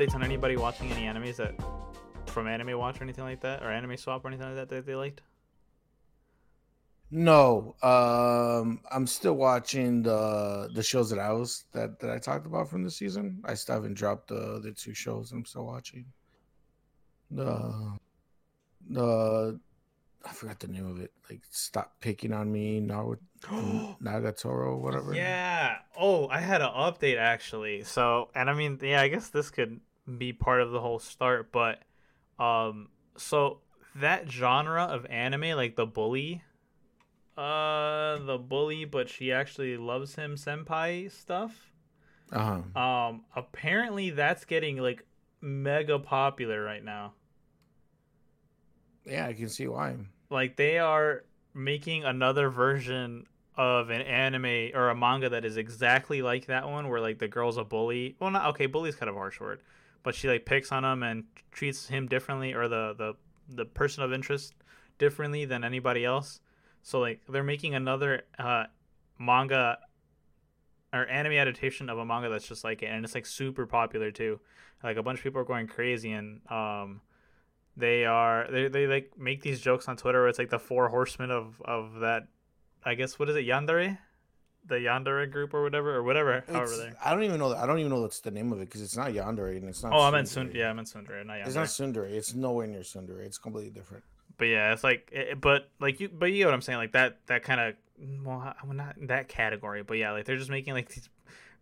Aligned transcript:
updates 0.00 0.14
on 0.14 0.22
anybody 0.22 0.56
watching 0.56 0.90
any 0.92 1.02
animes 1.02 1.36
that 1.36 1.54
from 2.26 2.46
Anime 2.46 2.78
Watch 2.78 3.00
or 3.00 3.04
anything 3.04 3.24
like 3.24 3.40
that, 3.40 3.62
or 3.62 3.70
Anime 3.70 3.96
Swap 3.96 4.24
or 4.24 4.28
anything 4.28 4.46
like 4.46 4.56
that 4.56 4.68
that 4.68 4.86
they 4.86 4.94
liked? 4.94 5.20
No, 7.10 7.74
um, 7.82 8.80
I'm 8.90 9.06
still 9.06 9.34
watching 9.34 10.02
the 10.02 10.70
the 10.74 10.82
shows 10.82 11.10
that 11.10 11.18
I 11.18 11.32
was 11.32 11.64
that 11.72 11.98
that 12.00 12.10
I 12.10 12.18
talked 12.18 12.46
about 12.46 12.70
from 12.70 12.84
the 12.84 12.90
season. 12.90 13.42
I 13.44 13.54
still 13.54 13.74
haven't 13.74 13.94
dropped 13.94 14.28
the 14.28 14.60
the 14.62 14.72
two 14.72 14.94
shows 14.94 15.32
I'm 15.32 15.44
still 15.44 15.66
watching. 15.66 16.06
The 17.32 17.98
the 18.88 19.60
I 20.24 20.32
forgot 20.32 20.60
the 20.60 20.68
name 20.68 20.86
of 20.86 21.00
it. 21.00 21.12
Like 21.28 21.42
stop 21.50 21.96
picking 22.00 22.32
on 22.32 22.50
me, 22.50 22.80
Naruto, 22.80 23.18
Nagatoro, 24.02 24.78
whatever. 24.78 25.12
Yeah. 25.12 25.78
Oh, 25.98 26.28
I 26.28 26.38
had 26.38 26.62
an 26.62 26.70
update 26.70 27.18
actually. 27.18 27.82
So, 27.82 28.30
and 28.36 28.48
I 28.48 28.54
mean, 28.54 28.78
yeah, 28.80 29.02
I 29.02 29.08
guess 29.08 29.30
this 29.30 29.50
could 29.50 29.80
be 30.18 30.32
part 30.32 30.60
of 30.60 30.70
the 30.70 30.80
whole 30.80 30.98
start, 30.98 31.52
but 31.52 31.82
um, 32.38 32.88
so 33.16 33.60
that 33.96 34.30
genre 34.30 34.84
of 34.84 35.06
anime, 35.06 35.56
like 35.56 35.76
the 35.76 35.86
bully, 35.86 36.42
uh, 37.36 38.18
the 38.18 38.38
bully, 38.38 38.84
but 38.84 39.08
she 39.08 39.32
actually 39.32 39.76
loves 39.76 40.14
him, 40.14 40.36
senpai 40.36 41.10
stuff. 41.10 41.72
Uh 42.32 42.62
huh. 42.74 42.80
Um, 42.80 43.24
apparently 43.34 44.10
that's 44.10 44.44
getting 44.44 44.76
like 44.76 45.04
mega 45.40 45.98
popular 45.98 46.62
right 46.62 46.84
now. 46.84 47.14
Yeah, 49.04 49.26
I 49.26 49.32
can 49.32 49.48
see 49.48 49.66
why. 49.66 49.96
Like 50.28 50.56
they 50.56 50.78
are 50.78 51.24
making 51.54 52.04
another 52.04 52.50
version 52.50 53.26
of 53.56 53.90
an 53.90 54.02
anime 54.02 54.70
or 54.74 54.90
a 54.90 54.94
manga 54.94 55.28
that 55.30 55.44
is 55.44 55.56
exactly 55.56 56.22
like 56.22 56.46
that 56.46 56.68
one, 56.68 56.88
where 56.88 57.00
like 57.00 57.18
the 57.18 57.28
girl's 57.28 57.56
a 57.56 57.64
bully. 57.64 58.16
Well, 58.20 58.30
not 58.30 58.46
okay. 58.50 58.66
Bully's 58.66 58.96
kind 58.96 59.10
of 59.10 59.16
harsh 59.16 59.40
word, 59.40 59.60
but 60.02 60.14
she 60.14 60.28
like 60.28 60.46
picks 60.46 60.72
on 60.72 60.84
him 60.84 61.02
and 61.02 61.24
treats 61.50 61.88
him 61.88 62.06
differently, 62.06 62.54
or 62.54 62.68
the 62.68 62.94
the 62.96 63.14
the 63.54 63.64
person 63.64 64.02
of 64.02 64.12
interest 64.12 64.54
differently 64.98 65.44
than 65.44 65.64
anybody 65.64 66.04
else. 66.04 66.40
So 66.82 67.00
like 67.00 67.20
they're 67.28 67.42
making 67.42 67.74
another 67.74 68.22
uh, 68.38 68.64
manga 69.18 69.78
or 70.92 71.06
anime 71.06 71.34
adaptation 71.34 71.88
of 71.88 71.98
a 71.98 72.04
manga 72.04 72.28
that's 72.28 72.48
just 72.48 72.64
like 72.64 72.82
it, 72.82 72.86
and 72.86 73.04
it's 73.04 73.14
like 73.14 73.26
super 73.26 73.66
popular 73.66 74.10
too. 74.10 74.40
Like 74.82 74.96
a 74.96 75.02
bunch 75.02 75.18
of 75.18 75.24
people 75.24 75.40
are 75.40 75.44
going 75.44 75.66
crazy, 75.66 76.12
and 76.12 76.40
um, 76.50 77.02
they 77.76 78.04
are 78.06 78.48
they, 78.50 78.68
they 78.68 78.86
like 78.86 79.12
make 79.18 79.42
these 79.42 79.60
jokes 79.60 79.88
on 79.88 79.96
Twitter 79.96 80.20
where 80.20 80.28
it's 80.28 80.38
like 80.38 80.50
the 80.50 80.58
four 80.58 80.88
horsemen 80.88 81.30
of 81.30 81.60
of 81.64 82.00
that. 82.00 82.28
I 82.82 82.94
guess 82.94 83.18
what 83.18 83.28
is 83.28 83.36
it 83.36 83.46
Yandere, 83.46 83.98
the 84.66 84.76
Yandere 84.76 85.30
group 85.30 85.54
or 85.54 85.62
whatever 85.62 85.94
or 85.96 86.02
whatever. 86.02 86.44
however, 86.48 86.76
they. 86.76 86.92
I 87.04 87.12
don't 87.12 87.24
even 87.24 87.38
know. 87.38 87.54
I 87.54 87.66
don't 87.66 87.78
even 87.78 87.90
know 87.90 88.00
what's 88.02 88.20
the 88.20 88.30
name 88.30 88.52
of 88.52 88.60
it 88.60 88.66
because 88.66 88.82
it's 88.82 88.96
not 88.96 89.08
Yandere 89.12 89.56
and 89.56 89.68
it's 89.68 89.82
not. 89.82 89.92
Oh, 89.92 90.00
I 90.00 90.10
meant 90.10 90.28
Tsundere. 90.28 90.50
Sund. 90.52 90.54
Yeah, 90.54 90.70
I 90.70 90.72
meant 90.72 90.88
Tsundere, 90.88 91.24
not 91.26 91.36
Yandere. 91.38 91.46
It's 91.46 91.54
not 91.56 91.66
Tsundere. 91.66 92.10
It's 92.10 92.34
nowhere 92.34 92.66
near 92.66 92.80
Tsundere. 92.80 93.20
It's 93.24 93.38
completely 93.38 93.70
different. 93.70 94.04
but 94.38 94.44
yeah, 94.46 94.72
it's 94.72 94.84
like, 94.84 95.08
it, 95.12 95.40
but 95.40 95.68
like 95.80 96.00
you, 96.00 96.08
but 96.08 96.26
you 96.26 96.44
know 96.44 96.48
what 96.50 96.54
I'm 96.54 96.62
saying, 96.62 96.78
like 96.78 96.92
that, 96.92 97.18
that 97.26 97.42
kind 97.42 97.60
of, 97.60 97.74
well, 98.24 98.54
I'm 98.62 98.76
not 98.76 98.96
in 98.96 99.08
that 99.08 99.28
category, 99.28 99.82
but 99.82 99.94
yeah, 99.98 100.12
like 100.12 100.24
they're 100.24 100.36
just 100.38 100.50
making 100.50 100.74
like 100.74 100.88
these 100.88 101.08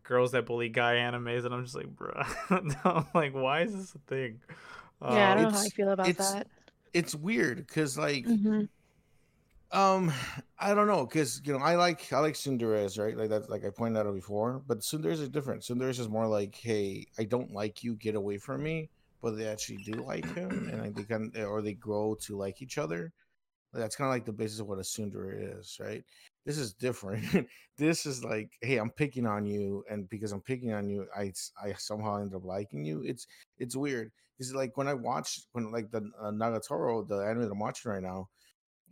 girls 0.04 0.32
that 0.32 0.46
bully 0.46 0.68
guy 0.68 0.94
animes, 0.96 1.44
and 1.44 1.52
I'm 1.54 1.64
just 1.64 1.74
like, 1.76 1.88
bro, 1.88 2.12
I'm 2.50 3.06
like, 3.14 3.32
why 3.34 3.62
is 3.62 3.74
this 3.74 3.94
a 3.94 3.98
thing? 4.08 4.40
Yeah, 5.02 5.08
I 5.08 5.32
Um, 5.32 5.42
don't 5.42 5.52
know 5.52 5.58
how 5.58 5.64
I 5.64 5.68
feel 5.68 5.90
about 5.90 6.08
it's- 6.08 6.32
that. 6.32 6.46
It's 6.94 7.14
weird 7.14 7.58
because 7.58 7.98
like 7.98 8.24
hmm 8.24 8.62
um 9.70 10.10
I 10.58 10.74
don't 10.74 10.86
know 10.86 11.04
because 11.04 11.42
you 11.44 11.52
know 11.52 11.58
I 11.58 11.76
like 11.76 12.10
I 12.12 12.20
like 12.20 12.34
Tsunderes 12.34 12.98
right? 12.98 13.16
Like 13.16 13.28
that's 13.28 13.48
like 13.48 13.64
I 13.64 13.70
pointed 13.70 14.06
out 14.06 14.14
before 14.14 14.62
but 14.66 14.80
Tsunderes 14.80 15.20
is 15.20 15.28
different. 15.28 15.62
Tsunderes 15.62 16.00
is 16.00 16.08
more 16.08 16.26
like 16.26 16.54
hey 16.54 17.06
I 17.18 17.24
don't 17.24 17.52
like 17.52 17.84
you 17.84 17.94
get 17.96 18.14
away 18.14 18.38
from 18.38 18.62
me 18.62 18.88
but 19.22 19.36
they 19.36 19.46
actually 19.46 19.78
do 19.78 19.92
like 20.04 20.24
him 20.34 20.68
and 20.72 20.80
like 20.80 20.94
they 20.94 21.02
can 21.02 21.32
or 21.36 21.60
they 21.60 21.74
grow 21.74 22.16
to 22.22 22.36
like 22.36 22.62
each 22.62 22.78
other. 22.78 23.12
That's 23.74 23.96
kind 23.96 24.08
of 24.08 24.14
like 24.14 24.24
the 24.24 24.32
basis 24.32 24.60
of 24.60 24.68
what 24.68 24.78
a 24.78 24.82
Tsundere 24.82 25.58
is 25.60 25.76
right? 25.80 26.02
This 26.46 26.58
is 26.58 26.72
different. 26.72 27.48
This 27.76 28.06
is 28.06 28.24
like 28.24 28.50
hey 28.62 28.78
I'm 28.78 28.90
picking 28.90 29.26
on 29.26 29.44
you 29.46 29.84
and 29.90 30.08
because 30.08 30.32
I'm 30.32 30.40
picking 30.40 30.72
on 30.72 30.88
you 30.88 31.06
I 31.16 31.32
I 31.62 31.74
somehow 31.74 32.20
end 32.22 32.34
up 32.34 32.44
liking 32.44 32.84
you. 32.84 33.02
It's 33.04 33.26
it's 33.58 33.76
weird. 33.76 34.12
It's 34.38 34.54
like 34.54 34.76
when 34.78 34.88
I 34.88 34.94
watched 34.94 35.46
when 35.52 35.70
like 35.70 35.90
the 35.90 36.10
uh, 36.20 36.30
Nagatoro 36.30 37.06
the 37.06 37.18
anime 37.18 37.42
that 37.42 37.52
I'm 37.52 37.58
watching 37.58 37.92
right 37.92 38.02
now 38.02 38.28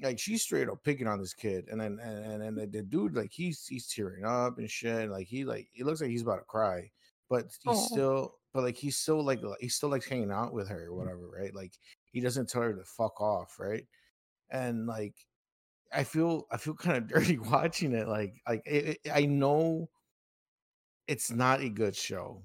like 0.02 0.18
she's 0.18 0.42
straight 0.42 0.68
up 0.68 0.82
picking 0.84 1.06
on 1.06 1.20
this 1.20 1.34
kid, 1.34 1.66
and 1.70 1.80
then 1.80 1.98
and 2.02 2.42
and, 2.42 2.58
and 2.58 2.72
the, 2.72 2.82
dude 2.82 3.14
like 3.14 3.32
he's 3.32 3.66
he's 3.66 3.88
tearing 3.88 4.24
up 4.24 4.58
and 4.58 4.70
shit. 4.70 5.10
Like 5.10 5.26
he 5.26 5.44
like 5.44 5.68
it 5.74 5.86
looks 5.86 6.00
like 6.00 6.10
he's 6.10 6.22
about 6.22 6.36
to 6.36 6.44
cry, 6.44 6.90
but 7.28 7.44
he's 7.62 7.78
Aw. 7.78 7.82
Oh. 7.82 7.86
still 7.86 8.34
but 8.56 8.64
like 8.64 8.76
he's 8.76 8.96
still 8.96 9.22
like 9.22 9.42
li- 9.42 9.56
he's 9.60 9.74
still 9.74 9.90
like 9.90 10.04
hanging 10.04 10.32
out 10.32 10.54
with 10.54 10.68
her 10.68 10.86
or 10.86 10.90
mm. 10.90 10.96
whatever, 10.96 11.28
right? 11.28 11.54
Like 11.54 11.72
he 12.10 12.20
doesn't 12.20 12.48
tell 12.48 12.62
her 12.62 12.72
to 12.72 12.84
fuck 12.84 13.20
off, 13.20 13.56
right? 13.58 13.84
And 14.50 14.86
like 14.86 15.14
I 15.92 16.04
feel 16.04 16.46
I 16.50 16.56
feel 16.56 16.74
kind 16.74 16.96
of 16.96 17.06
dirty 17.08 17.38
watching 17.38 17.92
it. 17.92 18.08
Like 18.08 18.34
like 18.48 18.62
it, 18.64 18.98
it- 19.04 19.10
I 19.14 19.26
know 19.26 19.90
it's 21.06 21.30
not 21.30 21.60
a 21.60 21.68
good 21.68 21.94
show. 21.94 22.42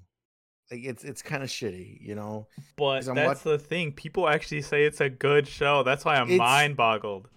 Like 0.70 0.84
it's 0.84 1.02
it's 1.02 1.22
kind 1.22 1.42
of 1.42 1.48
shitty, 1.48 1.98
you 2.00 2.14
know. 2.14 2.46
But 2.76 3.06
that's 3.06 3.42
the 3.42 3.58
thing. 3.58 3.92
People 3.92 4.28
actually 4.28 4.62
say 4.62 4.84
it's 4.84 5.00
a 5.00 5.08
good 5.08 5.48
show. 5.48 5.82
That's 5.82 6.04
why 6.04 6.16
I'm 6.16 6.36
mind 6.36 6.76
boggled. 6.76 7.28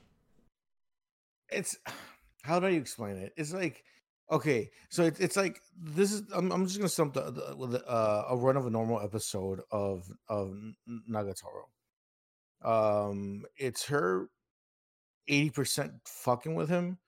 It's 1.50 1.78
how 2.44 2.60
do 2.60 2.68
you 2.68 2.80
explain 2.80 3.18
it? 3.18 3.34
It's 3.38 3.54
like 3.54 3.84
okay, 4.32 4.70
so 4.90 5.04
it's 5.04 5.20
it's 5.20 5.38
like 5.38 5.60
this 5.78 6.12
is 6.12 6.24
I'm, 6.34 6.52
I'm 6.52 6.66
just 6.66 6.78
gonna 6.78 6.90
sum 6.90 7.12
the, 7.14 7.32
the 7.32 7.56
with 7.56 7.76
uh, 7.88 8.24
a 8.30 8.38
run 8.38 8.58
of 8.58 8.66
a 8.66 8.72
normal 8.72 9.02
episode 9.02 9.62
of 9.72 10.10
of 10.30 10.56
Nagatoro. 11.10 11.66
Um, 12.64 13.44
it's 13.58 13.86
her 13.86 14.30
eighty 15.28 15.50
percent 15.50 15.94
fucking 16.06 16.56
with 16.56 16.70
him, 16.70 17.00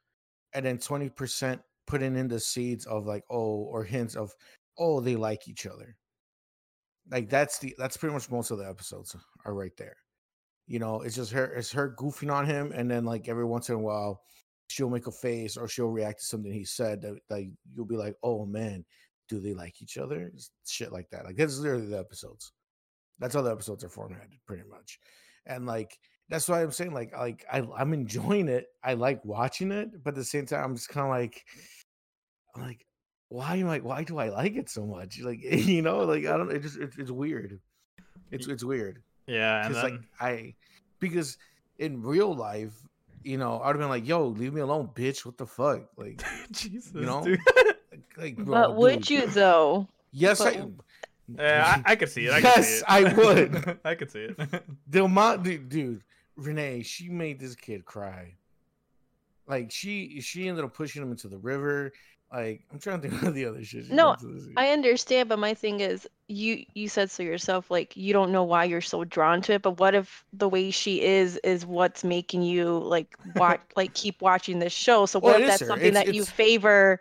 and 0.53 0.65
then 0.65 0.77
twenty 0.77 1.09
percent 1.09 1.61
putting 1.87 2.17
in 2.17 2.27
the 2.27 2.39
seeds 2.39 2.85
of 2.85 3.05
like 3.05 3.23
oh 3.29 3.63
or 3.71 3.83
hints 3.83 4.15
of 4.15 4.33
oh 4.77 4.99
they 4.99 5.15
like 5.15 5.47
each 5.47 5.65
other. 5.65 5.97
Like 7.09 7.29
that's 7.29 7.59
the 7.59 7.73
that's 7.77 7.97
pretty 7.97 8.13
much 8.13 8.29
most 8.29 8.51
of 8.51 8.57
the 8.57 8.67
episodes 8.67 9.15
are 9.45 9.53
right 9.53 9.75
there 9.77 9.97
you 10.67 10.79
know 10.79 11.01
it's 11.01 11.15
just 11.15 11.31
her 11.31 11.45
it's 11.53 11.71
her 11.71 11.95
goofing 11.97 12.31
on 12.31 12.45
him 12.45 12.71
and 12.75 12.89
then 12.91 13.05
like 13.05 13.27
every 13.27 13.45
once 13.45 13.69
in 13.69 13.75
a 13.75 13.79
while 13.79 14.21
she'll 14.67 14.89
make 14.89 15.07
a 15.07 15.11
face 15.11 15.55
or 15.55 15.67
she'll 15.67 15.87
react 15.87 16.19
to 16.19 16.25
something 16.25 16.51
he 16.51 16.65
said 16.65 17.01
that 17.01 17.17
like 17.29 17.47
you'll 17.73 17.85
be 17.85 17.95
like 17.95 18.15
oh 18.23 18.45
man 18.45 18.83
do 19.27 19.39
they 19.39 19.53
like 19.53 19.81
each 19.81 19.97
other? 19.97 20.31
Shit 20.65 20.91
like 20.91 21.09
that 21.11 21.25
like 21.25 21.35
that's 21.35 21.59
literally 21.59 21.87
the 21.87 21.99
episodes. 21.99 22.51
That's 23.19 23.35
how 23.35 23.41
the 23.41 23.51
episodes 23.51 23.83
are 23.83 23.89
formatted 23.89 24.39
pretty 24.45 24.63
much. 24.69 24.99
And 25.45 25.65
like 25.65 25.97
that's 26.29 26.49
why 26.49 26.61
i'm 26.61 26.71
saying 26.71 26.93
like 26.93 27.15
like 27.17 27.45
I, 27.49 27.65
i'm 27.77 27.93
enjoying 27.93 28.49
it 28.49 28.65
i 28.83 28.95
like 28.95 29.23
watching 29.23 29.71
it 29.71 30.03
but 30.03 30.09
at 30.09 30.15
the 30.15 30.25
same 30.25 30.45
time 30.45 30.61
i'm 30.61 30.75
just 30.75 30.89
kind 30.89 31.05
of 31.05 31.09
like 31.09 31.45
i'm 32.53 32.63
like 32.63 32.85
why 33.29 33.55
am 33.55 33.69
i 33.69 33.79
why 33.79 34.03
do 34.03 34.17
i 34.17 34.27
like 34.27 34.57
it 34.57 34.69
so 34.69 34.85
much? 34.85 35.21
Like 35.21 35.39
you 35.41 35.81
know 35.81 35.99
like 35.99 36.25
i 36.25 36.35
don't 36.35 36.51
it 36.51 36.63
just 36.63 36.77
it's, 36.77 36.97
it's 36.97 37.11
weird. 37.11 37.61
It's 38.29 38.47
it's 38.47 38.63
weird 38.63 39.01
Yeah, 39.27 39.65
and 39.65 39.73
because 39.75 39.83
then, 39.83 39.91
like 39.91 40.01
I 40.19 40.53
because 40.99 41.37
in 41.79 42.01
real 42.01 42.33
life, 42.33 42.73
you 43.23 43.37
know, 43.37 43.59
I'd 43.61 43.67
have 43.69 43.77
been 43.79 43.89
like, 43.89 44.07
"Yo, 44.07 44.27
leave 44.27 44.53
me 44.53 44.61
alone, 44.61 44.89
bitch! 44.93 45.25
What 45.25 45.37
the 45.37 45.45
fuck?" 45.45 45.87
Like, 45.97 46.23
Jesus, 46.51 46.93
you 46.93 47.01
know? 47.01 47.21
dude. 47.21 47.39
like, 47.91 48.03
like 48.17 48.35
bro, 48.37 48.45
But 48.45 48.75
would 48.77 49.01
dude, 49.01 49.09
you 49.09 49.27
though? 49.27 49.87
Yes, 50.13 50.41
I. 50.41 50.65
yeah, 51.27 51.81
I, 51.85 51.91
I 51.91 51.95
could 51.95 52.09
see 52.09 52.25
it. 52.25 52.31
I 52.31 52.41
could 52.41 52.43
Yes, 52.45 52.67
see 52.67 52.77
it. 52.77 52.83
I 52.87 53.13
would. 53.13 53.79
I 53.85 53.95
could 53.95 54.09
see 54.09 54.29
it. 54.29 54.63
the 54.89 55.03
amount, 55.03 55.43
dude, 55.43 55.69
dude, 55.69 56.03
Renee, 56.37 56.81
she 56.83 57.09
made 57.09 57.39
this 57.39 57.55
kid 57.55 57.85
cry. 57.85 58.33
Like 59.47 59.71
she, 59.71 60.21
she 60.21 60.47
ended 60.47 60.65
up 60.65 60.73
pushing 60.73 61.01
him 61.01 61.11
into 61.11 61.27
the 61.27 61.37
river. 61.37 61.91
Like 62.31 62.61
I'm 62.73 62.79
trying 62.79 63.01
to 63.01 63.09
think 63.09 63.23
of 63.29 63.33
the 63.33 63.45
other 63.45 63.63
shit. 63.63 63.89
No, 63.89 64.15
did 64.15 64.27
to 64.27 64.33
this- 64.33 64.49
I 64.57 64.69
understand, 64.71 65.29
but 65.29 65.39
my 65.39 65.53
thing 65.53 65.79
is, 65.79 66.07
you 66.27 66.65
you 66.73 66.89
said 66.89 67.09
so 67.09 67.23
yourself. 67.23 67.71
Like 67.71 67.95
you 67.95 68.11
don't 68.11 68.31
know 68.33 68.43
why 68.43 68.65
you're 68.65 68.81
so 68.81 69.03
drawn 69.05 69.41
to 69.43 69.53
it, 69.53 69.61
but 69.61 69.79
what 69.79 69.95
if 69.95 70.25
the 70.33 70.49
way 70.49 70.69
she 70.71 71.01
is 71.01 71.37
is 71.37 71.65
what's 71.65 72.03
making 72.03 72.41
you 72.43 72.79
like 72.79 73.15
watch, 73.37 73.61
like 73.77 73.93
keep 73.93 74.21
watching 74.21 74.59
this 74.59 74.73
show? 74.73 75.05
So 75.05 75.19
what 75.19 75.37
it 75.37 75.43
if 75.43 75.47
that's 75.47 75.61
her. 75.61 75.67
something 75.67 75.87
It's- 75.87 76.05
that 76.05 76.13
you 76.13 76.25
favor? 76.25 76.99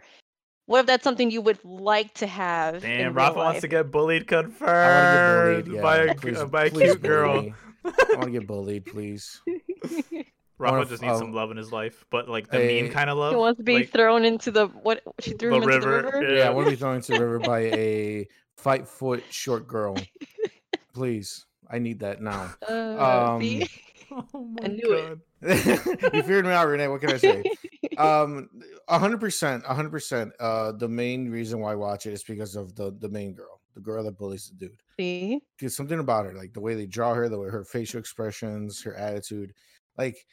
What 0.66 0.80
if 0.80 0.86
that's 0.86 1.04
something 1.04 1.30
you 1.30 1.40
would 1.42 1.64
like 1.64 2.12
to 2.14 2.26
have? 2.26 2.76
in 2.76 2.80
Damn, 2.82 3.14
real 3.14 3.26
Rafa 3.26 3.38
wants 3.38 3.60
to 3.60 3.68
get 3.68 3.90
bullied 3.92 4.22
I 4.22 4.24
confirmed 4.24 5.64
get 5.64 5.70
bullied. 5.70 5.82
by 5.82 5.96
a, 5.98 6.14
please, 6.16 6.42
by 6.44 6.64
a 6.64 6.70
please 6.70 6.82
cute 6.90 7.02
bully 7.02 7.08
girl. 7.08 7.54
I 7.84 7.90
want 8.14 8.22
to 8.24 8.30
get 8.30 8.46
bullied, 8.48 8.84
please. 8.84 9.40
Rafa 10.58 10.72
wanna 10.78 10.86
just 10.88 11.02
needs 11.02 11.14
uh, 11.14 11.18
some 11.18 11.32
love 11.32 11.50
in 11.50 11.56
his 11.56 11.70
life, 11.72 12.04
but 12.10 12.28
like 12.28 12.48
the 12.48 12.58
Hey, 12.58 12.82
meme 12.82 12.90
kind 12.90 13.10
of 13.10 13.18
love. 13.18 13.32
He 13.32 13.36
wants 13.36 13.58
to 13.58 13.64
be 13.64 13.74
like, 13.74 13.90
thrown 13.90 14.24
into 14.24 14.50
the 14.50 14.66
what? 14.68 15.02
She 15.20 15.32
threw 15.32 15.50
The 15.50 15.56
him 15.56 15.62
into 15.64 15.80
the 15.80 15.88
river. 15.88 16.22
Yeah, 16.22 16.38
Yeah. 16.38 16.46
I 16.46 16.50
want 16.50 16.66
to 16.66 16.70
be 16.70 16.76
thrown 16.76 16.96
into 16.96 17.12
the 17.12 17.20
river 17.20 17.38
by 17.40 17.58
a 17.60 18.28
five 18.56 18.88
foot 18.88 19.22
short 19.30 19.66
girl. 19.68 19.96
Please, 20.94 21.44
I 21.70 21.78
need 21.78 22.00
that 22.00 22.20
now. 22.22 22.54
Uh, 22.68 23.38
see? 23.40 23.62
Um, 23.62 23.68
Oh 24.32 24.44
my 24.44 24.64
I 24.64 24.68
knew 24.68 24.92
it. 24.92 25.18
God. 25.42 26.14
you 26.14 26.22
figured 26.22 26.44
me 26.46 26.52
out, 26.52 26.68
Renee. 26.68 26.86
What 26.86 27.00
can 27.00 27.10
I 27.10 27.16
say? 27.16 27.42
Um, 27.98 28.48
a 28.88 28.98
hundred 29.00 29.18
percent, 29.18 29.64
a 29.68 29.74
hundred 29.74 29.90
percent. 29.90 30.32
Uh, 30.38 30.70
the 30.72 30.88
main 30.88 31.28
reason 31.28 31.58
why 31.60 31.72
I 31.72 31.74
watch 31.74 32.06
it 32.06 32.12
is 32.12 32.22
because 32.22 32.54
of 32.54 32.74
the 32.76 32.94
the 33.00 33.08
main 33.08 33.34
girl, 33.34 33.60
the 33.74 33.80
girl 33.80 34.04
that 34.04 34.16
bullies 34.16 34.48
the 34.48 34.68
dude. 34.68 34.76
See? 34.98 35.40
There's 35.58 35.76
something 35.76 35.98
about 35.98 36.24
her, 36.26 36.34
like 36.34 36.52
the 36.52 36.60
way 36.60 36.76
they 36.76 36.86
draw 36.86 37.14
her, 37.14 37.28
the 37.28 37.38
way 37.38 37.48
her 37.50 37.64
facial 37.64 37.98
expressions, 37.98 38.80
her 38.84 38.94
attitude, 38.94 39.52
like 39.98 40.24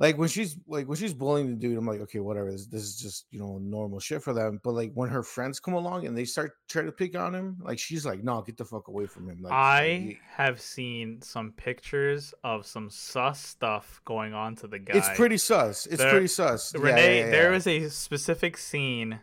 like 0.00 0.16
when 0.16 0.28
she's 0.28 0.56
like 0.68 0.86
when 0.86 0.96
she's 0.96 1.12
bullying 1.12 1.48
the 1.48 1.56
dude, 1.56 1.76
I'm 1.76 1.86
like, 1.86 2.00
okay, 2.02 2.20
whatever. 2.20 2.52
This, 2.52 2.66
this 2.66 2.82
is 2.82 2.96
just 2.96 3.26
you 3.32 3.40
know 3.40 3.58
normal 3.58 3.98
shit 3.98 4.22
for 4.22 4.32
them. 4.32 4.60
But 4.62 4.72
like 4.72 4.92
when 4.94 5.08
her 5.10 5.24
friends 5.24 5.58
come 5.58 5.74
along 5.74 6.06
and 6.06 6.16
they 6.16 6.24
start 6.24 6.52
trying 6.68 6.86
to 6.86 6.92
pick 6.92 7.16
on 7.16 7.34
him, 7.34 7.58
like 7.60 7.80
she's 7.80 8.06
like, 8.06 8.22
no, 8.22 8.40
get 8.42 8.56
the 8.56 8.64
fuck 8.64 8.86
away 8.86 9.06
from 9.06 9.28
him. 9.28 9.42
Like 9.42 9.52
I 9.52 9.86
he- 9.88 10.18
have 10.36 10.60
seen 10.60 11.20
some 11.20 11.50
pictures 11.52 12.32
of 12.44 12.64
some 12.64 12.90
sus 12.90 13.44
stuff 13.44 14.00
going 14.04 14.34
on 14.34 14.54
to 14.56 14.68
the 14.68 14.78
guy. 14.78 14.96
it's 14.96 15.08
pretty 15.16 15.38
sus. 15.38 15.86
It's 15.86 15.96
There- 15.96 16.10
pretty 16.10 16.28
sus. 16.28 16.74
Renee, 16.76 17.18
yeah, 17.18 17.24
yeah, 17.24 17.30
there 17.32 17.50
yeah. 17.50 17.56
is 17.56 17.66
a 17.66 17.88
specific 17.88 18.56
scene 18.56 19.10
mm. 19.10 19.18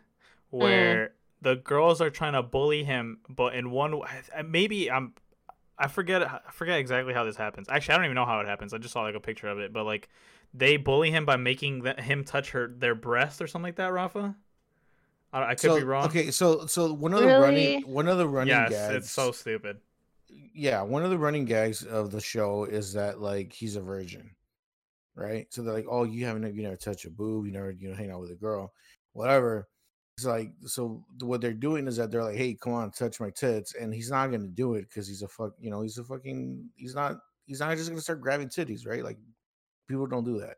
where 0.49 1.13
the 1.41 1.55
girls 1.55 2.01
are 2.01 2.09
trying 2.09 2.33
to 2.33 2.43
bully 2.43 2.83
him, 2.83 3.19
but 3.29 3.55
in 3.55 3.71
one 3.71 4.01
I- 4.35 4.41
maybe 4.41 4.91
I'm 4.91 5.13
I 5.77 5.87
forget 5.87 6.21
I 6.21 6.39
forget 6.51 6.79
exactly 6.79 7.13
how 7.13 7.23
this 7.23 7.37
happens. 7.37 7.67
Actually, 7.69 7.93
I 7.93 7.97
don't 7.97 8.05
even 8.05 8.15
know 8.15 8.25
how 8.25 8.41
it 8.41 8.47
happens. 8.47 8.73
I 8.73 8.77
just 8.77 8.93
saw 8.93 9.03
like 9.03 9.15
a 9.15 9.19
picture 9.21 9.47
of 9.47 9.59
it, 9.59 9.71
but 9.71 9.85
like 9.85 10.09
they 10.57 10.77
bully 10.77 11.11
him 11.11 11.25
by 11.25 11.35
making 11.35 11.83
the, 11.83 11.93
him 11.93 12.23
touch 12.23 12.51
her 12.51 12.67
their 12.67 12.95
breast 12.95 13.41
or 13.41 13.47
something 13.47 13.67
like 13.67 13.75
that. 13.75 13.91
Rafa, 13.91 14.35
I, 15.33 15.43
I 15.43 15.49
could 15.49 15.59
so, 15.59 15.77
be 15.77 15.83
wrong. 15.83 16.05
Okay, 16.05 16.31
so 16.31 16.65
so 16.65 16.93
one 16.93 17.13
of 17.13 17.19
the 17.19 17.27
running 17.27 17.81
one 17.83 18.07
of 18.07 18.17
the 18.17 18.27
running 18.27 18.49
yes, 18.49 18.69
gags. 18.69 18.95
it's 18.95 19.11
so 19.11 19.31
stupid. 19.31 19.77
yeah, 20.53 20.81
one 20.81 21.03
of 21.03 21.09
the 21.09 21.17
running 21.17 21.45
gags 21.45 21.83
of 21.83 22.11
the 22.11 22.21
show 22.21 22.63
is 22.65 22.93
that 22.93 23.19
like 23.19 23.51
he's 23.51 23.75
a 23.75 23.81
virgin, 23.81 24.31
right? 25.15 25.47
So 25.49 25.61
they're 25.61 25.73
like, 25.73 25.87
"Oh, 25.89 26.03
you 26.03 26.25
haven't, 26.25 26.55
you 26.55 26.63
never 26.63 26.77
touch 26.77 27.05
a 27.05 27.09
boob, 27.09 27.45
you 27.45 27.51
never, 27.51 27.71
you 27.71 27.89
know, 27.89 27.95
hang 27.95 28.11
out 28.11 28.21
with 28.21 28.31
a 28.31 28.35
girl, 28.35 28.73
whatever." 29.13 29.67
It's 30.17 30.25
like, 30.25 30.53
so 30.63 31.03
what 31.19 31.41
they're 31.41 31.51
doing 31.51 31.87
is 31.87 31.97
that 31.97 32.09
they're 32.09 32.23
like, 32.23 32.37
"Hey, 32.37 32.53
come 32.53 32.71
on, 32.71 32.91
touch 32.91 33.19
my 33.19 33.29
tits," 33.31 33.75
and 33.75 33.93
he's 33.93 34.09
not 34.09 34.31
gonna 34.31 34.47
do 34.47 34.75
it 34.75 34.87
because 34.87 35.07
he's 35.09 35.23
a 35.23 35.27
fuck, 35.27 35.51
you 35.59 35.69
know, 35.69 35.81
he's 35.81 35.97
a 35.97 36.05
fucking, 36.05 36.69
he's 36.75 36.95
not, 36.95 37.17
he's 37.45 37.59
not 37.59 37.75
just 37.75 37.89
gonna 37.89 37.99
start 37.99 38.21
grabbing 38.21 38.47
titties, 38.47 38.87
right? 38.87 39.03
Like 39.03 39.17
people 39.87 40.07
don't 40.07 40.25
do 40.25 40.39
that, 40.39 40.57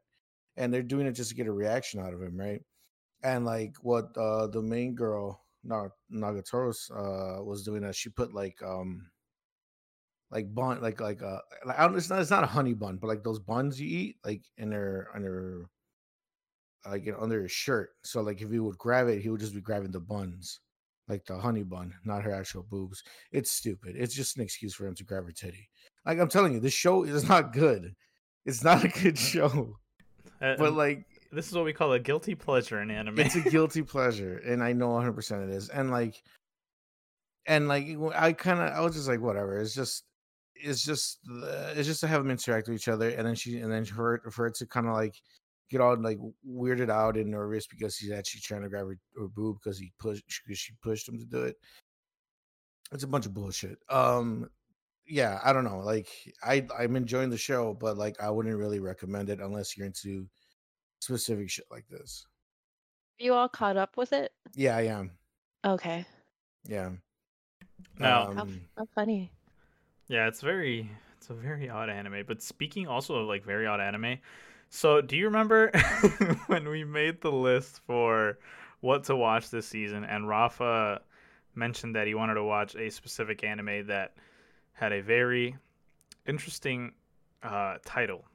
and 0.57 0.73
they're 0.73 0.83
doing 0.83 1.07
it 1.07 1.13
just 1.13 1.29
to 1.29 1.35
get 1.35 1.47
a 1.47 1.51
reaction 1.51 1.99
out 1.99 2.13
of 2.13 2.21
him, 2.21 2.37
right? 2.37 2.61
And 3.23 3.45
like 3.45 3.75
what 3.81 4.15
uh 4.17 4.47
the 4.47 4.61
main 4.61 4.95
girl, 4.95 5.43
Nag- 5.63 5.91
Nagatoros, 6.13 6.91
uh, 6.91 7.43
was 7.43 7.63
doing 7.63 7.81
that 7.81 7.95
she 7.95 8.09
put 8.09 8.33
like 8.33 8.61
um 8.63 9.09
like 10.31 10.53
bun 10.53 10.81
like 10.81 10.99
like 10.99 11.21
uh 11.21 11.39
like, 11.65 11.79
I 11.79 11.87
don't, 11.87 11.97
it's 11.97 12.09
not 12.09 12.19
it's 12.21 12.31
not 12.31 12.43
a 12.43 12.47
honey 12.47 12.73
bun 12.73 12.97
but 12.97 13.07
like 13.07 13.23
those 13.23 13.39
buns 13.39 13.79
you 13.79 13.87
eat 13.87 14.17
like 14.25 14.43
in 14.57 14.71
her 14.71 15.07
her 15.13 15.65
like 16.85 17.05
you 17.05 17.11
know, 17.11 17.19
under 17.19 17.41
his 17.41 17.51
shirt. 17.51 17.89
So 18.03 18.21
like 18.21 18.41
if 18.41 18.49
he 18.49 18.59
would 18.59 18.77
grab 18.77 19.07
it 19.07 19.21
he 19.21 19.29
would 19.29 19.39
just 19.39 19.55
be 19.55 19.61
grabbing 19.61 19.91
the 19.91 19.99
buns 19.99 20.59
like 21.07 21.25
the 21.25 21.37
honey 21.37 21.63
bun 21.63 21.93
not 22.05 22.23
her 22.23 22.33
actual 22.33 22.63
boobs. 22.63 23.03
It's 23.31 23.51
stupid. 23.51 23.95
It's 23.97 24.15
just 24.15 24.37
an 24.37 24.43
excuse 24.43 24.73
for 24.73 24.85
him 24.85 24.95
to 24.95 25.03
grab 25.03 25.25
her 25.25 25.31
titty. 25.31 25.69
Like 26.05 26.19
i'm 26.19 26.29
telling 26.29 26.53
you 26.53 26.59
this 26.59 26.73
show 26.73 27.03
is 27.03 27.27
not 27.27 27.53
good 27.53 27.95
it's 28.47 28.63
not 28.63 28.83
a 28.83 28.87
good 28.87 29.19
show. 29.19 29.77
Uh, 30.41 30.55
but 30.57 30.73
like 30.73 31.05
this 31.31 31.47
is 31.47 31.53
what 31.53 31.65
we 31.65 31.73
call 31.73 31.93
a 31.93 31.99
guilty 31.99 32.33
pleasure 32.33 32.81
in 32.81 32.89
anime. 32.89 33.19
it's 33.19 33.35
a 33.35 33.41
guilty 33.49 33.81
pleasure 33.81 34.37
and 34.45 34.63
i 34.63 34.71
know 34.71 34.89
100% 34.89 35.49
it 35.49 35.53
is. 35.53 35.69
And 35.69 35.91
like 35.91 36.15
and 37.45 37.67
like 37.67 37.87
I 38.15 38.33
kind 38.33 38.59
of 38.59 38.73
i 38.73 38.81
was 38.81 38.95
just 38.95 39.07
like 39.07 39.21
whatever. 39.21 39.59
It's 39.59 39.75
just 39.75 40.03
it's 40.55 40.83
just 40.83 41.19
uh, 41.29 41.73
it's 41.75 41.87
just 41.87 41.99
to 41.99 42.07
have 42.07 42.23
them 42.23 42.31
interact 42.31 42.67
with 42.67 42.77
each 42.77 42.87
other 42.87 43.09
and 43.09 43.27
then 43.27 43.35
she 43.35 43.59
and 43.59 43.71
then 43.71 43.85
for, 43.85 44.21
for 44.31 44.45
her 44.45 44.49
to 44.49 44.65
kind 44.65 44.87
of 44.87 44.93
like 44.93 45.15
get 45.69 45.81
all 45.81 45.97
like 45.99 46.17
weirded 46.49 46.89
out 46.89 47.17
and 47.17 47.29
nervous 47.29 47.67
because 47.67 47.97
he's 47.97 48.11
actually 48.11 48.41
trying 48.41 48.63
to 48.63 48.69
grab 48.69 48.87
her, 48.87 48.97
her 49.19 49.27
boob 49.27 49.57
because 49.61 49.77
he 49.77 49.91
pushed 49.99 50.23
because 50.45 50.57
she 50.57 50.73
pushed 50.81 51.07
him 51.07 51.19
to 51.19 51.25
do 51.25 51.43
it. 51.43 51.57
It's 52.93 53.03
a 53.03 53.07
bunch 53.07 53.25
of 53.25 53.33
bullshit. 53.33 53.77
Um 53.89 54.49
yeah 55.07 55.39
i 55.43 55.53
don't 55.53 55.63
know 55.63 55.79
like 55.79 56.07
i 56.43 56.65
i'm 56.77 56.95
enjoying 56.95 57.29
the 57.29 57.37
show 57.37 57.73
but 57.79 57.97
like 57.97 58.15
i 58.21 58.29
wouldn't 58.29 58.57
really 58.57 58.79
recommend 58.79 59.29
it 59.29 59.39
unless 59.39 59.77
you're 59.77 59.85
into 59.87 60.25
specific 60.99 61.49
shit 61.49 61.65
like 61.71 61.87
this 61.89 62.25
you 63.19 63.33
all 63.33 63.49
caught 63.49 63.77
up 63.77 63.97
with 63.97 64.13
it? 64.13 64.31
yeah 64.55 64.75
i 64.75 64.81
am 64.81 65.11
Okay. 65.65 66.05
Yeah. 66.65 66.91
Now- 67.97 68.31
How, 68.31 68.41
Um, 68.43 68.61
how 68.77 68.85
funny. 68.95 69.31
Yeah, 70.07 70.27
it's 70.27 70.39
very 70.41 70.89
it's 71.17 71.29
a 71.29 71.33
very 71.33 71.67
odd 71.69 71.89
anime. 71.89 72.23
But 72.27 72.41
speaking 72.41 72.87
also 72.87 73.15
of 73.15 73.27
like 73.27 73.43
very 73.43 73.65
odd 73.65 73.81
anime, 73.81 74.19
so 74.69 75.01
do 75.01 75.17
you 75.17 75.25
remember 75.25 75.71
when 76.47 76.69
we 76.69 76.83
made 76.85 77.19
the 77.21 77.31
list 77.31 77.81
for 77.87 78.37
what 78.81 79.03
to 79.05 79.15
watch 79.15 79.49
this 79.49 79.67
season 79.67 80.03
and 80.05 80.27
Rafa 80.29 81.01
mentioned 81.55 81.95
that 81.95 82.05
he 82.07 82.13
wanted 82.13 82.35
to 82.35 82.43
watch 82.43 82.75
a 82.75 82.89
specific 82.91 83.43
anime 83.43 83.87
that 83.87 84.13
had 84.77 84.93
a 84.93 85.01
very 85.01 85.55
interesting 86.25 86.93
uh 87.43 87.75
title. 87.85 88.25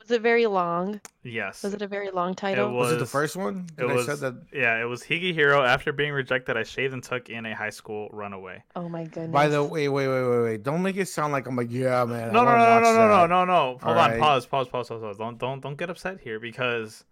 Was 0.00 0.10
it 0.10 0.22
very 0.22 0.46
long? 0.46 1.00
Yes. 1.22 1.62
Was 1.62 1.74
it 1.74 1.82
a 1.82 1.86
very 1.86 2.10
long 2.10 2.34
title? 2.34 2.72
was, 2.72 2.92
it 2.92 2.98
the 2.98 3.06
first 3.06 3.36
one? 3.36 3.66
It 3.76 3.82
Did 3.82 3.90
I 3.90 3.94
was 3.94 4.06
said 4.06 4.18
that 4.20 4.34
yeah, 4.52 4.80
it 4.80 4.86
was 4.86 5.02
Higehiro 5.02 5.66
after 5.66 5.92
being 5.92 6.12
rejected 6.12 6.56
I 6.56 6.62
shaved 6.62 6.94
and 6.94 7.02
took 7.02 7.28
in 7.28 7.46
a 7.46 7.54
high 7.54 7.70
school 7.70 8.08
runaway. 8.12 8.64
oh 8.74 8.88
my 8.88 9.04
goodness. 9.04 9.30
by 9.30 9.48
the 9.48 9.62
way, 9.62 9.88
wait, 9.88 10.08
wait, 10.08 10.28
wait, 10.28 10.42
wait. 10.42 10.62
Don't 10.62 10.82
make 10.82 10.96
it 10.96 11.06
sound 11.06 11.32
like 11.32 11.46
I'm 11.46 11.56
like, 11.56 11.70
yeah, 11.70 12.04
man. 12.04 12.32
No, 12.32 12.44
no, 12.44 12.56
no, 12.56 12.80
no, 12.80 12.80
no, 12.80 12.94
no, 12.94 13.08
no, 13.08 13.26
no, 13.26 13.44
no. 13.44 13.78
Hold 13.82 13.82
on, 13.82 13.88
Alright. 13.88 14.20
pause, 14.20 14.46
pause, 14.46 14.68
pause, 14.68 14.88
pause, 14.88 15.00
pause. 15.00 15.18
Don't, 15.18 15.38
don't, 15.38 15.60
don't 15.60 15.76
get 15.76 15.90
upset 15.90 16.20
here 16.20 16.40
because, 16.40 17.04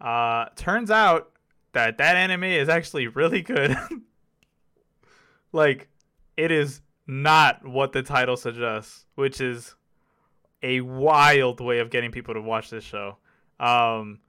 uh, 0.00 0.46
turns 0.56 0.90
out 0.90 1.30
that 1.72 1.98
that 1.98 2.16
anime 2.16 2.44
is 2.44 2.68
actually 2.68 3.06
really 3.06 3.42
good. 3.42 3.76
like, 5.52 5.88
it 6.36 6.50
is 6.50 6.80
not 7.06 7.66
what 7.66 7.92
the 7.92 8.02
title 8.02 8.36
suggests, 8.36 9.06
which 9.14 9.40
is 9.40 9.74
a 10.62 10.80
wild 10.80 11.60
way 11.60 11.78
of 11.78 11.90
getting 11.90 12.10
people 12.10 12.34
to 12.34 12.40
watch 12.40 12.70
this 12.70 12.84
show. 12.84 13.18
Um, 13.60 14.20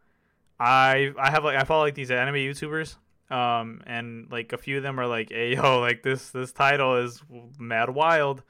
I 0.60 1.12
I 1.17 1.32
have 1.32 1.44
like 1.44 1.58
I 1.58 1.63
follow 1.63 1.84
like 1.84 1.96
these 1.96 2.12
anime 2.12 2.36
YouTubers. 2.36 2.96
Um, 3.27 3.82
and 3.88 4.32
like 4.32 4.53
a 4.53 4.58
few 4.58 4.77
of 4.77 4.84
them 4.84 5.00
are 5.00 5.08
like, 5.08 5.32
"Hey, 5.32 5.55
yo, 5.55 5.79
like 5.82 6.03
this 6.03 6.29
this 6.29 6.51
title 6.51 6.98
is 6.98 7.24
mad 7.58 7.89
wild." 7.89 8.44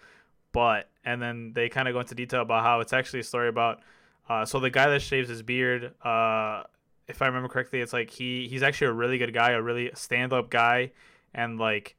but 0.56 0.90
and 1.04 1.22
then 1.22 1.52
they 1.54 1.68
kind 1.68 1.90
of 1.90 1.94
go 1.94 2.00
into 2.00 2.16
detail 2.16 2.42
about 2.42 2.64
how 2.64 2.80
it's 2.80 2.94
actually 2.94 3.20
a 3.20 3.24
story 3.24 3.50
about 3.50 3.82
uh, 4.30 4.46
so 4.46 4.58
the 4.58 4.70
guy 4.70 4.88
that 4.90 5.02
shaves 5.02 5.28
his 5.28 5.42
beard 5.42 5.94
uh, 6.02 6.64
if 7.10 7.22
i 7.22 7.26
remember 7.26 7.50
correctly 7.50 7.82
it's 7.82 7.92
like 7.92 8.10
he 8.10 8.48
he's 8.48 8.64
actually 8.64 8.88
a 8.88 8.94
really 8.94 9.18
good 9.18 9.34
guy 9.34 9.52
a 9.52 9.62
really 9.62 9.92
stand-up 9.96 10.50
guy 10.50 10.90
and 11.34 11.60
like 11.60 11.98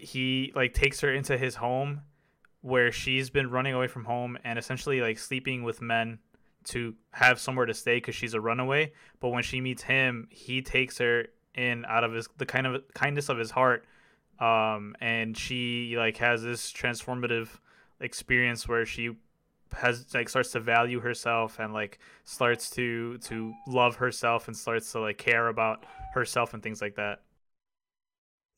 he 0.00 0.52
like 0.54 0.74
takes 0.74 1.00
her 1.00 1.12
into 1.12 1.36
his 1.36 1.56
home 1.56 2.02
where 2.62 2.92
she's 2.92 3.30
been 3.30 3.50
running 3.50 3.74
away 3.74 3.86
from 3.86 4.04
home 4.04 4.36
and 4.44 4.58
essentially 4.58 5.00
like 5.00 5.18
sleeping 5.18 5.62
with 5.62 5.80
men 5.80 6.18
to 6.62 6.94
have 7.12 7.40
somewhere 7.40 7.66
to 7.66 7.72
stay 7.72 7.96
because 7.96 8.14
she's 8.14 8.34
a 8.34 8.40
runaway 8.40 8.92
but 9.18 9.30
when 9.30 9.42
she 9.42 9.60
meets 9.60 9.82
him 9.82 10.28
he 10.30 10.60
takes 10.60 10.98
her 10.98 11.26
in 11.54 11.84
out 11.86 12.04
of 12.04 12.12
his 12.12 12.28
the 12.36 12.46
kind 12.46 12.66
of 12.66 12.82
kindness 12.94 13.28
of 13.28 13.38
his 13.38 13.50
heart 13.50 13.84
um, 14.40 14.94
and 15.00 15.36
she 15.36 15.94
like 15.96 16.16
has 16.18 16.42
this 16.42 16.72
transformative 16.72 17.48
experience 18.00 18.66
where 18.66 18.86
she 18.86 19.16
has 19.72 20.06
like 20.14 20.28
starts 20.28 20.52
to 20.52 20.60
value 20.60 21.00
herself 21.00 21.58
and 21.58 21.72
like 21.72 21.98
starts 22.24 22.70
to 22.70 23.18
to 23.18 23.52
love 23.66 23.96
herself 23.96 24.48
and 24.48 24.56
starts 24.56 24.92
to 24.92 25.00
like 25.00 25.18
care 25.18 25.48
about 25.48 25.84
herself 26.14 26.54
and 26.54 26.62
things 26.62 26.80
like 26.80 26.96
that. 26.96 27.20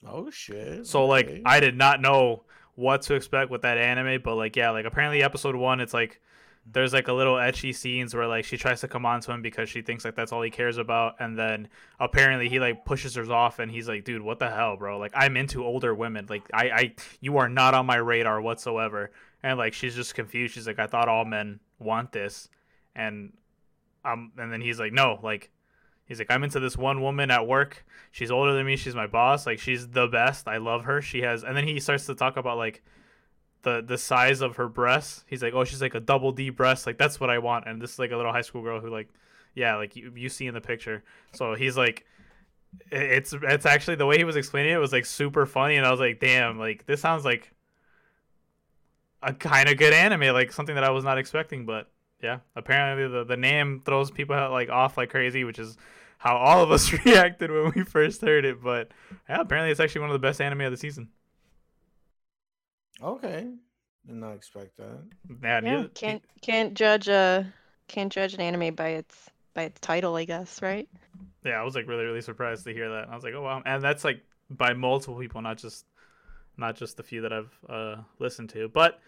Oh 0.06 0.30
shit. 0.30 0.86
So 0.86 1.06
like 1.06 1.28
okay. 1.28 1.42
I 1.44 1.60
did 1.60 1.76
not 1.76 2.00
know 2.00 2.44
what 2.74 3.02
to 3.02 3.14
expect 3.14 3.50
with 3.50 3.62
that 3.62 3.78
anime, 3.78 4.22
but 4.22 4.36
like 4.36 4.56
yeah, 4.56 4.70
like 4.70 4.84
apparently 4.84 5.22
episode 5.22 5.54
one, 5.54 5.80
it's 5.80 5.94
like 5.94 6.20
there's 6.64 6.92
like 6.92 7.08
a 7.08 7.12
little 7.12 7.34
etchy 7.34 7.74
scenes 7.74 8.14
where 8.14 8.26
like 8.26 8.44
she 8.44 8.56
tries 8.56 8.80
to 8.80 8.88
come 8.88 9.04
on 9.04 9.20
to 9.20 9.32
him 9.32 9.42
because 9.42 9.68
she 9.68 9.82
thinks 9.82 10.04
like 10.04 10.14
that's 10.14 10.32
all 10.32 10.42
he 10.42 10.50
cares 10.50 10.78
about, 10.78 11.16
and 11.20 11.38
then 11.38 11.68
apparently 11.98 12.48
he 12.48 12.60
like 12.60 12.84
pushes 12.84 13.14
her 13.14 13.30
off, 13.32 13.58
and 13.58 13.70
he's 13.70 13.88
like, 13.88 14.04
dude, 14.04 14.22
what 14.22 14.38
the 14.38 14.50
hell, 14.50 14.76
bro? 14.76 14.98
Like 14.98 15.12
I'm 15.14 15.36
into 15.36 15.64
older 15.64 15.94
women, 15.94 16.26
like 16.28 16.44
I 16.52 16.70
I 16.70 16.94
you 17.20 17.38
are 17.38 17.48
not 17.48 17.74
on 17.74 17.86
my 17.86 17.96
radar 17.96 18.40
whatsoever, 18.40 19.10
and 19.42 19.58
like 19.58 19.74
she's 19.74 19.94
just 19.94 20.14
confused. 20.14 20.54
She's 20.54 20.66
like, 20.66 20.78
I 20.78 20.86
thought 20.86 21.08
all 21.08 21.24
men 21.24 21.60
want 21.78 22.12
this, 22.12 22.48
and 22.94 23.32
um, 24.04 24.32
and 24.38 24.52
then 24.52 24.60
he's 24.60 24.78
like, 24.80 24.92
no, 24.92 25.18
like 25.22 25.50
He's 26.04 26.18
like, 26.18 26.30
I'm 26.30 26.44
into 26.44 26.60
this 26.60 26.76
one 26.76 27.00
woman 27.00 27.30
at 27.30 27.46
work. 27.46 27.84
She's 28.10 28.30
older 28.30 28.52
than 28.52 28.66
me. 28.66 28.76
She's 28.76 28.94
my 28.94 29.06
boss. 29.06 29.46
Like, 29.46 29.58
she's 29.58 29.88
the 29.88 30.06
best. 30.06 30.46
I 30.48 30.58
love 30.58 30.84
her. 30.84 31.00
She 31.00 31.22
has, 31.22 31.44
and 31.44 31.56
then 31.56 31.66
he 31.66 31.80
starts 31.80 32.06
to 32.06 32.14
talk 32.14 32.36
about 32.36 32.58
like 32.58 32.82
the 33.62 33.82
the 33.82 33.96
size 33.96 34.40
of 34.40 34.56
her 34.56 34.68
breasts. 34.68 35.24
He's 35.26 35.42
like, 35.42 35.54
oh, 35.54 35.64
she's 35.64 35.80
like 35.80 35.94
a 35.94 36.00
double 36.00 36.32
D 36.32 36.50
breast. 36.50 36.86
Like, 36.86 36.98
that's 36.98 37.20
what 37.20 37.30
I 37.30 37.38
want. 37.38 37.66
And 37.66 37.80
this 37.80 37.92
is 37.92 37.98
like 37.98 38.10
a 38.10 38.16
little 38.16 38.32
high 38.32 38.42
school 38.42 38.62
girl 38.62 38.80
who 38.80 38.90
like, 38.90 39.08
yeah, 39.54 39.76
like 39.76 39.96
you, 39.96 40.12
you 40.14 40.28
see 40.28 40.46
in 40.46 40.54
the 40.54 40.60
picture. 40.60 41.04
So 41.32 41.54
he's 41.54 41.76
like, 41.76 42.04
it's 42.90 43.34
it's 43.42 43.66
actually 43.66 43.96
the 43.96 44.06
way 44.06 44.18
he 44.18 44.24
was 44.24 44.36
explaining 44.36 44.72
it 44.72 44.78
was 44.78 44.92
like 44.92 45.06
super 45.06 45.46
funny, 45.46 45.76
and 45.76 45.86
I 45.86 45.90
was 45.90 46.00
like, 46.00 46.20
damn, 46.20 46.58
like 46.58 46.86
this 46.86 47.00
sounds 47.00 47.24
like 47.24 47.52
a 49.22 49.32
kind 49.32 49.68
of 49.68 49.76
good 49.76 49.92
anime, 49.92 50.34
like 50.34 50.52
something 50.52 50.74
that 50.74 50.84
I 50.84 50.90
was 50.90 51.04
not 51.04 51.18
expecting. 51.18 51.66
But 51.66 51.90
yeah, 52.22 52.38
apparently 52.56 53.08
the 53.08 53.24
the 53.24 53.36
name 53.36 53.82
throws 53.84 54.10
people 54.10 54.34
out, 54.36 54.52
like 54.52 54.70
off 54.70 54.96
like 54.96 55.10
crazy, 55.10 55.44
which 55.44 55.58
is 55.58 55.76
how 56.18 56.36
all 56.36 56.62
of 56.62 56.70
us 56.70 56.92
reacted 57.04 57.50
when 57.50 57.72
we 57.74 57.82
first 57.84 58.20
heard 58.20 58.44
it. 58.44 58.62
But 58.62 58.92
yeah, 59.28 59.40
apparently 59.40 59.70
it's 59.70 59.80
actually 59.80 60.02
one 60.02 60.10
of 60.10 60.14
the 60.14 60.26
best 60.26 60.40
anime 60.40 60.60
of 60.62 60.70
the 60.70 60.76
season. 60.76 61.08
Okay. 63.02 63.48
Did 64.06 64.16
not 64.16 64.32
expect 64.34 64.76
that. 64.78 65.02
Yeah, 65.28 65.36
Yeah, 65.42 65.60
neither- 65.60 65.88
can't 65.88 66.22
can't 66.40 66.74
judge 66.74 67.08
a 67.08 67.52
can't 67.88 68.12
judge 68.12 68.34
an 68.34 68.40
anime 68.40 68.74
by 68.74 68.88
its 68.90 69.28
by 69.54 69.62
its 69.64 69.80
title, 69.80 70.16
I 70.16 70.24
guess, 70.24 70.62
right? 70.62 70.88
Yeah, 71.44 71.60
I 71.60 71.62
was 71.64 71.74
like 71.74 71.86
really 71.88 72.04
really 72.04 72.20
surprised 72.20 72.64
to 72.64 72.72
hear 72.72 72.88
that. 72.90 73.08
I 73.08 73.14
was 73.14 73.24
like, 73.24 73.34
oh 73.34 73.42
wow, 73.42 73.62
and 73.64 73.82
that's 73.82 74.04
like 74.04 74.22
by 74.50 74.72
multiple 74.74 75.18
people, 75.18 75.40
not 75.42 75.58
just 75.58 75.84
not 76.56 76.76
just 76.76 76.96
the 76.96 77.02
few 77.02 77.22
that 77.22 77.32
I've 77.32 77.52
uh, 77.68 77.96
listened 78.18 78.50
to. 78.50 78.68
But 78.68 79.00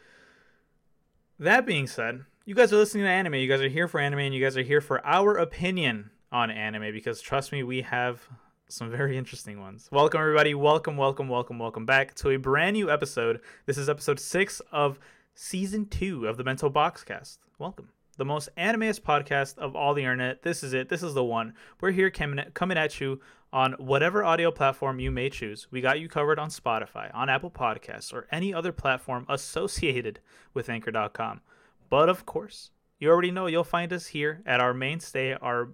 that 1.39 1.67
being 1.67 1.87
said, 1.87 2.25
you 2.47 2.55
guys 2.55 2.73
are 2.75 2.77
listening 2.77 3.05
to 3.05 3.11
anime. 3.11 3.35
You 3.35 3.49
guys 3.49 3.63
are 3.63 3.69
here 3.71 3.89
for 3.89 3.99
anime, 3.99 4.19
and 4.19 4.35
you 4.35 4.43
guys 4.43 4.57
are 4.57 4.63
here 4.63 4.83
for 4.83 5.05
our 5.07 5.37
opinion 5.37 6.11
on 6.31 6.51
anime 6.51 6.93
because 6.93 7.23
trust 7.23 7.53
me, 7.53 7.63
we 7.63 7.81
have 7.81 8.23
some 8.69 8.91
very 8.91 9.17
interesting 9.17 9.61
ones. 9.61 9.89
Welcome 9.91 10.21
everybody. 10.21 10.55
Welcome, 10.55 10.99
welcome, 10.99 11.29
welcome, 11.29 11.59
welcome 11.59 11.87
back 11.87 12.15
to 12.17 12.31
a 12.31 12.37
brand 12.37 12.75
new 12.75 12.91
episode. 12.91 13.41
This 13.65 13.79
is 13.79 13.89
episode 13.89 14.21
six 14.21 14.61
of 14.73 14.99
season 15.35 15.87
two 15.87 16.27
of 16.27 16.37
the 16.37 16.45
Bento 16.45 16.69
Boxcast. 16.69 17.39
Welcome. 17.59 17.89
The 18.19 18.27
most 18.27 18.51
animeist 18.59 19.01
podcast 19.01 19.57
of 19.57 19.75
all 19.75 19.95
the 19.95 20.03
internet. 20.03 20.43
This 20.43 20.63
is 20.63 20.75
it. 20.75 20.91
This 20.91 21.03
is 21.03 21.15
the 21.15 21.25
one. 21.25 21.55
We're 21.81 21.93
here 21.93 22.11
coming 22.11 22.39
at, 22.39 22.53
coming 22.53 22.77
at 22.77 23.01
you 23.01 23.21
on 23.55 23.73
whatever 23.79 24.23
audio 24.23 24.51
platform 24.51 25.01
you 25.01 25.11
may 25.11 25.31
choose. 25.31 25.67
We 25.71 25.81
got 25.81 25.99
you 25.99 26.11
covered 26.11 26.39
on 26.39 26.51
Spotify, 26.51 27.11
on 27.15 27.31
Apple 27.31 27.51
Podcasts, 27.51 28.13
or 28.13 28.27
any 28.31 28.53
other 28.53 28.73
platform 28.73 29.25
associated 29.31 30.21
with 30.53 30.69
Anchor.com. 30.69 31.41
But 31.89 32.09
of 32.09 32.27
course, 32.27 32.71
you 32.99 33.11
already 33.11 33.31
know 33.31 33.47
you'll 33.47 33.65
find 33.65 33.93
us 33.93 34.09
here 34.09 34.43
at 34.47 34.61
our 34.61 34.75
mainstay, 34.75 35.35
our 35.35 35.71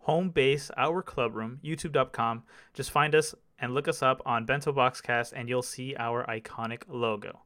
home 0.00 0.30
base, 0.30 0.70
our 0.76 1.02
club 1.02 1.36
room, 1.36 1.60
youtube.com. 1.62 2.42
Just 2.74 2.90
find 2.90 3.14
us 3.14 3.34
and 3.58 3.74
look 3.74 3.88
us 3.88 4.02
up 4.02 4.22
on 4.24 4.46
Bento 4.46 4.72
Boxcast, 4.72 5.32
and 5.34 5.48
you'll 5.48 5.62
see 5.62 5.94
our 5.96 6.24
iconic 6.26 6.82
logo. 6.88 7.40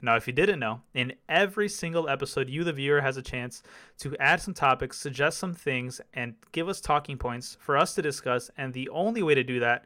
Now, 0.00 0.16
if 0.16 0.26
you 0.26 0.32
didn't 0.32 0.60
know, 0.60 0.82
in 0.94 1.14
every 1.28 1.68
single 1.68 2.08
episode, 2.08 2.48
you, 2.48 2.62
the 2.62 2.72
viewer, 2.72 3.00
has 3.00 3.16
a 3.16 3.22
chance 3.22 3.62
to 3.98 4.16
add 4.18 4.40
some 4.40 4.54
topics, 4.54 4.96
suggest 4.96 5.38
some 5.38 5.54
things, 5.54 6.00
and 6.14 6.34
give 6.52 6.68
us 6.68 6.80
talking 6.80 7.18
points 7.18 7.56
for 7.60 7.76
us 7.76 7.94
to 7.96 8.02
discuss. 8.02 8.50
And 8.56 8.72
the 8.72 8.88
only 8.90 9.22
way 9.22 9.34
to 9.34 9.42
do 9.42 9.58
that 9.60 9.84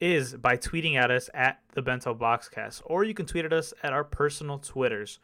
is 0.00 0.34
by 0.34 0.56
tweeting 0.56 0.96
at 0.96 1.12
us 1.12 1.30
at 1.32 1.60
the 1.74 1.82
Bento 1.82 2.14
Boxcast, 2.14 2.82
or 2.84 3.04
you 3.04 3.14
can 3.14 3.24
tweet 3.24 3.44
at 3.44 3.52
us 3.52 3.72
at 3.82 3.92
our 3.92 4.04
personal 4.04 4.58
Twitters. 4.58 5.20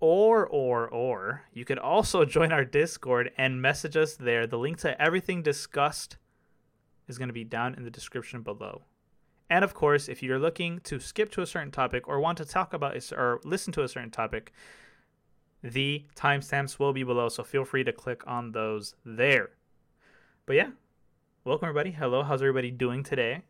Or, 0.00 0.46
or, 0.46 0.88
or, 0.88 1.42
you 1.52 1.66
could 1.66 1.78
also 1.78 2.24
join 2.36 2.52
our 2.52 2.64
Discord 2.64 3.30
and 3.36 3.60
message 3.60 3.96
us 3.96 4.16
there. 4.16 4.46
The 4.46 4.58
link 4.58 4.78
to 4.78 5.00
everything 5.00 5.42
discussed 5.42 6.16
is 7.06 7.18
going 7.18 7.28
to 7.28 7.34
be 7.34 7.44
down 7.44 7.74
in 7.74 7.84
the 7.84 7.90
description 7.90 8.42
below. 8.42 8.82
And 9.50 9.64
of 9.64 9.74
course, 9.74 10.08
if 10.08 10.22
you're 10.22 10.38
looking 10.38 10.78
to 10.84 11.00
skip 11.00 11.30
to 11.32 11.42
a 11.42 11.46
certain 11.46 11.72
topic 11.72 12.08
or 12.08 12.20
want 12.20 12.38
to 12.38 12.44
talk 12.44 12.72
about 12.72 12.96
a, 12.96 13.16
or 13.16 13.40
listen 13.44 13.72
to 13.74 13.82
a 13.82 13.88
certain 13.88 14.10
topic, 14.10 14.52
the 15.62 16.06
timestamps 16.14 16.78
will 16.78 16.92
be 16.92 17.02
below, 17.02 17.28
so 17.28 17.42
feel 17.42 17.64
free 17.64 17.84
to 17.84 17.92
click 17.92 18.22
on 18.26 18.52
those 18.52 18.94
there. 19.04 19.50
But 20.46 20.56
yeah, 20.56 20.70
welcome 21.44 21.68
everybody. 21.68 21.90
Hello, 21.90 22.22
how's 22.22 22.40
everybody 22.40 22.70
doing 22.70 23.02
today? 23.02 23.42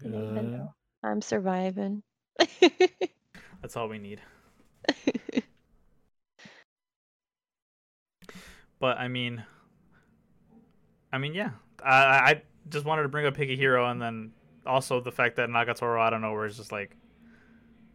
Good. 0.00 0.68
I'm 1.04 1.22
surviving. 1.22 2.02
That's 3.64 3.78
all 3.78 3.88
we 3.88 3.98
need. 3.98 4.20
But 8.78 8.98
I 8.98 9.08
mean, 9.08 9.42
I 11.10 11.16
mean, 11.16 11.32
yeah. 11.32 11.52
I 11.82 11.88
I 11.88 12.42
just 12.68 12.84
wanted 12.84 13.04
to 13.04 13.08
bring 13.08 13.24
up 13.24 13.34
Higehiro, 13.34 13.90
and 13.90 14.02
then 14.02 14.32
also 14.66 15.00
the 15.00 15.10
fact 15.10 15.36
that 15.36 15.48
Nagatoro 15.48 15.98
out 15.98 16.12
of 16.12 16.20
nowhere 16.20 16.44
is 16.44 16.58
just 16.58 16.70
like 16.70 16.94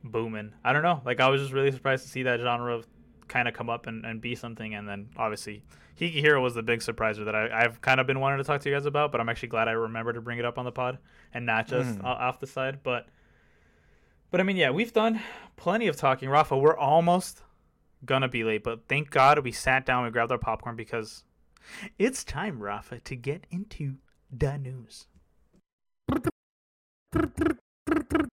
booming. 0.03 0.51
I 0.63 0.73
don't 0.73 0.81
know. 0.81 1.03
Like 1.05 1.19
I 1.19 1.29
was 1.29 1.41
just 1.41 1.53
really 1.53 1.71
surprised 1.71 2.05
to 2.05 2.09
see 2.09 2.23
that 2.23 2.39
genre 2.39 2.81
kind 3.27 3.47
of 3.47 3.53
come 3.53 3.69
up 3.69 3.85
and, 3.85 4.03
and 4.03 4.19
be 4.19 4.33
something, 4.33 4.73
and 4.73 4.89
then 4.89 5.09
obviously 5.15 5.61
Higehiro 5.99 6.41
was 6.41 6.55
the 6.55 6.63
big 6.63 6.79
surpriser 6.79 7.23
that 7.25 7.35
I, 7.35 7.65
I've 7.65 7.79
kind 7.81 7.99
of 7.99 8.07
been 8.07 8.19
wanting 8.19 8.39
to 8.39 8.43
talk 8.43 8.61
to 8.61 8.69
you 8.69 8.75
guys 8.75 8.87
about, 8.87 9.11
but 9.11 9.21
I'm 9.21 9.29
actually 9.29 9.49
glad 9.49 9.67
I 9.67 9.73
remembered 9.73 10.13
to 10.13 10.21
bring 10.21 10.39
it 10.39 10.45
up 10.45 10.57
on 10.57 10.65
the 10.65 10.71
pod 10.71 10.97
and 11.35 11.45
not 11.45 11.67
just 11.67 11.99
hmm. 11.99 12.03
o- 12.03 12.09
off 12.09 12.39
the 12.39 12.47
side. 12.47 12.79
But 12.81 13.09
but 14.31 14.39
I 14.39 14.43
mean, 14.43 14.57
yeah, 14.57 14.69
we've 14.71 14.93
done 14.93 15.21
plenty 15.57 15.87
of 15.87 15.95
talking. 15.95 16.29
Rafa, 16.29 16.57
we're 16.57 16.77
almost 16.77 17.41
gonna 18.05 18.27
be 18.29 18.43
late, 18.43 18.63
but 18.63 18.87
thank 18.87 19.09
God 19.09 19.39
we 19.39 19.51
sat 19.51 19.85
down 19.85 20.05
and 20.05 20.13
grabbed 20.13 20.31
our 20.31 20.37
popcorn 20.37 20.75
because 20.75 21.23
it's 21.97 22.23
time, 22.23 22.61
Rafa, 22.61 22.99
to 23.01 23.15
get 23.15 23.45
into 23.51 23.95
the 24.31 24.57
news. 24.57 25.07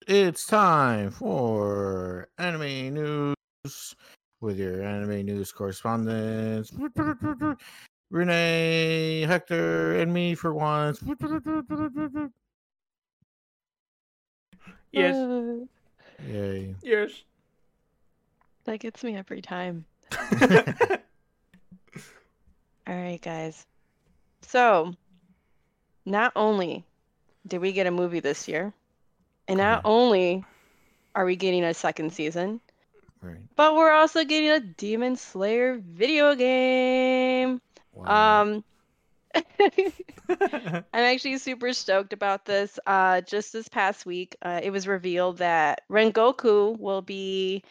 It's 0.07 0.47
time 0.47 1.11
for 1.11 2.29
anime 2.39 2.95
news 2.95 3.35
with 4.41 4.59
your 4.59 4.83
anime 4.83 5.27
news 5.27 5.51
correspondents, 5.51 6.73
Renee, 8.11 9.23
Hector, 9.27 9.99
and 9.99 10.13
me 10.15 10.35
for 10.35 10.55
once. 10.55 11.03
Yes, 14.93 15.17
Uh, 15.17 15.67
Yay. 16.25 16.75
yes. 16.83 17.11
that 18.65 18.81
gets 18.81 19.03
me 19.05 19.17
every 19.17 19.43
time. 19.43 19.85
All 22.87 22.95
right, 22.95 23.21
guys. 23.21 23.67
So, 24.43 24.95
not 26.05 26.33
only 26.37 26.85
did 27.47 27.61
we 27.61 27.73
get 27.73 27.87
a 27.87 27.91
movie 27.91 28.21
this 28.21 28.47
year, 28.49 28.73
and 29.49 29.59
not 29.59 29.79
Okay. 29.81 29.89
only 29.89 30.45
are 31.15 31.25
we 31.25 31.35
getting 31.37 31.65
a 31.65 31.75
second 31.75 32.13
season, 32.13 32.61
Right. 33.21 33.39
but 33.57 33.75
we're 33.75 33.91
also 33.91 34.25
getting 34.25 34.51
a 34.51 34.61
Demon 34.61 35.17
Slayer 35.17 35.79
video 35.79 36.35
game. 36.35 37.61
Wow. 37.93 38.43
Um, 38.43 38.65
I'm 40.29 40.85
actually 40.93 41.39
super 41.39 41.73
stoked 41.73 42.13
about 42.13 42.45
this. 42.45 42.79
Uh, 42.87 43.21
just 43.23 43.53
this 43.53 43.69
past 43.69 44.07
week, 44.07 44.37
uh, 44.43 44.61
it 44.63 44.71
was 44.71 44.89
revealed 44.89 45.39
that 45.39 45.83
Rengoku 45.91 46.79
will 46.79 47.03
be 47.03 47.63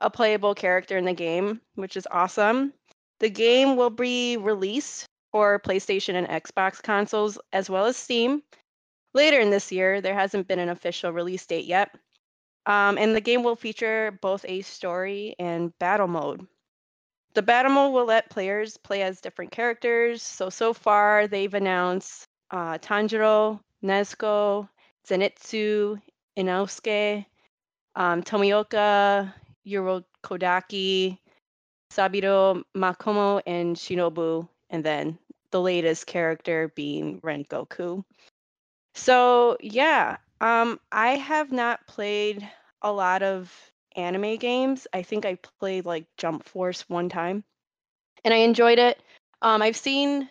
a 0.00 0.10
playable 0.10 0.54
character 0.54 0.96
in 0.96 1.04
the 1.04 1.12
game, 1.12 1.60
which 1.74 1.96
is 1.96 2.08
awesome. 2.10 2.72
The 3.20 3.30
game 3.30 3.76
will 3.76 3.90
be 3.90 4.36
released 4.36 5.06
for 5.32 5.60
PlayStation 5.60 6.14
and 6.14 6.26
Xbox 6.28 6.82
consoles 6.82 7.38
as 7.52 7.68
well 7.68 7.86
as 7.86 7.96
Steam 7.96 8.42
later 9.14 9.40
in 9.40 9.50
this 9.50 9.70
year. 9.70 10.00
There 10.00 10.14
hasn't 10.14 10.48
been 10.48 10.58
an 10.58 10.70
official 10.70 11.12
release 11.12 11.46
date 11.46 11.66
yet. 11.66 11.94
Um, 12.66 12.98
and 12.98 13.14
the 13.14 13.20
game 13.20 13.42
will 13.42 13.56
feature 13.56 14.18
both 14.20 14.44
a 14.46 14.62
story 14.62 15.34
and 15.38 15.76
battle 15.78 16.08
mode. 16.08 16.46
The 17.34 17.42
battle 17.42 17.92
will 17.92 18.06
let 18.06 18.30
players 18.30 18.76
play 18.76 19.02
as 19.02 19.20
different 19.20 19.52
characters. 19.52 20.22
So, 20.22 20.50
so 20.50 20.72
far, 20.72 21.28
they've 21.28 21.54
announced 21.54 22.24
uh, 22.50 22.78
Tanjiro, 22.78 23.60
Nezuko, 23.84 24.68
Zenitsu, 25.08 26.00
Inosuke, 26.36 27.24
um, 27.94 28.22
Tomioka, 28.22 29.32
Yuro 29.66 30.04
Kodaki, 30.24 31.18
Saburo 31.90 32.62
Makomo, 32.76 33.40
and 33.46 33.76
Shinobu, 33.76 34.48
and 34.70 34.84
then 34.84 35.18
the 35.50 35.60
latest 35.60 36.06
character 36.06 36.72
being 36.74 37.20
Rengoku. 37.20 38.04
So, 38.94 39.56
yeah, 39.60 40.16
um, 40.40 40.80
I 40.90 41.10
have 41.16 41.52
not 41.52 41.86
played 41.86 42.48
a 42.82 42.90
lot 42.92 43.22
of 43.22 43.69
anime 43.96 44.36
games. 44.36 44.86
I 44.92 45.02
think 45.02 45.24
I 45.24 45.38
played 45.58 45.84
like 45.84 46.06
Jump 46.16 46.44
Force 46.44 46.88
one 46.88 47.08
time 47.08 47.44
and 48.24 48.34
I 48.34 48.38
enjoyed 48.38 48.78
it. 48.78 49.00
Um, 49.42 49.62
I've 49.62 49.76
seen 49.76 50.28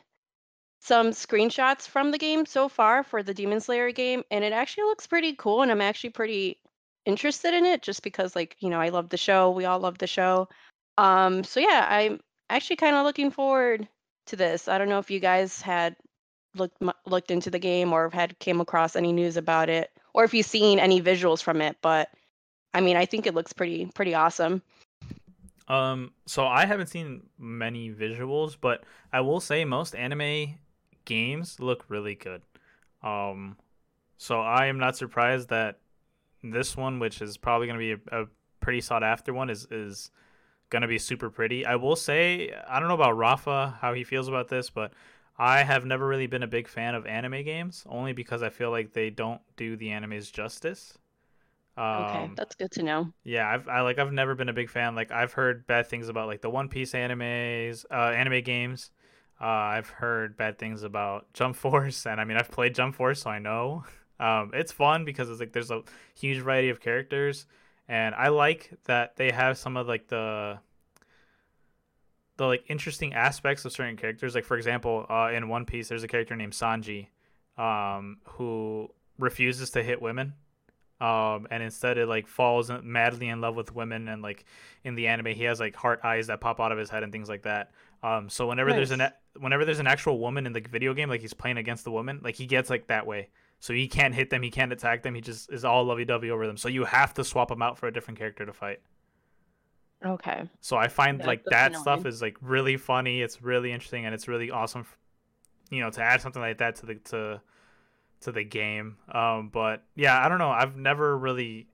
some 0.82 1.12
screenshots 1.12 1.88
from 1.88 2.12
the 2.12 2.18
game 2.18 2.46
so 2.46 2.70
far 2.70 3.04
for 3.04 3.24
the 3.24 3.34
Demon 3.34 3.60
Slayer 3.60 3.92
game, 3.92 4.24
and 4.32 4.44
it 4.44 4.54
actually 4.54 4.84
looks 4.86 5.08
pretty 5.08 5.34
cool. 5.34 5.62
And 5.62 5.72
I'm 5.72 5.82
actually 5.82 6.12
pretty 6.12 6.60
interested 7.06 7.54
in 7.54 7.66
it 7.66 7.82
just 7.82 8.04
because, 8.04 8.36
like, 8.36 8.56
you 8.60 8.70
know, 8.70 8.80
I 8.80 8.89
love 8.89 9.10
the 9.10 9.18
show. 9.18 9.51
We 9.51 9.66
all 9.66 9.80
love 9.80 9.98
the 9.98 10.08
show. 10.08 10.48
Um, 10.98 11.44
so 11.44 11.60
yeah, 11.60 11.86
I'm 11.89 12.20
actually 12.50 12.78
kind 12.78 12.96
of 12.96 13.06
looking 13.06 13.32
forward 13.32 13.88
to 14.28 14.36
this. 14.36 14.68
I 14.68 14.78
don't 14.78 14.89
know 14.89 15.00
if 15.00 15.12
you 15.12 15.20
guys 15.20 15.62
had 15.62 15.96
looked 16.56 16.82
looked 17.06 17.32
into 17.32 17.50
the 17.50 17.60
game 17.60 17.94
or 17.94 18.10
had 18.10 18.38
came 18.39 18.60
across 18.60 18.96
any 18.96 19.13
news 19.13 19.38
about 19.38 19.70
it, 19.70 19.92
or 20.13 20.24
if 20.24 20.34
you've 20.34 20.46
seen 20.46 20.80
any 20.80 21.01
visuals 21.01 21.42
from 21.42 21.62
it. 21.62 21.78
But 21.82 22.10
I 22.74 22.82
mean, 22.82 22.96
I 22.98 23.06
think 23.06 23.26
it 23.26 23.34
looks 23.34 23.54
pretty 23.54 23.86
pretty 23.94 24.14
awesome. 24.14 24.62
Um, 25.68 26.12
so 26.26 26.46
I 26.48 26.66
haven't 26.66 26.88
seen 26.88 27.24
many 27.38 27.92
visuals, 27.92 28.58
but 28.60 28.84
I 29.14 29.22
will 29.22 29.40
say 29.40 29.66
most 29.66 29.96
anime 29.96 30.56
games 31.06 31.60
look 31.60 31.86
really 31.90 32.16
good. 32.16 32.42
Um, 33.04 33.56
so 34.18 34.42
I 34.42 34.66
am 34.66 34.80
not 34.80 34.98
surprised 34.98 35.50
that 35.50 35.78
this 36.44 36.76
one, 36.76 37.00
which 37.00 37.22
is 37.22 37.38
probably 37.38 37.68
going 37.68 37.80
to 37.80 37.98
be 37.98 38.02
a, 38.12 38.24
a 38.24 38.26
pretty 38.60 38.82
sought 38.82 39.04
after 39.04 39.34
one, 39.34 39.50
is 39.50 39.68
is 39.72 40.12
going 40.70 40.82
to 40.82 40.88
be 40.88 41.00
super 41.00 41.30
pretty. 41.30 41.66
I 41.66 41.76
will 41.76 41.96
say 41.96 42.54
I 42.68 42.80
don't 42.80 42.90
know 42.90 42.96
about 42.96 43.18
Rafa 43.18 43.78
how 43.82 43.94
he 43.94 44.04
feels 44.04 44.28
about 44.28 44.50
this, 44.50 44.70
but 44.70 44.92
I 45.38 45.64
have 45.64 45.86
never 45.86 46.06
really 46.06 46.28
been 46.28 46.44
a 46.44 46.48
big 46.48 46.68
fan 46.68 46.96
of 46.96 47.06
anime 47.06 47.44
games, 47.44 47.86
only 47.88 48.14
because 48.14 48.44
I 48.44 48.50
feel 48.50 48.72
like 48.72 48.94
they 48.94 49.10
don't 49.10 49.42
do 49.56 49.78
the 49.78 49.88
animes 49.88 50.32
justice. 50.32 50.98
Um, 51.78 52.04
okay, 52.04 52.30
that's 52.36 52.56
good 52.56 52.72
to 52.72 52.84
know. 52.84 53.14
Yeah, 53.24 53.50
I've 53.50 53.68
I 53.68 53.82
like 53.82 54.00
I've 54.00 54.12
never 54.12 54.36
been 54.36 54.50
a 54.50 54.54
big 54.54 54.70
fan. 54.70 54.96
Like 54.96 55.12
I've 55.12 55.34
heard 55.34 55.66
bad 55.66 55.88
things 55.88 56.10
about 56.10 56.28
like 56.28 56.42
the 56.42 56.50
One 56.50 56.68
Piece 56.68 56.92
animes, 56.94 57.86
uh, 57.90 58.12
anime 58.12 58.44
games. 58.44 58.92
Uh, 59.40 59.46
I've 59.46 59.90
heard 59.90 60.36
bad 60.36 60.60
things 60.60 60.84
about 60.84 61.28
Jump 61.34 61.56
Force, 61.56 62.06
and 62.06 62.20
I 62.20 62.26
mean 62.26 62.38
I've 62.38 62.52
played 62.52 62.76
Jump 62.76 62.96
Force, 62.96 63.22
so 63.22 63.30
I 63.30 63.40
know. 63.40 63.84
Um, 64.22 64.52
it's 64.54 64.74
fun 64.74 65.06
because 65.06 65.30
it's 65.30 65.40
like 65.40 65.54
there's 65.54 65.72
a 65.72 65.82
huge 66.14 66.40
variety 66.40 66.68
of 66.68 66.82
characters, 66.82 67.46
and 67.88 68.14
I 68.14 68.28
like 68.28 68.70
that 68.84 69.16
they 69.16 69.32
have 69.32 69.58
some 69.58 69.78
of 69.78 69.88
like 69.88 70.10
the 70.10 70.60
the 72.36 72.46
like 72.46 72.66
interesting 72.68 73.14
aspects 73.14 73.64
of 73.64 73.72
certain 73.72 73.96
characters. 73.96 74.36
Like 74.36 74.44
for 74.44 74.58
example, 74.58 75.06
uh, 75.10 75.30
in 75.34 75.48
One 75.48 75.64
Piece, 75.66 75.88
there's 75.88 76.04
a 76.04 76.08
character 76.10 76.36
named 76.36 76.52
Sanji, 76.52 77.08
um, 77.58 78.18
who 78.26 78.90
refuses 79.18 79.70
to 79.72 79.84
hit 79.84 80.02
women 80.02 80.34
um, 81.01 81.48
and 81.50 81.63
instead 81.63 81.98
it 81.98 82.08
like 82.08 82.27
falls 82.27 82.70
madly 82.84 83.29
in 83.29 83.39
love 83.39 83.56
with 83.56 83.74
women 83.74 84.10
and 84.10 84.22
like 84.22 84.46
in 84.84 84.96
the 84.96 85.08
anime 85.08 85.27
he 85.27 85.44
has 85.44 85.60
like 85.60 85.75
heart 85.75 86.01
eyes 86.03 86.27
that 86.27 86.41
pop 86.41 86.60
out 86.60 86.72
of 86.72 86.77
his 86.77 86.89
head 86.89 87.03
and 87.03 87.12
things 87.12 87.29
like 87.29 87.44
that. 87.44 87.72
Um, 88.03 88.29
so 88.29 88.48
whenever 88.48 88.72
there's 88.72 88.91
an 88.91 89.03
whenever 89.38 89.65
there's 89.65 89.79
an 89.79 89.88
actual 89.88 90.20
woman 90.20 90.46
in 90.46 90.53
the 90.53 90.62
video 90.62 90.94
game 90.94 91.10
like 91.10 91.22
he's 91.22 91.34
playing 91.34 91.58
against 91.58 91.84
the 91.84 91.91
woman 91.91 92.20
like 92.24 92.36
he 92.36 92.46
gets 92.46 92.70
like 92.70 92.88
that 92.88 93.06
way. 93.08 93.29
So 93.62 93.74
he 93.74 93.88
can't 93.88 94.13
hit 94.13 94.29
them 94.29 94.41
he 94.41 94.51
can't 94.51 94.74
attack 94.74 95.03
them 95.03 95.15
he 95.15 95.22
just 95.22 95.51
is 95.51 95.63
all 95.63 95.86
lovey-dovey 95.86 96.32
over 96.32 96.46
them. 96.46 96.58
So 96.58 96.68
you 96.68 96.84
have 96.86 97.13
to 97.15 97.24
swap 97.24 97.50
him 97.50 97.62
out 97.62 97.77
for 97.77 97.88
a 97.88 97.94
different 97.94 98.18
character 98.18 98.46
to 98.46 98.53
fight. 98.53 98.79
Okay. 100.06 100.48
so 100.62 100.77
i 100.77 100.88
find 100.88 101.20
like 101.25 101.44
that 101.50 101.75
stuff 101.75 102.06
is 102.06 102.22
like 102.22 102.38
really 102.39 102.77
funny 102.77 103.22
it's 103.22 103.41
really 103.41 103.74
interesting 103.74 104.06
and 104.06 104.15
it's 104.15 104.29
really 104.29 104.50
awesome 104.50 104.86
you 105.70 105.82
know 105.82 105.89
to 105.89 106.01
add 106.01 106.22
something 106.22 106.41
like 106.41 106.58
that 106.60 106.77
to 106.77 106.86
the 106.86 106.96
to 106.96 107.41
to 108.22 108.32
the 108.32 108.44
game 108.44 108.98
um 109.12 109.50
but 109.50 109.84
yeah 109.96 110.24
i 110.24 110.30
don't 110.30 110.40
know 110.40 110.50
i've 110.50 110.76
never 110.76 111.18
really 111.18 111.68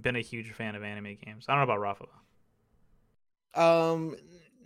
been 0.00 0.16
a 0.16 0.20
huge 0.20 0.50
fan 0.52 0.74
of 0.74 0.82
anime 0.82 1.16
games 1.24 1.46
i 1.48 1.52
don't 1.52 1.60
know 1.66 1.72
about 1.72 1.80
rafa 1.80 2.06
Um, 3.54 4.16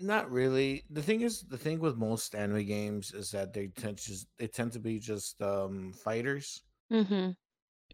not 0.00 0.30
really. 0.30 0.84
The 0.90 1.02
thing 1.02 1.22
is, 1.22 1.42
the 1.42 1.56
thing 1.58 1.80
with 1.80 1.96
most 1.96 2.34
anime 2.34 2.64
games 2.66 3.12
is 3.14 3.30
that 3.30 3.52
they 3.52 3.68
tend 3.68 3.98
to 3.98 4.04
just, 4.04 4.26
they 4.38 4.46
tend 4.46 4.72
to 4.72 4.78
be 4.80 4.98
just 4.98 5.40
um 5.40 5.92
fighters. 5.92 6.62
Mm-hmm. 6.92 7.30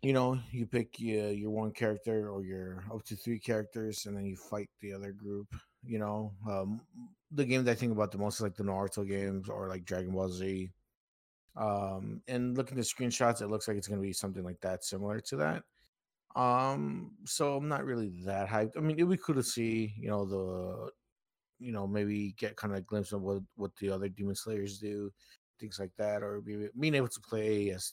You 0.03 0.13
know, 0.13 0.39
you 0.51 0.67
pick 0.67 0.99
your 0.99 1.31
your 1.31 1.51
one 1.51 1.73
character 1.73 2.31
or 2.31 2.43
your 2.43 2.85
up 2.93 3.05
to 3.05 3.17
three 3.17 3.39
characters, 3.39 4.07
and 4.07 4.17
then 4.17 4.25
you 4.25 4.37
fight 4.37 4.71
the 4.81 4.93
other 4.95 5.13
group. 5.13 5.55
You 5.85 5.99
know, 5.99 6.33
um, 6.49 6.81
the 7.31 7.45
game 7.45 7.65
that 7.65 7.73
I 7.73 7.75
think 7.75 7.93
about 7.93 8.11
the 8.11 8.19
most 8.19 8.37
is 8.37 8.41
like 8.43 8.57
the 8.57 8.65
Naruto 8.65 9.07
games 9.07 9.49
or 9.49 9.69
like 9.69 9.85
Dragon 9.85 10.13
Ball 10.13 10.29
Z. 10.31 10.71
Um, 11.57 12.23
and 12.29 12.57
looking 12.57 12.79
at 12.79 12.85
screenshots, 12.85 13.43
it 13.43 13.49
looks 13.49 13.69
like 13.69 13.77
it's 13.77 13.89
going 13.89 14.01
to 14.01 14.07
be 14.07 14.13
something 14.13 14.45
like 14.45 14.61
that, 14.61 14.85
similar 14.85 15.21
to 15.21 15.37
that. 15.37 15.63
Um, 16.41 17.13
so 17.25 17.57
I'm 17.57 17.69
not 17.69 17.85
really 17.85 18.13
that 18.25 18.49
hyped. 18.49 18.77
I 18.77 18.81
mean, 18.81 18.97
it'd 18.97 19.11
be 19.11 19.17
cool 19.17 19.35
to 19.35 19.43
see, 19.43 19.95
you 19.99 20.09
know, 20.09 20.25
the 20.25 20.91
you 21.59 21.73
know, 21.73 21.87
maybe 21.87 22.35
get 22.39 22.57
kind 22.57 22.73
of 22.73 22.79
a 22.79 22.83
glimpse 22.83 23.13
of 23.13 23.23
what 23.23 23.43
what 23.57 23.77
the 23.77 23.91
other 23.91 24.09
Demon 24.09 24.35
Slayers 24.35 24.79
do, 24.79 25.13
things 25.59 25.79
like 25.79 25.93
that, 25.99 26.23
or 26.23 26.41
be, 26.41 26.69
being 26.79 26.95
able 26.95 27.09
to 27.09 27.21
play 27.21 27.71
as 27.71 27.93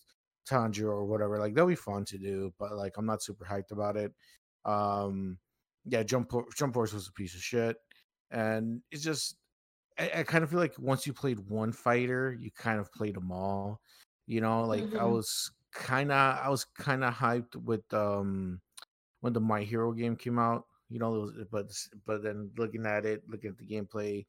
Tanjiro 0.50 0.92
or 0.92 1.06
whatever. 1.06 1.38
Like 1.38 1.54
that'll 1.54 1.68
be 1.68 1.76
fun 1.76 2.06
to 2.06 2.18
do, 2.18 2.54
but 2.58 2.74
like 2.74 2.94
I'm 2.98 3.06
not 3.06 3.22
super 3.24 3.46
hyped 3.46 3.72
about 3.72 3.98
it. 3.98 4.14
Um, 4.66 5.38
yeah, 5.86 6.04
Jump 6.04 6.32
Jump 6.56 6.74
Force 6.74 6.94
was 6.94 7.08
a 7.08 7.14
piece 7.14 7.36
of 7.36 7.42
shit, 7.42 7.78
and 8.32 8.82
it's 8.92 9.04
just 9.04 9.36
I, 10.00 10.12
I 10.18 10.24
kind 10.24 10.44
of 10.44 10.50
feel 10.50 10.60
like 10.60 10.78
once 10.80 11.08
you 11.08 11.14
played 11.14 11.40
one 11.40 11.72
fighter, 11.72 12.34
you 12.40 12.52
kind 12.52 12.80
of 12.80 12.92
played 12.94 13.16
them 13.16 13.32
all. 13.32 13.82
You 14.26 14.42
know, 14.42 14.66
like 14.66 14.90
I 14.96 15.06
Mhm. 15.06 15.08
was 15.08 15.52
kind 15.74 16.12
of 16.12 16.18
I 16.40 16.50
was 16.50 16.66
kind 16.66 17.04
of 17.04 17.14
hyped 17.14 17.56
with 17.56 17.92
um 17.94 18.62
when 19.22 19.34
the 19.34 19.42
My 19.42 19.64
Hero 19.64 19.94
game 19.94 20.16
came 20.18 20.40
out. 20.40 20.66
You 20.90 21.00
know, 21.00 21.16
it 21.16 21.20
was, 21.20 21.34
but 21.52 21.72
but 22.06 22.24
then 22.24 22.52
looking 22.58 22.86
at 22.86 23.06
it, 23.06 23.24
looking 23.30 23.52
at 23.52 23.58
the 23.58 23.68
gameplay, 23.68 24.26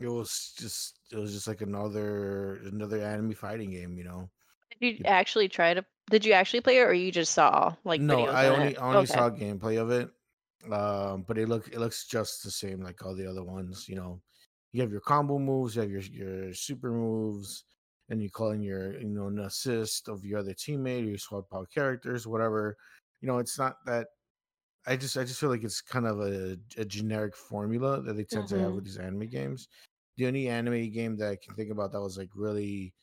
it 0.00 0.08
was 0.08 0.54
just 0.58 0.98
it 1.10 1.16
was 1.16 1.32
just 1.32 1.46
like 1.46 1.60
another 1.60 2.56
another 2.66 2.98
anime 3.02 3.32
fighting 3.34 3.70
game. 3.70 3.96
You 3.96 4.04
know, 4.04 4.30
Did 4.80 4.98
you 4.98 4.98
actually 5.06 5.48
try 5.48 5.72
to? 5.72 5.86
Did 6.10 6.24
you 6.26 6.32
actually 6.34 6.60
play 6.60 6.78
it, 6.78 6.82
or 6.82 6.92
you 6.92 7.10
just 7.10 7.32
saw 7.32 7.76
like 7.84 8.02
no, 8.02 8.24
I 8.26 8.48
only 8.48 8.76
it? 8.76 8.76
Only 8.76 9.06
Okay. 9.06 9.06
saw 9.06 9.30
gameplay 9.30 9.80
of 9.80 9.90
it. 9.90 10.10
Um, 10.70 11.22
but 11.22 11.38
it 11.38 11.48
look 11.48 11.68
it 11.68 11.78
looks 11.78 12.06
just 12.06 12.42
the 12.44 12.50
same 12.50 12.80
like 12.82 13.04
all 13.04 13.14
the 13.14 13.26
other 13.28 13.42
ones. 13.44 13.88
You 13.88 13.96
know, 13.96 14.22
you 14.72 14.80
have 14.82 14.92
your 14.92 15.00
combo 15.00 15.38
moves, 15.38 15.74
you 15.76 15.82
have 15.82 15.90
your 15.90 16.02
your 16.02 16.54
super 16.54 16.92
moves, 16.92 17.64
and 18.08 18.22
you 18.22 18.30
call 18.30 18.50
in 18.52 18.62
your 18.62 18.98
you 19.00 19.08
know 19.08 19.26
an 19.28 19.40
assist 19.40 20.08
of 20.08 20.24
your 20.24 20.38
other 20.40 20.54
teammate. 20.54 21.06
You 21.06 21.18
swap 21.18 21.52
out 21.54 21.70
characters, 21.70 22.26
whatever. 22.26 22.76
You 23.20 23.28
know, 23.28 23.38
it's 23.38 23.58
not 23.58 23.84
that. 23.86 24.08
I 24.86 24.96
just 24.96 25.16
I 25.16 25.24
just 25.24 25.40
feel 25.40 25.50
like 25.50 25.64
it's 25.64 25.80
kind 25.80 26.06
of 26.06 26.20
a, 26.20 26.58
a 26.76 26.84
generic 26.84 27.36
formula 27.36 28.02
that 28.02 28.14
they 28.14 28.24
tend 28.24 28.48
to 28.48 28.58
have 28.60 28.74
with 28.74 28.84
these 28.84 28.98
anime 28.98 29.28
games. 29.28 29.68
The 30.16 30.26
only 30.26 30.48
anime 30.48 30.90
game 30.90 31.16
that 31.18 31.30
I 31.30 31.36
can 31.36 31.54
think 31.54 31.70
about 31.70 31.92
that 31.92 32.02
was 32.02 32.18
like 32.18 32.30
really 32.34 32.94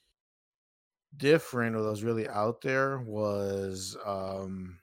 different 1.18 1.76
or 1.76 1.82
that 1.82 1.90
was 1.90 2.04
really 2.04 2.28
out 2.30 2.62
there 2.62 3.00
was 3.00 3.98
um 4.06 4.80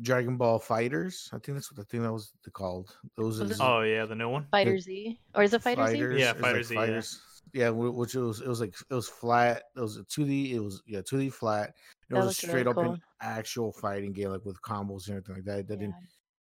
Dragon 0.00 0.36
Ball 0.36 0.58
Fighters. 0.58 1.28
I 1.32 1.38
think 1.38 1.56
that's 1.58 1.70
what 1.70 1.76
the 1.76 1.84
thing 1.84 2.02
that 2.02 2.12
was 2.12 2.32
called. 2.52 2.96
Those 3.16 3.40
Was 3.40 3.50
is 3.52 3.60
oh 3.60 3.82
yeah 3.82 4.06
the 4.06 4.14
new 4.14 4.28
one 4.28 4.46
Fighter 4.50 4.78
Z, 4.78 5.18
or 5.34 5.42
is 5.42 5.52
it 5.52 5.62
Fighter 5.62 5.86
Z? 5.86 5.92
fighters. 5.92 6.20
Yeah, 6.20 6.30
it 6.30 6.38
Fighter 6.38 6.56
like 6.58 6.64
Z, 6.64 6.74
yeah. 6.74 6.80
fighters. 6.80 7.20
Yeah, 7.52 7.70
wh- 7.70 7.94
which 7.96 8.14
it 8.14 8.20
was 8.20 8.40
it 8.40 8.48
was 8.48 8.60
like 8.60 8.74
it 8.90 8.94
was 8.94 9.08
flat. 9.08 9.64
It 9.76 9.80
was 9.80 9.96
a 9.98 10.04
two 10.04 10.24
D. 10.24 10.54
It 10.54 10.60
was 10.60 10.82
yeah 10.86 11.02
two 11.06 11.18
D 11.18 11.28
flat. 11.28 11.70
It 12.08 12.14
That 12.14 12.24
was 12.24 12.30
a 12.30 12.34
straight 12.34 12.54
really 12.66 12.68
up 12.70 12.76
cool. 12.76 12.92
an 12.94 13.02
actual 13.20 13.72
fighting 13.72 14.12
game, 14.12 14.30
like 14.30 14.44
with 14.44 14.60
combos 14.62 15.08
and 15.08 15.16
everything 15.16 15.34
like 15.36 15.44
that. 15.44 15.58
It 15.58 15.66
didn't 15.68 15.94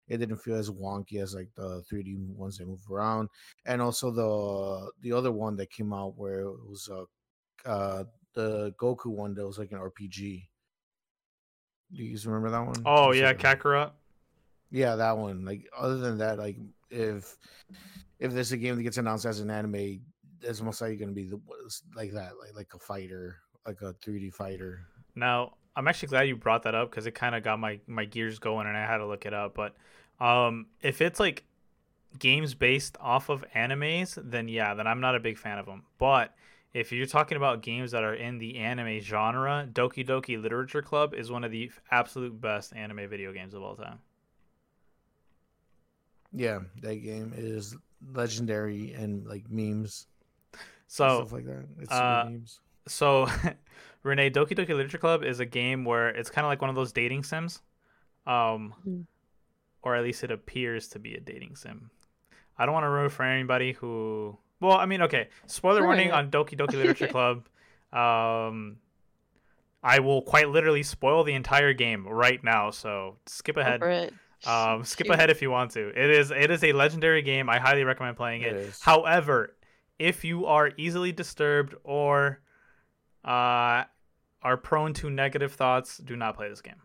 it 0.10 0.17
didn't 0.17 0.38
feel 0.38 0.55
as 0.55 0.69
wonky 0.69 1.21
as 1.21 1.36
like 1.36 1.49
the 1.55 1.83
3D 1.91 2.17
ones 2.36 2.57
that 2.57 2.67
move 2.67 2.79
around. 2.89 3.29
And 3.65 3.81
also 3.81 4.12
the 4.12 4.91
the 5.01 5.13
other 5.13 5.31
one 5.31 5.55
that 5.57 5.69
came 5.71 5.93
out 5.93 6.17
where 6.17 6.41
it 6.41 6.67
was 6.67 6.89
uh 6.91 7.69
uh 7.69 8.03
the 8.33 8.73
Goku 8.79 9.07
one 9.07 9.33
that 9.36 9.45
was 9.47 9.57
like 9.57 9.71
an 9.71 9.79
RPG. 9.79 10.47
Do 11.93 12.04
you 12.04 12.12
guys 12.12 12.26
remember 12.26 12.50
that 12.52 12.65
one? 12.65 12.84
Oh 12.86 13.12
yeah 13.12 13.34
kakarot 13.34 13.91
yeah, 14.71 14.95
that 14.95 15.17
one. 15.17 15.45
Like 15.45 15.67
other 15.78 15.97
than 15.97 16.17
that, 16.19 16.38
like 16.38 16.58
if 16.89 17.38
if 18.19 18.34
there's 18.34 18.52
a 18.52 18.58
game 18.58 18.76
that 18.76 18.84
gets 18.84 18.97
announced 18.97 19.26
as 19.26 19.39
an 19.39 19.50
anime, 19.50 20.02
it's 20.41 20.62
most 20.62 20.82
likely 20.82 20.97
going 20.97 21.10
to 21.10 21.15
be 21.15 21.23
the 21.23 21.39
like 21.95 22.12
that, 22.13 22.34
like 22.39 22.56
like 22.56 22.73
a 22.73 22.80
fighter, 22.80 23.38
like 23.65 23.82
a 23.82 23.93
3D 23.93 24.34
fighter. 24.34 24.82
Now, 25.15 25.54
I'm 25.76 25.88
actually 25.88 26.10
glad 26.10 26.23
you 26.23 26.36
brought 26.36 26.63
that 26.63 26.76
up 26.76 26.89
because 26.89 27.06
it 27.06 27.12
kind 27.12 27.36
of 27.36 27.43
got 27.43 27.60
my 27.60 27.80
my 27.88 28.06
gears 28.06 28.39
going, 28.39 28.67
and 28.67 28.76
I 28.76 28.86
had 28.86 28.97
to 28.97 29.08
look 29.08 29.26
it 29.26 29.34
up. 29.34 29.56
But 29.56 29.76
um, 30.19 30.67
if 30.82 31.02
it's 31.02 31.19
like 31.19 31.43
games 32.19 32.54
based 32.54 32.97
off 33.00 33.30
of 33.30 33.45
animes, 33.56 34.17
then 34.21 34.47
yeah, 34.47 34.73
then 34.73 34.88
I'm 34.88 35.00
not 35.00 35.15
a 35.15 35.19
big 35.19 35.38
fan 35.38 35.60
of 35.60 35.65
them. 35.65 35.84
But 35.97 36.34
if 36.73 36.91
you're 36.91 37.06
talking 37.08 37.38
about 37.38 37.62
games 37.62 37.91
that 37.91 38.03
are 38.03 38.13
in 38.13 38.38
the 38.38 38.58
anime 38.58 38.99
genre, 38.99 39.67
Doki 39.71 40.06
Doki 40.06 40.41
Literature 40.41 40.82
Club 40.82 41.13
is 41.13 41.32
one 41.32 41.43
of 41.43 41.51
the 41.51 41.71
absolute 41.91 42.39
best 42.39 42.73
anime 42.75 43.10
video 43.10 43.32
games 43.34 43.53
of 43.53 43.63
all 43.63 43.75
time. 43.75 43.99
Yeah, 46.34 46.60
that 46.82 46.95
game 46.95 47.34
is 47.36 47.75
legendary 48.13 48.93
and 48.93 49.25
like 49.25 49.49
memes, 49.49 50.08
So 50.88 51.21
stuff 51.21 51.32
like 51.32 51.45
that. 51.45 51.65
It's 51.80 51.91
uh, 51.91 52.25
memes. 52.30 52.60
so 52.88 53.27
Renee, 54.03 54.30
Doki 54.30 54.51
Doki 54.51 54.69
Literature 54.69 54.97
Club 54.97 55.23
is 55.23 55.39
a 55.39 55.45
game 55.45 55.86
where 55.86 56.10
it's 56.10 56.30
kind 56.30 56.45
of 56.45 56.49
like 56.49 56.62
one 56.62 56.69
of 56.69 56.75
those 56.75 56.91
dating 56.91 57.23
sims, 57.23 57.62
um, 58.25 58.73
Mm. 58.88 59.06
or 59.82 59.95
at 59.95 60.03
least 60.03 60.23
it 60.23 60.32
appears 60.32 60.89
to 60.89 60.99
be 60.99 61.15
a 61.15 61.19
dating 61.19 61.56
sim. 61.56 61.89
I 62.58 62.65
don't 62.65 62.73
want 62.73 62.84
to 62.84 62.89
ruin 62.89 63.10
for 63.10 63.23
anybody 63.23 63.71
who. 63.73 64.38
Well, 64.60 64.78
I 64.78 64.86
mean, 64.86 65.04
okay. 65.04 65.30
Spoiler 65.46 65.80
Sure, 65.80 65.88
warning 65.88 66.12
on 66.12 66.32
Doki 66.32 66.58
Doki 66.58 66.74
Literature 66.78 67.08
Club. 67.08 67.48
Um, 67.93 68.78
I 69.84 70.00
will 70.00 70.22
quite 70.22 70.50
literally 70.50 70.84
spoil 70.84 71.24
the 71.24 71.34
entire 71.34 71.74
game 71.74 72.08
right 72.08 72.43
now. 72.43 72.72
So 72.72 73.17
skip 73.26 73.58
ahead. 73.58 73.82
Um, 74.46 74.84
skip 74.84 75.08
Shoot. 75.08 75.13
ahead 75.13 75.30
if 75.30 75.41
you 75.41 75.50
want 75.50 75.72
to. 75.72 75.89
It 75.89 76.10
is 76.10 76.32
it 76.32 76.52
is 76.52 76.63
a 76.63 76.74
legendary 76.74 77.22
game. 77.22 77.50
I 77.50 77.60
highly 77.60 77.84
recommend 77.84 78.17
playing 78.17 78.41
it. 78.41 78.54
It 78.54 78.56
is. 78.58 78.82
However, 78.82 79.56
if 80.00 80.24
you 80.24 80.46
are 80.46 80.72
easily 80.78 81.12
disturbed 81.12 81.76
or 81.84 82.41
uh, 83.24 83.84
are 84.41 84.58
prone 84.62 84.93
to 84.96 85.10
negative 85.10 85.54
thoughts, 85.54 85.98
do 85.98 86.15
not 86.15 86.36
play 86.36 86.50
this 86.50 86.62
game. 86.62 86.82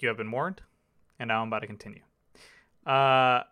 You 0.00 0.08
have 0.08 0.16
been 0.16 0.30
warned, 0.30 0.62
and 1.18 1.28
now 1.28 1.42
I'm 1.42 1.48
about 1.48 1.60
to 1.60 1.68
continue. 1.68 2.02
Uh, 2.84 3.42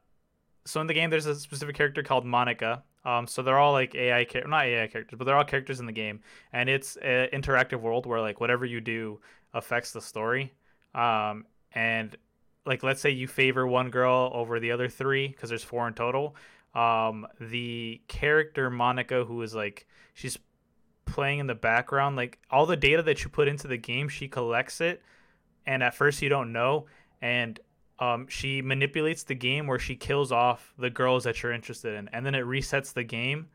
so 0.65 0.81
in 0.81 0.87
the 0.87 0.95
game, 0.95 1.11
there's 1.11 1.27
a 1.27 1.35
specific 1.35 1.77
character 1.77 2.03
called 2.03 2.25
Monika. 2.25 2.83
Um, 3.05 3.27
so 3.27 3.43
they're 3.43 3.59
all 3.59 3.73
like 3.73 3.95
AI, 3.95 4.25
char- 4.25 4.47
not 4.47 4.67
AI 4.67 4.87
characters, 4.87 5.17
but 5.19 5.25
they're 5.25 5.37
all 5.37 5.45
characters 5.45 5.81
in 5.81 5.87
the 5.87 5.93
game, 5.93 6.21
and 6.53 6.69
it's 6.69 6.97
an 6.97 7.29
interactive 7.33 7.81
world 7.81 8.07
where 8.07 8.21
like 8.21 8.41
whatever 8.41 8.65
you 8.67 8.81
do 8.81 9.21
affects 9.55 9.93
the 9.93 10.01
story. 10.01 10.53
Um, 10.95 11.47
and 11.73 12.17
like 12.67 12.83
let's 12.83 13.01
say 13.01 13.11
you 13.11 13.27
favor 13.27 13.67
one 13.67 13.91
girl 13.91 14.31
over 14.35 14.61
the 14.61 14.71
other 14.73 14.89
three 14.89 15.29
because 15.29 15.49
there's 15.49 15.65
four 15.65 15.89
in 15.89 15.95
total. 15.95 16.37
Um, 16.75 17.27
the 17.41 18.01
character 18.07 18.71
Monika, 18.71 19.27
who 19.27 19.41
is 19.43 19.55
like 19.55 19.87
she's 20.15 20.39
playing 21.07 21.39
in 21.39 21.47
the 21.47 21.55
background. 21.55 22.17
Like 22.17 22.39
all 22.51 22.67
the 22.67 22.77
data 22.77 23.03
that 23.03 23.25
you 23.25 23.31
put 23.31 23.49
into 23.49 23.67
the 23.67 23.77
game, 23.79 24.09
she 24.09 24.29
collects 24.29 24.81
it, 24.81 25.03
and 25.67 25.83
at 25.83 25.95
first 25.95 26.21
you 26.23 26.29
don't 26.29 26.53
know, 26.53 26.87
and 27.23 27.59
um, 28.01 28.27
she 28.29 28.63
manipulates 28.63 29.23
the 29.25 29.35
game 29.35 29.67
where 29.67 29.79
she 29.79 29.95
kills 29.95 30.33
off 30.33 30.73
the 30.79 30.91
girls 30.91 31.25
that 31.25 31.43
you're 31.43 31.53
interested 31.53 31.95
in, 31.95 32.09
and 32.09 32.25
then 32.25 32.35
it 32.35 32.45
resets 32.45 32.93
the 32.93 33.05
game 33.05 33.49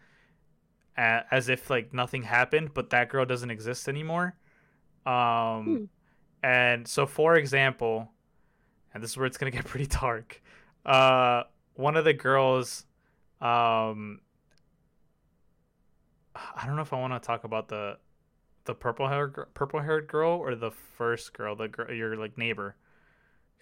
as 0.98 1.50
if 1.50 1.70
like 1.70 1.94
nothing 1.94 2.24
happened, 2.24 2.74
but 2.74 2.92
that 2.92 3.10
girl 3.10 3.26
doesn't 3.26 3.52
exist 3.52 3.90
anymore. 3.90 4.36
Um, 5.06 5.66
hmm. 5.66 5.84
and 6.44 6.88
so 6.88 7.06
for 7.06 7.36
example, 7.36 8.12
and 8.94 9.04
this 9.04 9.12
is 9.12 9.18
where 9.18 9.26
it's 9.26 9.38
gonna 9.38 9.52
get 9.60 9.66
pretty 9.66 9.88
dark. 9.88 10.42
Uh, 10.86 11.44
one 11.74 11.98
of 11.98 12.06
the 12.06 12.14
girls, 12.14 12.86
um, 13.42 14.22
I 16.36 16.66
don't 16.66 16.76
know 16.76 16.82
if 16.82 16.94
I 16.94 17.00
want 17.00 17.14
to 17.14 17.26
talk 17.26 17.44
about 17.44 17.68
the 17.68 17.98
the 18.66 18.74
purple 18.74 19.08
haired 19.08 19.36
purple 19.54 19.80
haired 19.82 20.08
girl 20.08 20.32
or 20.32 20.56
the 20.56 20.72
first 20.72 21.34
girl, 21.34 21.56
the 21.56 21.68
girl 21.68 21.92
your 21.92 22.16
like 22.16 22.38
neighbor, 22.38 22.76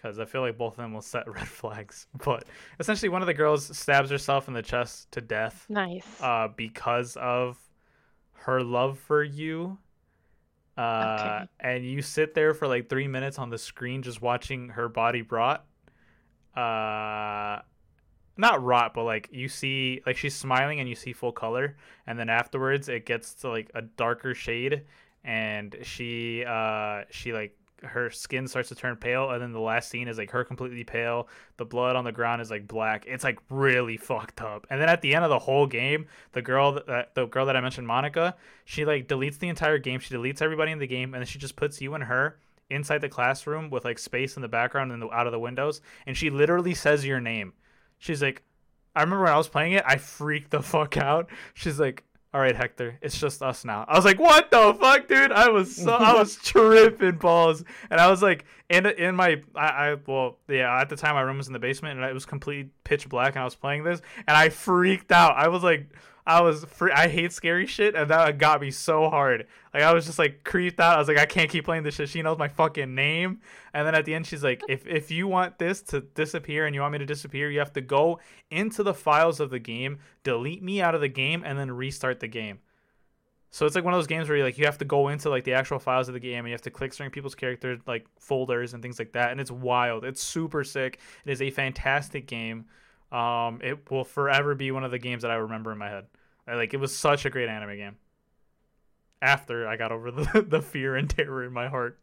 because 0.04 0.18
I 0.18 0.26
feel 0.26 0.42
like 0.42 0.58
both 0.58 0.74
of 0.74 0.76
them 0.76 0.92
will 0.92 1.00
set 1.00 1.26
red 1.34 1.48
flags. 1.48 2.06
But 2.24 2.44
essentially, 2.78 3.08
one 3.08 3.22
of 3.22 3.26
the 3.26 3.34
girls 3.34 3.76
stabs 3.76 4.10
herself 4.10 4.48
in 4.48 4.54
the 4.54 4.62
chest 4.62 5.10
to 5.12 5.22
death. 5.22 5.64
Nice. 5.70 6.04
Uh, 6.20 6.48
because 6.54 7.16
of 7.16 7.58
her 8.32 8.62
love 8.62 8.98
for 8.98 9.22
you. 9.22 9.78
Uh, 10.76 11.16
okay. 11.20 11.48
and 11.60 11.86
you 11.86 12.02
sit 12.02 12.34
there 12.34 12.52
for 12.52 12.66
like 12.66 12.88
three 12.88 13.06
minutes 13.06 13.38
on 13.38 13.48
the 13.48 13.56
screen 13.56 14.02
just 14.02 14.20
watching 14.20 14.68
her 14.68 14.88
body 14.88 15.22
rot. 15.22 15.64
Uh, 16.54 17.62
not 18.36 18.62
rot, 18.62 18.92
but 18.92 19.04
like 19.04 19.30
you 19.32 19.48
see, 19.48 20.02
like 20.04 20.16
she's 20.16 20.34
smiling 20.34 20.80
and 20.80 20.88
you 20.88 20.96
see 20.96 21.12
full 21.12 21.32
color, 21.32 21.76
and 22.06 22.18
then 22.18 22.28
afterwards 22.28 22.88
it 22.88 23.06
gets 23.06 23.34
to 23.34 23.48
like 23.48 23.70
a 23.74 23.82
darker 23.82 24.34
shade, 24.34 24.82
and 25.22 25.76
she 25.82 26.44
uh 26.44 27.02
she 27.10 27.32
like 27.32 27.56
her 27.84 28.10
skin 28.10 28.48
starts 28.48 28.68
to 28.70 28.74
turn 28.74 28.96
pale, 28.96 29.30
and 29.30 29.42
then 29.42 29.52
the 29.52 29.60
last 29.60 29.88
scene 29.88 30.08
is 30.08 30.18
like 30.18 30.30
her 30.30 30.44
completely 30.44 30.84
pale. 30.84 31.28
The 31.56 31.64
blood 31.64 31.96
on 31.96 32.04
the 32.04 32.12
ground 32.12 32.42
is 32.42 32.50
like 32.50 32.66
black. 32.66 33.04
It's 33.06 33.24
like 33.24 33.38
really 33.50 33.96
fucked 33.96 34.40
up. 34.40 34.66
And 34.70 34.80
then 34.80 34.88
at 34.88 35.02
the 35.02 35.14
end 35.14 35.24
of 35.24 35.30
the 35.30 35.38
whole 35.38 35.66
game, 35.66 36.06
the 36.32 36.42
girl 36.42 36.80
that 36.86 37.14
the 37.14 37.26
girl 37.26 37.46
that 37.46 37.56
I 37.56 37.60
mentioned, 37.60 37.86
Monika, 37.86 38.34
she 38.64 38.84
like 38.84 39.08
deletes 39.08 39.38
the 39.38 39.48
entire 39.48 39.78
game. 39.78 40.00
She 40.00 40.14
deletes 40.14 40.42
everybody 40.42 40.72
in 40.72 40.78
the 40.78 40.86
game, 40.86 41.14
and 41.14 41.20
then 41.20 41.26
she 41.26 41.38
just 41.38 41.56
puts 41.56 41.80
you 41.80 41.94
and 41.94 42.04
her 42.04 42.38
inside 42.70 43.00
the 43.00 43.08
classroom 43.08 43.70
with 43.70 43.84
like 43.84 43.98
space 43.98 44.36
in 44.36 44.42
the 44.42 44.48
background 44.48 44.92
and 44.92 45.02
the, 45.02 45.10
out 45.10 45.26
of 45.26 45.32
the 45.32 45.38
windows, 45.38 45.80
and 46.06 46.16
she 46.16 46.30
literally 46.30 46.74
says 46.74 47.04
your 47.04 47.20
name. 47.20 47.52
She's 47.98 48.22
like, 48.22 48.42
I 48.96 49.00
remember 49.00 49.24
when 49.24 49.32
I 49.32 49.38
was 49.38 49.48
playing 49.48 49.72
it, 49.72 49.84
I 49.86 49.96
freaked 49.96 50.50
the 50.50 50.62
fuck 50.62 50.96
out. 50.96 51.30
She's 51.54 51.80
like, 51.80 52.04
all 52.34 52.40
right, 52.40 52.56
Hector, 52.56 52.98
it's 53.00 53.16
just 53.16 53.44
us 53.44 53.64
now. 53.64 53.84
I 53.86 53.94
was 53.94 54.04
like, 54.04 54.18
what 54.18 54.50
the 54.50 54.76
fuck, 54.80 55.06
dude? 55.06 55.30
I 55.30 55.50
was 55.50 55.76
so, 55.76 55.92
I 55.92 56.14
was 56.14 56.34
tripping 56.42 57.18
balls, 57.18 57.62
and 57.90 58.00
I 58.00 58.10
was 58.10 58.22
like, 58.22 58.44
in 58.68 58.86
in 58.86 59.14
my, 59.14 59.40
I, 59.54 59.66
I, 59.66 59.96
well, 60.04 60.38
yeah, 60.48 60.80
at 60.80 60.88
the 60.88 60.96
time 60.96 61.14
my 61.14 61.20
room 61.20 61.36
was 61.36 61.46
in 61.46 61.52
the 61.52 61.60
basement, 61.60 61.96
and 61.96 62.04
it 62.04 62.12
was 62.12 62.26
completely 62.26 62.72
pitch 62.82 63.08
black, 63.08 63.36
and 63.36 63.42
I 63.42 63.44
was 63.44 63.54
playing 63.54 63.84
this, 63.84 64.02
and 64.26 64.36
I 64.36 64.48
freaked 64.48 65.12
out. 65.12 65.36
I 65.36 65.46
was 65.46 65.62
like, 65.62 65.88
I 66.26 66.40
was 66.40 66.64
free. 66.64 66.90
I 66.90 67.08
hate 67.08 67.32
scary 67.32 67.66
shit, 67.66 67.94
and 67.94 68.08
that 68.08 68.38
got 68.38 68.60
me 68.62 68.70
so 68.70 69.10
hard. 69.10 69.46
Like 69.74 69.82
I 69.82 69.92
was 69.92 70.06
just 70.06 70.18
like 70.18 70.42
creeped 70.42 70.80
out. 70.80 70.96
I 70.96 70.98
was 70.98 71.08
like, 71.08 71.18
I 71.18 71.26
can't 71.26 71.50
keep 71.50 71.66
playing 71.66 71.82
this 71.82 71.96
shit. 71.96 72.08
She 72.08 72.22
knows 72.22 72.38
my 72.38 72.48
fucking 72.48 72.94
name. 72.94 73.40
And 73.74 73.86
then 73.86 73.94
at 73.94 74.06
the 74.06 74.14
end, 74.14 74.26
she's 74.26 74.42
like, 74.42 74.62
if 74.66 74.86
if 74.86 75.10
you 75.10 75.28
want 75.28 75.58
this 75.58 75.82
to 75.82 76.00
disappear 76.00 76.64
and 76.64 76.74
you 76.74 76.80
want 76.80 76.92
me 76.92 76.98
to 76.98 77.06
disappear, 77.06 77.50
you 77.50 77.58
have 77.58 77.74
to 77.74 77.82
go 77.82 78.20
into 78.50 78.82
the 78.82 78.94
files 78.94 79.38
of 79.38 79.50
the 79.50 79.58
game, 79.58 79.98
delete 80.22 80.62
me 80.62 80.80
out 80.80 80.94
of 80.94 81.02
the 81.02 81.08
game, 81.08 81.42
and 81.44 81.58
then 81.58 81.70
restart 81.70 82.20
the 82.20 82.28
game. 82.28 82.60
So 83.50 83.66
it's 83.66 83.76
like 83.76 83.84
one 83.84 83.94
of 83.94 83.98
those 83.98 84.08
games 84.08 84.28
where 84.28 84.38
you 84.38 84.42
like 84.44 84.58
you 84.58 84.64
have 84.64 84.78
to 84.78 84.84
go 84.84 85.08
into 85.08 85.28
like 85.28 85.44
the 85.44 85.52
actual 85.52 85.78
files 85.78 86.08
of 86.08 86.14
the 86.14 86.20
game 86.20 86.40
and 86.40 86.48
you 86.48 86.54
have 86.54 86.62
to 86.62 86.70
click 86.70 86.92
certain 86.92 87.12
people's 87.12 87.36
characters 87.36 87.78
like 87.86 88.04
folders 88.18 88.74
and 88.74 88.82
things 88.82 88.98
like 88.98 89.12
that. 89.12 89.30
And 89.30 89.40
it's 89.40 89.50
wild. 89.50 90.04
It's 90.04 90.20
super 90.20 90.64
sick. 90.64 90.98
It 91.24 91.30
is 91.30 91.40
a 91.40 91.50
fantastic 91.50 92.26
game. 92.26 92.64
Um, 93.14 93.60
it 93.62 93.88
will 93.92 94.04
forever 94.04 94.56
be 94.56 94.72
one 94.72 94.82
of 94.82 94.90
the 94.90 94.98
games 94.98 95.22
that 95.22 95.30
I 95.30 95.36
remember 95.36 95.70
in 95.70 95.78
my 95.78 95.88
head. 95.88 96.06
I, 96.48 96.54
like 96.54 96.74
it 96.74 96.78
was 96.78 96.94
such 96.94 97.24
a 97.24 97.30
great 97.30 97.48
anime 97.48 97.76
game. 97.76 97.96
After 99.22 99.68
I 99.68 99.76
got 99.76 99.92
over 99.92 100.10
the 100.10 100.44
the 100.46 100.60
fear 100.60 100.96
and 100.96 101.08
terror 101.08 101.44
in 101.44 101.52
my 101.52 101.68
heart. 101.68 102.00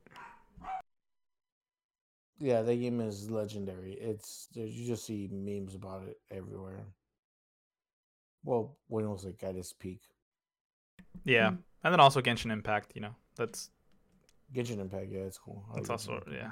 Yeah, 2.39 2.61
that 2.61 2.75
game 2.75 3.01
is 3.01 3.29
legendary. 3.29 3.93
It's 3.93 4.47
you 4.53 4.87
just 4.87 5.05
see 5.05 5.29
memes 5.31 5.75
about 5.75 6.03
it 6.07 6.17
everywhere. 6.31 6.85
Well, 8.45 8.77
when 8.87 9.03
it 9.03 9.09
was 9.09 9.25
like 9.25 9.43
at 9.43 9.55
its 9.55 9.73
peak. 9.73 10.01
Yeah, 11.25 11.47
mm-hmm. 11.47 11.57
and 11.83 11.93
then 11.93 11.99
also 11.99 12.21
Genshin 12.21 12.51
Impact. 12.51 12.93
You 12.95 13.01
know, 13.01 13.15
that's 13.35 13.69
Genshin 14.55 14.79
Impact. 14.79 15.11
Yeah, 15.11 15.19
it's 15.19 15.37
cool. 15.37 15.65
That's 15.75 15.89
also 15.89 16.23
yeah. 16.31 16.51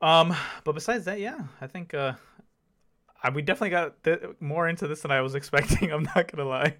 Um, 0.00 0.34
but 0.64 0.72
besides 0.72 1.04
that, 1.04 1.20
yeah, 1.20 1.40
I 1.60 1.66
think 1.66 1.94
uh, 1.94 2.14
I, 3.22 3.30
we 3.30 3.42
definitely 3.42 3.70
got 3.70 4.02
th- 4.02 4.20
more 4.40 4.68
into 4.68 4.88
this 4.88 5.02
than 5.02 5.10
I 5.10 5.20
was 5.20 5.34
expecting. 5.36 5.92
I'm 5.92 6.02
not 6.02 6.30
gonna 6.30 6.48
lie. 6.48 6.76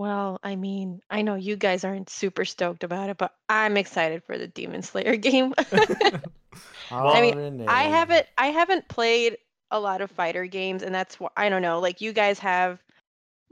Well, 0.00 0.40
I 0.42 0.56
mean, 0.56 1.02
I 1.10 1.20
know 1.20 1.34
you 1.34 1.56
guys 1.56 1.84
aren't 1.84 2.08
super 2.08 2.46
stoked 2.46 2.84
about 2.84 3.10
it, 3.10 3.18
but 3.18 3.34
I'm 3.50 3.76
excited 3.76 4.24
for 4.24 4.38
the 4.38 4.46
Demon 4.46 4.80
Slayer 4.80 5.16
game. 5.16 5.52
I 6.90 7.20
mean, 7.20 7.68
I 7.68 7.82
haven't 7.84 8.26
I 8.38 8.46
haven't 8.46 8.88
played 8.88 9.36
a 9.70 9.78
lot 9.78 10.00
of 10.00 10.10
fighter 10.10 10.46
games, 10.46 10.82
and 10.82 10.94
that's 10.94 11.20
why 11.20 11.28
I 11.36 11.48
don't 11.48 11.62
know. 11.62 11.80
Like 11.80 12.00
you 12.00 12.12
guys 12.12 12.38
have 12.38 12.82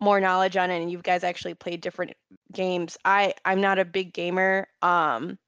more 0.01 0.21
knowledge 0.21 0.57
on 0.57 0.71
it, 0.71 0.81
and 0.81 0.91
you 0.91 0.99
guys 0.99 1.23
actually 1.23 1.53
played 1.55 1.83
different 1.83 2.14
games. 2.53 2.97
I 3.05 3.35
I'm 3.45 3.61
not 3.61 3.79
a 3.79 3.85
big 3.85 4.14
gamer. 4.14 4.69
Um, 4.81 5.38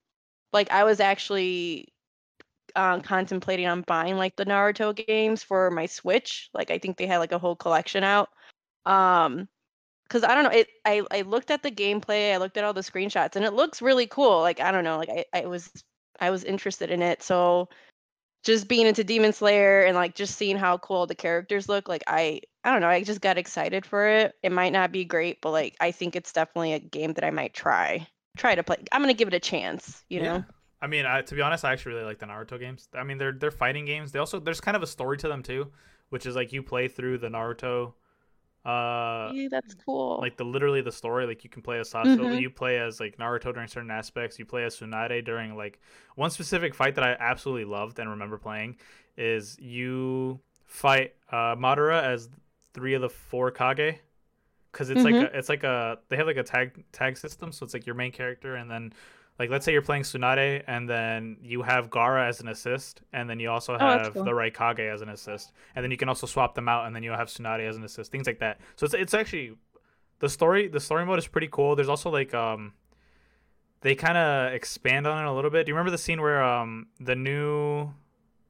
like 0.53 0.71
I 0.71 0.85
was 0.85 1.01
actually 1.01 1.89
uh, 2.77 3.01
contemplating 3.01 3.67
on 3.67 3.83
buying 3.83 4.17
like 4.17 4.37
the 4.37 4.47
Naruto 4.47 4.95
games 4.95 5.43
for 5.43 5.71
my 5.71 5.87
Switch. 5.87 6.51
Like 6.55 6.71
I 6.71 6.79
think 6.79 6.97
they 6.97 7.07
had 7.07 7.19
like 7.19 7.33
a 7.33 7.39
whole 7.39 7.57
collection 7.57 8.05
out. 8.05 8.29
Um, 8.87 9.49
because 10.11 10.25
I 10.25 10.35
don't 10.35 10.45
know, 10.45 10.51
it. 10.51 10.69
I 10.85 11.03
I 11.11 11.21
looked 11.23 11.51
at 11.51 11.63
the 11.63 11.71
gameplay, 11.71 12.33
I 12.35 12.39
looked 12.39 12.57
at 12.57 12.65
all 12.65 12.73
the 12.73 12.81
screenshots, 12.81 13.37
and 13.37 13.45
it 13.45 13.53
looks 13.53 13.81
really 13.81 14.07
cool. 14.07 14.41
Like 14.41 14.61
I 14.61 14.73
don't 14.73 14.85
know, 14.85 14.99
like 14.99 15.09
I 15.09 15.25
I 15.33 15.47
was 15.47 15.71
I 16.19 16.31
was 16.31 16.45
interested 16.45 16.91
in 16.91 17.01
it. 17.01 17.23
So 17.23 17.69
just 18.43 18.69
being 18.69 18.87
into 18.87 19.05
Demon 19.05 19.33
Slayer 19.33 19.83
and 19.83 19.95
like 19.95 20.15
just 20.15 20.37
seeing 20.37 20.57
how 20.57 20.79
cool 20.79 21.07
the 21.07 21.15
characters 21.15 21.69
look, 21.69 21.89
like 21.89 22.03
I 22.09 22.41
I 22.65 22.73
don't 22.73 22.81
know, 22.81 22.89
I 22.89 23.03
just 23.05 23.21
got 23.21 23.39
excited 23.39 23.87
for 23.87 24.07
it. 24.09 24.35
It 24.43 24.53
might 24.53 24.73
not 24.73 24.93
be 24.93 25.05
great, 25.05 25.41
but 25.41 25.53
like 25.53 25.77
I 25.81 25.93
think 25.93 26.17
it's 26.17 26.33
definitely 26.33 26.73
a 26.73 26.81
game 26.81 27.13
that 27.15 27.25
I 27.25 27.31
might 27.31 27.55
try 27.55 28.09
try 28.37 28.55
to 28.55 28.63
play. 28.65 28.77
I'm 28.91 29.03
gonna 29.03 29.15
give 29.15 29.29
it 29.29 29.35
a 29.35 29.41
chance. 29.41 30.05
You 30.09 30.21
yeah. 30.21 30.25
know. 30.39 30.45
I 30.83 30.87
mean, 30.87 31.05
I, 31.05 31.23
to 31.23 31.35
be 31.35 31.43
honest, 31.43 31.65
I 31.65 31.73
actually 31.73 31.97
really 31.97 32.07
like 32.07 32.19
the 32.19 32.27
Naruto 32.27 32.59
games. 32.59 32.89
I 32.95 33.05
mean, 33.05 33.19
they're 33.19 33.33
they're 33.33 33.51
fighting 33.51 33.85
games. 33.85 34.13
They 34.13 34.19
also 34.19 34.41
there's 34.41 34.61
kind 34.61 34.77
of 34.77 34.83
a 34.83 34.87
story 34.87 35.19
to 35.19 35.29
them 35.29 35.43
too, 35.43 35.71
which 36.09 36.27
is 36.27 36.35
like 36.35 36.53
you 36.53 36.63
play 36.63 36.89
through 36.89 37.19
the 37.19 37.29
Naruto. 37.29 37.93
Uh, 38.65 39.31
yeah, 39.33 39.49
that's 39.51 39.75
cool. 39.75 40.19
Like 40.21 40.37
the 40.37 40.45
literally 40.45 40.83
the 40.83 40.93
story, 40.93 41.27
like 41.27 41.45
you 41.45 41.51
can 41.51 41.63
play 41.63 41.81
as 41.81 41.91
Sasuke, 41.91 42.19
mm-hmm. 42.19 42.39
you 42.39 42.51
play 42.51 42.79
as 42.79 43.01
like 43.01 43.17
Naruto 43.19 43.53
during 43.53 43.69
certain 43.69 43.91
aspects. 43.91 44.39
You 44.39 44.45
play 44.45 44.65
as 44.65 44.79
Tsunade 44.79 45.25
during 45.25 45.57
like 45.57 45.81
one 46.17 46.31
specific 46.31 46.75
fight 46.75 46.95
that 46.95 47.05
I 47.05 47.17
absolutely 47.19 47.65
loved 47.65 47.99
and 47.99 48.11
remember 48.11 48.39
playing 48.39 48.77
is 49.17 49.59
you 49.59 50.41
fight 50.67 51.15
uh, 51.31 51.57
Madara 51.57 52.03
as 52.03 52.29
three 52.75 52.95
of 52.95 53.03
the 53.03 53.09
four 53.09 53.51
Kage 53.51 53.97
because 54.73 54.91
it's 54.91 55.01
mm-hmm. 55.01 55.17
like 55.17 55.33
a, 55.33 55.39
it's 55.39 55.49
like 55.49 55.65
a 55.65 55.99
they 56.09 56.17
have 56.17 56.27
like 56.27 56.37
a 56.37 56.43
tag 56.43 56.85
tag 56.93 57.17
system, 57.17 57.53
so 57.53 57.65
it's 57.65 57.75
like 57.75 57.87
your 57.87 57.95
main 57.95 58.13
character 58.13 58.57
and 58.57 58.71
then 58.71 58.93
like 59.41 59.49
let's 59.49 59.65
say 59.65 59.73
you're 59.73 59.81
playing 59.81 60.03
Tsunade 60.03 60.63
and 60.67 60.87
then 60.87 61.39
you 61.43 61.63
have 61.63 61.89
Gaara 61.89 62.29
as 62.29 62.41
an 62.41 62.49
assist 62.49 63.01
and 63.15 63.29
then 63.29 63.41
you 63.41 63.51
also 63.51 63.73
oh, 63.75 63.79
have 63.79 64.09
oh, 64.09 64.11
cool. 64.11 64.25
the 64.25 64.33
Raikage 64.33 64.81
as 64.81 65.01
an 65.01 65.09
assist 65.09 65.53
and 65.75 65.83
then 65.83 65.91
you 65.91 65.97
can 65.97 66.11
also 66.11 66.27
swap 66.27 66.55
them 66.55 66.69
out 66.69 66.87
and 66.87 66.95
then 66.95 67.03
you'll 67.03 67.17
have 67.17 67.29
Tsunade 67.29 67.67
as 67.67 67.75
an 67.75 67.83
assist 67.83 68.13
things 68.13 68.27
like 68.27 68.41
that. 68.41 68.61
So 68.77 68.85
it's 68.85 68.93
it's 68.93 69.15
actually 69.15 69.53
the 70.19 70.29
story 70.29 70.69
the 70.69 70.79
story 70.79 71.07
mode 71.07 71.19
is 71.19 71.27
pretty 71.27 71.49
cool. 71.51 71.75
There's 71.75 71.89
also 71.89 72.11
like 72.11 72.35
um 72.35 72.75
they 73.81 73.95
kind 73.95 74.19
of 74.19 74.53
expand 74.53 75.07
on 75.07 75.25
it 75.25 75.27
a 75.27 75.33
little 75.33 75.51
bit. 75.51 75.65
Do 75.65 75.71
you 75.71 75.75
remember 75.75 75.91
the 75.91 75.97
scene 75.97 76.21
where 76.21 76.45
um 76.45 76.89
the 77.01 77.17
new 77.17 77.95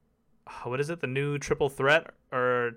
what 0.65 0.81
is 0.81 0.89
it? 0.89 0.99
The 0.99 1.07
new 1.07 1.37
triple 1.37 1.69
threat? 1.69 2.07
Or 2.33 2.71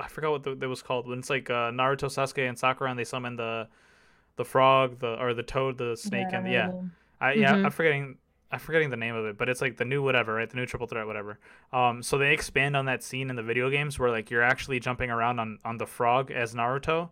I 0.00 0.08
forgot 0.08 0.32
what 0.32 0.42
the, 0.42 0.58
it 0.60 0.66
was 0.66 0.82
called. 0.82 1.06
When 1.06 1.20
it's 1.20 1.30
like 1.30 1.48
uh, 1.48 1.70
Naruto 1.70 2.06
Sasuke 2.06 2.48
and 2.48 2.58
Sakura 2.58 2.90
and 2.90 2.98
they 2.98 3.04
summon 3.04 3.36
the 3.36 3.68
the 4.34 4.44
frog 4.44 4.98
the 4.98 5.14
or 5.22 5.32
the 5.32 5.44
toad 5.44 5.78
the 5.78 5.94
snake 5.94 6.28
yeah, 6.32 6.38
and 6.38 6.50
yeah 6.50 6.72
I 7.22 7.34
yeah, 7.34 7.54
mm-hmm. 7.54 7.66
I'm 7.66 7.70
forgetting 7.70 8.16
I'm 8.50 8.58
forgetting 8.58 8.90
the 8.90 8.96
name 8.96 9.14
of 9.14 9.24
it, 9.24 9.38
but 9.38 9.48
it's 9.48 9.60
like 9.60 9.76
the 9.76 9.84
new 9.84 10.02
whatever, 10.02 10.34
right? 10.34 10.50
The 10.50 10.56
new 10.56 10.66
triple 10.66 10.86
threat, 10.86 11.06
whatever. 11.06 11.38
Um, 11.72 12.02
so 12.02 12.18
they 12.18 12.34
expand 12.34 12.76
on 12.76 12.84
that 12.86 13.02
scene 13.02 13.30
in 13.30 13.36
the 13.36 13.42
video 13.42 13.70
games 13.70 13.98
where 13.98 14.10
like 14.10 14.30
you're 14.30 14.42
actually 14.42 14.80
jumping 14.80 15.08
around 15.08 15.38
on 15.38 15.58
on 15.64 15.78
the 15.78 15.86
frog 15.86 16.30
as 16.30 16.52
Naruto, 16.52 17.10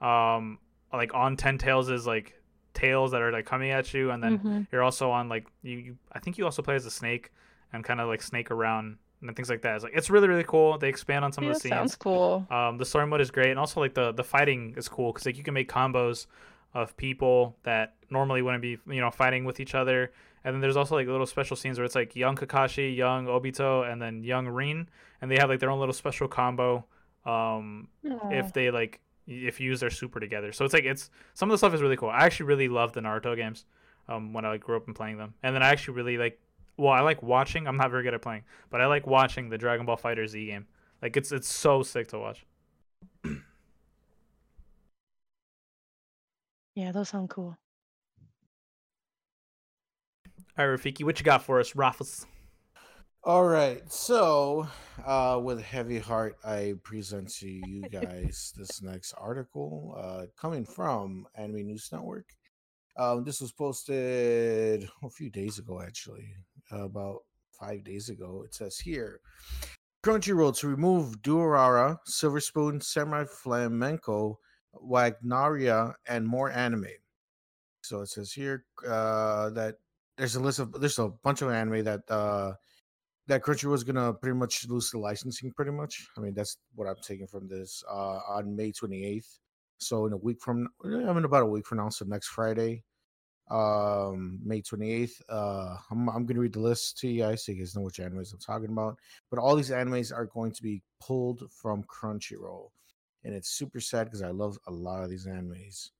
um, 0.00 0.58
like 0.92 1.14
on 1.14 1.36
Ten 1.36 1.58
Tails 1.58 1.90
is 1.90 2.06
like 2.06 2.34
tails 2.72 3.10
that 3.12 3.20
are 3.20 3.30
like 3.30 3.44
coming 3.44 3.70
at 3.70 3.92
you, 3.92 4.10
and 4.10 4.22
then 4.22 4.38
mm-hmm. 4.38 4.60
you're 4.72 4.82
also 4.82 5.10
on 5.10 5.28
like 5.28 5.46
you, 5.62 5.76
you. 5.76 5.96
I 6.12 6.18
think 6.20 6.38
you 6.38 6.44
also 6.46 6.62
play 6.62 6.74
as 6.74 6.86
a 6.86 6.90
snake 6.90 7.30
and 7.72 7.84
kind 7.84 8.00
of 8.00 8.08
like 8.08 8.22
snake 8.22 8.50
around 8.50 8.96
and 9.20 9.36
things 9.36 9.50
like 9.50 9.62
that. 9.62 9.74
It's 9.76 9.84
like 9.84 9.92
it's 9.94 10.10
really 10.10 10.26
really 10.26 10.44
cool. 10.44 10.78
They 10.78 10.88
expand 10.88 11.24
on 11.24 11.32
some 11.32 11.44
Yeah, 11.44 11.50
of 11.50 11.56
the 11.56 11.60
scenes. 11.60 11.74
sounds 11.74 11.96
cool. 11.96 12.46
Um, 12.50 12.78
the 12.78 12.86
story 12.86 13.06
mode 13.06 13.20
is 13.20 13.30
great, 13.30 13.50
and 13.50 13.58
also 13.58 13.78
like 13.78 13.94
the 13.94 14.12
the 14.12 14.24
fighting 14.24 14.74
is 14.76 14.88
cool 14.88 15.12
because 15.12 15.26
like 15.26 15.36
you 15.36 15.44
can 15.44 15.54
make 15.54 15.70
combos 15.70 16.26
of 16.74 16.96
people 16.96 17.56
that 17.64 17.94
normally 18.10 18.42
wouldn't 18.42 18.62
be 18.62 18.78
you 18.88 19.00
know 19.00 19.10
fighting 19.10 19.44
with 19.44 19.60
each 19.60 19.74
other. 19.74 20.12
And 20.42 20.54
then 20.54 20.60
there's 20.60 20.76
also 20.76 20.94
like 20.94 21.06
little 21.06 21.26
special 21.26 21.56
scenes 21.56 21.78
where 21.78 21.84
it's 21.84 21.94
like 21.94 22.16
young 22.16 22.34
Kakashi, 22.34 22.96
young 22.96 23.26
Obito, 23.26 23.90
and 23.90 24.00
then 24.00 24.24
young 24.24 24.48
Rin, 24.48 24.88
and 25.20 25.30
they 25.30 25.36
have 25.36 25.50
like 25.50 25.60
their 25.60 25.70
own 25.70 25.78
little 25.80 25.92
special 25.92 26.28
combo. 26.28 26.86
Um, 27.26 27.88
Aw. 28.10 28.30
if 28.30 28.52
they 28.54 28.70
like 28.70 29.00
if 29.26 29.60
you 29.60 29.66
use 29.66 29.80
their 29.80 29.90
super 29.90 30.18
together. 30.18 30.52
So 30.52 30.64
it's 30.64 30.72
like 30.72 30.84
it's 30.84 31.10
some 31.34 31.50
of 31.50 31.54
the 31.54 31.58
stuff 31.58 31.74
is 31.74 31.82
really 31.82 31.96
cool. 31.96 32.08
I 32.08 32.24
actually 32.24 32.46
really 32.46 32.68
love 32.68 32.92
the 32.92 33.00
Naruto 33.00 33.36
games. 33.36 33.66
Um, 34.08 34.32
when 34.32 34.44
I 34.44 34.48
like 34.48 34.62
grew 34.62 34.76
up 34.76 34.86
and 34.86 34.96
playing 34.96 35.18
them, 35.18 35.34
and 35.42 35.54
then 35.54 35.62
I 35.62 35.68
actually 35.68 35.94
really 35.94 36.18
like. 36.18 36.40
Well, 36.76 36.92
I 36.92 37.00
like 37.00 37.22
watching. 37.22 37.68
I'm 37.68 37.76
not 37.76 37.90
very 37.90 38.02
good 38.02 38.14
at 38.14 38.22
playing, 38.22 38.42
but 38.70 38.80
I 38.80 38.86
like 38.86 39.06
watching 39.06 39.50
the 39.50 39.58
Dragon 39.58 39.84
Ball 39.84 39.96
Fighter 39.96 40.26
Z 40.26 40.46
game. 40.46 40.66
Like 41.02 41.16
it's 41.16 41.30
it's 41.30 41.48
so 41.48 41.82
sick 41.82 42.08
to 42.08 42.18
watch. 42.18 42.44
Yeah, 46.74 46.92
those 46.92 47.08
sound 47.08 47.30
cool. 47.30 47.56
All 50.58 50.68
right, 50.68 50.78
Rafiki, 50.78 51.04
what 51.04 51.18
you 51.18 51.24
got 51.24 51.42
for 51.42 51.60
us, 51.60 51.74
Raffles? 51.74 52.26
All 53.22 53.44
right, 53.44 53.82
so 53.92 54.66
uh, 55.04 55.38
with 55.42 55.62
heavy 55.62 55.98
heart, 55.98 56.36
I 56.44 56.74
present 56.82 57.28
to 57.34 57.48
you 57.48 57.82
guys 57.82 58.52
this 58.58 58.80
next 58.82 59.12
article 59.18 59.94
uh, 59.98 60.26
coming 60.40 60.64
from 60.64 61.26
Anime 61.36 61.66
News 61.66 61.90
Network. 61.92 62.26
Um, 62.96 63.24
this 63.24 63.40
was 63.40 63.52
posted 63.52 64.88
a 65.02 65.10
few 65.10 65.30
days 65.30 65.58
ago, 65.58 65.80
actually, 65.80 66.34
uh, 66.72 66.84
about 66.84 67.20
five 67.58 67.84
days 67.84 68.08
ago. 68.08 68.42
It 68.44 68.54
says 68.54 68.78
here 68.78 69.20
Crunchyroll 70.02 70.58
to 70.58 70.68
remove 70.68 71.20
Durara, 71.20 71.98
Silver 72.06 72.40
Spoon, 72.40 72.80
Samurai 72.80 73.24
Flamenco, 73.24 74.38
Wagnaria, 74.74 75.94
and 76.06 76.26
more 76.26 76.50
anime. 76.50 76.86
So 77.82 78.02
it 78.02 78.08
says 78.08 78.32
here 78.32 78.64
uh, 78.86 79.50
that 79.50 79.76
there's 80.16 80.36
a 80.36 80.40
list 80.40 80.58
of 80.58 80.72
there's 80.80 80.98
a 80.98 81.08
bunch 81.08 81.42
of 81.42 81.50
anime 81.50 81.84
that 81.84 82.02
uh, 82.10 82.52
that 83.26 83.42
Crunchyroll 83.42 83.74
is 83.74 83.84
gonna 83.84 84.12
pretty 84.12 84.36
much 84.36 84.66
lose 84.68 84.90
the 84.90 84.98
licensing. 84.98 85.52
Pretty 85.52 85.70
much, 85.70 86.06
I 86.16 86.20
mean 86.20 86.34
that's 86.34 86.58
what 86.74 86.86
I'm 86.86 86.96
taking 87.02 87.26
from 87.26 87.48
this 87.48 87.82
uh, 87.90 88.20
on 88.28 88.54
May 88.54 88.72
28th. 88.72 89.38
So 89.78 90.06
in 90.06 90.12
a 90.12 90.16
week 90.16 90.42
from, 90.42 90.68
I 90.84 90.88
mean 90.88 91.24
about 91.24 91.42
a 91.42 91.46
week 91.46 91.66
from 91.66 91.78
now, 91.78 91.88
so 91.88 92.04
next 92.04 92.28
Friday, 92.28 92.84
um, 93.50 94.38
May 94.44 94.60
28th. 94.62 95.22
Uh, 95.28 95.76
I'm 95.90 96.08
I'm 96.08 96.26
gonna 96.26 96.40
read 96.40 96.52
the 96.52 96.60
list 96.60 96.98
to 96.98 97.08
you 97.08 97.22
guys 97.22 97.44
so 97.44 97.52
you 97.52 97.58
guys 97.58 97.74
know 97.74 97.82
which 97.82 97.98
animes 97.98 98.32
I'm 98.32 98.38
talking 98.40 98.70
about. 98.70 98.96
But 99.30 99.40
all 99.40 99.56
these 99.56 99.70
animes 99.70 100.14
are 100.14 100.26
going 100.26 100.52
to 100.52 100.62
be 100.62 100.82
pulled 101.00 101.42
from 101.50 101.84
Crunchyroll, 101.84 102.68
and 103.24 103.34
it's 103.34 103.50
super 103.50 103.80
sad 103.80 104.04
because 104.06 104.22
I 104.22 104.30
love 104.30 104.58
a 104.66 104.70
lot 104.72 105.04
of 105.04 105.10
these 105.10 105.26
animes. 105.26 105.90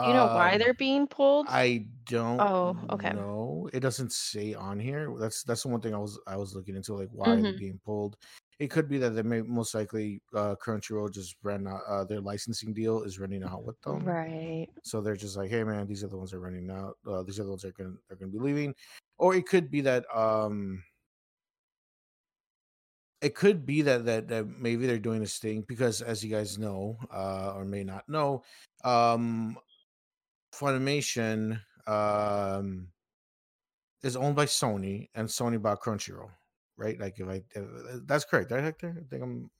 You 0.00 0.14
know 0.14 0.26
why 0.26 0.56
Um, 0.56 0.58
they're 0.58 0.72
being 0.72 1.06
pulled? 1.06 1.48
I 1.48 1.88
don't. 2.04 2.48
Oh, 2.48 2.78
okay. 2.90 3.12
No, 3.12 3.70
It 3.72 3.80
doesn't 3.80 4.12
say 4.12 4.54
on 4.54 4.80
here. 4.80 5.14
That's 5.18 5.44
that's 5.44 5.62
the 5.64 5.68
one 5.70 5.80
thing 5.82 5.94
I 5.94 5.98
was 5.98 6.20
I 6.26 6.36
was 6.36 6.54
looking 6.54 6.76
into. 6.76 6.94
Like, 6.94 7.10
why 7.12 7.34
are 7.34 7.44
they 7.44 7.52
Mhm. 7.52 7.58
being 7.58 7.80
pulled? 7.84 8.16
It 8.60 8.70
could 8.70 8.88
be 8.88 8.98
that 8.98 9.10
they 9.10 9.22
may 9.22 9.42
most 9.42 9.74
likely 9.74 10.22
uh, 10.34 10.56
Crunchyroll 10.64 11.12
just 11.12 11.36
ran 11.42 11.66
out. 11.68 11.82
Uh, 11.88 12.04
their 12.04 12.20
licensing 12.22 12.74
deal 12.74 13.02
is 13.04 13.18
running 13.20 13.44
out 13.44 13.64
with 13.64 13.80
them, 13.82 14.14
Right. 14.14 14.70
so 14.82 15.00
they're 15.02 15.16
just 15.16 15.36
like, 15.36 15.50
hey 15.50 15.64
man, 15.64 15.86
these 15.88 16.04
are 16.04 16.08
the 16.08 16.18
ones 16.18 16.32
that 16.32 16.38
are 16.38 16.40
running 16.40 16.70
out. 16.70 16.98
Uh, 17.06 17.22
these 17.24 17.40
are 17.40 17.44
the 17.44 17.50
ones 17.50 17.62
that 17.62 17.70
are 17.70 17.84
gonna 17.84 17.96
are 18.10 18.16
gonna 18.16 18.32
be 18.32 18.38
leaving, 18.40 18.74
or 19.18 19.34
it 19.36 19.46
could 19.48 19.70
be 19.70 19.82
that 19.82 20.06
um. 20.16 20.82
It 23.26 23.34
could 23.34 23.66
be 23.66 23.82
that, 23.82 24.04
that 24.04 24.28
that 24.28 24.44
maybe 24.60 24.86
they're 24.86 25.06
doing 25.08 25.20
this 25.20 25.38
thing 25.38 25.64
because, 25.66 26.00
as 26.00 26.22
you 26.22 26.30
guys 26.30 26.58
know, 26.58 26.96
uh, 27.12 27.52
or 27.56 27.64
may 27.64 27.82
not 27.82 28.08
know, 28.08 28.44
um, 28.84 29.58
Funimation 30.54 31.60
um 31.88 32.88
is 34.02 34.14
owned 34.16 34.36
by 34.36 34.46
Sony, 34.46 35.08
and 35.16 35.26
Sony 35.28 35.60
bought 35.60 35.80
Crunchyroll, 35.80 36.30
right? 36.76 36.98
Like 37.00 37.18
if 37.18 37.28
I 37.28 37.42
if, 37.58 37.64
that's 38.06 38.24
correct, 38.24 38.52
right, 38.52 38.62
Hector? 38.62 38.94
I 38.96 39.04
think 39.10 39.22
I'm 39.24 39.50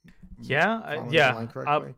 Yeah, 0.41 0.79
I- 0.85 1.09
yeah. 1.09 1.33
Uh, 1.67 1.91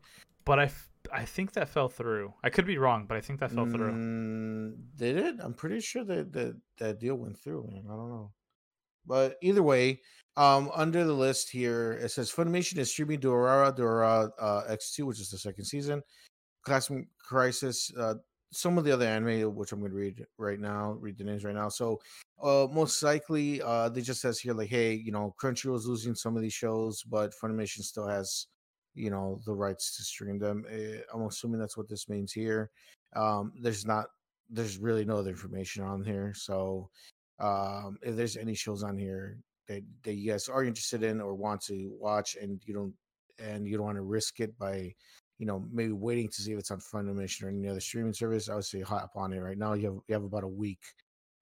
but 0.44 0.58
I, 0.58 0.64
f- 0.64 0.90
I 1.12 1.24
think 1.24 1.52
that 1.52 1.68
fell 1.68 1.88
through. 1.88 2.34
I 2.42 2.50
could 2.50 2.66
be 2.66 2.78
wrong, 2.78 3.06
but 3.06 3.16
I 3.16 3.20
think 3.20 3.38
that 3.40 3.52
fell 3.52 3.66
through. 3.66 3.92
Mm, 3.92 4.74
did 4.96 5.16
it? 5.18 5.36
I'm 5.38 5.54
pretty 5.54 5.80
sure 5.80 6.02
that 6.04 6.32
that 6.32 6.56
that 6.78 6.98
deal 6.98 7.14
went 7.14 7.38
through. 7.38 7.62
Man. 7.70 7.84
I 7.86 7.94
don't 7.98 8.10
know, 8.10 8.32
but 9.06 9.36
either 9.42 9.62
way, 9.62 10.00
um, 10.36 10.70
under 10.74 11.04
the 11.04 11.12
list 11.12 11.50
here 11.50 11.92
it 11.92 12.10
says 12.10 12.30
Funimation 12.32 12.78
is 12.78 12.90
streaming 12.90 13.20
Durara 13.20 13.76
Durara 13.76 14.30
uh, 14.38 14.62
X2, 14.70 15.04
which 15.04 15.20
is 15.20 15.30
the 15.30 15.38
second 15.38 15.64
season. 15.64 16.02
Classroom 16.64 17.06
Crisis, 17.18 17.92
uh, 17.98 18.14
some 18.52 18.78
of 18.78 18.84
the 18.84 18.92
other 18.92 19.06
anime, 19.06 19.54
which 19.54 19.72
I'm 19.72 19.80
going 19.80 19.92
to 19.92 19.96
read 19.96 20.24
right 20.38 20.58
now, 20.58 20.92
read 21.00 21.16
the 21.16 21.24
names 21.24 21.44
right 21.44 21.54
now. 21.54 21.68
So, 21.68 22.00
uh, 22.42 22.66
most 22.70 23.02
likely, 23.02 23.62
uh, 23.62 23.88
they 23.88 24.00
just 24.00 24.20
says 24.20 24.40
here 24.40 24.54
like, 24.54 24.68
hey, 24.68 24.92
you 24.92 25.12
know, 25.12 25.34
Crunchyroll 25.40 25.76
is 25.76 25.86
losing 25.86 26.14
some 26.14 26.36
of 26.36 26.42
these 26.42 26.52
shows, 26.52 27.02
but 27.02 27.32
Funimation 27.34 27.82
still 27.82 28.06
has, 28.06 28.46
you 28.94 29.10
know, 29.10 29.40
the 29.46 29.54
rights 29.54 29.96
to 29.96 30.02
stream 30.02 30.38
them. 30.38 30.64
Eh, 30.70 30.98
I'm 31.14 31.22
assuming 31.22 31.60
that's 31.60 31.76
what 31.76 31.88
this 31.88 32.08
means 32.08 32.32
here. 32.32 32.70
Um, 33.14 33.52
there's 33.60 33.86
not, 33.86 34.06
there's 34.48 34.78
really 34.78 35.04
no 35.04 35.18
other 35.18 35.30
information 35.30 35.84
on 35.84 36.04
here. 36.04 36.32
So, 36.34 36.90
um, 37.40 37.98
if 38.02 38.16
there's 38.16 38.36
any 38.36 38.54
shows 38.54 38.82
on 38.82 38.98
here 38.98 39.38
that 39.68 39.82
that 40.04 40.14
you 40.14 40.30
guys 40.30 40.48
are 40.48 40.64
interested 40.64 41.02
in 41.02 41.20
or 41.20 41.34
want 41.34 41.60
to 41.62 41.90
watch, 41.98 42.36
and 42.40 42.60
you 42.66 42.74
don't, 42.74 42.94
and 43.38 43.66
you 43.66 43.76
don't 43.76 43.86
want 43.86 43.96
to 43.96 44.02
risk 44.02 44.40
it 44.40 44.58
by 44.58 44.94
you 45.40 45.46
know, 45.46 45.64
maybe 45.72 45.92
waiting 45.92 46.28
to 46.28 46.42
see 46.42 46.52
if 46.52 46.58
it's 46.58 46.70
on 46.70 46.80
Funimation 46.80 47.44
or 47.44 47.48
any 47.48 47.66
other 47.66 47.80
streaming 47.80 48.12
service, 48.12 48.50
I 48.50 48.54
would 48.56 48.64
say 48.66 48.82
hop 48.82 49.12
on 49.16 49.32
it 49.32 49.38
right 49.38 49.56
now. 49.56 49.72
You 49.72 49.86
have 49.86 49.98
you 50.06 50.12
have 50.12 50.24
about 50.24 50.44
a 50.44 50.48
week 50.48 50.82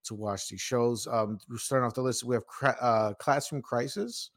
to 0.04 0.14
watch 0.14 0.48
these 0.48 0.60
shows. 0.60 1.08
Um, 1.08 1.38
we're 1.50 1.58
starting 1.58 1.84
off 1.84 1.94
the 1.94 2.02
list. 2.02 2.22
We 2.22 2.36
have 2.36 2.76
uh, 2.80 3.14
Classroom 3.18 3.60
Crisis. 3.60 4.30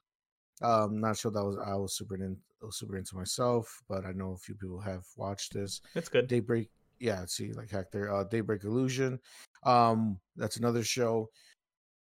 Um, 0.64 1.00
not 1.00 1.16
sure 1.16 1.32
that 1.32 1.44
was 1.44 1.58
I 1.64 1.76
was 1.76 1.96
super 1.96 2.16
in, 2.16 2.38
was 2.60 2.80
super 2.80 2.98
into 2.98 3.16
myself, 3.16 3.84
but 3.88 4.04
I 4.04 4.14
know 4.14 4.32
a 4.32 4.38
few 4.38 4.56
people 4.56 4.80
have 4.80 5.06
watched 5.16 5.54
this. 5.54 5.80
It's 5.94 6.10
good. 6.10 6.28
Daybreak, 6.28 6.70
yeah, 7.00 7.26
see, 7.28 7.54
like 7.54 7.70
Hector, 7.70 8.12
uh, 8.12 8.24
Daybreak 8.24 8.64
Illusion. 8.64 9.20
Um, 9.64 10.20
that's 10.36 10.58
another 10.58 10.84
show. 10.84 11.30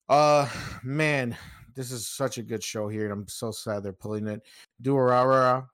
Uh, 0.09 0.49
man, 0.83 1.37
this 1.75 1.91
is 1.91 2.07
such 2.07 2.39
a 2.39 2.43
good 2.43 2.63
show 2.63 2.87
here, 2.87 3.03
and 3.03 3.13
I'm 3.13 3.27
so 3.27 3.51
sad 3.51 3.83
they're 3.83 3.93
pulling 3.93 4.27
it. 4.27 4.41
Durarara, 4.81 5.67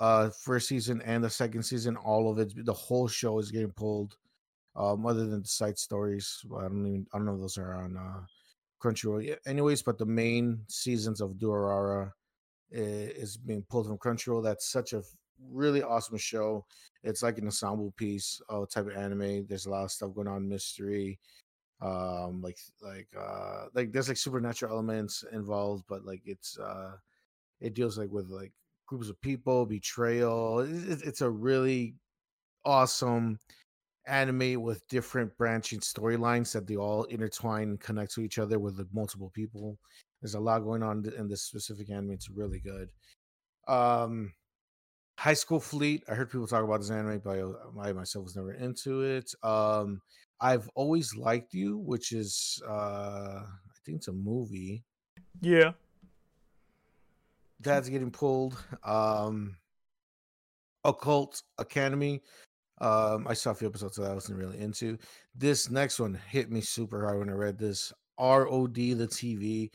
uh, 0.00 0.30
first 0.30 0.68
season 0.68 1.00
and 1.02 1.22
the 1.22 1.30
second 1.30 1.62
season, 1.62 1.96
all 1.96 2.28
of 2.30 2.38
it, 2.40 2.52
the 2.66 2.72
whole 2.72 3.06
show 3.06 3.38
is 3.38 3.52
getting 3.52 3.70
pulled. 3.70 4.16
Um, 4.76 5.06
other 5.06 5.26
than 5.26 5.42
the 5.42 5.48
side 5.48 5.78
stories, 5.78 6.44
I 6.58 6.62
don't 6.62 6.84
even, 6.84 7.06
I 7.14 7.18
don't 7.18 7.26
know 7.26 7.34
if 7.34 7.40
those 7.40 7.58
are 7.58 7.74
on 7.74 7.96
uh 7.96 8.26
Crunchyroll. 8.82 9.24
yet. 9.24 9.38
Anyways, 9.46 9.82
but 9.82 9.98
the 9.98 10.04
main 10.04 10.60
seasons 10.68 11.20
of 11.20 11.34
Durarara 11.34 12.10
is 12.70 13.36
being 13.36 13.64
pulled 13.70 13.86
from 13.86 13.98
Crunchyroll. 13.98 14.42
That's 14.42 14.70
such 14.70 14.92
a 14.92 15.02
really 15.50 15.82
awesome 15.82 16.18
show. 16.18 16.66
It's 17.02 17.22
like 17.22 17.38
an 17.38 17.46
ensemble 17.46 17.94
piece 17.96 18.40
uh, 18.48 18.66
type 18.66 18.86
of 18.86 18.96
anime. 18.96 19.46
There's 19.46 19.66
a 19.66 19.70
lot 19.70 19.84
of 19.84 19.92
stuff 19.92 20.14
going 20.14 20.28
on, 20.28 20.48
mystery, 20.48 21.18
um, 21.80 22.40
like 22.42 22.58
like 22.82 23.08
uh, 23.18 23.66
like 23.74 23.92
there's 23.92 24.08
like 24.08 24.16
supernatural 24.16 24.72
elements 24.72 25.24
involved, 25.32 25.84
but 25.88 26.04
like 26.04 26.22
it's 26.24 26.58
uh, 26.58 26.92
it 27.60 27.74
deals 27.74 27.98
like 27.98 28.10
with 28.10 28.28
like 28.28 28.52
groups 28.86 29.08
of 29.10 29.20
people, 29.20 29.66
betrayal. 29.66 30.60
It- 30.60 30.90
it- 30.90 31.02
it's 31.04 31.20
a 31.22 31.30
really 31.30 31.96
awesome 32.64 33.38
anime 34.06 34.62
with 34.62 34.86
different 34.88 35.36
branching 35.38 35.80
storylines 35.80 36.52
that 36.52 36.66
they 36.66 36.76
all 36.76 37.04
intertwine 37.04 37.70
and 37.70 37.80
connect 37.80 38.12
to 38.14 38.20
each 38.22 38.38
other 38.38 38.58
with 38.58 38.78
like, 38.78 38.88
multiple 38.92 39.30
people. 39.34 39.78
There's 40.20 40.34
a 40.34 40.40
lot 40.40 40.60
going 40.60 40.82
on 40.82 41.04
in 41.16 41.28
this 41.28 41.42
specific 41.42 41.90
anime. 41.90 42.12
It's 42.12 42.30
really 42.30 42.60
good. 42.60 42.90
Um, 43.68 44.32
High 45.18 45.34
School 45.34 45.60
Fleet. 45.60 46.02
I 46.08 46.14
heard 46.14 46.30
people 46.30 46.46
talk 46.46 46.64
about 46.64 46.80
this 46.80 46.90
anime, 46.90 47.20
but 47.24 47.38
I, 47.38 47.88
I 47.88 47.92
myself 47.92 48.24
was 48.24 48.36
never 48.36 48.52
into 48.52 49.02
it. 49.02 49.32
Um, 49.42 50.00
I've 50.40 50.68
always 50.74 51.16
liked 51.16 51.54
you, 51.54 51.78
which 51.78 52.12
is 52.12 52.60
uh, 52.68 53.42
I 53.42 53.76
think 53.86 53.98
it's 53.98 54.08
a 54.08 54.12
movie 54.12 54.82
Yeah. 55.40 55.72
that's 57.60 57.88
getting 57.88 58.10
pulled. 58.10 58.56
Um, 58.82 59.56
Occult 60.84 61.42
Academy. 61.58 62.20
Um, 62.80 63.26
I 63.28 63.34
saw 63.34 63.52
a 63.52 63.54
few 63.54 63.68
episodes 63.68 63.96
that 63.96 64.10
I 64.10 64.14
wasn't 64.14 64.38
really 64.38 64.58
into. 64.58 64.98
This 65.34 65.70
next 65.70 65.98
one 66.00 66.18
hit 66.28 66.50
me 66.50 66.60
super 66.60 67.04
hard 67.04 67.20
when 67.20 67.30
I 67.30 67.34
read 67.34 67.58
this. 67.58 67.92
ROD 68.18 68.74
the 68.74 69.08
TV. 69.08 69.70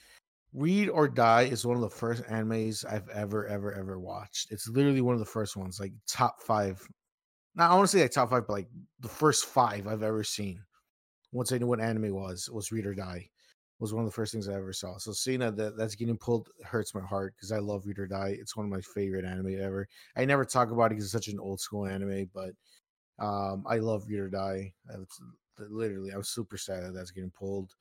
Read 0.54 0.90
or 0.90 1.08
Die 1.08 1.44
is 1.44 1.66
one 1.66 1.76
of 1.76 1.82
the 1.82 1.90
first 1.90 2.24
animes 2.24 2.86
I've 2.86 3.08
ever, 3.10 3.48
ever, 3.48 3.74
ever 3.74 4.00
watched. 4.00 4.52
It's 4.52 4.68
literally 4.68 5.02
one 5.02 5.14
of 5.14 5.20
the 5.20 5.26
first 5.26 5.56
ones, 5.56 5.80
like 5.80 5.94
top 6.08 6.42
five. 6.42 6.82
Now 7.56 7.70
I 7.72 7.76
want 7.76 7.90
to 7.90 7.98
say 7.98 8.02
like 8.02 8.12
top 8.12 8.32
five, 8.32 8.48
but 8.48 8.54
like 8.54 8.68
the 9.00 9.10
first 9.10 9.46
five 9.46 9.88
I've 9.88 10.04
ever 10.04 10.24
seen. 10.24 10.64
Once 11.32 11.52
I 11.52 11.60
knew 11.60 11.68
what 11.68 11.80
anime 11.80 12.14
was, 12.14 12.50
was 12.52 12.72
Read 12.72 12.88
or 12.88 12.96
Die. 12.96 13.30
was 13.80 13.94
one 13.94 14.04
of 14.04 14.10
the 14.10 14.14
first 14.16 14.32
things 14.32 14.50
I 14.50 14.56
ever 14.56 14.74
saw. 14.74 14.98
So 14.98 15.12
seeing 15.14 15.40
that, 15.40 15.56
that 15.58 15.78
that's 15.78 15.96
getting 15.96 16.18
pulled 16.18 16.50
hurts 16.64 16.94
my 16.94 17.02
heart 17.02 17.34
because 17.36 17.52
I 17.52 17.60
love 17.60 17.86
Read 17.86 18.00
or 18.00 18.08
Die. 18.08 18.38
It's 18.40 18.56
one 18.56 18.66
of 18.66 18.72
my 18.72 18.82
favorite 18.82 19.26
anime 19.26 19.60
ever. 19.60 19.88
I 20.18 20.26
never 20.26 20.46
talk 20.46 20.72
about 20.72 20.88
it 20.88 20.90
because 20.92 21.06
it's 21.06 21.14
such 21.14 21.28
an 21.28 21.40
old 21.40 21.62
school 21.62 21.86
anime, 21.86 22.30
but 22.34 22.52
um, 23.20 23.64
I 23.68 23.78
love 23.78 24.06
Read 24.08 24.20
or 24.20 24.30
Die. 24.30 24.74
It's, 24.90 25.22
literally, 25.70 26.12
I'm 26.12 26.24
super 26.24 26.58
sad 26.58 26.84
that 26.84 26.94
that's 26.94 27.12
getting 27.12 27.32
pulled. 27.32 27.74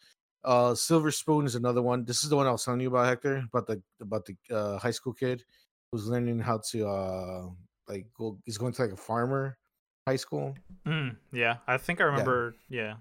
Uh, 0.45 0.75
Silver 0.75 1.11
Spoon 1.11 1.47
is 1.47 1.55
another 1.55 1.83
one. 1.83 2.05
This 2.05 2.25
is 2.25 2.31
the 2.31 2.37
one 2.37 2.47
I 2.47 2.51
was 2.51 2.65
telling 2.65 2.81
you 2.81 2.89
about, 2.89 3.07
Hector, 3.07 3.45
about 3.53 3.67
the 3.67 3.83
about 4.01 4.25
the 4.25 4.37
uh, 4.55 4.79
high 4.79 4.93
school 4.93 5.13
kid 5.13 5.45
who's 5.91 6.07
learning 6.07 6.39
how 6.39 6.61
to 6.71 6.89
uh 6.89 7.49
like 7.89 8.07
go. 8.17 8.39
He's 8.45 8.59
going 8.59 8.73
to 8.73 8.83
like 8.83 8.93
a 8.93 8.97
farmer 8.97 9.59
high 10.07 10.17
school. 10.17 10.55
Mm, 10.87 11.17
yeah, 11.33 11.57
I 11.67 11.77
think 11.77 12.01
I 12.01 12.05
remember. 12.05 12.55
Yeah, 12.69 12.95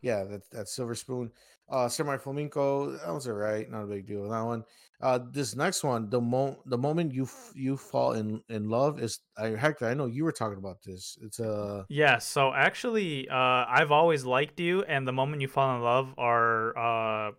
yeah, 0.00 0.20
yeah 0.20 0.24
that 0.24 0.50
that's 0.50 0.74
Silver 0.74 0.94
Spoon. 0.94 1.30
Uh, 1.70 1.88
Samurai 1.88 2.18
Flamenco, 2.18 2.92
that 2.92 3.12
was 3.12 3.26
alright, 3.26 3.70
not 3.70 3.84
a 3.84 3.86
big 3.86 4.06
deal. 4.06 4.22
With 4.22 4.30
that 4.30 4.42
one. 4.42 4.64
Uh, 5.00 5.18
this 5.32 5.56
next 5.56 5.82
one, 5.82 6.08
the 6.10 6.20
mo 6.20 6.62
the 6.66 6.78
moment 6.78 7.12
you 7.12 7.24
f- 7.24 7.52
you 7.56 7.76
fall 7.76 8.12
in 8.12 8.40
in 8.48 8.68
love 8.68 9.00
is 9.00 9.18
I 9.36 9.48
Hector. 9.48 9.86
I 9.86 9.94
know 9.94 10.06
you 10.06 10.22
were 10.22 10.30
talking 10.30 10.58
about 10.58 10.80
this. 10.84 11.18
It's 11.20 11.40
a 11.40 11.52
uh... 11.52 11.84
yeah. 11.88 12.18
So 12.18 12.52
actually, 12.54 13.28
uh, 13.28 13.34
I've 13.68 13.90
always 13.90 14.24
liked 14.24 14.60
you, 14.60 14.84
and 14.84 15.06
the 15.06 15.12
moment 15.12 15.42
you 15.42 15.48
fall 15.48 15.74
in 15.74 15.82
love 15.82 16.14
are 16.18 16.78
uh, 16.78 17.32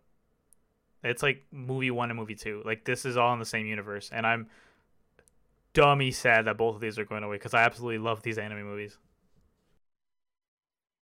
it's 1.03 1.23
like 1.23 1.43
movie 1.51 1.91
one 1.91 2.09
and 2.09 2.19
movie 2.19 2.35
two. 2.35 2.61
Like 2.65 2.83
this 2.83 3.05
is 3.05 3.15
all 3.15 3.31
in 3.31 3.39
the 3.39 3.45
same 3.45 3.65
universe, 3.65 4.09
and 4.11 4.27
I'm 4.27 4.47
dummy 5.73 6.11
sad 6.11 6.45
that 6.45 6.57
both 6.57 6.75
of 6.75 6.81
these 6.81 6.99
are 6.99 7.05
going 7.05 7.23
away 7.23 7.37
because 7.37 7.53
I 7.53 7.63
absolutely 7.63 7.99
love 7.99 8.23
these 8.23 8.37
anime 8.37 8.63
movies. 8.63 8.97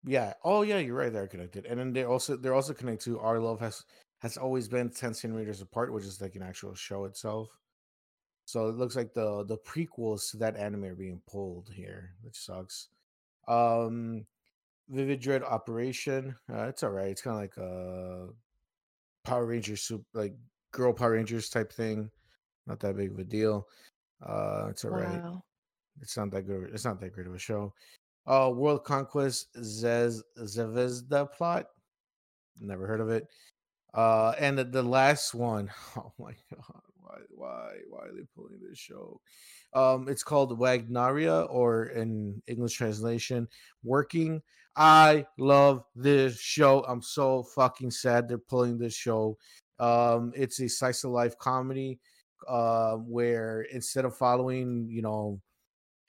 Yeah. 0.09 0.33
Oh 0.43 0.63
yeah, 0.63 0.79
you're 0.79 0.95
right. 0.95 1.13
They're 1.13 1.27
connected, 1.27 1.67
and 1.67 1.79
then 1.79 1.93
they 1.93 2.03
also 2.03 2.35
they're 2.35 2.55
also 2.55 2.73
connected 2.73 3.05
to 3.11 3.19
Our 3.19 3.39
Love 3.39 3.59
has 3.59 3.85
has 4.23 4.37
always 4.37 4.67
been 4.67 4.89
ten 4.89 5.13
centimeters 5.13 5.61
apart, 5.61 5.93
which 5.93 6.03
is 6.03 6.19
like 6.19 6.33
an 6.33 6.41
actual 6.41 6.73
show 6.73 7.05
itself. 7.05 7.49
So 8.45 8.69
it 8.69 8.75
looks 8.75 8.95
like 8.95 9.13
the 9.13 9.45
the 9.45 9.59
prequels 9.59 10.31
to 10.31 10.37
that 10.37 10.57
anime 10.57 10.85
are 10.85 10.95
being 10.95 11.21
pulled 11.29 11.69
here, 11.71 12.15
which 12.23 12.37
sucks. 12.37 12.87
Um, 13.47 14.25
Vividred 14.89 15.43
Operation. 15.43 16.35
Uh, 16.51 16.63
it's 16.63 16.81
all 16.81 16.89
right. 16.89 17.09
It's 17.09 17.21
kind 17.21 17.35
of 17.35 17.41
like 17.41 17.57
a 17.57 18.29
Power 19.25 19.45
Rangers 19.45 19.83
soup, 19.83 20.03
like 20.15 20.33
girl 20.71 20.91
Power 20.91 21.11
Rangers 21.11 21.51
type 21.51 21.71
thing. 21.71 22.09
Not 22.65 22.79
that 22.79 22.97
big 22.97 23.11
of 23.11 23.19
a 23.19 23.23
deal. 23.23 23.67
Uh, 24.27 24.69
it's 24.71 24.83
all 24.85 24.91
right. 24.91 25.21
Wow. 25.21 25.43
It's 26.01 26.17
not 26.17 26.31
that 26.31 26.47
good. 26.47 26.71
It's 26.73 26.85
not 26.85 26.99
that 26.99 27.13
great 27.13 27.27
of 27.27 27.35
a 27.35 27.37
show. 27.37 27.75
Uh, 28.27 28.51
World 28.53 28.83
Conquest 28.83 29.53
Zez 29.55 30.21
Zvezda 30.37 31.31
plot. 31.31 31.67
Never 32.59 32.85
heard 32.85 33.01
of 33.01 33.09
it. 33.09 33.27
Uh, 33.93 34.33
and 34.39 34.57
the, 34.57 34.63
the 34.63 34.83
last 34.83 35.33
one, 35.33 35.71
oh 35.97 36.11
my 36.19 36.33
god, 36.51 36.81
why, 37.01 37.17
why, 37.29 37.69
why 37.89 38.05
are 38.05 38.13
they 38.13 38.25
pulling 38.35 38.59
this 38.61 38.77
show? 38.77 39.19
Um, 39.73 40.07
it's 40.07 40.23
called 40.23 40.59
Wagnaria, 40.59 41.47
or 41.49 41.87
in 41.87 42.41
English 42.47 42.73
translation, 42.73 43.47
Working. 43.83 44.41
I 44.75 45.25
love 45.37 45.83
this 45.95 46.39
show. 46.39 46.83
I'm 46.87 47.01
so 47.01 47.43
fucking 47.43 47.91
sad 47.91 48.27
they're 48.27 48.37
pulling 48.37 48.77
this 48.77 48.93
show. 48.93 49.37
Um, 49.79 50.31
it's 50.35 50.59
a 50.59 50.69
slice 50.69 51.03
of 51.03 51.11
life 51.11 51.37
comedy, 51.37 51.99
uh, 52.47 52.95
where 52.95 53.61
instead 53.73 54.05
of 54.05 54.15
following, 54.15 54.87
you 54.89 55.01
know, 55.01 55.41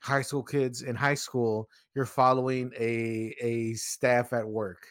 high 0.01 0.21
school 0.21 0.43
kids 0.43 0.81
in 0.81 0.95
high 0.95 1.15
school, 1.15 1.69
you're 1.95 2.05
following 2.05 2.71
a 2.77 3.35
a 3.41 3.73
staff 3.73 4.33
at 4.33 4.47
work 4.47 4.85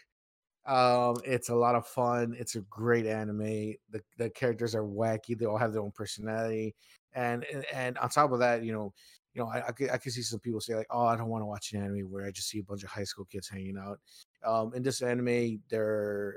um, 0.66 1.16
it's 1.24 1.48
a 1.48 1.54
lot 1.54 1.74
of 1.74 1.86
fun. 1.86 2.36
It's 2.38 2.54
a 2.54 2.60
great 2.62 3.06
anime. 3.06 3.74
The 3.90 4.02
the 4.18 4.30
characters 4.30 4.74
are 4.74 4.84
wacky. 4.84 5.36
They 5.36 5.46
all 5.46 5.58
have 5.58 5.72
their 5.72 5.82
own 5.82 5.92
personality, 5.92 6.74
and 7.14 7.44
and, 7.52 7.64
and 7.74 7.98
on 7.98 8.08
top 8.10 8.32
of 8.32 8.38
that, 8.40 8.62
you 8.62 8.72
know, 8.72 8.92
you 9.34 9.42
know, 9.42 9.48
I 9.48 9.64
I 9.68 9.72
could 9.98 10.12
see 10.12 10.22
some 10.22 10.38
people 10.40 10.60
say 10.60 10.76
like, 10.76 10.86
oh, 10.90 11.06
I 11.06 11.16
don't 11.16 11.28
want 11.28 11.42
to 11.42 11.46
watch 11.46 11.72
an 11.72 11.82
anime 11.82 12.10
where 12.10 12.26
I 12.26 12.30
just 12.30 12.48
see 12.48 12.60
a 12.60 12.62
bunch 12.62 12.84
of 12.84 12.90
high 12.90 13.04
school 13.04 13.24
kids 13.24 13.48
hanging 13.48 13.78
out. 13.78 13.98
Um, 14.44 14.72
in 14.74 14.82
this 14.82 15.02
anime, 15.02 15.60
they're 15.70 16.34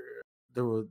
there 0.55 0.65
were 0.65 0.87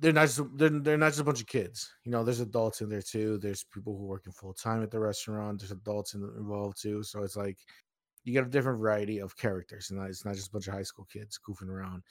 they're 0.00 0.12
not 0.12 0.26
just 0.26 0.40
they're, 0.54 0.68
they're 0.68 0.98
not 0.98 1.08
just 1.08 1.20
a 1.20 1.24
bunch 1.24 1.40
of 1.40 1.46
kids. 1.46 1.90
You 2.04 2.12
know, 2.12 2.24
there's 2.24 2.40
adults 2.40 2.80
in 2.80 2.88
there 2.88 3.02
too. 3.02 3.38
There's 3.38 3.64
people 3.64 3.96
who 3.96 4.04
are 4.04 4.08
working 4.08 4.32
full 4.32 4.54
time 4.54 4.82
at 4.82 4.90
the 4.90 5.00
restaurant. 5.00 5.60
There's 5.60 5.72
adults 5.72 6.14
in, 6.14 6.22
involved 6.36 6.80
too. 6.80 7.02
So 7.02 7.22
it's 7.22 7.36
like 7.36 7.58
you 8.24 8.32
get 8.32 8.46
a 8.46 8.50
different 8.50 8.78
variety 8.78 9.18
of 9.18 9.36
characters, 9.36 9.90
and 9.90 10.00
it's 10.08 10.24
not 10.24 10.34
just 10.34 10.48
a 10.48 10.52
bunch 10.52 10.68
of 10.68 10.74
high 10.74 10.82
school 10.82 11.06
kids 11.12 11.38
goofing 11.38 11.68
around. 11.68 12.02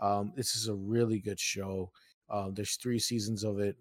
Um, 0.00 0.32
this 0.36 0.56
is 0.56 0.68
a 0.68 0.74
really 0.74 1.20
good 1.20 1.40
show. 1.40 1.90
Um, 2.30 2.54
there's 2.54 2.76
three 2.76 2.98
seasons 2.98 3.44
of 3.44 3.58
it. 3.58 3.76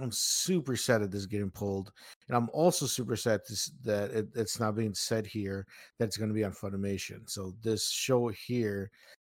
I'm 0.00 0.12
super 0.12 0.74
sad 0.74 1.02
that 1.02 1.10
this 1.10 1.20
is 1.20 1.26
getting 1.26 1.50
pulled, 1.50 1.92
and 2.28 2.36
I'm 2.36 2.48
also 2.54 2.86
super 2.86 3.14
sad 3.14 3.42
this, 3.46 3.70
that 3.84 4.10
it, 4.10 4.28
it's 4.34 4.58
not 4.58 4.74
being 4.74 4.94
said 4.94 5.26
here 5.26 5.66
that 5.98 6.06
it's 6.06 6.16
going 6.16 6.30
to 6.30 6.34
be 6.34 6.44
on 6.44 6.52
Funimation. 6.52 7.28
So 7.28 7.52
this 7.62 7.90
show 7.90 8.28
here 8.28 8.90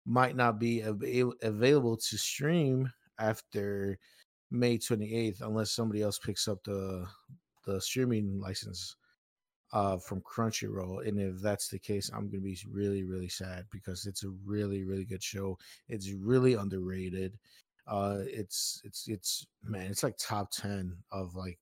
might 0.07 0.35
not 0.35 0.59
be 0.59 0.83
av- 0.83 1.03
available 1.43 1.97
to 1.97 2.17
stream 2.17 2.91
after 3.19 3.99
May 4.51 4.79
28th, 4.79 5.41
unless 5.41 5.73
somebody 5.73 6.03
else 6.03 6.19
picks 6.19 6.49
up 6.49 6.63
the 6.65 7.07
the 7.67 7.81
streaming 7.81 8.39
license 8.41 8.97
uh, 9.73 9.99
from 9.99 10.23
Crunchyroll. 10.23 11.07
And 11.07 11.19
if 11.21 11.41
that's 11.41 11.69
the 11.69 11.79
case, 11.79 12.11
I'm 12.15 12.29
gonna 12.29 12.43
be 12.43 12.59
really, 12.71 13.05
really 13.05 13.29
sad 13.29 13.67
because 13.73 14.07
it's 14.07 14.25
a 14.25 14.31
really, 14.45 14.85
really 14.85 15.05
good 15.05 15.23
show. 15.23 15.59
It's 15.89 16.13
really 16.13 16.55
underrated. 16.55 17.39
Uh, 17.87 18.19
it's 18.23 18.81
it's 18.85 19.07
it's 19.09 19.47
man, 19.63 19.91
it's 19.91 20.03
like 20.03 20.17
top 20.19 20.51
ten 20.51 20.97
of 21.13 21.35
like 21.35 21.59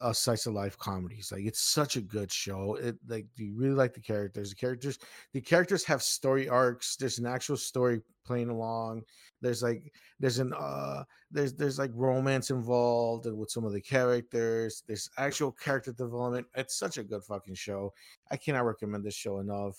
uh 0.00 0.12
slice 0.12 0.46
of 0.46 0.54
life 0.54 0.78
comedies. 0.78 1.30
Like 1.32 1.44
it's 1.44 1.60
such 1.60 1.96
a 1.96 2.00
good 2.00 2.32
show. 2.32 2.76
It 2.76 2.96
like 3.06 3.26
you 3.36 3.54
really 3.56 3.74
like 3.74 3.94
the 3.94 4.00
characters. 4.00 4.50
The 4.50 4.56
characters 4.56 4.98
the 5.32 5.40
characters 5.40 5.84
have 5.84 6.02
story 6.02 6.48
arcs. 6.48 6.96
There's 6.96 7.18
an 7.18 7.26
actual 7.26 7.56
story 7.56 8.02
playing 8.24 8.48
along. 8.50 9.02
There's 9.40 9.62
like 9.62 9.92
there's 10.18 10.38
an 10.38 10.52
uh 10.54 11.04
there's 11.30 11.54
there's 11.54 11.78
like 11.78 11.92
romance 11.94 12.50
involved 12.50 13.26
with 13.26 13.50
some 13.50 13.64
of 13.64 13.72
the 13.72 13.80
characters. 13.80 14.82
There's 14.86 15.10
actual 15.18 15.52
character 15.52 15.92
development. 15.92 16.46
It's 16.54 16.78
such 16.78 16.98
a 16.98 17.04
good 17.04 17.24
fucking 17.24 17.54
show. 17.54 17.92
I 18.30 18.36
cannot 18.36 18.66
recommend 18.66 19.04
this 19.04 19.14
show 19.14 19.38
enough. 19.40 19.78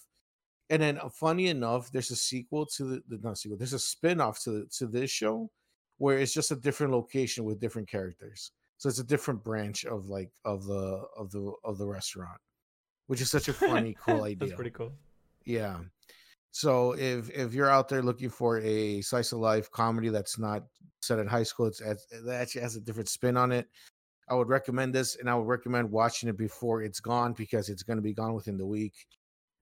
And 0.70 0.82
then, 0.82 1.00
uh, 1.00 1.10
funny 1.10 1.48
enough, 1.48 1.92
there's 1.92 2.12
a 2.12 2.16
sequel 2.16 2.66
to 2.78 2.86
the, 2.86 3.04
the 3.10 3.20
not 3.22 3.38
sequel. 3.38 3.58
There's 3.58 3.74
a 3.74 3.80
spin-off 3.80 4.42
to 4.44 4.52
the, 4.52 4.66
to 4.78 4.88
this 4.88 5.12
show, 5.12 5.52
where 5.98 6.18
it's 6.18 6.34
just 6.34 6.52
a 6.52 6.56
different 6.56 6.94
location 6.94 7.44
with 7.44 7.60
different 7.60 7.90
characters. 7.90 8.54
So 8.82 8.90
it's 8.90 8.98
a 8.98 9.04
different 9.04 9.44
branch 9.44 9.86
of 9.86 10.08
like 10.08 10.32
of 10.44 10.66
the 10.66 11.04
of 11.16 11.30
the 11.30 11.54
of 11.64 11.78
the 11.78 11.86
restaurant, 11.86 12.40
which 13.06 13.22
is 13.22 13.30
such 13.30 13.48
a 13.48 13.54
funny, 13.70 13.96
cool 14.04 14.24
idea. 14.24 14.38
That's 14.40 14.54
pretty 14.54 14.72
cool. 14.72 14.92
Yeah. 15.46 15.82
So 16.50 16.94
if 16.94 17.30
if 17.30 17.54
you're 17.54 17.70
out 17.70 17.90
there 17.90 18.02
looking 18.02 18.32
for 18.32 18.58
a 18.62 19.02
slice 19.02 19.34
of 19.34 19.38
life 19.38 19.70
comedy 19.70 20.10
that's 20.10 20.40
not 20.40 20.64
set 21.00 21.20
in 21.20 21.28
high 21.28 21.44
school, 21.44 21.68
it's 21.68 21.78
that 21.78 22.42
actually 22.42 22.62
has 22.62 22.76
a 22.76 22.82
different 22.82 23.08
spin 23.08 23.38
on 23.38 23.52
it. 23.52 23.68
I 24.28 24.34
would 24.34 24.50
recommend 24.50 24.96
this, 24.96 25.16
and 25.16 25.30
I 25.30 25.36
would 25.36 25.46
recommend 25.46 25.92
watching 25.92 26.28
it 26.28 26.36
before 26.36 26.82
it's 26.82 27.00
gone 27.00 27.34
because 27.34 27.70
it's 27.70 27.84
going 27.84 27.98
to 27.98 28.02
be 28.02 28.16
gone 28.16 28.34
within 28.34 28.58
the 28.58 28.66
week. 28.66 28.96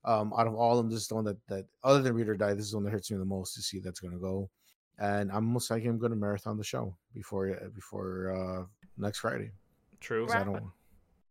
Um, 0.06 0.32
out 0.38 0.48
of 0.48 0.56
all 0.56 0.80
of 0.80 0.86
them, 0.86 0.90
this 0.90 1.02
is 1.02 1.08
the 1.10 1.16
one 1.16 1.26
that 1.26 1.46
that 1.50 1.66
other 1.84 2.02
than 2.02 2.14
Read 2.14 2.30
or 2.30 2.38
Die, 2.38 2.54
this 2.54 2.68
is 2.68 2.72
the 2.72 2.78
one 2.78 2.86
that 2.86 2.92
hurts 2.92 3.12
me 3.12 3.18
the 3.18 3.26
most 3.26 3.54
to 3.56 3.62
see 3.62 3.82
that's 3.82 4.00
going 4.00 4.14
to 4.14 4.20
go. 4.22 4.50
And 4.98 5.30
I'm 5.30 5.44
most 5.44 5.70
likely 5.70 5.90
I'm 5.90 6.00
going 6.00 6.12
to 6.12 6.16
marathon 6.16 6.58
the 6.58 6.64
show 6.64 6.96
before 7.14 7.50
uh, 7.50 7.68
before 7.76 8.34
uh, 8.34 8.66
next 9.00 9.20
Friday. 9.20 9.52
True. 10.00 10.28
I 10.30 10.44
don't. 10.44 10.72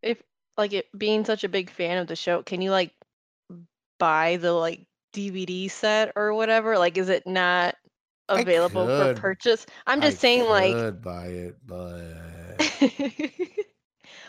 If 0.03 0.23
like 0.57 0.73
it 0.73 0.87
being 0.97 1.25
such 1.25 1.45
a 1.45 1.49
big 1.49 1.71
fan 1.71 1.99
of 1.99 2.07
the 2.07 2.17
show, 2.17 2.43
can 2.43 2.61
you 2.61 2.71
like 2.71 2.93
buy 3.99 4.37
the 4.37 4.53
like 4.53 4.87
DVD 5.15 5.71
set 5.71 6.13
or 6.17 6.35
whatever? 6.35 6.79
Like, 6.79 6.99
is 6.99 7.09
it 7.09 7.27
not 7.27 7.77
available 8.29 8.87
for 8.87 9.15
purchase? 9.15 9.67
I'm 9.87 10.01
just 10.01 10.19
I 10.19 10.21
saying, 10.21 10.49
like, 10.49 10.75
could 10.75 11.03
buy 11.03 11.27
it, 11.27 11.57
but 11.67 12.03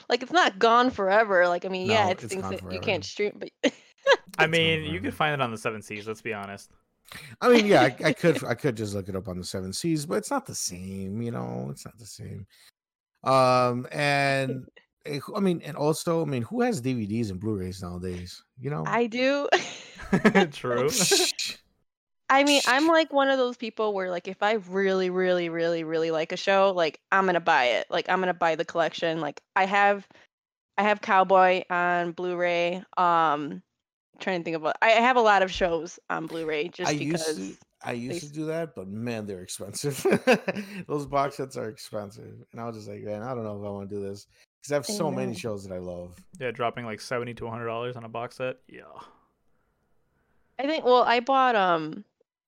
like 0.10 0.24
it's 0.24 0.32
not 0.32 0.60
gone 0.60 0.90
forever. 0.90 1.48
Like, 1.48 1.66
I 1.66 1.70
mean, 1.70 1.90
yeah, 1.90 2.06
No, 2.06 2.12
it's, 2.12 2.24
it's 2.24 2.34
things 2.34 2.44
gone 2.44 2.52
that 2.52 2.72
you 2.72 2.80
can't 2.80 3.04
stream, 3.04 3.40
but 3.40 3.74
I 4.38 4.48
mean, 4.48 4.86
you 4.86 5.02
could 5.02 5.14
find 5.14 5.34
it 5.34 5.42
on 5.42 5.52
the 5.52 5.58
Seven 5.58 5.82
Seas. 5.82 6.08
Let's 6.08 6.22
be 6.22 6.34
honest. 6.34 6.72
I 7.42 7.50
mean, 7.50 7.66
yeah, 7.66 7.82
I, 7.82 7.96
I 8.06 8.14
could 8.14 8.44
I 8.48 8.54
could 8.54 8.78
just 8.78 8.94
look 8.94 9.10
it 9.10 9.16
up 9.16 9.28
on 9.28 9.38
the 9.38 9.44
seven 9.44 9.74
seas, 9.74 10.06
but 10.06 10.16
it's 10.16 10.32
not 10.32 10.46
the 10.46 10.56
same, 10.56 11.22
you 11.22 11.32
know, 11.32 11.68
it's 11.72 11.86
not 11.86 11.98
the 11.98 12.06
same. 12.06 12.46
Um, 13.24 13.88
and 13.92 14.66
eh, 15.06 15.20
I 15.36 15.40
mean, 15.40 15.62
and 15.64 15.76
also, 15.78 16.22
I 16.22 16.26
mean, 16.26 16.44
who 16.44 16.62
has 16.62 16.82
DVDs 16.82 17.30
and 17.30 17.40
Blu-rays 17.40 17.82
nowadays? 17.82 18.44
You 18.60 18.70
know, 18.70 18.84
I 18.86 19.08
do. 19.08 19.48
True. 20.52 20.90
I 22.30 22.44
mean, 22.44 22.62
I'm 22.68 22.88
like 22.88 23.12
one 23.12 23.30
of 23.30 23.38
those 23.38 23.58
people 23.58 23.94
where 23.94 24.10
like 24.10 24.28
if 24.28 24.42
I 24.44 24.54
really, 24.54 25.10
really, 25.10 25.50
really, 25.50 25.84
really 25.84 26.12
like 26.12 26.32
a 26.32 26.38
show, 26.38 26.74
like 26.76 27.00
I'm 27.12 27.26
gonna 27.26 27.40
buy 27.40 27.66
it. 27.66 27.88
Like 27.90 28.08
I'm 28.10 28.20
gonna 28.20 28.34
buy 28.34 28.56
the 28.56 28.66
collection. 28.66 29.20
Like 29.20 29.42
I 29.56 29.66
have 29.66 30.08
I 30.78 30.84
have 30.84 31.02
Cowboy 31.02 31.64
on 31.70 32.12
Blu-ray. 32.12 32.84
Um 32.98 33.64
trying 34.20 34.42
to 34.42 34.44
think 34.44 34.58
about 34.58 34.76
I 34.82 34.90
have 34.90 35.16
a 35.16 35.22
lot 35.22 35.42
of 35.42 35.52
shows 35.52 36.00
on 36.10 36.28
Blu-ray 36.28 36.70
just 36.70 36.92
I 36.92 36.98
because 36.98 37.40
used 37.40 37.60
to 37.62 37.66
I 37.82 37.94
used 37.94 38.28
to 38.28 38.34
do 38.34 38.46
that, 38.48 38.76
but 38.76 38.88
man, 38.88 39.26
they're 39.26 39.42
expensive. 39.42 40.06
Those 40.88 41.06
box 41.06 41.38
sets 41.38 41.56
are 41.56 41.70
expensive, 41.70 42.44
and 42.52 42.60
I 42.60 42.66
was 42.66 42.76
just 42.76 42.90
like, 42.90 43.02
man, 43.02 43.24
I 43.24 43.34
don't 43.34 43.44
know 43.44 43.58
if 43.58 43.66
I 43.66 43.70
want 43.70 43.90
to 43.90 43.96
do 43.96 44.02
this 44.02 44.28
because 44.60 44.72
I 44.72 44.76
have 44.76 44.86
so 44.86 45.10
many 45.10 45.34
shows 45.34 45.64
that 45.64 45.74
I 45.74 45.80
love. 45.80 46.22
Yeah, 46.40 46.52
dropping 46.52 46.86
like 46.86 47.00
seventy 47.00 47.34
to 47.36 47.48
hundred 47.48 47.68
dollars 47.68 47.96
on 47.96 48.04
a 48.04 48.10
box 48.10 48.36
set. 48.38 48.58
Yeah. 48.68 48.84
I 50.60 50.68
think 50.68 50.84
well, 50.84 51.04
I 51.04 51.22
bought 51.22 51.56
um 51.56 52.04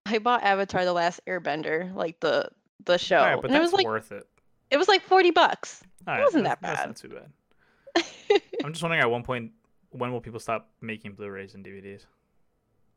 I 0.05 0.17
bought 0.17 0.43
Avatar 0.43 0.84
the 0.84 0.93
Last 0.93 1.21
Airbender, 1.27 1.93
like 1.95 2.19
the 2.19 2.49
the 2.86 2.97
show. 2.97 3.19
All 3.19 3.25
right, 3.25 3.36
but 3.36 3.45
and 3.45 3.55
it 3.55 3.59
that's 3.59 3.71
was 3.71 3.73
like 3.73 3.86
worth 3.86 4.11
it. 4.11 4.27
it 4.69 4.77
was 4.77 4.88
like 4.88 5.01
40 5.01 5.32
bucks. 5.32 5.84
All 6.07 6.17
it 6.17 6.21
wasn't 6.21 6.43
that's, 6.43 6.61
that 6.61 6.77
bad. 6.77 6.89
That's 6.89 7.03
not 7.03 7.09
too 7.09 7.15
bad. 7.15 8.41
I'm 8.65 8.73
just 8.73 8.84
wondering 8.84 9.01
at 9.01 9.09
one 9.09 9.23
point 9.23 9.51
when 9.91 10.11
will 10.11 10.21
people 10.21 10.39
stop 10.39 10.69
making 10.82 11.13
Blu-rays 11.13 11.53
and 11.53 11.65
DVDs? 11.65 12.05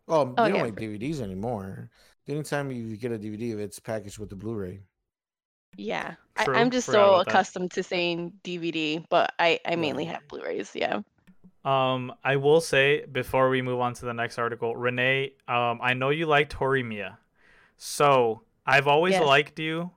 Oh, 0.09 0.35
Oh, 0.37 0.45
they 0.45 0.51
don't 0.51 0.57
yeah. 0.57 0.63
make 0.63 0.77
DVDs 0.77 1.21
anymore. 1.21 1.91
Anytime 2.29 2.71
you 2.71 2.97
get 2.97 3.13
a 3.13 3.19
DVD, 3.19 3.59
it's 3.59 3.79
packaged 3.79 4.19
with 4.19 4.31
the 4.31 4.37
Blu-ray. 4.37 4.81
Yeah. 5.77 6.15
I, 6.37 6.45
True, 6.45 6.57
I'm 6.57 6.71
just 6.71 6.87
forgot 6.87 6.99
so 6.99 7.15
about 7.15 7.25
that. 7.27 7.31
accustomed 7.31 7.71
to 7.73 7.83
saying 7.83 8.33
DVD, 8.45 9.05
but 9.09 9.33
I 9.39 9.61
I 9.65 9.77
mainly 9.77 10.05
have 10.07 10.27
Blu-rays, 10.29 10.73
yeah. 10.75 11.01
Um, 11.65 12.13
I 12.23 12.37
will 12.37 12.61
say 12.61 13.07
before 13.07 13.49
we 13.49 13.63
move 13.63 13.81
on 13.81 13.95
to 13.95 14.05
the 14.05 14.13
next 14.13 14.39
article, 14.39 14.77
Renee, 14.77 15.33
um, 15.49 15.81
I 15.83 15.95
know 15.95 16.11
you 16.11 16.27
liked 16.27 16.55
Horimiya, 16.57 17.17
so 17.77 18.43
I've 18.67 18.87
always 18.87 19.13
Yes. 19.15 19.25
liked 19.25 19.59
you. 19.59 19.91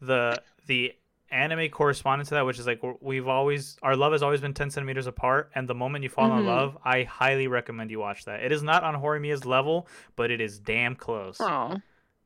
The 0.00 0.42
the 0.66 0.94
anime 1.32 1.68
correspondent 1.70 2.28
to 2.28 2.34
that, 2.36 2.44
which 2.46 2.58
is 2.58 2.66
like 2.66 2.80
we've 3.00 3.26
always 3.26 3.76
our 3.82 3.96
love 3.96 4.12
has 4.12 4.22
always 4.22 4.40
been 4.40 4.54
ten 4.54 4.70
centimeters 4.70 5.06
apart, 5.06 5.50
and 5.54 5.68
the 5.68 5.74
moment 5.74 6.04
you 6.04 6.10
fall 6.10 6.26
in 6.36 6.44
Mhm. 6.44 6.46
love, 6.46 6.78
I 6.84 7.02
highly 7.04 7.46
recommend 7.48 7.90
you 7.90 7.98
watch 7.98 8.24
that. 8.26 8.42
It 8.42 8.52
is 8.52 8.62
not 8.62 8.84
on 8.84 8.94
Horimiya's 8.94 9.44
level, 9.44 9.88
but 10.16 10.30
it 10.30 10.40
is 10.40 10.58
damn 10.58 10.94
close. 10.94 11.38
Oh. 11.40 11.80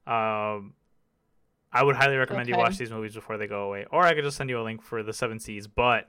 Um, 0.06 0.74
I 1.72 1.82
would 1.82 1.96
highly 1.96 2.16
recommend 2.16 2.48
you 2.48 2.56
watch 2.56 2.78
these 2.78 2.90
movies 2.90 3.14
before 3.14 3.36
they 3.38 3.46
go 3.46 3.64
away, 3.64 3.86
or 3.90 4.02
I 4.04 4.14
could 4.14 4.24
just 4.24 4.36
send 4.36 4.50
you 4.50 4.60
a 4.60 4.62
link 4.64 4.82
for 4.82 5.02
the 5.02 5.12
Seven 5.12 5.38
Seas. 5.38 5.66
But, 5.66 6.08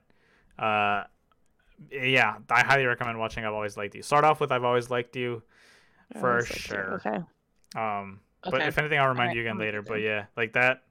uh, 0.57 1.03
yeah, 1.91 2.37
I 2.49 2.63
highly 2.63 2.85
recommend 2.85 3.19
watching. 3.19 3.43
I've 3.45 3.53
always 3.53 3.75
liked 3.75 3.93
you. 3.95 4.01
Start 4.01 4.23
off 4.23 4.39
with 4.39 4.51
I've 4.51 4.63
always 4.63 4.89
liked 4.89 5.15
you, 5.15 5.43
for 6.19 6.37
that's 6.37 6.47
so 6.47 6.53
cute. 6.53 6.61
sure. 6.65 6.93
Okay. 7.05 7.19
Um, 7.75 8.21
but 8.43 8.61
if 8.61 8.77
anything, 8.77 8.97
I'll 8.99 9.09
remind 9.09 9.29
Alright, 9.29 9.35
you 9.35 9.41
again 9.41 9.57
later. 9.57 9.81
But 9.81 10.01
yeah, 10.01 10.25
like 10.37 10.53
that, 10.53 10.83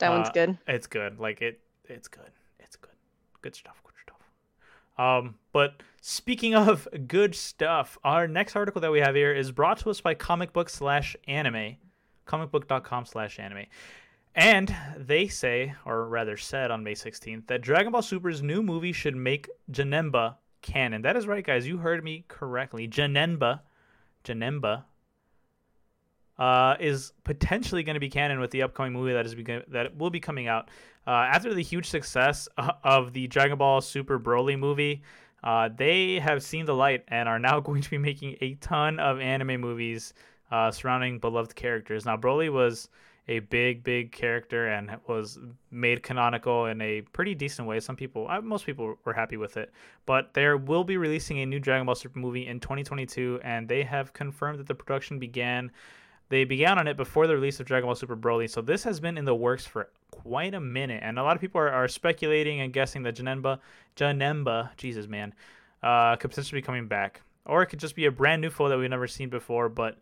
That 0.00 0.10
one's 0.10 0.28
uh, 0.28 0.32
good. 0.32 0.58
it's 0.66 0.86
good. 0.86 1.18
Like 1.20 1.40
it, 1.42 1.60
it's 1.84 2.08
good. 2.08 2.30
It's 2.58 2.76
good. 2.76 2.90
Good 3.42 3.54
stuff. 3.54 3.80
Good 3.84 3.94
stuff. 4.02 4.20
Um, 4.98 5.36
but 5.52 5.82
speaking 6.00 6.54
of 6.54 6.88
good 7.06 7.34
stuff, 7.34 7.96
our 8.04 8.26
next 8.26 8.56
article 8.56 8.80
that 8.80 8.90
we 8.90 9.00
have 9.00 9.14
here 9.14 9.32
is 9.32 9.52
brought 9.52 9.78
to 9.78 9.90
us 9.90 10.00
by 10.00 10.14
comic 10.14 10.52
book 10.52 10.68
slash 10.68 11.16
anime, 11.28 11.76
comicbook.com 12.26 13.06
slash 13.06 13.38
anime. 13.38 13.66
And 14.34 14.74
they 14.96 15.26
say, 15.26 15.74
or 15.84 16.06
rather 16.06 16.36
said 16.36 16.70
on 16.70 16.84
May 16.84 16.94
16th, 16.94 17.46
that 17.48 17.62
Dragon 17.62 17.92
Ball 17.92 18.02
Super's 18.02 18.42
new 18.42 18.62
movie 18.62 18.92
should 18.92 19.16
make 19.16 19.48
Janemba 19.72 20.36
canon. 20.62 21.02
That 21.02 21.16
is 21.16 21.26
right, 21.26 21.44
guys. 21.44 21.66
You 21.66 21.78
heard 21.78 22.04
me 22.04 22.24
correctly. 22.28 22.86
Janemba, 22.86 23.60
Janemba, 24.24 24.84
uh, 26.40 26.74
is 26.80 27.12
potentially 27.22 27.82
going 27.82 27.94
to 27.94 28.00
be 28.00 28.08
canon 28.08 28.40
with 28.40 28.50
the 28.50 28.62
upcoming 28.62 28.94
movie 28.94 29.12
that 29.12 29.26
is 29.26 29.36
that 29.68 29.96
will 29.96 30.08
be 30.10 30.18
coming 30.18 30.48
out 30.48 30.70
uh, 31.06 31.10
after 31.10 31.52
the 31.52 31.62
huge 31.62 31.86
success 31.86 32.48
of 32.82 33.12
the 33.12 33.28
Dragon 33.28 33.58
Ball 33.58 33.80
Super 33.80 34.18
Broly 34.18 34.58
movie. 34.58 35.02
Uh, 35.44 35.68
they 35.74 36.18
have 36.18 36.42
seen 36.42 36.64
the 36.64 36.74
light 36.74 37.04
and 37.08 37.28
are 37.28 37.38
now 37.38 37.60
going 37.68 37.82
to 37.82 37.90
be 37.90 37.98
making 37.98 38.36
a 38.40 38.54
ton 38.54 38.98
of 38.98 39.20
anime 39.20 39.60
movies 39.60 40.14
uh, 40.50 40.70
surrounding 40.70 41.18
beloved 41.18 41.54
characters. 41.54 42.06
Now, 42.06 42.16
Broly 42.16 42.50
was 42.50 42.88
a 43.28 43.40
big, 43.40 43.84
big 43.84 44.10
character 44.10 44.68
and 44.68 44.96
was 45.06 45.38
made 45.70 46.02
canonical 46.02 46.66
in 46.66 46.80
a 46.80 47.02
pretty 47.12 47.34
decent 47.34 47.68
way. 47.68 47.78
Some 47.80 47.96
people, 47.96 48.26
uh, 48.28 48.40
most 48.40 48.66
people, 48.66 48.96
were 49.04 49.12
happy 49.12 49.36
with 49.36 49.56
it. 49.56 49.72
But 50.06 50.34
they 50.34 50.52
will 50.54 50.84
be 50.84 50.96
releasing 50.96 51.38
a 51.38 51.46
new 51.46 51.60
Dragon 51.60 51.86
Ball 51.86 51.94
Super 51.94 52.18
movie 52.18 52.46
in 52.46 52.60
2022, 52.60 53.40
and 53.44 53.68
they 53.68 53.82
have 53.82 54.12
confirmed 54.14 54.58
that 54.58 54.66
the 54.66 54.74
production 54.74 55.18
began 55.18 55.70
they 56.30 56.44
began 56.44 56.78
on 56.78 56.86
it 56.86 56.96
before 56.96 57.26
the 57.26 57.34
release 57.34 57.60
of 57.60 57.66
Dragon 57.66 57.86
Ball 57.86 57.96
Super 57.96 58.16
Broly, 58.16 58.48
so 58.48 58.62
this 58.62 58.84
has 58.84 59.00
been 59.00 59.18
in 59.18 59.24
the 59.24 59.34
works 59.34 59.66
for 59.66 59.90
quite 60.12 60.54
a 60.54 60.60
minute, 60.60 61.02
and 61.04 61.18
a 61.18 61.22
lot 61.22 61.36
of 61.36 61.40
people 61.40 61.60
are, 61.60 61.68
are 61.68 61.88
speculating 61.88 62.60
and 62.60 62.72
guessing 62.72 63.02
that 63.02 63.16
Janemba, 63.16 63.58
Janemba, 63.96 64.70
Jesus 64.76 65.08
man, 65.08 65.34
uh, 65.82 66.16
could 66.16 66.30
potentially 66.30 66.60
be 66.60 66.64
coming 66.64 66.86
back, 66.86 67.22
or 67.44 67.62
it 67.62 67.66
could 67.66 67.80
just 67.80 67.96
be 67.96 68.06
a 68.06 68.12
brand 68.12 68.40
new 68.40 68.48
foe 68.48 68.68
that 68.68 68.78
we've 68.78 68.88
never 68.88 69.08
seen 69.08 69.28
before. 69.28 69.68
But 69.68 69.98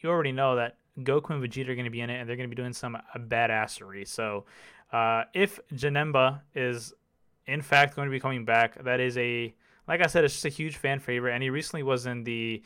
you 0.00 0.08
already 0.08 0.32
know 0.32 0.56
that 0.56 0.76
Goku 1.00 1.30
and 1.30 1.42
Vegeta 1.42 1.68
are 1.68 1.74
going 1.74 1.84
to 1.84 1.90
be 1.90 2.00
in 2.00 2.08
it, 2.08 2.20
and 2.20 2.28
they're 2.28 2.36
going 2.36 2.48
to 2.48 2.54
be 2.54 2.60
doing 2.60 2.72
some 2.72 2.96
uh, 2.96 3.00
badassery. 3.18 4.08
So 4.08 4.46
uh, 4.92 5.24
if 5.34 5.60
Janemba 5.74 6.40
is 6.54 6.94
in 7.46 7.60
fact 7.60 7.96
going 7.96 8.08
to 8.08 8.12
be 8.12 8.20
coming 8.20 8.46
back, 8.46 8.82
that 8.82 8.98
is 8.98 9.18
a 9.18 9.54
like 9.88 10.02
I 10.02 10.06
said, 10.06 10.24
it's 10.24 10.34
just 10.34 10.44
a 10.44 10.48
huge 10.48 10.76
fan 10.76 10.98
favorite, 10.98 11.34
and 11.34 11.42
he 11.42 11.50
recently 11.50 11.82
was 11.82 12.06
in 12.06 12.24
the 12.24 12.62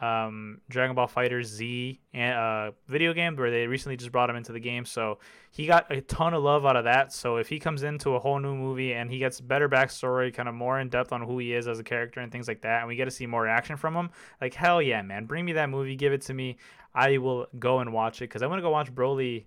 um, 0.00 0.60
Dragon 0.68 0.96
Ball 0.96 1.08
FighterZ 1.08 1.98
uh, 2.14 2.72
video 2.88 3.12
game 3.12 3.36
where 3.36 3.50
they 3.50 3.66
recently 3.66 3.96
just 3.96 4.10
brought 4.10 4.28
him 4.28 4.36
into 4.36 4.52
the 4.52 4.60
game. 4.60 4.84
So 4.84 5.18
he 5.50 5.66
got 5.66 5.90
a 5.92 6.00
ton 6.00 6.34
of 6.34 6.42
love 6.42 6.66
out 6.66 6.76
of 6.76 6.84
that. 6.84 7.12
So 7.12 7.36
if 7.36 7.48
he 7.48 7.58
comes 7.58 7.82
into 7.82 8.14
a 8.14 8.18
whole 8.18 8.40
new 8.40 8.54
movie 8.54 8.94
and 8.94 9.10
he 9.10 9.18
gets 9.18 9.40
better 9.40 9.68
backstory, 9.68 10.34
kind 10.34 10.48
of 10.48 10.54
more 10.54 10.80
in 10.80 10.88
depth 10.88 11.12
on 11.12 11.22
who 11.22 11.38
he 11.38 11.52
is 11.54 11.68
as 11.68 11.78
a 11.78 11.84
character 11.84 12.20
and 12.20 12.32
things 12.32 12.48
like 12.48 12.62
that, 12.62 12.80
and 12.80 12.88
we 12.88 12.96
get 12.96 13.04
to 13.04 13.10
see 13.10 13.26
more 13.26 13.46
action 13.46 13.76
from 13.76 13.94
him, 13.94 14.10
like 14.40 14.54
hell 14.54 14.82
yeah, 14.82 15.02
man, 15.02 15.26
bring 15.26 15.44
me 15.44 15.52
that 15.52 15.70
movie, 15.70 15.94
give 15.94 16.12
it 16.12 16.22
to 16.22 16.34
me. 16.34 16.56
I 16.94 17.18
will 17.18 17.46
go 17.58 17.78
and 17.78 17.92
watch 17.92 18.18
it 18.18 18.24
because 18.24 18.42
I 18.42 18.46
want 18.46 18.58
to 18.58 18.62
go 18.62 18.70
watch 18.70 18.92
Broly 18.92 19.44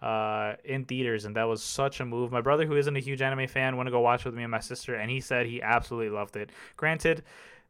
uh, 0.00 0.54
in 0.64 0.84
theaters, 0.84 1.24
and 1.24 1.36
that 1.36 1.44
was 1.44 1.62
such 1.62 2.00
a 2.00 2.04
move. 2.04 2.32
My 2.32 2.40
brother, 2.40 2.66
who 2.66 2.76
isn't 2.76 2.96
a 2.96 3.00
huge 3.00 3.22
anime 3.22 3.46
fan, 3.48 3.76
went 3.76 3.86
to 3.86 3.90
go 3.90 4.00
watch 4.00 4.24
with 4.24 4.34
me 4.34 4.42
and 4.42 4.50
my 4.50 4.60
sister, 4.60 4.94
and 4.94 5.10
he 5.10 5.20
said 5.20 5.46
he 5.46 5.60
absolutely 5.62 6.10
loved 6.10 6.36
it. 6.36 6.50
Granted, 6.76 7.22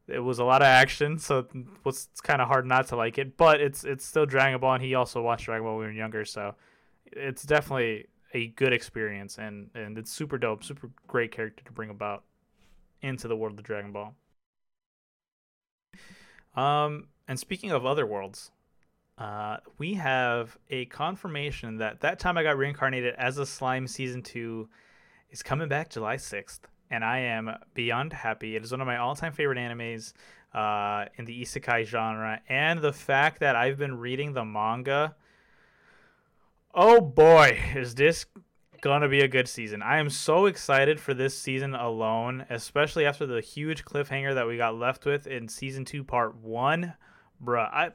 it 0.08 0.20
was 0.20 0.38
a 0.38 0.44
lot 0.44 0.62
of 0.62 0.66
action, 0.66 1.18
so 1.18 1.40
it 1.40 1.48
was 1.84 2.08
kind 2.22 2.40
of 2.40 2.48
hard 2.48 2.66
not 2.66 2.88
to 2.88 2.96
like 2.96 3.18
it. 3.18 3.36
But 3.36 3.60
it's 3.60 3.84
it's 3.84 4.04
still 4.04 4.26
Dragon 4.26 4.58
Ball, 4.60 4.74
and 4.74 4.82
he 4.82 4.94
also 4.94 5.22
watched 5.22 5.46
Dragon 5.46 5.64
Ball 5.64 5.76
when 5.76 5.86
we 5.86 5.92
were 5.92 5.98
younger, 5.98 6.24
so 6.24 6.54
it's 7.06 7.42
definitely 7.42 8.06
a 8.34 8.48
good 8.48 8.72
experience, 8.72 9.38
and 9.38 9.70
and 9.74 9.98
it's 9.98 10.10
super 10.10 10.38
dope, 10.38 10.64
super 10.64 10.90
great 11.06 11.32
character 11.32 11.64
to 11.64 11.72
bring 11.72 11.90
about 11.90 12.24
into 13.02 13.28
the 13.28 13.36
world 13.36 13.52
of 13.52 13.56
the 13.56 13.62
Dragon 13.62 13.92
Ball. 13.92 14.14
Um, 16.56 17.08
and 17.28 17.38
speaking 17.38 17.70
of 17.70 17.86
other 17.86 18.06
worlds, 18.06 18.50
uh, 19.18 19.58
we 19.78 19.94
have 19.94 20.58
a 20.70 20.86
confirmation 20.86 21.78
that 21.78 22.00
that 22.00 22.18
time 22.18 22.36
I 22.36 22.42
got 22.42 22.56
reincarnated 22.56 23.14
as 23.16 23.38
a 23.38 23.46
slime 23.46 23.86
season 23.86 24.22
two 24.22 24.68
is 25.30 25.42
coming 25.42 25.68
back 25.68 25.90
July 25.90 26.16
sixth 26.16 26.66
and 26.90 27.04
I 27.04 27.18
am 27.18 27.50
beyond 27.74 28.12
happy. 28.12 28.56
It 28.56 28.64
is 28.64 28.70
one 28.70 28.80
of 28.80 28.86
my 28.86 28.96
all-time 28.96 29.32
favorite 29.32 29.58
animes 29.58 30.12
uh, 30.54 31.06
in 31.16 31.24
the 31.24 31.42
isekai 31.42 31.84
genre, 31.84 32.40
and 32.48 32.80
the 32.80 32.92
fact 32.92 33.40
that 33.40 33.56
I've 33.56 33.78
been 33.78 33.98
reading 33.98 34.32
the 34.32 34.44
manga. 34.44 35.14
Oh 36.74 37.00
boy, 37.00 37.58
is 37.74 37.94
this 37.94 38.26
gonna 38.80 39.08
be 39.08 39.20
a 39.20 39.28
good 39.28 39.48
season! 39.48 39.82
I 39.82 39.98
am 39.98 40.10
so 40.10 40.46
excited 40.46 41.00
for 41.00 41.14
this 41.14 41.36
season 41.38 41.74
alone, 41.74 42.46
especially 42.48 43.04
after 43.04 43.26
the 43.26 43.40
huge 43.40 43.84
cliffhanger 43.84 44.34
that 44.34 44.46
we 44.46 44.56
got 44.56 44.76
left 44.76 45.04
with 45.04 45.26
in 45.26 45.48
season 45.48 45.84
two, 45.84 46.04
part 46.04 46.36
one. 46.36 46.94
Bruh, 47.44 47.68
I 47.72 47.90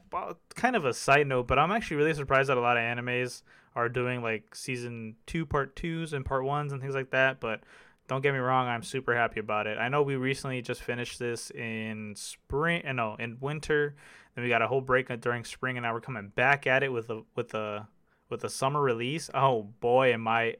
kind 0.55 0.75
of 0.75 0.85
a 0.85 0.93
side 0.93 1.27
note, 1.27 1.47
but 1.47 1.59
I'm 1.59 1.71
actually 1.71 1.97
really 1.97 2.13
surprised 2.13 2.49
that 2.49 2.57
a 2.57 2.61
lot 2.61 2.77
of 2.77 2.83
animes 2.83 3.43
are 3.75 3.89
doing 3.89 4.21
like 4.21 4.55
season 4.55 5.15
two, 5.25 5.45
part 5.45 5.75
twos, 5.75 6.13
and 6.13 6.23
part 6.23 6.45
ones 6.45 6.71
and 6.71 6.81
things 6.81 6.95
like 6.95 7.11
that. 7.11 7.39
But 7.39 7.61
don't 8.07 8.21
get 8.21 8.33
me 8.33 8.39
wrong, 8.39 8.67
I'm 8.67 8.83
super 8.83 9.15
happy 9.15 9.39
about 9.39 9.67
it. 9.67 9.77
I 9.77 9.87
know 9.89 10.01
we 10.01 10.15
recently 10.15 10.61
just 10.61 10.81
finished 10.81 11.19
this 11.19 11.51
in 11.51 12.13
spring, 12.15 12.85
uh, 12.85 12.91
no, 12.91 13.15
in 13.17 13.37
winter. 13.39 13.95
Then 14.35 14.43
we 14.43 14.49
got 14.49 14.61
a 14.61 14.67
whole 14.67 14.81
break 14.81 15.07
during 15.21 15.43
spring, 15.43 15.77
and 15.77 15.83
now 15.83 15.93
we're 15.93 16.01
coming 16.01 16.29
back 16.29 16.67
at 16.67 16.83
it 16.83 16.91
with 16.91 17.09
a 17.09 17.23
with 17.35 17.53
a 17.53 17.87
with 18.29 18.43
a 18.43 18.49
summer 18.49 18.81
release. 18.81 19.29
Oh 19.33 19.63
boy, 19.79 20.13
am 20.13 20.27
I 20.27 20.57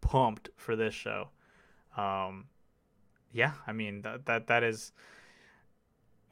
pumped 0.00 0.50
for 0.56 0.76
this 0.76 0.94
show! 0.94 1.30
Um, 1.96 2.46
yeah, 3.32 3.52
I 3.66 3.72
mean 3.72 4.02
that 4.02 4.26
that 4.26 4.46
that 4.48 4.62
is 4.62 4.92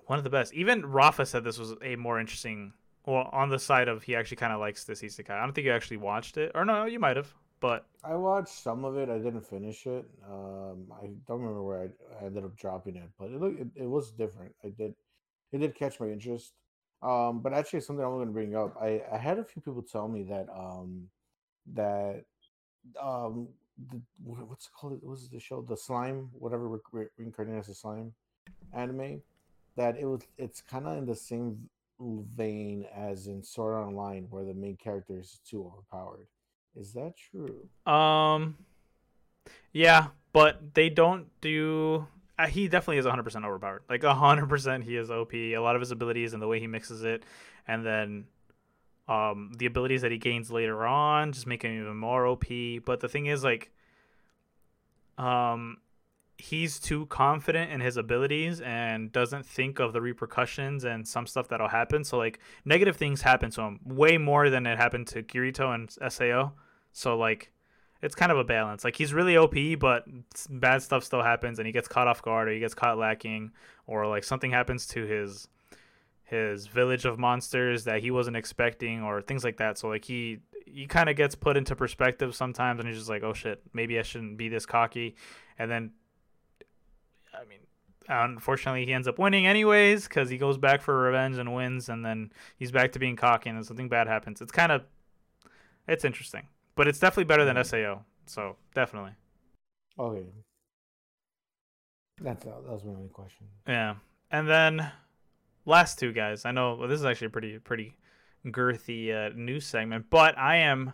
one 0.07 0.19
of 0.19 0.25
the 0.25 0.31
best. 0.31 0.53
Even 0.55 0.85
Rafa 0.87 1.27
said 1.27 1.45
this 1.45 1.59
was 1.59 1.75
a 1.83 1.97
more 1.97 2.21
interesting. 2.21 2.73
Well, 3.05 3.29
on 3.33 3.49
the 3.49 3.59
side 3.59 3.89
of 3.89 4.05
he 4.05 4.15
actually 4.15 4.37
kind 4.37 4.53
of 4.53 4.61
likes 4.61 4.85
this 4.85 5.03
isekai. 5.03 5.31
I 5.31 5.41
don't 5.45 5.53
think 5.55 5.65
you 5.65 5.73
actually 5.73 5.97
watched 5.97 6.37
it, 6.37 6.53
or 6.55 6.65
no, 6.65 6.85
you 6.85 7.01
might 7.01 7.17
have, 7.17 7.35
but 7.63 7.87
I 8.05 8.17
watched 8.17 8.53
some 8.53 8.85
of 8.85 8.99
it. 8.99 9.09
I 9.09 9.19
didn't 9.19 9.47
finish 9.47 9.87
it. 9.87 10.05
Um, 10.29 10.93
I 10.93 11.07
don't 11.29 11.41
remember 11.41 11.63
where 11.63 11.83
I, 11.83 12.21
I 12.21 12.27
ended 12.27 12.45
up 12.45 12.57
dropping 12.57 12.97
it, 12.97 13.09
but 13.19 13.31
it 13.31 13.41
looked 13.41 13.61
it, 13.61 13.69
it 13.77 13.87
was 13.87 14.11
different. 14.11 14.53
I 14.65 14.69
did 14.71 14.95
it 15.53 15.59
did 15.59 15.75
catch 15.77 16.01
my 16.01 16.09
interest. 16.09 16.53
Um, 17.03 17.41
but 17.41 17.53
actually, 17.53 17.81
something 17.81 18.05
I'm 18.05 18.13
going 18.13 18.27
to 18.27 18.33
bring 18.33 18.57
up. 18.57 18.77
I 18.83 19.03
I 19.11 19.17
had 19.17 19.39
a 19.39 19.45
few 19.45 19.63
people 19.63 19.83
tell 19.83 20.09
me 20.09 20.25
that 20.25 20.49
um 20.51 21.09
that 21.75 22.25
um 23.01 23.49
the, 23.91 24.01
what's 24.25 24.67
it 24.67 24.73
called? 24.73 24.95
What 24.95 25.11
was 25.11 25.29
the 25.29 25.39
show? 25.39 25.63
The 25.63 25.77
slime, 25.77 26.31
whatever 26.33 26.69
re- 26.69 26.81
re- 26.91 27.07
reincarnated 27.17 27.61
as 27.61 27.69
a 27.69 27.75
slime 27.75 28.13
anime. 28.73 29.23
That 29.77 29.97
it 29.97 30.07
was. 30.07 30.23
It's 30.37 30.61
kind 30.61 30.87
of 30.87 30.99
in 30.99 31.07
the 31.07 31.15
same 31.15 31.71
vein 32.01 32.87
as 32.93 33.29
in 33.29 33.45
Sword 33.45 33.77
Online, 33.77 34.27
where 34.31 34.45
the 34.45 34.55
main 34.55 34.77
character 34.77 35.19
is 35.19 35.39
too 35.49 35.65
overpowered. 35.65 36.27
Is 36.77 36.93
that 36.95 37.14
true? 37.16 37.68
Um, 37.93 38.57
yeah, 39.73 40.09
but 40.33 40.75
they 40.75 40.89
don't 40.89 41.29
do. 41.41 42.07
Uh, 42.39 42.47
he 42.47 42.68
definitely 42.68 42.99
is 42.99 43.07
100% 43.07 43.45
overpowered. 43.45 43.83
Like 43.89 44.03
100%, 44.03 44.85
he 44.85 44.97
is 44.97 45.11
OP. 45.11 45.35
A 45.35 45.59
lot 45.59 45.77
of 45.77 45.81
his 45.81 45.91
abilities 45.91 46.33
and 46.33 46.43
the 46.43 46.49
way 46.49 46.61
he 46.61 46.66
mixes 46.66 47.05
it, 47.05 47.25
and 47.66 47.85
then 47.85 48.25
um 49.09 49.51
the 49.59 49.66
abilities 49.66 50.03
that 50.03 50.12
he 50.12 50.16
gains 50.16 50.49
later 50.53 50.87
on 50.87 51.33
just 51.33 51.45
make 51.45 51.62
him 51.62 51.81
even 51.81 51.97
more 51.97 52.27
OP. 52.27 52.45
But 52.85 53.01
the 53.01 53.09
thing 53.09 53.27
is, 53.27 53.45
like, 53.45 53.70
um, 55.18 55.79
he's 56.43 56.81
too 56.81 57.07
confident 57.07 57.70
in 57.70 57.81
his 57.81 57.97
abilities 57.97 58.61
and 58.62 59.12
doesn't 59.12 59.47
think 59.47 59.79
of 59.79 59.93
the 59.93 60.01
repercussions 60.01 60.85
and 60.85 61.07
some 61.07 61.27
stuff 61.27 61.47
that'll 61.49 61.68
happen. 61.68 62.03
So 62.03 62.18
like 62.18 62.41
negative 62.64 62.97
things 62.97 63.23
happen 63.23 63.51
to 63.53 63.62
him 63.62 63.81
way 63.85 64.18
more 64.18 64.51
than 64.51 64.66
it 64.66 64.77
happened 64.77 65.07
to 65.09 65.23
Kirito 65.23 65.73
and 65.73 65.89
Sao. 66.12 66.53
So 66.93 67.16
like 67.16 67.53
it's 68.03 68.16
kind 68.16 68.32
of 68.32 68.38
a 68.38 68.45
balance. 68.45 68.84
Like 68.84 68.97
he's 68.97 69.14
really 69.14 69.36
OP, 69.36 69.55
but 69.78 70.05
bad 70.51 70.82
stuff 70.82 71.05
still 71.05 71.22
happens, 71.22 71.59
and 71.59 71.66
he 71.66 71.72
gets 71.72 71.88
caught 71.88 72.09
off 72.09 72.20
guard, 72.20 72.49
or 72.49 72.53
he 72.53 72.59
gets 72.59 72.74
caught 72.74 72.99
lacking, 72.99 73.53
or 73.86 74.07
like 74.09 74.24
something 74.24 74.51
happens 74.51 74.86
to 74.88 75.07
his 75.07 75.49
his 76.24 76.66
village 76.66 77.05
of 77.05 77.18
monsters 77.18 77.84
that 77.84 78.01
he 78.01 78.11
wasn't 78.11 78.36
expecting, 78.36 79.03
or 79.03 79.22
things 79.22 79.45
like 79.45 79.59
that. 79.59 79.78
So 79.78 79.88
like 79.88 80.05
he 80.05 80.40
he 80.66 80.86
kind 80.86 81.09
of 81.09 81.16
gets 81.16 81.34
put 81.36 81.57
into 81.57 81.76
perspective 81.76 82.34
sometimes, 82.34 82.80
and 82.80 82.88
he's 82.88 82.99
just 82.99 83.09
like, 83.09 83.22
oh 83.22 83.34
shit, 83.34 83.62
maybe 83.72 83.99
I 83.99 84.03
shouldn't 84.03 84.36
be 84.36 84.49
this 84.49 84.66
cocky, 84.66 85.16
and 85.59 85.70
then. 85.70 85.93
I 87.34 87.47
mean, 87.47 87.61
unfortunately, 88.09 88.84
he 88.84 88.93
ends 88.93 89.09
up 89.09 89.18
winning 89.18 89.47
anyways 89.47 90.07
because 90.07 90.28
he 90.28 90.36
goes 90.36 90.59
back 90.59 90.82
for 90.82 90.97
revenge 90.99 91.38
and 91.38 91.55
wins, 91.55 91.88
and 91.88 92.05
then 92.05 92.30
he's 92.59 92.70
back 92.70 92.93
to 92.93 92.99
being 92.99 93.16
cocky, 93.16 93.49
and 93.49 93.57
then 93.57 93.64
something 93.64 93.88
bad 93.88 94.07
happens. 94.07 94.43
It's 94.43 94.53
kind 94.53 94.70
of, 94.70 94.82
it's 95.88 96.05
interesting 96.05 96.47
but 96.75 96.89
it's 96.89 96.99
definitely 96.99 97.25
better 97.25 97.45
than 97.45 97.62
Sao. 97.64 98.05
So 98.27 98.57
definitely. 98.75 99.12
Okay. 99.99 100.27
That's 102.20 102.45
that 102.45 102.62
was 102.62 102.85
my 102.85 102.93
only 102.93 103.09
question. 103.09 103.47
Yeah, 103.66 103.95
and 104.31 104.49
then 104.49 104.91
last 105.64 105.99
two 105.99 106.12
guys. 106.12 106.45
I 106.45 106.53
know 106.53 106.77
well, 106.77 106.89
this 106.89 107.01
is 107.01 107.05
actually 107.05 107.29
a 107.29 107.31
pretty 107.31 107.59
pretty 107.59 107.97
girthy 108.47 109.12
uh, 109.14 109.35
news 109.35 109.66
segment, 109.66 110.07
but 110.11 110.39
I 110.39 110.57
am. 110.57 110.93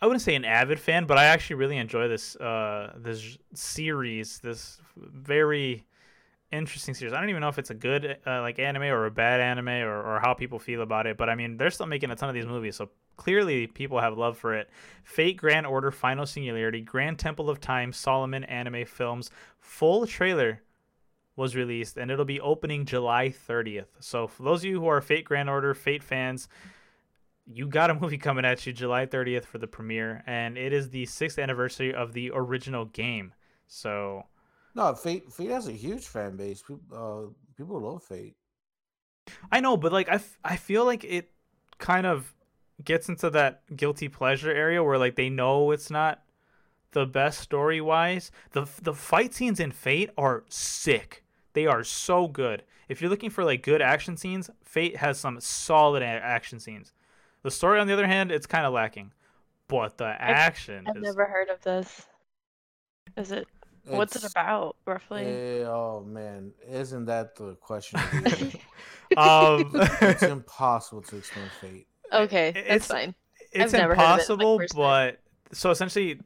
I 0.00 0.06
wouldn't 0.06 0.22
say 0.22 0.34
an 0.34 0.44
avid 0.44 0.78
fan, 0.78 1.06
but 1.06 1.16
I 1.16 1.24
actually 1.24 1.56
really 1.56 1.78
enjoy 1.78 2.08
this 2.08 2.36
uh, 2.36 2.94
this 2.96 3.38
series. 3.54 4.38
This 4.38 4.78
very 4.96 5.84
interesting 6.52 6.94
series. 6.94 7.12
I 7.12 7.20
don't 7.20 7.30
even 7.30 7.40
know 7.40 7.48
if 7.48 7.58
it's 7.58 7.70
a 7.70 7.74
good 7.74 8.18
uh, 8.26 8.40
like 8.40 8.58
anime 8.58 8.84
or 8.84 9.06
a 9.06 9.10
bad 9.10 9.40
anime 9.40 9.68
or, 9.68 10.02
or 10.02 10.20
how 10.20 10.34
people 10.34 10.58
feel 10.58 10.82
about 10.82 11.06
it, 11.06 11.16
but 11.16 11.28
I 11.28 11.34
mean 11.34 11.56
they're 11.56 11.70
still 11.70 11.86
making 11.86 12.10
a 12.10 12.16
ton 12.16 12.28
of 12.28 12.34
these 12.34 12.46
movies, 12.46 12.76
so 12.76 12.90
clearly 13.16 13.66
people 13.66 14.00
have 14.00 14.16
love 14.16 14.38
for 14.38 14.54
it. 14.54 14.68
Fate 15.04 15.36
Grand 15.36 15.66
Order 15.66 15.90
Final 15.90 16.26
Singularity 16.26 16.80
Grand 16.80 17.18
Temple 17.18 17.50
of 17.50 17.60
Time 17.60 17.92
Solomon 17.92 18.44
Anime 18.44 18.84
Films 18.84 19.30
full 19.58 20.06
trailer 20.06 20.60
was 21.36 21.56
released 21.56 21.96
and 21.96 22.10
it'll 22.10 22.24
be 22.24 22.40
opening 22.40 22.84
July 22.84 23.32
30th. 23.48 23.88
So 24.00 24.26
for 24.26 24.42
those 24.42 24.60
of 24.60 24.66
you 24.66 24.80
who 24.80 24.86
are 24.86 25.00
Fate 25.00 25.24
Grand 25.24 25.50
Order 25.50 25.74
Fate 25.74 26.02
fans, 26.02 26.48
you 27.46 27.66
got 27.66 27.90
a 27.90 27.94
movie 28.00 28.18
coming 28.18 28.44
at 28.44 28.66
you 28.66 28.72
July 28.72 29.06
30th 29.06 29.44
for 29.44 29.58
the 29.58 29.66
premiere 29.66 30.22
and 30.26 30.56
it 30.56 30.72
is 30.72 30.90
the 30.90 31.04
6th 31.06 31.42
anniversary 31.42 31.92
of 31.94 32.12
the 32.12 32.30
original 32.34 32.84
game. 32.86 33.34
So 33.66 34.24
no, 34.74 34.94
Fate 34.94 35.32
Fate 35.32 35.50
has 35.50 35.68
a 35.68 35.72
huge 35.72 36.06
fan 36.06 36.36
base. 36.36 36.62
People, 36.62 36.82
uh, 36.92 37.32
people 37.56 37.80
love 37.80 38.02
Fate. 38.02 38.36
I 39.50 39.60
know, 39.60 39.76
but 39.76 39.92
like 39.92 40.08
I, 40.08 40.14
f- 40.14 40.38
I 40.44 40.56
feel 40.56 40.84
like 40.84 41.04
it 41.04 41.30
kind 41.78 42.06
of 42.06 42.34
gets 42.82 43.08
into 43.08 43.30
that 43.30 43.62
guilty 43.76 44.08
pleasure 44.08 44.50
area 44.50 44.82
where 44.82 44.98
like 44.98 45.16
they 45.16 45.28
know 45.28 45.70
it's 45.70 45.90
not 45.90 46.22
the 46.92 47.06
best 47.06 47.40
story 47.40 47.80
wise. 47.80 48.30
The 48.52 48.66
the 48.80 48.94
fight 48.94 49.34
scenes 49.34 49.60
in 49.60 49.72
Fate 49.72 50.10
are 50.16 50.44
sick. 50.48 51.24
They 51.52 51.66
are 51.66 51.84
so 51.84 52.26
good. 52.26 52.64
If 52.88 53.00
you're 53.00 53.10
looking 53.10 53.30
for 53.30 53.44
like 53.44 53.62
good 53.62 53.82
action 53.82 54.16
scenes, 54.16 54.50
Fate 54.64 54.96
has 54.96 55.18
some 55.18 55.40
solid 55.40 56.02
a- 56.02 56.06
action 56.06 56.60
scenes. 56.60 56.92
The 57.42 57.50
story, 57.50 57.78
on 57.78 57.86
the 57.86 57.92
other 57.92 58.06
hand, 58.06 58.32
it's 58.32 58.46
kind 58.46 58.66
of 58.66 58.72
lacking. 58.72 59.12
But 59.68 59.98
the 59.98 60.06
action. 60.06 60.86
I've 60.88 60.96
is... 60.96 61.02
never 61.02 61.26
heard 61.26 61.48
of 61.48 61.60
this. 61.60 62.06
Is 63.16 63.32
it? 63.32 63.46
It's, 63.84 63.92
what's 63.92 64.16
it 64.16 64.24
about 64.24 64.76
roughly? 64.86 65.62
Uh, 65.62 65.68
oh 65.68 66.04
man, 66.06 66.52
isn't 66.66 67.04
that 67.06 67.36
the 67.36 67.54
question? 67.56 68.00
um, 69.16 69.70
it's 69.74 70.22
impossible 70.22 71.02
to 71.02 71.16
explain 71.16 71.46
Fate. 71.60 71.86
Okay, 72.14 72.52
that's 72.54 72.66
it's, 72.68 72.86
fine. 72.86 73.14
It's 73.52 73.74
impossible, 73.74 74.60
it 74.60 74.72
but 74.74 75.20
so 75.52 75.70
essentially, 75.70 76.20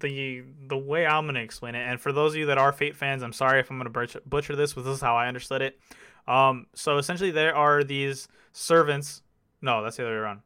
the 0.00 0.44
the 0.66 0.76
way 0.76 1.06
I'm 1.06 1.26
gonna 1.26 1.40
explain 1.40 1.74
it, 1.74 1.86
and 1.86 2.00
for 2.00 2.12
those 2.12 2.32
of 2.32 2.38
you 2.38 2.46
that 2.46 2.58
are 2.58 2.72
Fate 2.72 2.96
fans, 2.96 3.22
I'm 3.22 3.32
sorry 3.32 3.60
if 3.60 3.70
I'm 3.70 3.78
gonna 3.78 3.90
butcher, 3.90 4.20
butcher 4.24 4.56
this, 4.56 4.74
but 4.74 4.84
this 4.84 4.94
is 4.94 5.00
how 5.00 5.16
I 5.16 5.28
understood 5.28 5.62
it. 5.62 5.78
Um, 6.26 6.66
so 6.74 6.98
essentially, 6.98 7.30
there 7.30 7.54
are 7.54 7.82
these 7.82 8.28
servants. 8.52 9.22
No, 9.60 9.82
that's 9.82 9.96
the 9.96 10.04
other 10.04 10.12
way 10.12 10.18
around. 10.18 10.40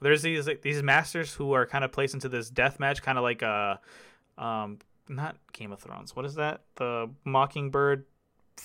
There's 0.00 0.22
these 0.22 0.46
like, 0.46 0.62
these 0.62 0.82
masters 0.82 1.34
who 1.34 1.52
are 1.52 1.66
kind 1.66 1.84
of 1.84 1.92
placed 1.92 2.14
into 2.14 2.28
this 2.28 2.50
death 2.50 2.80
match, 2.80 3.02
kind 3.02 3.18
of 3.18 3.24
like 3.24 3.42
a, 3.42 3.80
um, 4.38 4.78
not 5.08 5.36
Game 5.52 5.72
of 5.72 5.80
Thrones. 5.80 6.16
What 6.16 6.24
is 6.24 6.34
that? 6.36 6.62
The 6.76 7.10
Mockingbird 7.24 8.06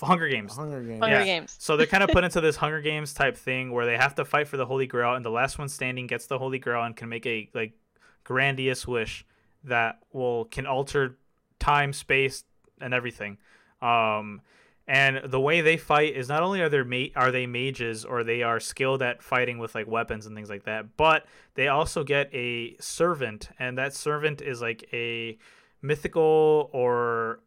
Hunger 0.00 0.28
Games. 0.28 0.56
Hunger 0.56 0.82
Games. 0.82 1.00
Hunger 1.00 1.18
yeah. 1.18 1.24
Games. 1.24 1.56
so 1.58 1.76
they're 1.76 1.86
kind 1.86 2.02
of 2.02 2.10
put 2.10 2.24
into 2.24 2.40
this 2.40 2.56
Hunger 2.56 2.80
Games 2.80 3.12
type 3.12 3.36
thing 3.36 3.72
where 3.72 3.86
they 3.86 3.96
have 3.96 4.14
to 4.16 4.24
fight 4.24 4.48
for 4.48 4.56
the 4.56 4.66
Holy 4.66 4.86
Grail, 4.86 5.14
and 5.14 5.24
the 5.24 5.30
last 5.30 5.58
one 5.58 5.68
standing 5.68 6.06
gets 6.06 6.26
the 6.26 6.38
Holy 6.38 6.58
Grail 6.58 6.82
and 6.82 6.96
can 6.96 7.08
make 7.08 7.26
a 7.26 7.48
like 7.54 7.72
grandiose 8.24 8.86
wish 8.86 9.26
that 9.64 9.98
will 10.12 10.46
can 10.46 10.66
alter 10.66 11.18
time, 11.58 11.92
space, 11.92 12.44
and 12.80 12.94
everything. 12.94 13.38
Um, 13.82 14.40
and 14.88 15.20
the 15.24 15.38
way 15.38 15.60
they 15.60 15.76
fight 15.76 16.16
is 16.16 16.28
not 16.28 16.42
only 16.42 16.60
are 16.62 16.68
they 16.68 16.82
ma- 16.82 17.12
are 17.14 17.30
they 17.30 17.46
mages 17.46 18.04
or 18.04 18.24
they 18.24 18.42
are 18.42 18.58
skilled 18.58 19.02
at 19.02 19.22
fighting 19.22 19.58
with 19.58 19.74
like 19.74 19.86
weapons 19.86 20.26
and 20.26 20.34
things 20.34 20.50
like 20.50 20.64
that, 20.64 20.96
but 20.96 21.26
they 21.54 21.68
also 21.68 22.02
get 22.02 22.28
a 22.34 22.76
servant, 22.80 23.50
and 23.58 23.78
that 23.78 23.94
servant 23.94 24.42
is 24.42 24.60
like 24.60 24.88
a 24.92 25.38
mythical 25.82 26.70
or 26.72 27.40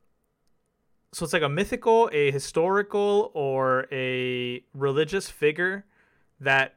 so 1.13 1.23
it's 1.25 1.33
like 1.33 1.43
a 1.43 1.49
mythical, 1.49 2.09
a 2.11 2.31
historical, 2.31 3.31
or 3.33 3.87
a 3.91 4.63
religious 4.73 5.29
figure 5.29 5.85
that 6.39 6.75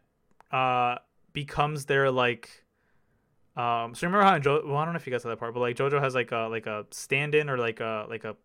uh, 0.53 0.97
becomes 1.33 1.87
their 1.87 2.11
like. 2.11 2.65
Um, 3.57 3.95
so 3.95 4.07
remember 4.07 4.25
how 4.25 4.37
in 4.37 4.43
jo- 4.43 4.63
well 4.67 4.77
I 4.77 4.85
don't 4.85 4.93
know 4.93 4.99
if 4.99 5.07
you 5.07 5.11
guys 5.11 5.23
saw 5.23 5.31
that 5.31 5.39
part, 5.39 5.55
but 5.55 5.61
like 5.61 5.77
JoJo 5.77 6.01
has 6.01 6.15
like 6.15 6.33
a 6.33 6.49
like 6.51 6.67
a 6.67 6.85
stand-in 6.91 7.49
or 7.49 7.57
like 7.57 7.81
a 7.81 8.07
like 8.09 8.25
a 8.25 8.37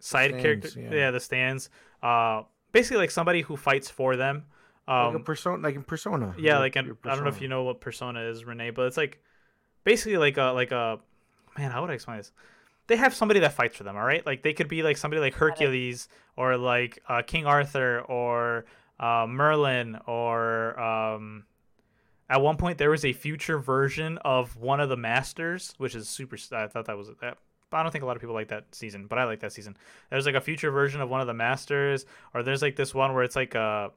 side 0.00 0.30
stands, 0.30 0.42
character. 0.42 0.80
Yeah. 0.80 0.94
yeah. 0.94 1.10
the 1.10 1.20
stands. 1.20 1.68
Uh, 2.02 2.42
basically 2.72 2.96
like 2.96 3.10
somebody 3.10 3.42
who 3.42 3.56
fights 3.56 3.90
for 3.90 4.16
them. 4.16 4.44
Um, 4.88 5.14
like 5.14 5.22
a 5.22 5.24
persona, 5.24 5.62
like 5.62 5.74
in 5.74 5.82
Persona. 5.82 6.34
Yeah, 6.38 6.58
like, 6.58 6.76
in, 6.76 6.96
I 7.04 7.14
don't 7.14 7.24
know 7.24 7.30
if 7.30 7.40
you 7.40 7.48
know 7.48 7.64
what 7.64 7.80
Persona 7.80 8.20
is, 8.20 8.44
Renee, 8.44 8.70
but 8.70 8.86
it's 8.86 8.96
like 8.96 9.20
basically 9.82 10.16
like 10.16 10.36
a 10.36 10.52
like 10.52 10.70
a 10.70 11.00
man. 11.58 11.70
How 11.72 11.82
would 11.82 11.90
I 11.90 11.94
explain 11.94 12.18
this? 12.18 12.32
They 12.88 12.96
have 12.96 13.14
somebody 13.14 13.40
that 13.40 13.52
fights 13.52 13.76
for 13.76 13.84
them. 13.84 13.96
All 13.96 14.04
right, 14.04 14.24
like 14.24 14.42
they 14.42 14.52
could 14.52 14.68
be 14.68 14.82
like 14.82 14.96
somebody 14.96 15.20
like 15.20 15.34
Hercules 15.34 16.08
or 16.36 16.56
like 16.56 17.02
uh, 17.08 17.22
King 17.22 17.46
Arthur 17.46 18.00
or 18.00 18.64
uh, 19.00 19.26
Merlin 19.28 19.98
or 20.06 20.78
um, 20.78 21.44
at 22.28 22.40
one 22.40 22.56
point 22.56 22.78
there 22.78 22.90
was 22.90 23.04
a 23.04 23.12
future 23.12 23.58
version 23.58 24.18
of 24.18 24.56
one 24.56 24.80
of 24.80 24.88
the 24.88 24.96
masters, 24.96 25.74
which 25.78 25.94
is 25.94 26.08
super. 26.08 26.36
I 26.52 26.66
thought 26.68 26.86
that 26.86 26.96
was 26.96 27.10
that. 27.20 27.38
I 27.72 27.82
don't 27.82 27.90
think 27.92 28.04
a 28.04 28.06
lot 28.06 28.16
of 28.16 28.22
people 28.22 28.34
like 28.34 28.48
that 28.48 28.74
season, 28.74 29.06
but 29.06 29.18
I 29.18 29.24
like 29.24 29.40
that 29.40 29.52
season. 29.52 29.76
There's 30.08 30.24
like 30.24 30.36
a 30.36 30.40
future 30.40 30.70
version 30.70 31.00
of 31.00 31.10
one 31.10 31.20
of 31.20 31.26
the 31.26 31.34
masters, 31.34 32.06
or 32.32 32.42
there's 32.42 32.62
like 32.62 32.76
this 32.76 32.94
one 32.94 33.12
where 33.14 33.24
it's 33.24 33.36
like 33.36 33.54
a 33.54 33.90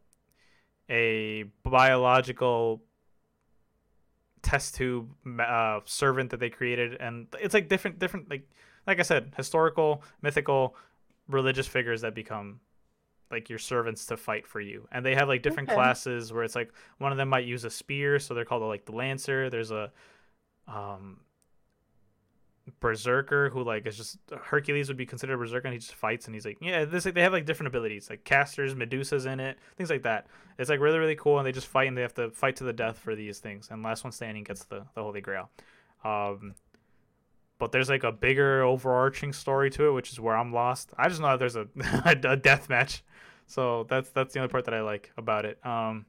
a 0.89 1.43
biological 1.63 2.81
test 4.41 4.75
tube 4.75 5.09
uh, 5.39 5.79
servant 5.85 6.31
that 6.31 6.39
they 6.39 6.49
created, 6.49 6.97
and 6.99 7.27
it's 7.39 7.53
like 7.53 7.69
different 7.69 7.99
different 7.99 8.29
like 8.29 8.49
like 8.89 8.99
I 8.99 9.03
said, 9.03 9.31
historical, 9.37 10.03
mythical, 10.21 10.75
religious 11.27 11.67
figures 11.67 12.01
that 12.01 12.15
become 12.15 12.59
like 13.31 13.49
your 13.49 13.59
servants 13.59 14.07
to 14.07 14.17
fight 14.17 14.47
for 14.47 14.59
you. 14.59 14.87
And 14.91 15.05
they 15.05 15.13
have 15.13 15.27
like 15.27 15.43
different 15.43 15.69
okay. 15.69 15.75
classes 15.75 16.33
where 16.33 16.43
it's 16.43 16.55
like 16.55 16.73
one 16.97 17.11
of 17.11 17.17
them 17.17 17.29
might 17.29 17.45
use 17.45 17.63
a 17.63 17.69
spear, 17.69 18.19
so 18.19 18.33
they're 18.33 18.45
called 18.45 18.63
like 18.63 18.85
the 18.85 18.91
lancer. 18.91 19.49
There's 19.49 19.71
a 19.71 19.91
um 20.67 21.19
berserker 22.79 23.49
who 23.49 23.63
like 23.63 23.85
is 23.87 23.97
just 23.97 24.17
Hercules 24.43 24.87
would 24.87 24.97
be 24.97 25.05
considered 25.05 25.33
a 25.33 25.37
berserker 25.37 25.67
and 25.67 25.73
he 25.73 25.79
just 25.79 25.95
fights 25.95 26.27
and 26.27 26.35
he's 26.35 26.45
like 26.45 26.57
yeah 26.61 26.85
this 26.85 27.03
like, 27.03 27.15
they 27.15 27.21
have 27.23 27.33
like 27.33 27.47
different 27.47 27.67
abilities 27.67 28.11
like 28.11 28.23
casters 28.23 28.75
Medusas 28.75 29.25
in 29.25 29.39
it 29.39 29.57
things 29.75 29.89
like 29.89 30.03
that 30.03 30.27
it's 30.59 30.69
like 30.69 30.79
really 30.79 30.99
really 30.99 31.15
cool 31.15 31.39
and 31.39 31.47
they 31.47 31.51
just 31.51 31.65
fight 31.65 31.87
and 31.87 31.97
they 31.97 32.03
have 32.03 32.13
to 32.13 32.29
fight 32.29 32.55
to 32.57 32.63
the 32.63 32.71
death 32.71 32.99
for 32.99 33.15
these 33.15 33.39
things 33.39 33.69
and 33.71 33.81
last 33.81 34.03
one 34.03 34.11
standing 34.11 34.43
gets 34.43 34.65
the 34.65 34.85
the 34.93 35.01
holy 35.01 35.19
grail 35.19 35.49
um 36.03 36.53
but 37.59 37.71
there's 37.71 37.89
like 37.89 38.03
a 38.03 38.11
bigger 38.11 38.63
overarching 38.63 39.33
story 39.33 39.69
to 39.71 39.87
it, 39.87 39.91
which 39.91 40.11
is 40.11 40.19
where 40.19 40.35
I'm 40.35 40.53
lost. 40.53 40.91
I 40.97 41.09
just 41.09 41.21
know 41.21 41.27
that 41.27 41.39
there's 41.39 41.55
a 41.55 41.67
a 42.05 42.37
death 42.37 42.69
match, 42.69 43.03
So 43.45 43.85
that's 43.89 44.09
that's 44.11 44.33
the 44.33 44.39
only 44.39 44.49
part 44.49 44.65
that 44.65 44.73
I 44.73 44.81
like 44.81 45.11
about 45.17 45.45
it. 45.45 45.63
Um, 45.65 46.05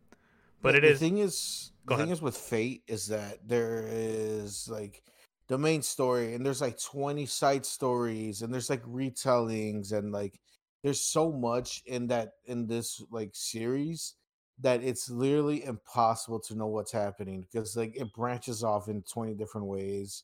but 0.62 0.72
the, 0.72 0.78
it 0.78 0.92
the 0.92 0.94
thing 0.94 1.18
is 1.18 1.72
the 1.86 1.96
thing 1.96 2.10
is 2.10 2.22
with 2.22 2.36
Fate 2.36 2.82
is 2.86 3.08
that 3.08 3.46
there 3.46 3.84
is 3.88 4.68
like 4.68 5.02
the 5.48 5.58
main 5.58 5.82
story 5.82 6.34
and 6.34 6.46
there's 6.46 6.60
like 6.60 6.80
20 6.80 7.26
side 7.26 7.66
stories 7.66 8.42
and 8.42 8.54
there's 8.54 8.70
like 8.70 8.84
retellings 8.84 9.92
and 9.92 10.12
like 10.12 10.38
there's 10.82 11.00
so 11.00 11.32
much 11.32 11.82
in 11.86 12.06
that 12.06 12.34
in 12.46 12.66
this 12.68 13.02
like 13.10 13.30
series 13.32 14.14
that 14.60 14.82
it's 14.84 15.10
literally 15.10 15.64
impossible 15.64 16.38
to 16.38 16.54
know 16.54 16.66
what's 16.68 16.92
happening 16.92 17.40
because 17.40 17.76
like 17.76 17.96
it 17.96 18.12
branches 18.12 18.62
off 18.62 18.88
in 18.88 19.02
20 19.02 19.34
different 19.34 19.66
ways 19.66 20.22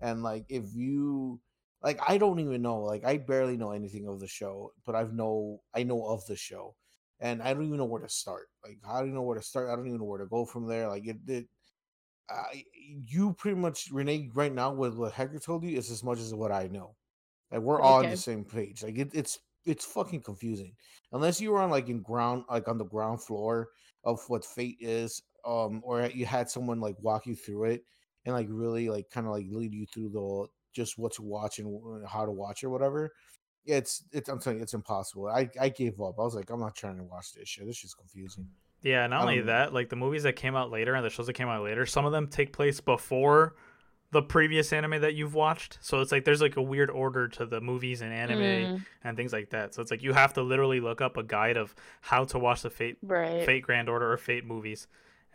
and 0.00 0.22
like 0.22 0.44
if 0.48 0.74
you 0.74 1.40
like 1.82 1.98
i 2.08 2.18
don't 2.18 2.40
even 2.40 2.62
know 2.62 2.80
like 2.80 3.04
i 3.04 3.16
barely 3.16 3.56
know 3.56 3.72
anything 3.72 4.06
of 4.06 4.20
the 4.20 4.26
show 4.28 4.72
but 4.84 4.94
i've 4.94 5.12
know 5.12 5.60
i 5.74 5.82
know 5.82 6.04
of 6.06 6.24
the 6.26 6.36
show 6.36 6.74
and 7.20 7.42
i 7.42 7.52
don't 7.52 7.64
even 7.66 7.78
know 7.78 7.84
where 7.84 8.02
to 8.02 8.08
start 8.08 8.48
like 8.64 8.78
how 8.84 9.00
do 9.00 9.08
you 9.08 9.14
know 9.14 9.22
where 9.22 9.36
to 9.38 9.42
start? 9.42 9.68
I 9.70 9.76
don't 9.76 9.86
even 9.86 9.98
know 9.98 10.04
where 10.04 10.18
to 10.20 10.26
go 10.26 10.44
from 10.44 10.66
there 10.66 10.88
like 10.88 11.06
it, 11.06 11.18
it 11.26 11.48
I, 12.28 12.64
you 12.82 13.34
pretty 13.34 13.56
much 13.58 13.90
renee 13.92 14.30
right 14.34 14.52
now 14.52 14.72
with 14.72 14.96
what 14.96 15.12
hector 15.12 15.38
told 15.38 15.62
you 15.64 15.78
is 15.78 15.90
as 15.90 16.02
much 16.02 16.18
as 16.18 16.34
what 16.34 16.50
i 16.50 16.66
know 16.66 16.96
like 17.50 17.60
we're 17.62 17.80
all 17.80 18.00
on 18.00 18.10
the 18.10 18.16
same 18.16 18.44
page 18.44 18.82
like 18.82 18.98
it, 18.98 19.10
it's 19.14 19.38
it's 19.64 19.84
fucking 19.84 20.22
confusing 20.22 20.76
unless 21.12 21.40
you 21.40 21.52
were 21.52 21.60
on 21.60 21.70
like 21.70 21.88
in 21.88 22.02
ground 22.02 22.44
like 22.50 22.68
on 22.68 22.78
the 22.78 22.84
ground 22.84 23.22
floor 23.22 23.70
of 24.04 24.20
what 24.28 24.44
fate 24.44 24.78
is 24.80 25.22
um 25.44 25.82
or 25.84 26.06
you 26.06 26.26
had 26.26 26.50
someone 26.50 26.80
like 26.80 26.96
walk 27.00 27.26
you 27.26 27.36
through 27.36 27.64
it 27.64 27.84
and 28.26 28.34
like 28.34 28.48
really 28.50 28.88
like 28.90 29.08
kind 29.10 29.26
of 29.26 29.32
like 29.32 29.46
lead 29.50 29.72
you 29.72 29.86
through 29.86 30.10
the 30.10 30.46
just 30.74 30.98
what 30.98 31.12
to 31.12 31.22
watch 31.22 31.58
and 31.58 32.06
how 32.06 32.26
to 32.26 32.32
watch 32.32 32.62
or 32.62 32.68
whatever 32.68 33.12
it's 33.64 34.04
it's 34.12 34.28
i'm 34.28 34.38
telling 34.38 34.58
you 34.58 34.62
it's 34.62 34.74
impossible 34.74 35.26
i 35.28 35.48
i 35.60 35.68
gave 35.68 36.00
up 36.00 36.18
i 36.18 36.22
was 36.22 36.34
like 36.34 36.50
i'm 36.50 36.60
not 36.60 36.74
trying 36.76 36.96
to 36.96 37.04
watch 37.04 37.32
this 37.32 37.48
shit 37.48 37.66
this 37.66 37.76
shit's 37.76 37.94
confusing 37.94 38.46
Yeah, 38.82 39.06
not 39.06 39.22
only 39.22 39.40
Um, 39.40 39.46
that, 39.46 39.72
like 39.72 39.88
the 39.88 39.96
movies 39.96 40.22
that 40.24 40.36
came 40.36 40.54
out 40.54 40.70
later 40.70 40.94
and 40.94 41.04
the 41.04 41.10
shows 41.10 41.26
that 41.26 41.32
came 41.32 41.48
out 41.48 41.64
later, 41.64 41.86
some 41.86 42.04
of 42.04 42.12
them 42.12 42.28
take 42.28 42.52
place 42.52 42.80
before 42.80 43.56
the 44.12 44.22
previous 44.22 44.72
anime 44.72 45.00
that 45.00 45.14
you've 45.14 45.34
watched. 45.34 45.78
So 45.80 46.00
it's 46.00 46.12
like 46.12 46.24
there's 46.24 46.42
like 46.42 46.56
a 46.56 46.62
weird 46.62 46.90
order 46.90 47.26
to 47.28 47.46
the 47.46 47.60
movies 47.60 48.02
and 48.02 48.12
anime 48.12 48.38
Mm, 48.40 48.80
and 49.02 49.16
things 49.16 49.32
like 49.32 49.50
that. 49.50 49.74
So 49.74 49.82
it's 49.82 49.90
like 49.90 50.02
you 50.02 50.12
have 50.12 50.34
to 50.34 50.42
literally 50.42 50.78
look 50.80 51.00
up 51.00 51.16
a 51.16 51.24
guide 51.24 51.56
of 51.56 51.74
how 52.02 52.24
to 52.26 52.38
watch 52.38 52.62
the 52.62 52.70
Fate 52.70 52.98
right. 53.02 53.44
Fate 53.44 53.62
Grand 53.62 53.88
Order 53.88 54.12
or 54.12 54.16
Fate 54.18 54.44
movies. 54.44 54.86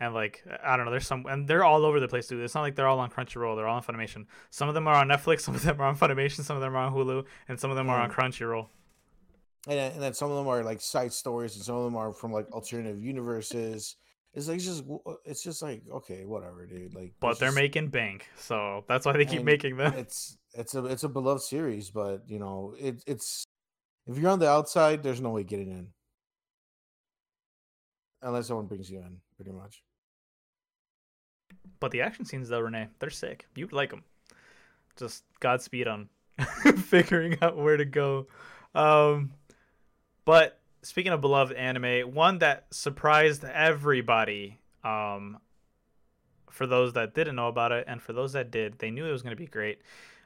And 0.02 0.14
like 0.14 0.42
I 0.64 0.76
don't 0.76 0.84
know, 0.86 0.90
there's 0.90 1.06
some 1.06 1.26
and 1.26 1.46
they're 1.46 1.64
all 1.64 1.84
over 1.84 2.00
the 2.00 2.08
place, 2.08 2.26
dude. 2.26 2.40
It's 2.42 2.54
not 2.56 2.62
like 2.62 2.74
they're 2.74 2.88
all 2.88 2.98
on 2.98 3.08
Crunchyroll, 3.10 3.54
they're 3.56 3.68
all 3.68 3.76
on 3.76 3.82
Funimation. 3.84 4.26
Some 4.50 4.68
of 4.68 4.74
them 4.74 4.88
are 4.88 4.94
on 4.96 5.06
Netflix, 5.08 5.40
some 5.46 5.54
of 5.54 5.62
them 5.62 5.80
are 5.80 5.84
on 5.86 5.96
Funimation, 5.96 6.42
some 6.42 6.56
of 6.56 6.60
them 6.62 6.74
are 6.74 6.78
on 6.86 6.92
Hulu, 6.92 7.24
and 7.48 7.60
some 7.60 7.70
of 7.70 7.76
them 7.76 7.88
are 7.88 8.00
on 8.00 8.10
Mm. 8.10 8.14
Crunchyroll. 8.14 8.66
and 9.68 9.78
then, 9.78 9.92
and 9.92 10.02
then 10.02 10.12
some 10.14 10.30
of 10.30 10.36
them 10.36 10.48
are 10.48 10.64
like 10.64 10.80
side 10.80 11.12
stories 11.12 11.54
and 11.56 11.64
some 11.64 11.76
of 11.76 11.84
them 11.84 11.94
are 11.96 12.12
from 12.12 12.32
like 12.32 12.50
alternative 12.50 13.00
universes 13.00 13.94
it's 14.34 14.48
like 14.48 14.56
it's 14.56 14.64
just 14.66 14.82
it's 15.24 15.42
just 15.44 15.62
like 15.62 15.82
okay 15.98 16.24
whatever 16.24 16.66
dude 16.66 16.94
like 16.96 17.12
But 17.20 17.38
they're 17.38 17.48
just- 17.50 17.56
making 17.62 17.88
bank, 17.90 18.26
so 18.36 18.82
that's 18.88 19.06
why 19.06 19.12
they 19.12 19.24
keep 19.26 19.44
making 19.44 19.76
them. 19.76 19.92
it's 19.94 20.36
it's 20.54 20.74
a 20.74 20.84
it's 20.86 21.04
a 21.04 21.08
beloved 21.08 21.42
series 21.42 21.90
but 21.90 22.22
you 22.26 22.40
know 22.40 22.74
it, 22.80 23.04
it's 23.06 23.44
if 24.08 24.18
you're 24.18 24.30
on 24.30 24.40
the 24.40 24.48
outside 24.48 25.02
there's 25.04 25.20
no 25.20 25.30
way 25.30 25.44
getting 25.44 25.70
in 25.70 25.88
unless 28.22 28.46
someone 28.48 28.66
brings 28.66 28.90
you 28.90 28.98
in 28.98 29.18
pretty 29.36 29.52
much 29.52 29.82
But 31.82 31.90
the 31.90 32.02
action 32.02 32.24
scenes, 32.24 32.48
though, 32.48 32.60
Renee, 32.60 32.86
they're 33.00 33.10
sick. 33.10 33.48
You'd 33.56 33.72
like 33.72 33.90
them. 33.90 34.04
Just 34.96 35.24
Godspeed 35.40 35.88
on 35.88 36.08
figuring 36.76 37.36
out 37.42 37.56
where 37.56 37.76
to 37.76 37.84
go. 37.84 38.28
Um, 38.72 39.32
but 40.24 40.60
speaking 40.82 41.10
of 41.10 41.20
beloved 41.20 41.56
anime, 41.56 42.14
one 42.14 42.38
that 42.38 42.66
surprised 42.70 43.42
everybody. 43.42 44.60
Um, 44.84 45.38
for 46.52 46.68
those 46.68 46.92
that 46.92 47.16
didn't 47.16 47.34
know 47.34 47.48
about 47.48 47.72
it, 47.72 47.86
and 47.88 48.00
for 48.00 48.12
those 48.12 48.34
that 48.34 48.52
did, 48.52 48.78
they 48.78 48.92
knew 48.92 49.04
it 49.04 49.10
was 49.10 49.22
going 49.22 49.34
to 49.34 49.42
be 49.42 49.48
great. 49.48 49.80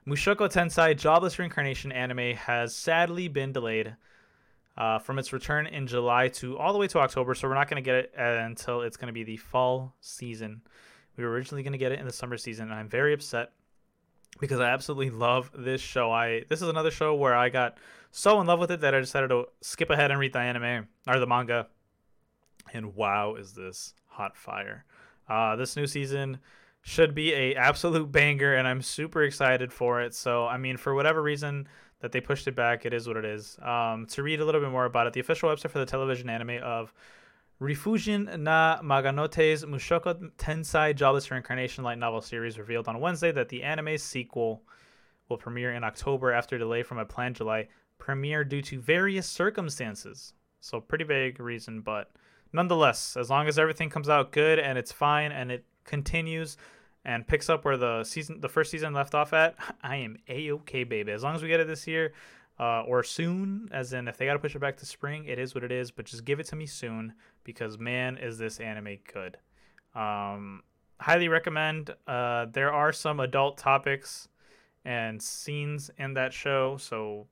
Mushoku 0.07 0.53
Tensei 0.53 0.95
Jobless 0.95 1.39
Reincarnation 1.39 1.91
anime 1.91 2.37
has 2.37 2.77
sadly 2.77 3.29
been 3.29 3.53
delayed 3.53 3.97
uh, 4.77 4.99
from 4.99 5.19
its 5.19 5.33
return 5.33 5.67
in 5.67 5.87
July 5.87 6.29
to 6.29 6.59
all 6.59 6.75
the 6.75 6.79
way 6.79 6.89
to 6.89 6.99
October, 6.99 7.35
so 7.35 7.49
we're 7.49 7.55
not 7.55 7.71
going 7.71 7.83
to 7.83 7.87
get 7.87 7.95
it 7.95 8.13
uh, 8.19 8.45
until 8.45 8.83
it's 8.83 8.99
going 8.99 9.07
to 9.07 9.15
be 9.15 9.25
the 9.25 9.39
fall 9.39 9.95
season. 10.03 10.61
We 11.17 11.25
were 11.25 11.31
originally 11.31 11.63
going 11.63 11.73
to 11.73 11.79
get 11.79 11.93
it 11.93 11.99
in 11.99 12.07
the 12.07 12.13
summer 12.13 12.37
season, 12.37 12.71
and 12.71 12.75
I'm 12.75 12.89
very 12.89 13.13
upset 13.13 13.53
because 14.41 14.61
I 14.61 14.71
absolutely 14.71 15.11
love 15.11 15.51
this 15.57 15.81
show. 15.81 16.11
I 16.11 16.45
this 16.49 16.63
is 16.63 16.69
another 16.69 16.91
show 16.91 17.15
where 17.15 17.35
I 17.35 17.49
got 17.49 17.79
so 18.11 18.41
in 18.41 18.47
love 18.47 18.61
with 18.61 18.71
it 18.71 18.81
that 18.81 18.95
I 18.95 19.01
decided 19.01 19.29
to 19.29 19.47
skip 19.61 19.91
ahead 19.91 20.11
and 20.11 20.21
read 20.21 20.33
the 20.33 20.39
anime 20.39 20.89
or 21.07 21.19
the 21.19 21.27
manga. 21.27 21.69
And 22.73 22.95
wow, 22.95 23.37
is 23.37 23.53
this 23.53 23.95
hot 24.07 24.37
fire! 24.37 24.85
Uh, 25.29 25.57
this 25.57 25.77
new 25.77 25.87
season 25.87 26.39
should 26.83 27.15
be 27.15 27.33
a 27.33 27.55
absolute 27.55 28.13
banger, 28.13 28.55
and 28.55 28.67
I'm 28.67 28.83
super 28.83 29.23
excited 29.23 29.73
for 29.73 30.03
it. 30.03 30.15
So 30.15 30.47
I 30.47 30.59
mean, 30.59 30.77
for 30.77 30.95
whatever 30.95 31.23
reason 31.23 31.69
that 32.01 32.13
they 32.13 32.21
pushed 32.21 32.47
it 32.47 32.55
back, 32.55 32.85
it 32.85 32.93
is 32.93 33.09
what 33.09 33.17
it 33.17 33.25
is. 33.25 33.59
Um, 33.63 34.07
to 34.11 34.23
read 34.23 34.41
a 34.41 34.45
little 34.45 34.61
bit 34.61 34.71
more 34.71 34.85
about 34.85 35.07
it, 35.07 35.13
the 35.13 35.21
official 35.21 35.49
website 35.49 35.71
for 35.71 35.79
the 35.79 35.87
television 35.87 36.29
anime 36.29 36.63
of 36.63 36.93
Rifujin 37.61 38.39
na 38.41 38.79
Magonote's 38.83 39.65
Mushoku 39.65 40.31
Tensei 40.37 40.95
Jobless 40.95 41.31
Reincarnation 41.31 41.83
light 41.83 41.97
novel 41.97 42.21
series 42.21 42.59
revealed 42.59 42.87
on 42.87 43.01
Wednesday 43.01 43.33
that 43.33 43.49
the 43.49 43.63
anime 43.63 43.97
sequel 43.97 44.63
will 45.31 45.39
premiere 45.39 45.73
in 45.73 45.83
October 45.83 46.33
after 46.33 46.59
delay 46.59 46.83
from 46.83 46.99
a 46.99 47.07
planned 47.07 47.37
July 47.37 47.67
premiere 47.99 48.45
due 48.45 48.61
to 48.61 48.79
various 48.79 49.27
circumstances. 49.27 50.35
So 50.61 50.83
pretty 50.83 51.05
vague 51.05 51.41
reason, 51.41 51.81
but 51.81 52.11
nonetheless, 52.53 53.17
as 53.17 53.31
long 53.31 53.49
as 53.49 53.59
everything 53.59 53.89
comes 53.89 54.11
out 54.11 54.33
good 54.33 54.59
and 54.59 54.77
it's 54.77 54.93
fine 54.93 55.33
and 55.33 55.51
it 55.51 55.65
continues 55.85 56.59
and 57.07 57.27
picks 57.27 57.49
up 57.49 57.65
where 57.65 57.79
the 57.79 58.05
season 58.05 58.41
the 58.41 58.51
first 58.51 58.71
season 58.71 58.93
left 58.93 59.15
off 59.15 59.33
at, 59.33 59.55
I 59.83 59.97
am 59.97 60.19
a 60.29 60.53
okay, 60.53 60.85
baby. 60.85 61.11
As 61.11 61.23
long 61.23 61.35
as 61.35 61.43
we 61.43 61.49
get 61.49 61.61
it 61.61 61.69
this 61.69 61.87
year, 61.87 62.13
uh, 62.59 62.83
or 62.83 63.03
soon, 63.03 63.69
as 63.73 63.93
in 63.93 64.09
if 64.09 64.17
they 64.17 64.27
got 64.27 64.35
to 64.35 64.39
push 64.39 64.55
it 64.55 64.61
back 64.61 64.77
to 64.79 64.87
spring, 64.87 65.25
it 65.27 65.39
is 65.39 65.55
what 65.55 65.65
it 65.65 65.73
is. 65.73 65.91
But 65.91 66.07
just 66.07 66.25
give 66.25 66.41
it 66.41 66.47
to 66.49 66.57
me 66.57 66.67
soon 66.67 67.15
because 67.45 67.79
man, 67.79 68.17
is 68.17 68.39
this 68.39 68.61
anime 68.61 68.99
good. 69.13 69.37
Um, 69.95 70.63
highly 71.01 71.29
recommend. 71.29 71.95
Uh, 72.07 72.47
there 72.53 72.73
are 72.73 72.93
some 72.93 73.21
adult 73.21 73.59
topics 73.59 74.29
and 74.85 75.21
scenes 75.21 75.91
in 75.99 76.15
that 76.15 76.33
show, 76.33 76.77
so 76.77 77.27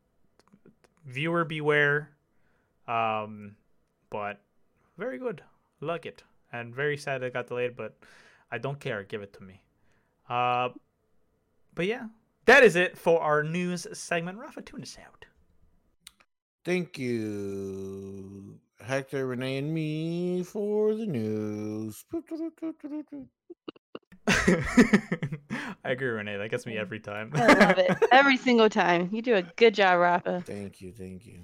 viewer 1.07 1.45
beware. 1.45 2.11
Um, 2.87 3.57
but 4.11 4.41
very 4.99 5.19
good, 5.19 5.43
like 5.81 6.05
it, 6.05 6.23
and 6.53 6.75
very 6.75 6.97
sad 6.97 7.23
it 7.23 7.33
got 7.33 7.47
delayed, 7.47 7.77
but 7.77 7.97
I 8.51 8.59
don't 8.59 8.79
care. 8.79 9.03
Give 9.05 9.23
it 9.23 9.33
to 9.35 9.43
me. 9.43 9.63
Uh, 10.29 10.71
but 11.75 11.87
yeah, 11.87 12.07
that 12.47 12.63
is 12.63 12.77
it 12.77 12.97
for 12.97 13.21
our 13.21 13.43
news 13.43 13.87
segment. 13.93 14.39
Rafa, 14.39 14.63
tune 14.63 14.83
us 14.83 14.99
out. 15.05 15.14
Thank 16.65 16.99
you 16.99 18.59
hector 18.81 19.27
renee 19.27 19.59
and 19.59 19.73
me 19.73 20.43
for 20.43 20.95
the 20.95 21.07
news 21.07 22.05
I 25.85 25.91
agree, 25.91 26.09
Renee. 26.09 26.39
That 26.39 26.51
gets 26.51 26.65
me 26.65 26.79
every 26.79 26.99
time. 26.99 27.31
I 27.35 27.47
love 27.47 27.79
it 27.79 27.91
every 28.13 28.39
single 28.39 28.71
time. 28.71 29.11
You 29.13 29.21
do 29.21 29.35
a 29.35 29.43
good 29.43 29.75
job, 29.75 29.99
Rafa. 30.01 30.43
thank 30.47 30.81
you 30.81 30.93
thank 30.93 31.27
you 31.27 31.41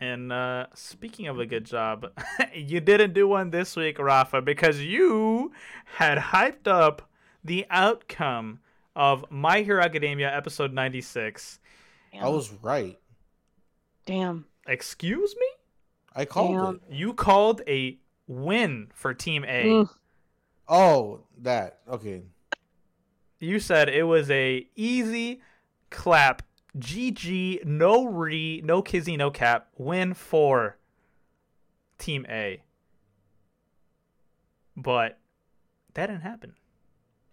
And 0.00 0.32
uh, 0.32 0.66
speaking 0.74 1.28
of 1.28 1.38
a 1.38 1.46
good 1.46 1.64
job, 1.64 2.06
you 2.54 2.80
didn't 2.80 3.12
do 3.12 3.28
one 3.28 3.50
this 3.50 3.76
week, 3.76 4.00
Rafa, 4.00 4.42
because 4.42 4.80
you 4.80 5.52
had 5.84 6.18
hyped 6.18 6.66
up 6.66 7.08
the 7.44 7.66
outcome 7.70 8.58
of 8.96 9.24
My 9.30 9.62
Hero 9.62 9.80
Academia 9.82 10.34
episode 10.36 10.72
96. 10.72 11.60
i 12.20 12.28
was 12.28 12.52
right 12.62 12.98
damn. 14.06 14.46
Excuse 14.66 15.34
me? 15.36 15.46
i 16.14 16.24
called 16.24 16.56
Damn. 16.56 16.74
it 16.74 16.80
You 16.90 17.14
called 17.14 17.62
a 17.66 17.98
win 18.26 18.88
for 18.94 19.14
Team 19.14 19.44
A. 19.44 19.64
Mm, 19.64 19.90
oh 20.68 21.20
that 21.40 21.80
okay 21.88 22.22
You 23.40 23.58
said 23.58 23.88
it 23.88 24.04
was 24.04 24.30
a 24.30 24.66
easy 24.76 25.40
clap, 25.90 26.42
GG, 26.78 27.64
no 27.64 28.06
re, 28.06 28.60
no 28.64 28.82
kizzy, 28.82 29.16
no 29.16 29.30
cap, 29.30 29.68
win 29.76 30.14
for 30.14 30.78
Team 31.98 32.26
A. 32.28 32.62
But 34.76 35.18
that 35.94 36.06
didn't 36.06 36.22
happen. 36.22 36.54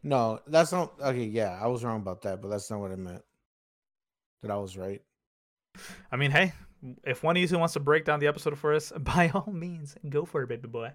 No, 0.03 0.39
that's 0.47 0.72
not 0.72 0.93
okay. 1.01 1.26
Yeah, 1.26 1.57
I 1.61 1.67
was 1.67 1.84
wrong 1.84 2.01
about 2.01 2.22
that, 2.24 2.41
but 2.41 2.49
that's 2.49 2.70
not 2.70 2.80
what 2.80 2.91
I 2.91 2.95
meant. 2.95 3.24
That 4.41 4.51
I 4.51 4.57
was 4.57 4.78
right. 4.78 5.01
I 6.11 6.15
mean, 6.17 6.32
hey, 6.32 6.53
if 7.03 7.24
one 7.24 7.38
of 7.38 7.51
you 7.51 7.57
wants 7.59 7.74
to 7.74 7.80
break 7.80 8.05
down 8.05 8.20
the 8.20 8.28
episode 8.28 8.57
for 8.57 8.74
us, 8.74 8.91
by 8.99 9.32
all 9.34 9.51
means, 9.51 9.95
go 10.09 10.26
for 10.26 10.43
it, 10.43 10.49
baby 10.49 10.67
boy. 10.67 10.91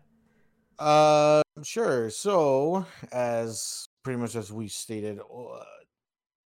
Uh, 0.79 1.43
sure. 1.63 2.11
So, 2.11 2.87
as 3.13 3.87
pretty 4.03 4.21
much 4.21 4.35
as 4.37 4.53
we 4.53 4.69
stated, 4.69 5.19
uh, 5.21 5.65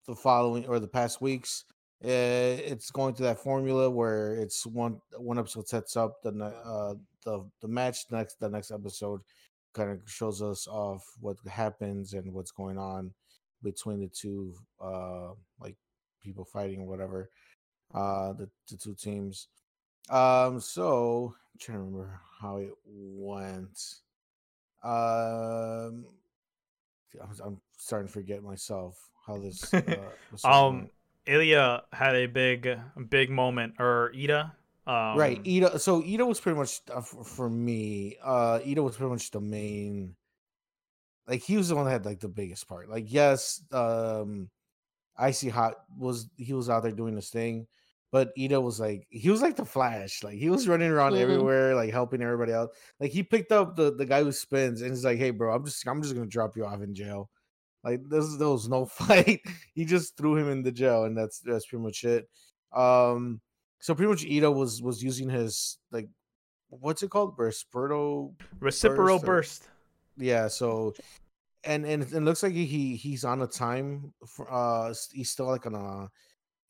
the 0.06 0.14
following 0.14 0.66
or 0.66 0.78
the 0.78 0.88
past 0.88 1.20
weeks, 1.20 1.64
Uh, 2.04 2.60
it's 2.60 2.90
going 2.90 3.14
to 3.14 3.22
that 3.22 3.38
formula 3.38 3.88
where 3.88 4.36
it's 4.36 4.66
one 4.66 5.00
one 5.16 5.38
episode 5.38 5.66
sets 5.66 5.96
up 5.96 6.20
the 6.22 6.30
uh 6.44 6.94
the 7.24 7.42
the 7.62 7.68
match 7.68 8.04
next 8.10 8.38
the 8.38 8.50
next 8.50 8.70
episode 8.70 9.22
kind 9.72 9.90
of 9.90 9.98
shows 10.04 10.42
us 10.42 10.68
off 10.68 11.02
what 11.20 11.38
happens 11.48 12.12
and 12.12 12.30
what's 12.34 12.52
going 12.52 12.76
on 12.76 13.14
between 13.62 13.98
the 13.98 14.08
two 14.08 14.52
uh 14.78 15.32
like 15.58 15.76
people 16.22 16.44
fighting 16.44 16.80
or 16.82 16.86
whatever 16.86 17.30
uh 17.94 18.32
the, 18.32 18.48
the 18.70 18.76
two 18.76 18.94
teams 18.94 19.48
um 20.10 20.60
so 20.60 21.34
I'm 21.52 21.58
trying 21.58 21.78
to 21.78 21.84
remember 21.84 22.20
how 22.40 22.56
it 22.58 22.72
went 22.86 23.78
um 24.84 26.06
I'm, 27.22 27.30
I'm 27.44 27.60
starting 27.78 28.08
to 28.08 28.12
forget 28.12 28.42
myself 28.42 28.98
how 29.26 29.38
this 29.38 29.72
uh, 29.74 30.46
Um, 30.46 30.76
went. 30.76 30.90
Ilya 31.26 31.82
had 31.92 32.14
a 32.14 32.26
big, 32.26 32.78
big 33.08 33.30
moment, 33.30 33.74
or 33.78 34.12
Iida. 34.14 34.52
Um, 34.86 35.18
right 35.18 35.42
iida 35.42 35.80
so 35.80 36.00
iida 36.00 36.24
was 36.24 36.38
pretty 36.38 36.56
much 36.56 36.80
uh, 36.94 37.00
for, 37.00 37.24
for 37.24 37.50
me 37.50 38.16
uh 38.22 38.60
iida 38.60 38.78
was 38.84 38.96
pretty 38.96 39.10
much 39.10 39.32
the 39.32 39.40
main 39.40 40.14
like 41.26 41.42
he 41.42 41.56
was 41.56 41.68
the 41.68 41.74
one 41.74 41.86
that 41.86 41.90
had 41.90 42.06
like 42.06 42.20
the 42.20 42.28
biggest 42.28 42.68
part 42.68 42.88
like 42.88 43.04
yes 43.08 43.62
um 43.72 44.48
icy 45.18 45.48
hot 45.48 45.74
was 45.98 46.28
he 46.36 46.52
was 46.52 46.68
out 46.70 46.82
there 46.82 46.92
doing 46.92 47.14
this 47.14 47.30
thing 47.30 47.66
but 48.12 48.34
iida 48.36 48.62
was 48.62 48.78
like 48.78 49.06
he 49.10 49.30
was 49.30 49.42
like 49.42 49.56
the 49.56 49.64
flash 49.64 50.22
like 50.22 50.34
he 50.36 50.48
was 50.50 50.68
running 50.68 50.90
around 50.90 51.12
Mhm. 51.12 51.20
everywhere 51.20 51.74
like 51.74 51.90
helping 51.90 52.22
everybody 52.22 52.52
out 52.52 52.70
like 53.00 53.10
he 53.10 53.22
picked 53.22 53.52
up 53.52 53.76
the 53.76 53.94
the 53.94 54.06
guy 54.06 54.22
who 54.22 54.30
spins 54.32 54.80
and 54.82 54.90
he's 54.90 55.04
like 55.04 55.18
hey 55.18 55.30
bro 55.30 55.54
i'm 55.54 55.64
just 55.64 55.86
i'm 55.88 56.02
just 56.02 56.14
gonna 56.14 56.26
drop 56.26 56.56
you 56.56 56.64
off 56.64 56.82
in 56.82 56.94
jail 56.94 57.28
like 57.84 58.00
this 58.08 58.36
there 58.36 58.48
was 58.48 58.68
no 58.68 58.84
fight 59.00 59.40
he 59.74 59.84
just 59.84 60.16
threw 60.16 60.36
him 60.36 60.50
in 60.50 60.62
the 60.62 60.72
jail 60.72 61.04
and 61.04 61.16
that's 61.16 61.40
that's 61.40 61.66
pretty 61.66 61.82
much 61.82 62.04
it 62.04 62.28
um 62.72 63.40
so 63.80 63.94
pretty 63.94 64.08
much 64.10 64.24
Ito 64.24 64.50
was 64.50 64.82
was 64.82 65.02
using 65.02 65.28
his 65.28 65.78
like 65.90 66.08
what's 66.68 67.02
it 67.02 67.10
called 67.10 67.36
Vesperto 67.36 68.32
Reciprocal 68.60 69.18
burst 69.18 69.24
burst. 69.26 69.68
yeah 70.16 70.48
so 70.48 70.94
and 71.66 71.84
and 71.84 72.02
it 72.02 72.22
looks 72.22 72.42
like 72.42 72.52
he 72.52 72.96
he's 72.96 73.24
on 73.24 73.42
a 73.42 73.46
time 73.46 74.12
for 74.26 74.50
uh 74.52 74.94
he's 75.12 75.30
still 75.30 75.46
like 75.46 75.66
on 75.66 75.74
a 75.74 76.08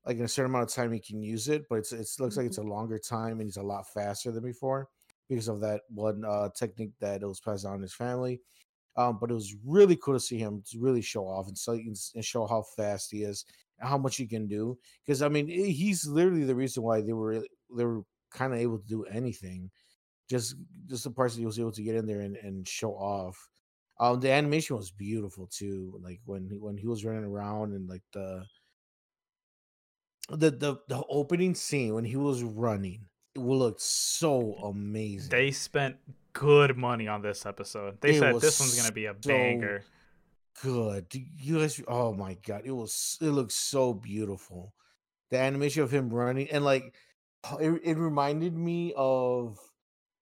like 0.07 0.18
in 0.18 0.24
a 0.24 0.28
certain 0.28 0.51
amount 0.51 0.68
of 0.68 0.74
time 0.74 0.92
he 0.92 1.01
can 1.01 1.22
use 1.22 1.49
it 1.49 1.64
but 1.68 1.76
it's 1.76 1.92
it 1.92 2.09
looks 2.18 2.36
like 2.36 2.47
it's 2.47 2.59
a 2.59 2.62
longer 2.62 2.99
time 2.99 3.32
and 3.32 3.42
he's 3.42 3.57
a 3.57 3.62
lot 3.62 3.86
faster 3.92 4.30
than 4.32 4.42
before 4.42 4.88
because 5.28 5.49
of 5.49 5.61
that 5.61 5.82
one 5.88 6.24
uh 6.24 6.49
technique 6.57 6.92
that 7.01 7.22
it 7.22 7.26
was 7.26 7.40
passed 7.40 7.64
down 7.64 7.76
in 7.76 7.82
his 7.82 7.94
family 7.94 8.40
um 8.97 9.18
but 9.20 9.30
it 9.30 9.34
was 9.34 9.55
really 9.64 9.97
cool 9.97 10.14
to 10.14 10.20
see 10.20 10.38
him 10.38 10.62
to 10.66 10.78
really 10.80 11.03
show 11.03 11.24
off 11.24 11.49
and 11.49 11.59
so 11.59 11.72
and 11.72 12.24
show 12.24 12.47
how 12.47 12.62
fast 12.76 13.11
he 13.11 13.22
is 13.22 13.44
and 13.78 13.88
how 13.88 13.99
much 13.99 14.16
he 14.16 14.26
can 14.26 14.47
do 14.47 14.78
because 15.05 15.22
i 15.22 15.28
mean 15.28 15.47
he's 15.49 16.07
literally 16.07 16.44
the 16.44 16.55
reason 16.55 16.82
why 16.82 17.01
they 17.01 17.12
were 17.12 17.44
they 17.76 17.84
were 17.84 18.03
kind 18.30 18.53
of 18.53 18.59
able 18.59 18.78
to 18.78 18.86
do 18.86 19.05
anything 19.05 19.70
just 20.28 20.57
just 20.86 21.05
the 21.05 21.11
parts 21.11 21.34
that 21.34 21.40
he 21.40 21.47
was 21.47 21.59
able 21.59 21.72
to 21.72 21.82
get 21.82 21.94
in 21.94 22.07
there 22.07 22.20
and, 22.20 22.36
and 22.36 22.66
show 22.66 22.92
off 22.92 23.49
um 23.99 24.20
the 24.20 24.30
animation 24.30 24.76
was 24.76 24.90
beautiful 24.90 25.47
too 25.47 25.99
like 26.03 26.20
when 26.24 26.49
he 26.49 26.59
when 26.59 26.76
he 26.76 26.86
was 26.86 27.05
running 27.05 27.24
around 27.24 27.72
and 27.72 27.88
like 27.88 28.03
the 28.12 28.44
the 30.28 30.51
the, 30.51 30.76
the 30.88 31.03
opening 31.09 31.55
scene 31.55 31.94
when 31.94 32.05
he 32.05 32.16
was 32.16 32.42
running 32.42 33.07
it 33.34 33.40
looked 33.40 33.80
so 33.80 34.55
amazing 34.64 35.30
They 35.30 35.51
spent 35.51 35.97
good 36.32 36.76
money 36.76 37.09
on 37.09 37.22
this 37.22 37.47
episode. 37.47 38.01
They 38.01 38.12
It 38.12 38.20
said 38.20 38.40
this 38.40 38.61
one's 38.61 38.76
gonna 38.76 38.92
be 38.92 39.07
a 39.07 39.14
so 39.14 39.28
banger. 39.28 39.84
good. 40.62 41.07
You 41.14 41.61
guys? 41.61 41.80
Oh 41.86 42.12
my 42.14 42.34
god, 42.34 42.62
it 42.64 42.72
was. 42.72 43.18
It 43.20 43.30
looks 43.30 43.55
so 43.55 43.94
beautiful. 43.94 44.74
The 45.30 45.38
animation 45.38 45.82
of 45.82 45.90
him 45.90 46.11
running 46.11 46.51
and 46.51 46.64
like, 46.64 46.94
it, 47.61 47.80
it 47.84 47.97
reminded 47.97 48.55
me 48.57 48.92
of 48.97 49.59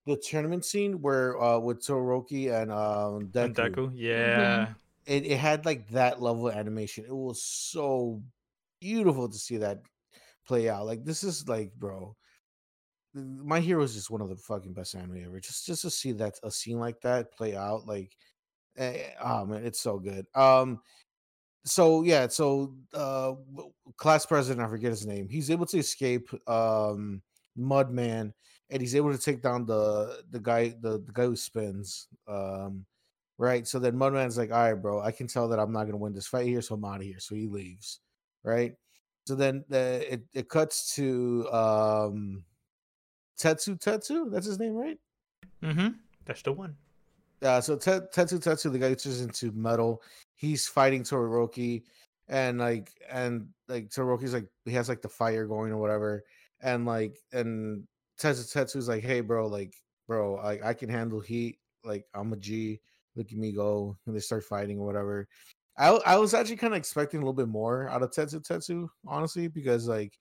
the 0.06 0.16
tournament 0.16 0.64
scene 0.64 1.00
where 1.00 1.40
uh 1.40 1.58
with 1.58 1.80
Todoroki 1.80 2.52
and 2.52 2.70
um 2.70 3.28
Deku. 3.28 3.44
And 3.44 3.56
Deku, 3.56 3.92
yeah. 3.94 4.74
It 5.06 5.26
it 5.26 5.38
had 5.38 5.64
like 5.66 5.88
that 5.90 6.20
level 6.22 6.48
of 6.48 6.54
animation. 6.54 7.04
It 7.04 7.14
was 7.14 7.42
so 7.42 8.22
beautiful 8.80 9.28
to 9.28 9.38
see 9.38 9.58
that 9.58 9.82
play 10.46 10.68
out. 10.68 10.86
Like 10.86 11.04
this 11.04 11.22
is 11.24 11.48
like, 11.48 11.72
bro. 11.74 12.16
My 13.14 13.60
hero 13.60 13.82
is 13.84 13.94
just 13.94 14.10
one 14.10 14.20
of 14.20 14.28
the 14.28 14.36
fucking 14.36 14.72
best 14.72 14.96
anime 14.96 15.24
ever. 15.24 15.38
Just 15.38 15.66
just 15.66 15.82
to 15.82 15.90
see 15.90 16.12
that 16.12 16.34
a 16.42 16.50
scene 16.50 16.80
like 16.80 17.00
that 17.02 17.32
play 17.32 17.54
out, 17.56 17.86
like 17.86 18.16
Eh, 18.76 19.10
oh 19.22 19.46
man, 19.46 19.64
it's 19.64 19.80
so 19.80 19.98
good. 19.98 20.26
Um, 20.34 20.80
so 21.64 22.02
yeah, 22.02 22.28
so 22.28 22.74
uh, 22.92 23.34
class 23.96 24.26
president, 24.26 24.66
I 24.66 24.68
forget 24.68 24.90
his 24.90 25.06
name. 25.06 25.28
He's 25.28 25.50
able 25.50 25.66
to 25.66 25.78
escape 25.78 26.28
um 26.48 27.22
Mudman, 27.56 28.32
and 28.70 28.80
he's 28.80 28.96
able 28.96 29.12
to 29.12 29.18
take 29.18 29.42
down 29.42 29.66
the 29.66 30.22
the 30.30 30.40
guy 30.40 30.74
the, 30.80 30.98
the 30.98 31.12
guy 31.12 31.24
who 31.24 31.36
spins. 31.36 32.08
Um, 32.26 32.84
right. 33.38 33.66
So 33.66 33.78
then 33.78 33.94
Mudman's 33.94 34.38
like, 34.38 34.52
all 34.52 34.58
right, 34.58 34.74
bro, 34.74 35.00
I 35.00 35.12
can 35.12 35.26
tell 35.26 35.48
that 35.48 35.58
I'm 35.58 35.72
not 35.72 35.84
gonna 35.84 35.96
win 35.96 36.14
this 36.14 36.26
fight 36.26 36.46
here, 36.46 36.62
so 36.62 36.74
I'm 36.74 36.84
out 36.84 36.96
of 36.96 37.02
here. 37.02 37.20
So 37.20 37.34
he 37.34 37.46
leaves. 37.46 38.00
Right. 38.42 38.74
So 39.26 39.34
then 39.34 39.64
the, 39.68 40.12
it 40.12 40.22
it 40.32 40.48
cuts 40.48 40.94
to 40.96 41.48
um 41.50 42.44
Tetsutetsu. 43.38 44.30
That's 44.30 44.46
his 44.46 44.58
name, 44.58 44.74
right? 44.74 44.98
Mm-hmm. 45.62 45.88
That's 46.24 46.42
the 46.42 46.52
one. 46.52 46.76
Uh, 47.42 47.60
so 47.60 47.76
Te- 47.76 47.90
Tetsutetsu, 47.90 48.72
the 48.72 48.78
guy 48.78 48.88
who 48.90 48.94
turns 48.94 49.20
into 49.20 49.52
metal, 49.52 50.02
he's 50.34 50.66
fighting 50.66 51.02
Todoroki, 51.02 51.82
and 52.28 52.58
like, 52.58 52.90
and 53.10 53.48
like 53.68 53.90
Todoroki's 53.90 54.32
like 54.32 54.46
he 54.64 54.72
has 54.72 54.88
like 54.88 55.02
the 55.02 55.08
fire 55.08 55.46
going 55.46 55.72
or 55.72 55.76
whatever, 55.76 56.24
and 56.62 56.86
like, 56.86 57.18
and 57.32 57.86
Tetsutetsu's 58.18 58.88
like, 58.88 59.02
hey, 59.02 59.20
bro, 59.20 59.46
like, 59.46 59.74
bro, 60.06 60.36
I 60.38 60.70
I 60.70 60.74
can 60.74 60.88
handle 60.88 61.20
heat, 61.20 61.60
like 61.84 62.06
I'm 62.14 62.32
a 62.32 62.36
G, 62.36 62.80
look 63.16 63.26
at 63.32 63.38
me 63.38 63.52
go, 63.52 63.98
and 64.06 64.14
they 64.16 64.20
start 64.20 64.44
fighting 64.44 64.78
or 64.80 64.86
whatever. 64.86 65.28
I 65.78 65.88
I 66.06 66.16
was 66.18 66.34
actually 66.34 66.56
kind 66.56 66.74
of 66.74 66.78
expecting 66.78 67.18
a 67.20 67.22
little 67.22 67.32
bit 67.34 67.48
more 67.48 67.88
out 67.88 68.02
of 68.02 68.10
Tetsutetsu, 68.12 68.88
honestly, 69.06 69.48
because 69.48 69.88
like, 69.88 70.18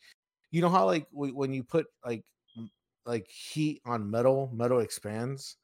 you 0.51 0.61
know 0.61 0.69
how 0.69 0.85
like 0.85 1.09
w- 1.11 1.35
when 1.35 1.53
you 1.53 1.63
put 1.63 1.87
like 2.05 2.25
m- 2.57 2.71
like 3.05 3.27
heat 3.29 3.81
on 3.85 4.09
metal, 4.09 4.49
metal 4.53 4.79
expands. 4.79 5.57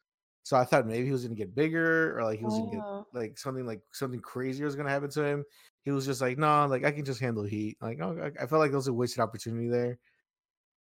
So 0.44 0.58
I 0.58 0.66
thought 0.66 0.88
maybe 0.88 1.06
he 1.06 1.12
was 1.12 1.24
gonna 1.24 1.36
get 1.36 1.56
bigger, 1.56 2.18
or 2.18 2.24
like 2.24 2.40
he 2.40 2.46
was 2.46 2.58
gonna 2.60 2.70
get 2.70 2.86
Oh. 2.86 3.06
like 3.14 3.38
something 3.38 3.66
like 3.66 3.82
something 3.94 4.20
crazier 4.22 4.66
was 4.66 4.76
gonna 4.76 4.90
happen 4.90 5.10
to 5.12 5.24
him. 5.24 5.46
He 5.84 5.92
was 5.92 6.06
just 6.06 6.22
like, 6.22 6.38
no, 6.38 6.66
like 6.68 6.84
I 6.86 6.92
can 6.92 7.06
just 7.06 7.20
handle 7.22 7.44
heat. 7.44 7.78
Like, 7.82 8.00
oh, 8.02 8.18
I, 8.40 8.44
I 8.44 8.48
felt 8.48 8.60
like 8.60 8.72
there 8.72 8.78
was 8.78 8.88
a 8.88 8.94
wasted 8.94 9.20
opportunity 9.22 9.68
there. 9.70 10.00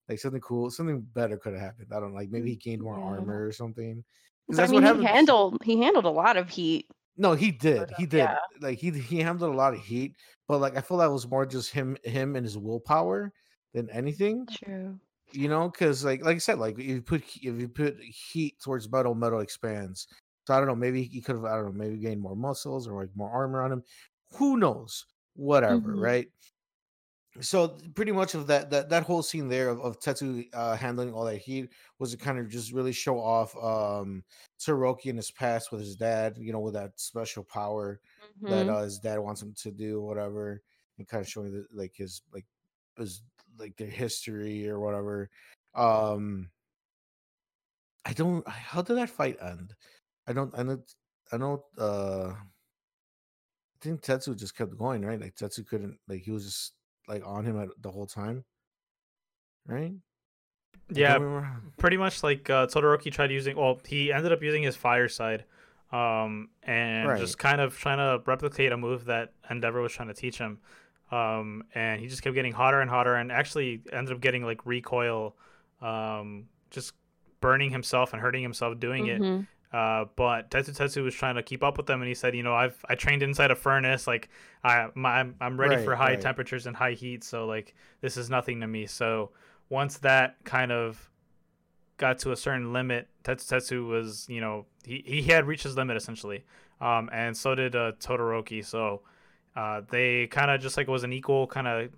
Like 0.09 0.19
something 0.19 0.41
cool, 0.41 0.71
something 0.71 1.01
better 1.01 1.37
could 1.37 1.53
have 1.53 1.61
happened. 1.61 1.89
I 1.93 1.99
don't 1.99 2.11
know, 2.11 2.17
like 2.17 2.29
maybe 2.31 2.49
he 2.51 2.55
gained 2.57 2.81
more 2.81 2.97
Yeah. 2.97 3.03
armor 3.03 3.45
or 3.45 3.51
something. 3.51 4.03
I 4.49 4.53
that's 4.55 4.67
mean, 4.67 4.83
what 4.83 4.83
he 4.83 5.03
handled 5.03 5.57
he 5.63 5.81
handled 5.81 6.05
a 6.05 6.09
lot 6.09 6.37
of 6.37 6.49
heat. 6.49 6.87
No, 7.17 7.33
he 7.33 7.51
did. 7.51 7.91
He 7.91 8.05
did. 8.05 8.19
yeah. 8.19 8.37
Like 8.61 8.79
he 8.79 8.91
he 8.91 9.19
handled 9.19 9.53
a 9.53 9.57
lot 9.57 9.73
of 9.73 9.81
heat, 9.81 10.15
but 10.47 10.59
like 10.59 10.77
I 10.77 10.81
feel 10.81 10.97
that 10.97 11.11
was 11.11 11.27
more 11.27 11.45
just 11.45 11.71
him 11.71 11.97
him 12.03 12.35
and 12.35 12.45
his 12.45 12.57
willpower 12.57 13.33
than 13.73 13.89
anything. 13.89 14.47
True. 14.47 14.99
you 15.33 15.47
know 15.49 15.69
because 15.69 16.03
like 16.05 16.23
like 16.23 16.35
i 16.37 16.39
said 16.39 16.59
like 16.59 16.79
if 16.79 16.85
you 16.85 17.01
put 17.01 17.23
if 17.37 17.59
you 17.61 17.69
put 17.69 17.97
heat 18.01 18.59
towards 18.63 18.89
metal 18.91 19.15
metal 19.15 19.41
expands 19.41 20.07
so 20.47 20.53
i 20.53 20.57
don't 20.57 20.67
know 20.67 20.75
maybe 20.75 21.03
he 21.03 21.21
could 21.21 21.35
have 21.35 21.45
i 21.45 21.55
don't 21.55 21.65
know 21.65 21.71
maybe 21.71 21.97
gained 21.97 22.21
more 22.21 22.35
muscles 22.35 22.87
or 22.87 23.01
like 23.01 23.15
more 23.15 23.31
armor 23.31 23.61
on 23.61 23.71
him 23.71 23.83
who 24.33 24.57
knows 24.57 25.05
whatever 25.35 25.95
Mhm. 25.95 25.99
right 25.99 26.27
so 27.41 27.77
pretty 27.95 28.11
much 28.11 28.33
of 28.35 28.47
that 28.47 28.69
that, 28.71 28.89
that 28.89 29.03
whole 29.03 29.21
scene 29.21 29.47
there 29.49 29.69
of, 29.69 29.79
of 29.81 29.99
tetsu 29.99 30.47
uh 30.53 30.75
handling 30.75 31.13
all 31.13 31.25
that 31.25 31.37
heat 31.37 31.69
was 31.99 32.11
to 32.11 32.17
kind 32.17 32.39
of 32.39 32.49
just 32.49 32.71
really 32.73 32.91
show 32.91 33.19
off 33.19 33.55
um 33.57 34.23
Todoroki 34.59 35.05
in 35.05 35.15
his 35.17 35.31
past 35.31 35.71
with 35.71 35.81
his 35.81 35.95
dad 35.95 36.37
you 36.39 36.51
know 36.51 36.59
with 36.59 36.73
that 36.73 36.99
special 36.99 37.43
power 37.43 38.01
that 38.47 38.67
Mhm. 38.67 38.69
uh, 38.69 38.81
his 38.83 38.99
dad 38.99 39.19
wants 39.19 39.41
him 39.43 39.53
to 39.53 39.71
do, 39.71 40.01
whatever, 40.01 40.63
and 40.97 41.07
kind 41.07 41.21
of 41.21 41.29
showing 41.29 41.51
the, 41.51 41.67
like 41.71 41.93
his 41.95 42.21
like 42.33 42.45
his 42.97 43.21
like 43.57 43.75
their 43.77 43.89
history 43.89 44.67
or 44.67 44.79
whatever. 44.79 45.29
Um, 45.75 46.49
I 48.05 48.13
don't. 48.13 48.47
How 48.47 48.81
did 48.81 48.95
that 48.95 49.09
fight 49.09 49.37
end? 49.41 49.75
I 50.27 50.33
don't. 50.33 50.57
I 50.57 50.63
know. 50.63 50.83
I 51.31 51.37
know. 51.37 51.65
Uh, 51.77 52.35
I 53.75 53.77
think 53.81 54.01
Tetsu 54.01 54.35
just 54.37 54.55
kept 54.55 54.77
going, 54.77 55.03
right? 55.05 55.19
Like 55.19 55.35
Tetsu 55.35 55.65
couldn't. 55.65 55.99
Like 56.07 56.21
he 56.23 56.31
was 56.31 56.45
just 56.45 56.73
like 57.09 57.25
on 57.25 57.43
him 57.43 57.59
at 57.59 57.69
the 57.81 57.91
whole 57.91 58.05
time, 58.05 58.45
right? 59.67 59.93
Yeah, 60.91 61.13
remember. 61.15 61.61
pretty 61.77 61.97
much 61.97 62.23
like 62.23 62.49
uh, 62.49 62.67
Todoroki 62.67 63.11
tried 63.11 63.31
using. 63.31 63.57
Well, 63.57 63.79
he 63.85 64.13
ended 64.13 64.31
up 64.31 64.41
using 64.41 64.63
his 64.63 64.75
fire 64.75 65.07
side, 65.09 65.45
um, 65.91 66.49
and 66.63 67.09
Right. 67.09 67.19
just 67.19 67.37
kind 67.37 67.59
of 67.59 67.77
trying 67.77 67.97
to 67.97 68.23
replicate 68.25 68.71
a 68.71 68.77
move 68.77 69.05
that 69.05 69.33
Endeavor 69.49 69.81
was 69.81 69.91
trying 69.91 70.07
to 70.07 70.13
teach 70.13 70.37
him. 70.37 70.59
Um, 71.11 71.63
and 71.73 71.99
he 71.99 72.07
just 72.07 72.21
kept 72.21 72.35
getting 72.35 72.53
hotter 72.53 72.81
and 72.81 72.89
hotter, 72.89 73.15
and 73.15 73.31
actually 73.31 73.81
ended 73.91 74.13
up 74.13 74.21
getting 74.21 74.43
like 74.43 74.65
recoil, 74.65 75.35
um, 75.81 76.45
just 76.69 76.93
burning 77.41 77.71
himself 77.71 78.13
and 78.13 78.21
hurting 78.21 78.43
himself 78.43 78.79
doing 78.79 79.07
it. 79.07 79.21
Uh, 79.71 80.05
but 80.15 80.49
Tetsutetsu 80.49 81.03
was 81.03 81.13
trying 81.13 81.35
to 81.35 81.43
keep 81.43 81.63
up 81.63 81.77
with 81.77 81.85
them, 81.85 82.01
and 82.01 82.07
he 82.07 82.15
said, 82.15 82.35
you 82.35 82.41
know, 82.43 82.55
I've 82.55 82.83
I 82.89 82.95
trained 82.95 83.21
inside 83.23 83.51
a 83.51 83.55
furnace, 83.55 84.07
like 84.07 84.29
I 84.63 84.87
my, 84.95 85.19
I'm 85.19 85.35
I'm 85.39 85.59
ready 85.59 85.75
Right, 85.75 85.77
for 85.77 85.95
high 85.95 86.15
right. 86.15 86.17
temperatures 86.17 86.65
and 86.65 86.75
high 86.75 86.93
heat, 86.93 87.23
so 87.23 87.45
like 87.45 87.75
this 88.01 88.17
is 88.17 88.29
nothing 88.31 88.61
to 88.61 88.67
me. 88.67 88.87
So 88.87 89.31
once 89.69 89.99
that 89.99 90.37
kind 90.43 90.71
of 90.71 91.09
got 91.97 92.19
to 92.19 92.31
a 92.31 92.35
certain 92.35 92.73
limit, 92.73 93.07
Tetsutetsu 93.23 93.87
was, 93.87 94.25
you 94.29 94.41
know, 94.41 94.65
he, 94.85 95.03
he 95.05 95.21
had 95.23 95.45
reached 95.45 95.63
his 95.63 95.75
limit 95.75 95.97
essentially, 95.97 96.43
um, 96.81 97.09
and 97.11 97.35
so 97.35 97.55
did 97.55 97.75
uh, 97.75 97.93
Todoroki. 97.99 98.63
So 98.65 99.01
uh, 99.55 99.81
they 99.89 100.27
kind 100.27 100.51
of 100.51 100.61
just 100.61 100.77
like 100.77 100.87
it 100.87 100.91
was 100.91 101.03
an 101.03 101.13
equal 101.13 101.47
kind 101.47 101.67
of 101.67 101.89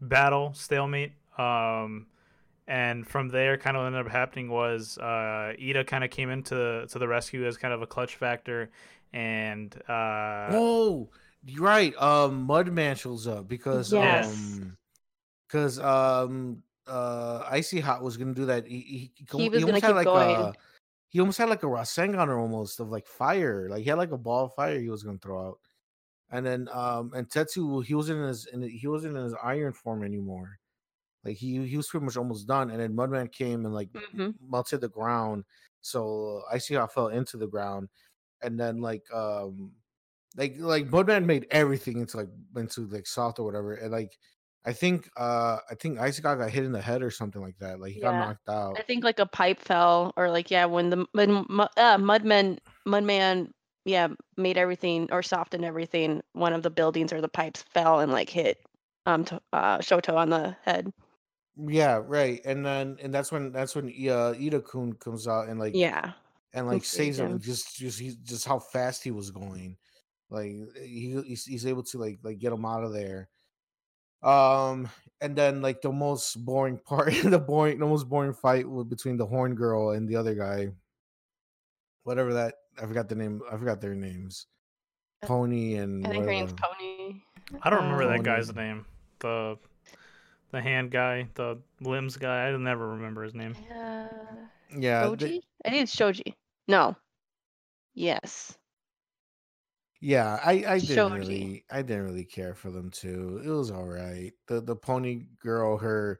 battle 0.00 0.52
stalemate. 0.54 1.12
Um, 1.38 2.06
and 2.66 3.06
from 3.06 3.28
there, 3.28 3.56
kind 3.56 3.76
of 3.76 3.82
what 3.82 3.86
ended 3.88 4.06
up 4.06 4.12
happening 4.12 4.48
was 4.48 4.98
uh, 4.98 5.52
Iida 5.60 5.86
kind 5.86 6.04
of 6.04 6.10
came 6.10 6.30
into 6.30 6.86
to 6.88 6.98
the 6.98 7.08
rescue 7.08 7.46
as 7.46 7.56
kind 7.56 7.74
of 7.74 7.82
a 7.82 7.86
clutch 7.86 8.16
factor, 8.16 8.70
and 9.12 9.74
uh, 9.88 10.48
oh, 10.50 11.10
you're 11.44 11.64
right. 11.64 11.94
Um, 12.00 12.46
Mudman 12.46 12.96
shows 12.96 13.26
up 13.26 13.48
because 13.48 13.92
Yes. 13.92 14.32
um, 14.32 14.76
because 15.48 15.78
um, 15.80 16.62
uh, 16.86 17.44
Icy 17.50 17.80
Hot 17.80 18.02
was 18.02 18.16
gonna 18.16 18.34
do 18.34 18.46
that. 18.46 18.66
He 18.66 19.12
he, 19.14 19.38
He 19.38 19.48
was 19.48 19.60
gonna 19.60 19.66
almost 19.66 19.82
had 19.82 19.88
keep 19.88 19.96
like 19.96 20.04
going. 20.06 20.36
a 20.36 20.52
he 21.08 21.20
almost 21.20 21.36
had 21.38 21.50
like 21.50 21.62
a 21.62 21.66
Rasengan 21.66 22.28
or 22.28 22.38
almost 22.38 22.80
of 22.80 22.88
like 22.90 23.06
fire. 23.06 23.68
Like 23.68 23.82
he 23.82 23.90
had 23.90 23.98
like 23.98 24.12
a 24.12 24.18
ball 24.18 24.46
of 24.46 24.54
fire 24.54 24.80
he 24.80 24.88
was 24.88 25.02
gonna 25.02 25.18
throw 25.18 25.48
out. 25.48 25.58
And 26.30 26.46
then 26.46 26.68
um 26.72 27.12
and 27.14 27.28
Tetsu 27.28 27.84
he 27.84 27.94
wasn't 27.94 28.20
in 28.20 28.28
his 28.28 28.46
in, 28.46 28.62
he 28.62 28.86
wasn't 28.86 29.16
in 29.18 29.24
his 29.24 29.34
iron 29.42 29.74
form 29.74 30.04
anymore. 30.04 30.58
Like 31.24 31.36
he 31.36 31.66
he 31.66 31.76
was 31.76 31.88
pretty 31.88 32.06
much 32.06 32.16
almost 32.16 32.46
done. 32.48 32.70
And 32.70 32.80
then 32.80 32.94
Mudman 32.94 33.30
came 33.32 33.64
and 33.64 33.74
like 33.74 33.90
Mhm. 33.94 34.34
melted 34.40 34.80
the 34.80 34.88
ground. 34.88 35.44
So 35.80 36.42
Icy 36.50 36.74
Hot 36.74 36.92
fell 36.92 37.08
into 37.08 37.36
the 37.36 37.46
ground. 37.48 37.88
And 38.42 38.58
then 38.58 38.80
like 38.80 39.04
um 39.12 39.72
like 40.36 40.56
like 40.58 40.88
Mudman 40.88 41.24
made 41.26 41.46
everything 41.50 41.98
into 41.98 42.16
like 42.18 42.28
into 42.56 42.86
like 42.86 43.06
soft 43.06 43.38
or 43.38 43.44
whatever. 43.44 43.74
And 43.74 43.92
like 43.92 44.18
I 44.64 44.72
think 44.72 45.10
uh 45.16 45.58
I 45.70 45.74
think 45.74 45.98
Icy 45.98 46.22
Hot 46.22 46.38
got 46.38 46.50
hit 46.50 46.64
in 46.64 46.72
the 46.72 46.82
head 46.82 47.02
or 47.02 47.10
something 47.10 47.42
like 47.42 47.58
that. 47.58 47.80
Like 47.80 47.92
he 47.92 48.00
got 48.00 48.16
knocked 48.16 48.48
out. 48.48 48.76
I 48.76 48.82
think 48.82 49.04
like 49.04 49.18
a 49.18 49.26
pipe 49.26 49.60
fell, 49.60 50.12
or 50.16 50.30
like 50.30 50.50
yeah, 50.50 50.64
when 50.64 50.90
the 50.90 51.06
when 51.12 51.30
uh, 51.76 51.98
Mudman 51.98 52.58
Mudman 52.86 53.50
yeah 53.84 54.08
made 54.36 54.56
everything 54.56 55.08
or 55.12 55.22
softened 55.22 55.64
everything. 55.64 56.22
One 56.32 56.52
of 56.52 56.62
the 56.62 56.70
buildings 56.70 57.12
or 57.12 57.20
the 57.20 57.28
pipes 57.28 57.62
fell 57.62 58.00
and 58.00 58.12
like 58.12 58.30
hit 58.30 58.64
um 59.06 59.24
to, 59.26 59.40
uh 59.52 59.78
Shoto 59.78 60.16
on 60.16 60.30
the 60.30 60.56
head. 60.62 60.92
Yeah, 61.56 62.00
right. 62.06 62.40
And 62.44 62.64
then 62.64 62.96
and 63.02 63.12
that's 63.12 63.30
when 63.30 63.52
that's 63.52 63.74
when 63.74 63.86
uh, 63.86 64.32
Iida 64.34 64.64
Kun 64.64 64.94
comes 64.94 65.28
out 65.28 65.48
and 65.48 65.58
like 65.60 65.74
Yeah, 65.74 66.12
and 66.54 66.66
like 66.66 66.84
saved 66.84 67.16
saves 67.16 67.18
him 67.20 67.32
him. 67.32 67.40
just 67.40 67.76
just 67.76 67.98
he's 67.98 68.16
just 68.16 68.46
how 68.46 68.58
fast 68.58 69.02
he 69.04 69.10
was 69.10 69.30
going. 69.30 69.76
Like 70.30 70.52
he 70.82 71.20
he's, 71.26 71.44
he's 71.44 71.66
able 71.66 71.82
to 71.84 71.98
like 71.98 72.18
like 72.22 72.38
get 72.38 72.52
him 72.52 72.64
out 72.64 72.84
of 72.84 72.92
there. 72.92 73.28
Um 74.22 74.88
and 75.20 75.36
then 75.36 75.60
like 75.62 75.82
the 75.82 75.92
most 75.92 76.36
boring 76.44 76.78
part 76.86 77.12
the 77.22 77.38
boring 77.38 77.78
the 77.80 77.86
most 77.86 78.08
boring 78.08 78.32
fight 78.32 78.68
was 78.68 78.86
between 78.86 79.16
the 79.16 79.26
horn 79.26 79.54
girl 79.54 79.90
and 79.90 80.08
the 80.08 80.16
other 80.16 80.34
guy. 80.34 80.68
Whatever 82.04 82.32
that 82.34 82.54
I 82.80 82.86
forgot 82.86 83.08
the 83.08 83.14
name 83.14 83.42
I 83.50 83.56
forgot 83.56 83.80
their 83.80 83.94
names. 83.94 84.46
Uh, 85.22 85.26
Pony 85.26 85.74
and 85.74 86.06
I 86.06 86.10
think 86.10 86.24
her 86.24 86.30
name's 86.30 86.52
Pony. 86.54 87.20
I 87.62 87.68
don't 87.70 87.82
remember 87.82 88.06
that 88.06 88.18
Um, 88.18 88.22
guy's 88.22 88.54
name. 88.54 88.86
The 89.18 89.58
the 90.52 90.60
hand 90.62 90.90
guy, 90.90 91.28
the 91.34 91.58
limbs 91.80 92.16
guy. 92.16 92.48
I 92.48 92.56
never 92.56 92.88
remember 92.90 93.22
his 93.24 93.34
name. 93.34 93.56
Uh, 93.74 94.06
yeah, 94.78 95.02
Shoji? 95.04 95.26
they- 95.26 95.40
I 95.64 95.70
think 95.70 95.82
it's 95.84 95.94
Shoji. 95.94 96.36
No. 96.68 96.96
Yes. 97.94 98.56
Yeah, 100.00 100.38
I 100.44 100.52
I 100.66 100.78
didn't 100.78 100.94
Shoji. 100.94 101.14
really 101.18 101.64
I 101.70 101.82
didn't 101.82 102.04
really 102.04 102.24
care 102.24 102.54
for 102.54 102.70
them 102.70 102.90
too. 102.90 103.40
It 103.44 103.48
was 103.50 103.70
all 103.70 103.86
right. 103.86 104.32
The 104.48 104.60
the 104.60 104.74
pony 104.76 105.26
girl, 105.40 105.76
her 105.78 106.18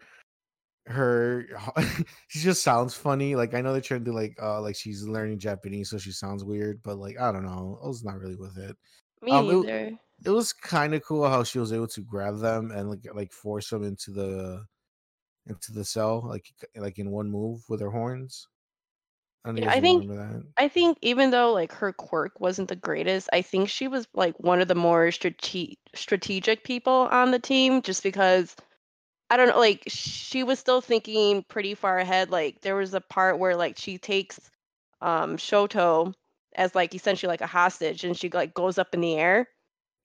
her 0.87 1.47
she 2.29 2.39
just 2.41 2.63
sounds 2.63 2.95
funny. 2.95 3.35
Like 3.35 3.55
I 3.55 3.61
know 3.61 3.73
they're 3.73 3.81
trying 3.81 4.05
to 4.05 4.11
do 4.11 4.15
like 4.15 4.37
uh 4.41 4.61
like 4.61 4.77
she's 4.77 5.03
learning 5.03 5.39
Japanese, 5.41 5.91
so 5.91 5.99
she 5.99 6.13
sounds 6.13 6.45
weird, 6.45 6.81
but 6.85 6.97
like 6.99 7.19
I 7.21 7.33
don't 7.33 7.45
know. 7.45 7.79
I 7.83 7.87
was 7.89 8.05
not 8.05 8.21
really 8.21 8.37
with 8.37 8.57
it. 8.59 8.77
Me 9.21 9.33
Um, 9.33 9.51
it- 9.51 9.55
neither. 9.67 9.99
It 10.25 10.31
was 10.31 10.53
kind 10.53 10.95
of 10.95 11.03
cool 11.05 11.29
how 11.29 11.43
she 11.45 11.59
was 11.59 11.73
able 11.73 11.89
to 11.89 12.01
grab 12.01 12.39
them 12.39 12.71
and 12.71 12.89
like 12.91 13.07
like 13.15 13.33
force 13.33 13.69
them 13.71 13.83
into 13.85 14.11
the 14.11 14.65
into 15.47 15.73
the 15.73 15.85
cell 15.85 16.23
like 16.29 16.47
like 16.77 16.99
in 16.99 17.11
one 17.11 17.31
move 17.31 17.63
with 17.69 17.81
her 17.81 17.91
horns. 17.91 18.47
I 19.45 19.49
don't 19.49 19.57
Yeah, 19.59 19.71
I 19.71 19.81
think- 19.81 20.09
that. 20.09 20.45
I 20.57 20.69
think 20.69 20.99
even 21.03 21.31
though 21.31 21.53
like 21.53 21.73
her 21.73 21.93
quirk 21.93 22.39
wasn't 22.41 22.69
the 22.69 22.77
greatest, 22.77 23.29
I 23.33 23.43
think 23.43 23.69
she 23.69 23.89
was 23.89 24.07
like 24.15 24.39
one 24.39 24.61
of 24.61 24.69
the 24.69 24.77
more 24.77 25.11
strate- 25.11 25.79
strategic 25.95 26.63
people 26.63 27.09
on 27.11 27.33
the 27.33 27.41
team 27.41 27.83
just 27.83 28.03
because 28.05 28.55
I 29.31 29.37
don't 29.37 29.49
know, 29.49 29.59
like 29.59 29.83
she 29.89 30.45
was 30.45 30.59
still 30.59 30.81
thinking 30.81 31.43
pretty 31.49 31.75
far 31.75 31.99
ahead. 31.99 32.31
Like 32.31 32.61
there 32.61 32.77
was 32.77 32.95
a 32.95 33.01
part 33.01 33.39
where 33.39 33.57
like 33.57 33.77
she 33.79 33.99
takes 33.99 34.39
um 35.01 35.37
Shoto 35.37 36.15
as 36.55 36.75
like 36.77 36.95
essentially 36.95 37.29
like 37.31 37.41
a 37.41 37.47
hostage 37.47 38.05
and 38.05 38.17
she 38.17 38.29
like 38.31 38.55
goes 38.55 38.79
up 38.79 38.95
in 38.95 39.01
the 39.01 39.15
air 39.17 39.49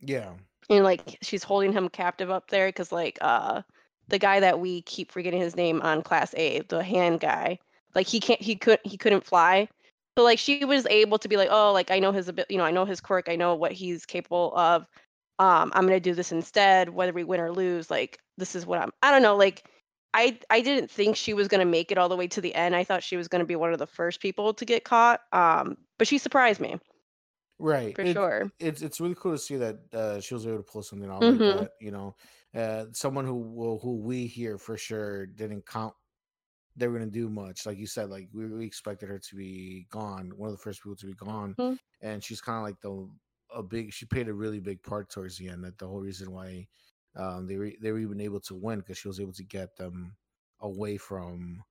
Yeah. 0.01 0.33
and 0.69 0.83
like 0.83 1.17
she's 1.21 1.43
holding 1.43 1.71
him 1.73 1.89
captive 1.89 2.29
up 2.29 2.49
there 2.49 2.67
because 2.67 2.91
like 2.91 3.17
uh 3.21 3.61
the 4.07 4.19
guy 4.19 4.39
that 4.39 4.59
we 4.59 4.81
keep 4.83 5.11
forgetting 5.11 5.41
his 5.41 5.55
name 5.55 5.81
on 5.81 6.01
class 6.01 6.33
A, 6.35 6.61
the 6.61 6.83
hand 6.83 7.19
guy, 7.19 7.59
like 7.95 8.07
he 8.07 8.19
can't 8.19 8.41
he 8.41 8.55
could 8.55 8.79
he 8.83 8.97
couldn't 8.97 9.25
fly. 9.25 9.67
So 10.17 10.23
like 10.23 10.39
she 10.39 10.65
was 10.65 10.85
able 10.87 11.19
to 11.19 11.27
be 11.27 11.37
like, 11.37 11.49
oh, 11.51 11.71
like 11.73 11.91
I 11.91 11.99
know 11.99 12.11
his 12.11 12.31
you 12.49 12.57
know, 12.57 12.63
I 12.63 12.71
know 12.71 12.85
his 12.85 13.01
quirk, 13.01 13.29
I 13.29 13.35
know 13.35 13.55
what 13.55 13.71
he's 13.71 14.05
capable 14.05 14.53
of. 14.55 14.87
Um, 15.39 15.71
I'm 15.75 15.85
gonna 15.85 15.99
do 15.99 16.15
this 16.15 16.31
instead, 16.31 16.89
whether 16.89 17.13
we 17.13 17.23
win 17.23 17.39
or 17.39 17.51
lose. 17.51 17.91
Like 17.91 18.19
this 18.37 18.55
is 18.55 18.65
what 18.65 18.79
I'm. 18.79 18.91
I 19.03 19.11
don't 19.11 19.21
know. 19.21 19.35
Like 19.35 19.65
I 20.13 20.39
I 20.49 20.61
didn't 20.61 20.89
think 20.89 21.15
she 21.15 21.33
was 21.33 21.47
gonna 21.47 21.65
make 21.65 21.91
it 21.91 21.97
all 21.97 22.09
the 22.09 22.15
way 22.15 22.27
to 22.29 22.41
the 22.41 22.55
end. 22.55 22.75
I 22.75 22.83
thought 22.83 23.03
she 23.03 23.17
was 23.17 23.27
gonna 23.27 23.45
be 23.45 23.55
one 23.55 23.73
of 23.73 23.79
the 23.79 23.87
first 23.87 24.21
people 24.21 24.53
to 24.55 24.65
get 24.65 24.83
caught. 24.83 25.21
Um, 25.31 25.77
but 25.97 26.07
she 26.07 26.17
surprised 26.17 26.59
me 26.59 26.79
Right. 27.59 27.95
for 27.95 28.05
It- 28.05 28.19
sure. 28.19 28.51
it's 28.59 28.81
it's 28.81 28.99
really 28.99 29.13
cool 29.15 29.33
to 29.33 29.37
see 29.37 29.57
that 29.57 29.93
uh, 29.93 30.19
she 30.19 30.33
was 30.33 30.47
able 30.47 30.57
to 30.57 30.63
pull 30.63 30.81
something 30.81 31.09
out 31.11 31.21
Mhm. 31.21 31.27
like 31.27 31.45
that. 31.45 31.71
You 31.79 31.91
know, 31.91 32.15
uh, 32.55 32.85
someone 32.93 33.25
who 33.25 33.35
will 33.35 33.79
who 33.79 33.97
we 33.97 34.25
here 34.27 34.57
for 34.57 34.77
sure 34.77 35.27
didn't 35.27 35.65
count 35.67 35.93
they 36.75 36.87
were 36.87 36.99
gonna 36.99 37.11
do 37.11 37.29
much. 37.29 37.65
Like 37.65 37.77
you 37.79 37.87
said, 37.87 38.09
like 38.09 38.29
we, 38.33 38.47
we 38.47 38.65
expected 38.65 39.09
her 39.09 39.19
to 39.19 39.35
be 39.35 39.85
gone, 39.91 40.31
one 40.37 40.49
of 40.49 40.55
the 40.57 40.61
first 40.63 40.81
people 40.83 40.95
to 40.97 41.07
be 41.07 41.13
gone, 41.15 41.57
Mhm. 41.57 41.77
and 42.01 42.23
she's 42.23 42.41
kind 42.41 42.57
of 42.59 42.63
like 42.63 42.81
the 42.81 43.09
a 43.51 43.63
big. 43.63 43.93
She 43.93 44.05
played 44.07 44.29
a 44.29 44.33
really 44.33 44.59
big 44.61 44.83
part 44.83 45.09
towards 45.09 45.37
the 45.37 45.49
end. 45.49 45.63
That 45.65 45.77
the 45.79 45.87
whole 45.87 46.01
reason 46.01 46.31
why 46.31 46.67
um, 47.15 47.47
they 47.47 47.57
were 47.57 47.71
they 47.81 47.91
were 47.91 47.99
even 47.99 48.21
able 48.21 48.41
to 48.41 48.55
win 48.55 48.79
because 48.79 48.97
she 48.99 49.07
was 49.09 49.19
able 49.19 49.33
to 49.33 49.43
get 49.45 49.75
them 49.77 50.17
away 50.61 50.97
from 50.97 51.63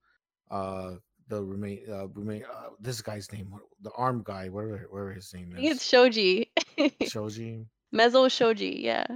uh 0.51 0.97
the 1.29 1.43
remain 1.43 1.81
uh 1.91 2.07
remain 2.09 2.45
uh, 2.45 2.68
this 2.81 3.03
guy's 3.03 3.33
name 3.33 3.53
the 3.83 3.91
arm 3.93 4.22
guy 4.24 4.49
whatever 4.49 4.87
whatever 4.91 5.12
his 5.12 5.33
name 5.35 5.51
I 5.53 5.57
think 5.57 5.70
is 5.70 5.77
it's 5.77 5.87
Shoji. 5.87 6.53
Shoji. 7.09 7.66
Mezo 7.93 8.29
Shoji, 8.29 8.81
yeah. 8.83 9.07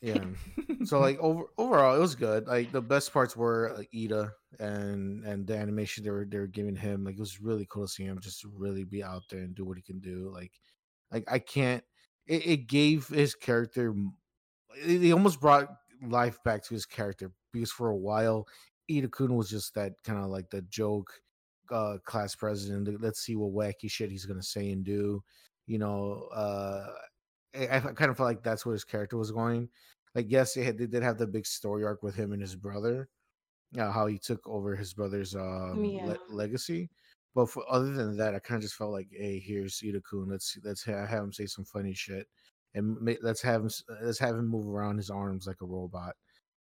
Yeah. 0.00 0.24
So 0.84 1.00
like 1.00 1.18
over 1.18 1.44
overall, 1.56 1.96
it 1.96 1.98
was 1.98 2.14
good. 2.14 2.46
Like 2.46 2.70
the 2.70 2.82
best 2.82 3.10
parts 3.10 3.34
were 3.34 3.72
like, 3.74 3.88
Iida 3.94 4.32
and 4.60 5.24
and 5.24 5.46
the 5.46 5.56
animation 5.56 6.04
they 6.04 6.10
were 6.10 6.26
they 6.28 6.38
were 6.38 6.46
giving 6.46 6.76
him. 6.76 7.04
Like 7.04 7.14
it 7.14 7.20
was 7.20 7.40
really 7.40 7.66
cool 7.70 7.86
to 7.86 7.88
see 7.88 8.02
him 8.02 8.20
just 8.20 8.44
really 8.44 8.84
be 8.84 9.02
out 9.02 9.22
there 9.30 9.40
and 9.40 9.54
do 9.54 9.64
what 9.64 9.78
he 9.78 9.82
can 9.82 10.00
do. 10.00 10.30
Like 10.30 10.52
like 11.10 11.24
I 11.26 11.38
can't. 11.38 11.82
It, 12.26 12.46
it 12.46 12.66
gave 12.66 13.08
his 13.08 13.34
character. 13.34 13.94
It, 14.86 15.04
it 15.04 15.12
almost 15.12 15.40
brought 15.40 15.68
life 16.06 16.38
back 16.44 16.62
to 16.64 16.74
his 16.74 16.84
character 16.84 17.32
because 17.50 17.70
for 17.70 17.88
a 17.88 17.96
while, 17.96 18.46
Iida 18.90 19.10
Kun 19.10 19.34
was 19.36 19.48
just 19.48 19.74
that 19.76 19.92
kind 20.04 20.18
of 20.18 20.26
like 20.26 20.50
the 20.50 20.60
joke 20.62 21.14
uh 21.70 21.98
class 22.04 22.34
president. 22.34 23.00
Let's 23.00 23.20
see 23.20 23.36
what 23.36 23.52
wacky 23.52 23.90
shit 23.90 24.10
he's 24.10 24.26
gonna 24.26 24.42
say 24.42 24.70
and 24.70 24.84
do. 24.84 25.22
You 25.66 25.78
know, 25.78 26.28
uh 26.34 26.86
I, 27.54 27.76
I 27.76 27.80
kind 27.80 28.10
of 28.10 28.16
felt 28.16 28.28
like 28.28 28.42
that's 28.42 28.66
where 28.66 28.72
his 28.74 28.84
character 28.84 29.16
was 29.16 29.30
going. 29.30 29.68
Like, 30.14 30.26
yes, 30.28 30.54
they, 30.54 30.62
had, 30.64 30.78
they 30.78 30.86
did 30.86 31.02
have 31.02 31.18
the 31.18 31.26
big 31.26 31.46
story 31.46 31.84
arc 31.84 32.02
with 32.02 32.14
him 32.14 32.32
and 32.32 32.40
his 32.42 32.54
brother, 32.56 33.08
uh, 33.78 33.90
how 33.90 34.06
he 34.06 34.18
took 34.18 34.46
over 34.46 34.76
his 34.76 34.94
brother's 34.94 35.34
um, 35.34 35.82
le- 36.04 36.18
legacy. 36.30 36.90
But 37.34 37.50
for 37.50 37.64
other 37.68 37.92
than 37.92 38.16
that, 38.18 38.34
I 38.34 38.38
kind 38.38 38.56
of 38.58 38.62
just 38.62 38.76
felt 38.76 38.92
like, 38.92 39.08
hey, 39.10 39.40
here's 39.40 39.80
Iida 39.80 40.00
Kun. 40.08 40.28
Let's 40.28 40.56
let's 40.64 40.84
ha- 40.84 41.06
have 41.06 41.24
him 41.24 41.32
say 41.32 41.46
some 41.46 41.64
funny 41.64 41.92
shit, 41.94 42.28
and 42.74 42.96
ma- 43.00 43.12
let's 43.22 43.42
have 43.42 43.62
him 43.62 43.70
let's 44.02 44.18
have 44.20 44.36
him 44.36 44.46
move 44.46 44.68
around 44.68 44.98
his 44.98 45.10
arms 45.10 45.46
like 45.46 45.60
a 45.62 45.66
robot, 45.66 46.14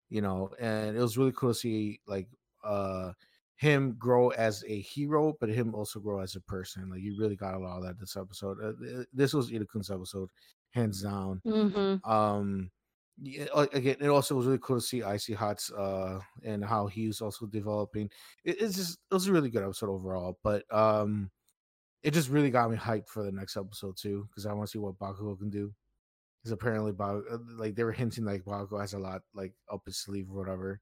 you 0.10 0.22
know. 0.22 0.50
And 0.60 0.96
it 0.96 1.02
was 1.02 1.18
really 1.18 1.32
cool 1.34 1.54
to 1.54 1.60
see 1.60 2.00
like 2.08 2.28
uh 2.64 3.12
him 3.62 3.96
grow 4.00 4.30
as 4.30 4.64
a 4.68 4.82
hero, 4.82 5.38
but 5.40 5.48
him 5.48 5.76
also 5.76 6.00
grow 6.00 6.20
as 6.20 6.36
a 6.36 6.42
person. 6.42 6.90
Like 6.90 7.02
you 7.02 7.16
really 7.20 7.36
got 7.36 7.54
a 7.54 7.60
lot 7.60 7.78
of 7.78 7.84
that 7.84 8.00
this 8.00 8.18
episode. 8.18 8.58
Uh, 8.60 9.04
this 9.14 9.36
was 9.36 9.52
Iida 9.52 9.68
Kun's 9.70 9.92
episode, 9.92 10.30
hands 10.72 11.04
down. 11.04 11.44
Mm-hmm. 11.46 12.12
Um, 12.12 12.72
yeah, 13.22 13.46
again, 13.72 13.98
it 14.00 14.08
also 14.08 14.34
was 14.34 14.48
really 14.48 14.58
cool 14.64 14.78
to 14.78 14.82
see 14.82 15.04
Icy 15.04 15.34
Hots 15.34 15.72
uh 15.72 16.20
and 16.44 16.66
how 16.66 16.88
he 16.88 17.06
was 17.06 17.22
also 17.22 17.46
developing. 17.46 18.10
It, 18.44 18.60
it's 18.60 18.78
just 18.78 18.98
it 19.12 19.14
was 19.14 19.28
a 19.28 19.32
really 19.32 19.52
good 19.52 19.62
episode 19.62 19.92
overall. 19.92 20.40
But 20.44 20.64
um, 20.74 21.30
it 22.02 22.16
just 22.16 22.30
really 22.32 22.50
got 22.50 22.72
me 22.72 22.78
hyped 22.78 23.10
for 23.10 23.22
the 23.22 23.32
next 23.32 23.58
episode 23.58 23.96
too, 23.96 24.28
because 24.32 24.48
I 24.48 24.54
want 24.54 24.70
to 24.70 24.72
see 24.72 24.80
what 24.80 24.98
Bakugo 24.98 25.38
can 25.38 25.52
do. 25.52 25.72
Because 26.42 26.54
apparently, 26.54 26.94
Bak- 26.94 27.30
uh, 27.32 27.38
like 27.58 27.76
they 27.76 27.84
were 27.84 27.92
hinting 27.92 28.26
like 28.26 28.44
Bakugo 28.44 28.82
has 28.82 28.94
a 28.94 28.98
lot 28.98 29.22
like 29.36 29.54
up 29.72 29.84
his 29.86 29.98
sleeve 29.98 30.30
or 30.32 30.40
whatever. 30.40 30.82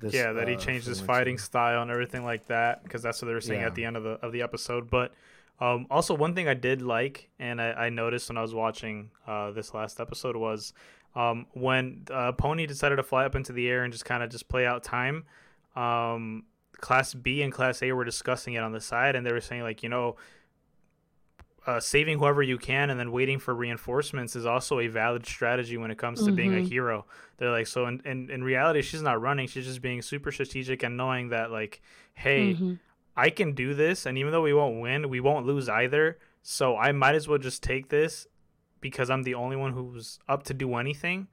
This, 0.00 0.14
yeah, 0.14 0.32
that 0.32 0.46
he 0.48 0.54
uh, 0.54 0.58
changed 0.58 0.86
his 0.86 1.00
fighting 1.00 1.38
style 1.38 1.82
and 1.82 1.90
everything 1.90 2.24
like 2.24 2.46
that 2.46 2.82
because 2.84 3.02
that's 3.02 3.20
what 3.20 3.26
they 3.26 3.34
were 3.34 3.40
saying 3.40 3.60
Yeah. 3.62 3.66
at 3.66 3.74
the 3.74 3.84
end 3.84 3.96
of 3.96 4.02
the 4.04 4.10
of 4.24 4.32
the 4.32 4.42
episode. 4.42 4.88
But 4.90 5.12
um, 5.60 5.86
also 5.90 6.14
one 6.14 6.34
thing 6.34 6.46
I 6.46 6.54
did 6.54 6.82
like 6.82 7.28
and 7.40 7.60
I, 7.60 7.72
I 7.72 7.88
noticed 7.90 8.28
when 8.28 8.38
I 8.38 8.42
was 8.42 8.54
watching 8.54 9.10
uh, 9.26 9.50
this 9.50 9.74
last 9.74 9.98
episode 10.00 10.36
was 10.36 10.72
um, 11.16 11.46
when 11.52 12.04
uh, 12.12 12.30
Pony 12.32 12.66
decided 12.66 12.96
to 12.96 13.02
fly 13.02 13.24
up 13.24 13.34
into 13.34 13.52
the 13.52 13.68
air 13.68 13.82
and 13.82 13.92
just 13.92 14.04
kind 14.04 14.22
of 14.22 14.30
just 14.30 14.48
play 14.48 14.66
out 14.66 14.84
time. 14.84 15.24
Um, 15.74 16.44
Class 16.80 17.12
B 17.14 17.42
and 17.42 17.52
Class 17.52 17.82
A 17.82 17.90
were 17.92 18.04
discussing 18.04 18.54
it 18.54 18.62
on 18.62 18.70
the 18.72 18.80
side, 18.80 19.16
and 19.16 19.26
they 19.26 19.32
were 19.32 19.40
saying 19.40 19.62
like 19.62 19.82
you 19.82 19.88
know. 19.88 20.16
Uh, 21.68 21.78
saving 21.78 22.18
whoever 22.18 22.42
you 22.42 22.56
can 22.56 22.88
and 22.88 22.98
then 22.98 23.12
waiting 23.12 23.38
for 23.38 23.54
reinforcements 23.54 24.34
is 24.34 24.46
also 24.46 24.78
a 24.80 24.86
valid 24.86 25.26
strategy 25.26 25.76
when 25.76 25.90
it 25.90 25.98
comes 25.98 26.24
to 26.24 26.32
being 26.32 26.54
a 26.54 26.56
Mhm. 26.62 26.66
hero. 26.66 27.04
They're 27.36 27.50
like, 27.50 27.66
so 27.66 27.84
in, 27.86 28.00
in, 28.06 28.30
in 28.30 28.42
reality, 28.42 28.80
she's 28.80 29.02
not 29.02 29.20
running. 29.20 29.46
She's 29.48 29.66
just 29.66 29.82
being 29.82 30.00
super 30.00 30.32
strategic 30.32 30.82
and 30.82 30.96
knowing 30.96 31.28
that, 31.28 31.50
like, 31.50 31.82
hey, 32.14 32.54
Mhm. 32.54 32.78
I 33.14 33.28
can 33.28 33.52
do 33.52 33.74
this. 33.74 34.06
And 34.06 34.16
even 34.16 34.32
though 34.32 34.40
we 34.40 34.54
won't 34.54 34.80
win, 34.80 35.10
we 35.10 35.20
won't 35.20 35.44
lose 35.44 35.68
either. 35.68 36.16
So 36.42 36.74
I 36.78 36.92
might 36.92 37.14
as 37.14 37.28
well 37.28 37.36
just 37.36 37.62
take 37.62 37.90
this 37.90 38.26
because 38.80 39.10
I'm 39.10 39.24
the 39.24 39.34
only 39.34 39.56
one 39.56 39.72
who's 39.72 40.18
up 40.26 40.44
to 40.44 40.54
do 40.54 40.74
anything. 40.76 41.28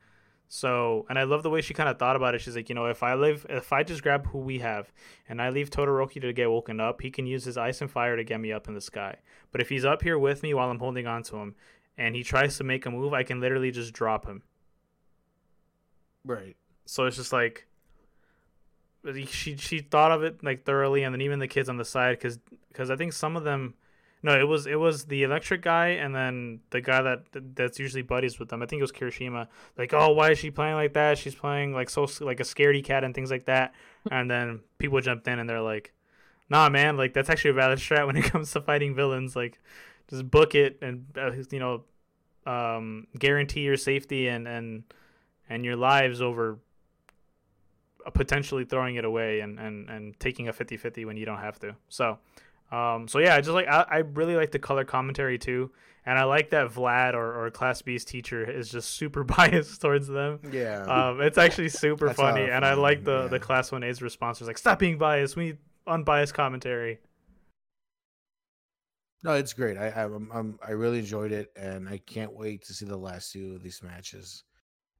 So, 0.56 1.06
and 1.10 1.20
I 1.20 1.24
love 1.24 1.44
the 1.44 1.50
way 1.50 1.60
she 1.60 1.74
kind 1.74 1.90
of 1.90 2.00
thought 2.00 2.16
about 2.16 2.34
it. 2.34 2.40
She's 2.40 2.56
like, 2.56 2.70
you 2.70 2.76
know, 2.76 2.86
if 2.86 3.04
I 3.04 3.16
live, 3.16 3.46
if 3.50 3.74
I 3.74 3.84
just 3.84 4.02
grab 4.02 4.26
who 4.28 4.40
we 4.40 4.60
have 4.60 4.90
and 5.28 5.42
I 5.42 5.50
leave 5.50 5.70
Todoroki 5.70 6.22
to 6.22 6.32
get 6.32 6.50
woken 6.50 6.80
up, 6.80 7.02
he 7.02 7.12
can 7.12 7.26
use 7.28 7.44
his 7.44 7.58
ice 7.58 7.82
and 7.82 7.92
fire 7.92 8.16
to 8.16 8.24
get 8.24 8.40
me 8.40 8.54
up 8.54 8.70
in 8.70 8.74
the 8.74 8.80
sky. 8.80 9.18
But 9.52 9.60
if 9.60 9.68
he's 9.68 9.84
up 9.84 10.02
here 10.02 10.18
with 10.18 10.44
me 10.44 10.54
while 10.54 10.70
I'm 10.70 10.80
holding 10.80 11.08
on 11.08 11.24
to 11.24 11.36
him 11.36 11.56
and 11.98 12.16
he 12.16 12.24
tries 12.24 12.56
to 12.58 12.64
make 12.64 12.86
a 12.86 12.90
move, 12.90 13.14
I 13.14 13.24
can 13.24 13.42
literally 13.42 13.70
just 13.70 13.92
drop 13.92 14.26
him. 14.26 14.44
Right. 16.24 16.56
So 16.86 17.04
it's 17.04 17.18
just 17.18 17.34
like 17.34 17.68
she 19.28 19.58
she 19.58 19.80
thought 19.80 20.14
of 20.14 20.24
it 20.24 20.42
like 20.42 20.64
thoroughly, 20.64 21.04
and 21.04 21.14
then 21.14 21.20
even 21.20 21.40
the 21.40 21.50
kids 21.50 21.68
on 21.68 21.76
the 21.76 21.84
side, 21.84 22.18
because 22.18 22.90
I 22.90 22.96
think 22.96 23.12
some 23.12 23.36
of 23.36 23.44
them, 23.44 23.74
no, 24.26 24.36
it 24.40 24.48
was 24.48 24.66
it 24.66 24.80
was 24.80 25.06
the 25.06 25.22
electric 25.22 25.62
guy, 25.62 25.90
and 25.90 26.16
then 26.16 26.60
the 26.72 26.82
guy 26.82 27.04
that 27.04 27.26
that's 27.54 27.78
usually 27.78 28.02
buddies 28.02 28.40
with 28.40 28.50
them. 28.50 28.64
I 28.64 28.66
think 28.66 28.80
it 28.80 28.84
was 28.84 28.92
Kirishima. 28.92 29.48
Like, 29.78 29.94
oh, 29.94 30.14
why 30.14 30.32
is 30.32 30.40
she 30.40 30.50
playing 30.50 30.74
like 30.74 30.94
that? 30.94 31.20
She's 31.20 31.36
playing 31.36 31.74
like 31.74 31.92
so 31.92 32.08
like 32.22 32.40
a 32.40 32.44
scaredy 32.44 32.84
cat 32.84 33.04
and 33.04 33.14
things 33.14 33.30
like 33.30 33.46
that. 33.46 33.76
And 34.10 34.30
then 34.30 34.62
people 34.80 35.00
jumped 35.00 35.28
in 35.28 35.38
and 35.38 35.48
they're 35.48 35.62
like, 35.62 35.94
Nah, 36.50 36.70
man, 36.70 36.98
like 36.98 37.14
that's 37.14 37.30
actually 37.30 37.52
a 37.52 37.54
valid 37.54 37.78
strat 37.78 38.08
when 38.08 38.16
it 38.16 38.24
comes 38.32 38.52
to 38.54 38.62
fighting 38.62 38.96
villains. 38.96 39.36
Like, 39.36 39.60
just 40.10 40.32
book 40.32 40.56
it 40.56 40.80
and 40.82 41.06
uh, 41.16 41.32
you 41.52 41.60
know, 41.60 41.84
um, 42.48 43.06
guarantee 43.20 43.62
your 43.62 43.78
safety 43.78 44.28
and 44.28 44.48
and 44.48 44.86
and 45.48 45.64
your 45.64 45.76
lives 45.76 46.20
over 46.20 46.58
potentially 48.16 48.66
throwing 48.66 48.96
it 48.96 49.06
away 49.06 49.42
and, 49.42 49.60
and, 49.60 49.90
and 49.90 50.20
taking 50.20 50.48
a 50.48 50.54
50-50 50.54 51.06
when 51.06 51.18
you 51.18 51.26
don't 51.26 51.40
have 51.40 51.60
to. 51.60 51.76
So, 51.90 52.20
um, 52.72 53.08
so 53.08 53.20
yeah, 53.20 53.36
I 53.36 53.42
just 53.42 53.52
like 53.52 53.68
I, 53.68 53.86
I 53.90 53.98
really 53.98 54.36
like 54.36 54.52
the 54.52 54.60
color 54.60 54.86
commentary 54.86 55.38
too, 55.38 55.72
and 56.06 56.18
I 56.18 56.24
like 56.24 56.50
that 56.52 56.70
Vlad 56.70 57.14
or, 57.14 57.46
or 57.46 57.52
Class 57.52 57.82
B's 57.82 58.06
teacher 58.06 58.50
is 58.50 58.70
just 58.70 58.92
super 58.92 59.24
biased 59.24 59.82
towards 59.82 60.08
them. 60.08 60.40
Yeah. 60.52 60.84
Um, 60.84 61.22
it's 61.22 61.38
actually 61.38 61.70
super 61.70 62.14
funny, 62.14 62.50
and 62.50 62.66
I 62.66 62.74
like 62.74 63.04
the 63.04 63.24
yeah. 63.24 63.28
the 63.28 63.40
Class 63.40 63.72
One 63.72 63.84
A's 63.84 64.02
response 64.02 64.40
was 64.40 64.48
like, 64.48 64.58
"Stop 64.58 64.80
being 64.80 64.98
biased. 64.98 65.36
We 65.36 65.46
need 65.46 65.58
unbiased 65.88 66.34
commentary." 66.34 67.00
no, 69.26 69.34
it's 69.34 69.54
great. 69.54 69.76
I 69.76 69.90
I'm, 69.90 70.30
I'm 70.32 70.60
I 70.66 70.72
really 70.72 71.00
enjoyed 71.00 71.32
it, 71.32 71.52
and 71.56 71.90
I 71.90 71.98
can't 71.98 72.32
wait 72.32 72.64
to 72.66 72.74
see 72.76 72.86
the 72.86 72.96
last 72.96 73.32
two 73.32 73.56
of 73.56 73.64
these 73.64 73.82
matches. 73.82 74.44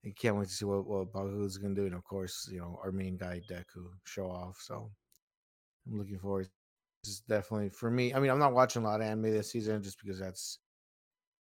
I 0.04 0.14
can't 0.20 0.36
wait 0.36 0.48
to 0.48 0.54
see 0.54 0.66
what 0.66 0.88
what 0.88 1.14
Bakugo's 1.14 1.60
gonna 1.60 1.76
do, 1.76 1.86
and 1.86 1.94
of 1.94 2.04
course, 2.04 2.50
you 2.52 2.58
know, 2.58 2.80
our 2.84 2.92
main 2.92 3.18
guy 3.18 3.40
Deku 3.48 3.86
show 4.04 4.26
off. 4.26 4.58
So 4.60 4.90
I'm 5.88 6.00
looking 6.00 6.18
forward. 6.18 6.50
This 7.06 7.14
is 7.18 7.22
definitely 7.22 7.70
for 7.70 7.92
me. 7.92 8.16
I 8.16 8.20
mean, 8.20 8.32
I'm 8.32 8.40
not 8.40 8.54
watching 8.54 8.82
a 8.82 8.86
lot 8.86 9.00
of 9.00 9.06
anime 9.06 9.30
this 9.32 9.52
season 9.52 9.84
just 9.84 10.00
because 10.00 10.18
that's 10.18 10.58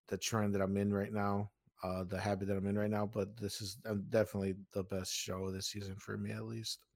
the 0.07 0.18
trend 0.18 0.55
that 0.55 0.62
I'm 0.62 0.78
in 0.78 0.93
right 0.93 1.14
now, 1.14 1.51
uh, 1.84 2.03
the 2.05 2.20
habit 2.20 2.47
that 2.49 2.57
I'm 2.57 2.68
in 2.68 2.78
right 2.80 2.89
now. 2.89 3.05
But 3.07 3.38
this 3.38 3.62
is 3.62 3.78
uh, 3.86 3.95
definitely 4.09 4.55
the 4.74 4.84
best 4.84 5.14
show 5.14 5.51
this 5.51 5.68
season 5.68 5.97
for 5.97 6.18
me, 6.18 6.32
at 6.32 6.45
least. 6.45 6.88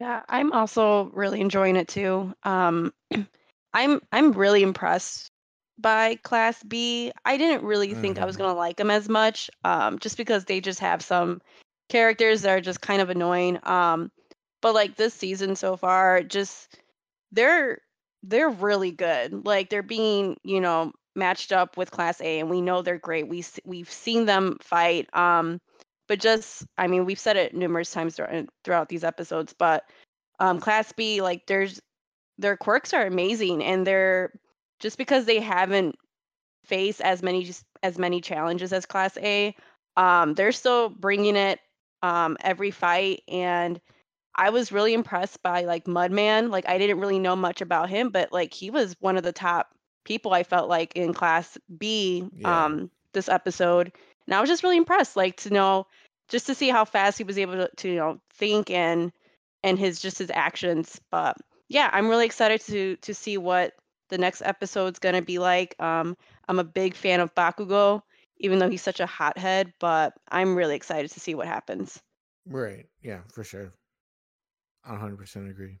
Yeah, 0.00 0.22
I'm 0.28 0.52
also 0.52 1.04
really 1.10 1.40
enjoying 1.40 1.76
it 1.76 1.88
too. 1.88 2.34
Um, 2.42 2.92
I'm 3.74 4.00
I'm 4.12 4.32
really 4.32 4.62
impressed 4.62 5.30
by 5.78 6.16
Class 6.16 6.62
B. 6.62 7.12
I 7.24 7.36
didn't 7.36 7.64
really 7.64 7.94
think 7.94 8.18
I 8.18 8.24
was 8.24 8.36
Mhm. 8.36 8.38
gonna 8.38 8.54
like 8.54 8.76
them 8.76 8.90
as 8.90 9.08
much, 9.08 9.50
um, 9.64 9.98
just 9.98 10.16
because 10.16 10.44
they 10.44 10.60
just 10.60 10.80
have 10.80 11.02
some 11.02 11.40
characters 11.88 12.42
that 12.42 12.50
are 12.50 12.60
just 12.60 12.80
kind 12.80 13.00
of 13.02 13.10
annoying. 13.10 13.58
Um, 13.62 14.10
but 14.62 14.74
like 14.74 14.96
this 14.96 15.12
season 15.12 15.56
so 15.56 15.76
far, 15.76 16.22
just 16.22 16.78
they're 17.32 17.78
they're 18.22 18.48
really 18.48 18.92
good. 18.92 19.44
Like 19.44 19.68
they're 19.68 19.82
being, 19.82 20.36
you 20.44 20.60
know, 20.60 20.92
matched 21.14 21.52
up 21.52 21.76
with 21.76 21.90
Class 21.90 22.20
A, 22.20 22.40
and 22.40 22.48
we 22.48 22.62
know 22.62 22.80
they're 22.80 22.98
great. 22.98 23.28
we 23.28 23.44
we've 23.64 23.90
seen 23.90 24.24
them 24.24 24.56
fight. 24.62 25.08
Um, 25.14 25.60
but 26.08 26.20
just 26.20 26.64
I 26.78 26.86
mean, 26.86 27.04
we've 27.04 27.18
said 27.18 27.36
it 27.36 27.54
numerous 27.54 27.90
times 27.90 28.16
throughout, 28.16 28.48
throughout 28.64 28.88
these 28.88 29.04
episodes, 29.04 29.54
but 29.58 29.84
um, 30.38 30.60
Class 30.60 30.92
B, 30.92 31.20
like 31.20 31.46
there's 31.46 31.80
their 32.38 32.56
quirks 32.56 32.94
are 32.94 33.06
amazing, 33.06 33.62
and 33.62 33.86
they're 33.86 34.32
just 34.80 34.98
because 34.98 35.24
they 35.24 35.40
haven't 35.40 35.96
faced 36.64 37.00
as 37.00 37.22
many 37.22 37.50
as 37.82 37.98
many 37.98 38.20
challenges 38.20 38.72
as 38.72 38.86
Class 38.86 39.18
A, 39.18 39.54
um, 39.96 40.34
they're 40.34 40.52
still 40.52 40.88
bringing 40.88 41.36
it 41.36 41.58
um, 42.02 42.36
every 42.40 42.70
fight, 42.70 43.22
and 43.28 43.80
I 44.34 44.50
was 44.50 44.72
really 44.72 44.94
impressed 44.94 45.42
by 45.42 45.64
like 45.64 45.84
Mudman. 45.84 46.50
Like 46.50 46.68
I 46.68 46.78
didn't 46.78 47.00
really 47.00 47.18
know 47.18 47.36
much 47.36 47.60
about 47.60 47.88
him, 47.88 48.10
but 48.10 48.32
like 48.32 48.54
he 48.54 48.70
was 48.70 48.96
one 49.00 49.16
of 49.16 49.22
the 49.22 49.32
top 49.32 49.74
people 50.04 50.32
I 50.32 50.42
felt 50.42 50.68
like 50.68 50.96
in 50.96 51.12
Class 51.14 51.58
B 51.78 52.24
Yeah. 52.36 52.64
um, 52.64 52.90
this 53.12 53.28
episode, 53.28 53.92
and 54.26 54.34
I 54.34 54.40
was 54.40 54.48
just 54.50 54.62
really 54.62 54.76
impressed. 54.76 55.16
Like 55.16 55.36
to 55.38 55.50
know, 55.52 55.86
just 56.28 56.46
to 56.46 56.54
see 56.54 56.68
how 56.70 56.84
fast 56.84 57.18
he 57.18 57.24
was 57.24 57.38
able 57.38 57.54
to, 57.54 57.70
to 57.76 57.88
you 57.88 57.96
know 57.96 58.20
think 58.34 58.70
and 58.70 59.12
and 59.62 59.78
his 59.78 60.00
just 60.00 60.18
his 60.18 60.30
actions. 60.32 61.00
But 61.10 61.36
yeah, 61.68 61.90
I'm 61.92 62.08
really 62.08 62.26
excited 62.26 62.60
to 62.62 62.96
to 62.96 63.14
see 63.14 63.38
what 63.38 63.74
the 64.08 64.18
next 64.18 64.42
episode's 64.42 64.98
gonna 64.98 65.22
be 65.22 65.38
like. 65.38 65.74
Um, 65.80 66.16
I'm 66.48 66.58
a 66.58 66.64
big 66.64 66.94
fan 66.94 67.20
of 67.20 67.34
Bakugo, 67.34 68.02
even 68.38 68.58
though 68.58 68.68
he's 68.70 68.82
such 68.82 69.00
a 69.00 69.06
hothead. 69.06 69.72
But 69.78 70.14
I'm 70.30 70.56
really 70.56 70.76
excited 70.76 71.10
to 71.12 71.20
see 71.20 71.34
what 71.34 71.46
happens. 71.46 72.00
Right. 72.46 72.86
Yeah, 73.02 73.20
for 73.28 73.44
sure. 73.44 73.72
I 74.84 74.94
100% 74.94 75.50
agree. 75.50 75.78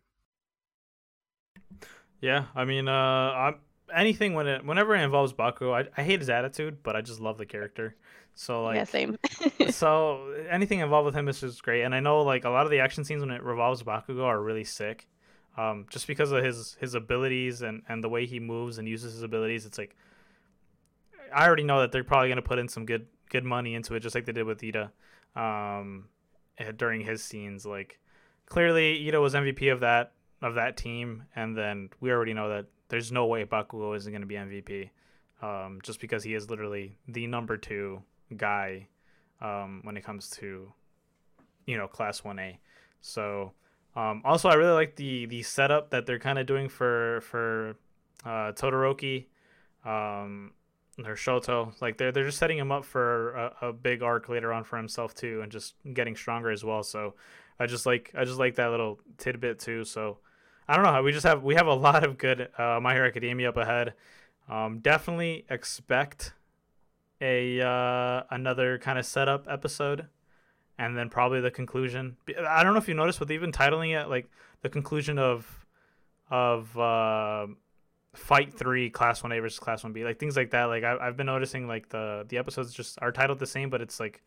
Yeah, 2.20 2.44
I 2.54 2.64
mean, 2.64 2.86
uh, 2.86 2.92
I'm, 2.92 3.56
anything 3.94 4.34
when 4.34 4.46
it 4.46 4.64
whenever 4.64 4.94
it 4.94 5.02
involves 5.02 5.32
Baku, 5.32 5.72
I, 5.72 5.84
I 5.96 6.02
hate 6.02 6.20
his 6.20 6.30
attitude, 6.30 6.78
but 6.82 6.96
I 6.96 7.00
just 7.00 7.20
love 7.20 7.38
the 7.38 7.46
character. 7.46 7.96
So 8.34 8.64
like, 8.64 8.76
yeah, 8.76 8.84
same. 8.84 9.18
so 9.70 10.32
anything 10.48 10.80
involved 10.80 11.06
with 11.06 11.14
him 11.14 11.28
is 11.28 11.40
just 11.40 11.62
great. 11.62 11.82
And 11.82 11.94
I 11.94 12.00
know 12.00 12.22
like 12.22 12.44
a 12.44 12.50
lot 12.50 12.64
of 12.64 12.70
the 12.70 12.80
action 12.80 13.04
scenes 13.04 13.20
when 13.20 13.30
it 13.30 13.42
revolves 13.42 13.82
Bakugo 13.82 14.24
are 14.24 14.40
really 14.40 14.64
sick, 14.64 15.08
um, 15.56 15.86
just 15.90 16.06
because 16.06 16.32
of 16.32 16.42
his 16.44 16.76
his 16.80 16.94
abilities 16.94 17.62
and 17.62 17.82
and 17.88 18.02
the 18.02 18.08
way 18.08 18.26
he 18.26 18.40
moves 18.40 18.78
and 18.78 18.88
uses 18.88 19.14
his 19.14 19.22
abilities. 19.22 19.66
It's 19.66 19.78
like 19.78 19.96
I 21.34 21.46
already 21.46 21.64
know 21.64 21.80
that 21.80 21.92
they're 21.92 22.04
probably 22.04 22.28
gonna 22.28 22.42
put 22.42 22.58
in 22.58 22.68
some 22.68 22.86
good 22.86 23.06
good 23.30 23.44
money 23.44 23.74
into 23.74 23.94
it, 23.94 24.00
just 24.00 24.14
like 24.14 24.26
they 24.26 24.32
did 24.32 24.44
with 24.44 24.60
Iida, 24.60 24.90
um, 25.34 26.08
eh, 26.58 26.72
during 26.76 27.00
his 27.00 27.22
scenes. 27.22 27.66
Like 27.66 27.98
clearly, 28.52 29.02
Iida 29.02 29.18
was 29.18 29.32
MVP 29.32 29.72
of 29.72 29.80
that 29.80 30.12
of 30.42 30.56
that 30.56 30.76
team, 30.76 31.24
and 31.34 31.56
then 31.56 31.88
we 32.00 32.10
already 32.10 32.34
know 32.34 32.50
that 32.50 32.66
there's 32.88 33.10
no 33.10 33.24
way 33.24 33.46
Bakugo 33.46 33.96
isn't 33.96 34.12
gonna 34.12 34.26
be 34.26 34.34
MVP, 34.34 34.90
um, 35.40 35.80
just 35.82 36.00
because 36.00 36.22
he 36.22 36.34
is 36.34 36.50
literally 36.50 36.98
the 37.08 37.26
number 37.26 37.56
two 37.56 38.02
guy 38.36 38.88
um, 39.40 39.80
when 39.84 39.96
it 39.96 40.04
comes 40.04 40.28
to 40.28 40.70
you 41.64 41.78
know 41.78 41.86
class 41.86 42.22
1a 42.22 42.56
so 43.00 43.52
um, 43.94 44.20
also 44.24 44.48
i 44.48 44.54
really 44.54 44.72
like 44.72 44.96
the 44.96 45.26
the 45.26 45.42
setup 45.42 45.90
that 45.90 46.06
they're 46.06 46.18
kind 46.18 46.38
of 46.38 46.46
doing 46.46 46.68
for 46.68 47.20
for 47.20 47.76
uh, 48.24 48.50
todoroki 48.52 49.26
um, 49.84 50.52
or 50.98 51.14
shoto. 51.14 51.72
Like 51.80 51.96
they're, 51.98 52.12
they're 52.12 52.26
just 52.26 52.38
setting 52.38 52.58
him 52.58 52.72
up 52.72 52.84
for 52.84 53.34
a, 53.34 53.68
a 53.68 53.72
big 53.72 54.02
arc 54.02 54.28
later 54.28 54.52
on 54.52 54.64
for 54.64 54.76
himself 54.76 55.14
too 55.14 55.40
and 55.42 55.50
just 55.50 55.74
getting 55.94 56.16
stronger 56.16 56.50
as 56.50 56.64
well. 56.64 56.82
So 56.82 57.14
i 57.58 57.66
just 57.66 57.86
like 57.86 58.12
i 58.16 58.24
just 58.24 58.38
like 58.38 58.56
that 58.56 58.70
little 58.70 58.98
tidbit 59.18 59.58
too 59.58 59.84
so 59.84 60.18
i 60.68 60.76
don't 60.76 60.84
know 60.84 61.02
we 61.02 61.12
just 61.12 61.26
have 61.26 61.42
we 61.42 61.54
have 61.54 61.66
a 61.66 61.74
lot 61.88 62.04
of 62.04 62.18
good 62.18 62.48
uh, 62.58 62.78
my 62.80 62.94
hero 62.94 63.06
academia 63.06 63.48
up 63.48 63.56
ahead 63.56 63.94
um, 64.48 64.80
definitely 64.80 65.44
expect 65.48 66.34
a 67.20 67.60
uh, 67.60 68.24
another 68.30 68.78
kind 68.78 68.98
of 68.98 69.06
setup 69.06 69.46
episode, 69.48 70.08
and 70.78 70.98
then 70.98 71.08
probably 71.08 71.40
the 71.40 71.50
conclusion. 71.50 72.16
I 72.46 72.62
don't 72.62 72.72
know 72.72 72.78
if 72.78 72.88
you 72.88 72.94
noticed, 72.94 73.18
but 73.18 73.28
they've 73.28 73.40
been 73.40 73.52
titling 73.52 73.98
it 73.98 74.08
like 74.08 74.28
the 74.62 74.68
conclusion 74.68 75.18
of 75.18 75.66
of 76.30 76.76
uh, 76.76 77.46
fight 78.14 78.52
three, 78.52 78.90
class 78.90 79.22
one 79.22 79.32
A 79.32 79.40
versus 79.40 79.60
class 79.60 79.84
one 79.84 79.92
B, 79.92 80.04
like 80.04 80.18
things 80.18 80.36
like 80.36 80.50
that. 80.50 80.64
Like 80.64 80.82
I, 80.82 80.98
I've 81.00 81.16
been 81.16 81.26
noticing 81.26 81.68
like 81.68 81.88
the 81.88 82.26
the 82.28 82.38
episodes 82.38 82.74
just 82.74 82.98
are 83.00 83.12
titled 83.12 83.38
the 83.38 83.46
same, 83.46 83.70
but 83.70 83.80
it's 83.80 84.00
like 84.00 84.22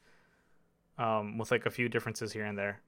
um 0.97 1.38
with 1.38 1.51
like 1.51 1.65
a 1.65 1.69
few 1.69 1.89
differences 1.89 2.32
here 2.32 2.45
and 2.45 2.57
there. 2.57 2.80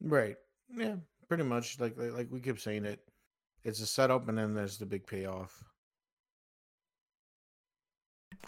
Right. 0.00 0.36
Yeah. 0.74 0.96
Pretty 1.28 1.44
much. 1.44 1.78
Like 1.80 1.96
like, 1.96 2.12
like 2.12 2.28
we 2.30 2.40
keep 2.40 2.58
saying 2.58 2.84
it. 2.84 3.00
It's 3.64 3.80
a 3.80 3.86
setup, 3.86 4.28
and 4.28 4.38
then 4.38 4.54
there's 4.54 4.78
the 4.78 4.86
big 4.86 5.06
payoff. 5.06 5.64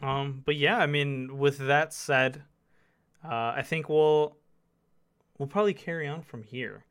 Um, 0.03 0.42
but 0.44 0.57
yeah, 0.57 0.78
I 0.78 0.86
mean, 0.86 1.38
with 1.38 1.59
that 1.59 1.92
said, 1.92 2.42
uh, 3.24 3.53
I 3.57 3.62
think 3.62 3.88
we'll 3.88 4.36
we'll 5.38 5.48
probably 5.48 5.74
carry 5.74 6.09
on 6.09 6.22
from 6.22 6.42
here. 6.42 6.84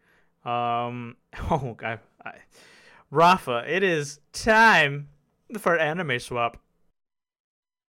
Um, 0.45 1.17
oh, 1.49 1.75
God, 1.77 1.99
I, 2.23 2.33
Rafa, 3.11 3.63
it 3.67 3.83
is 3.83 4.19
time 4.33 5.09
for 5.57 5.77
anime 5.77 6.19
swap. 6.19 6.57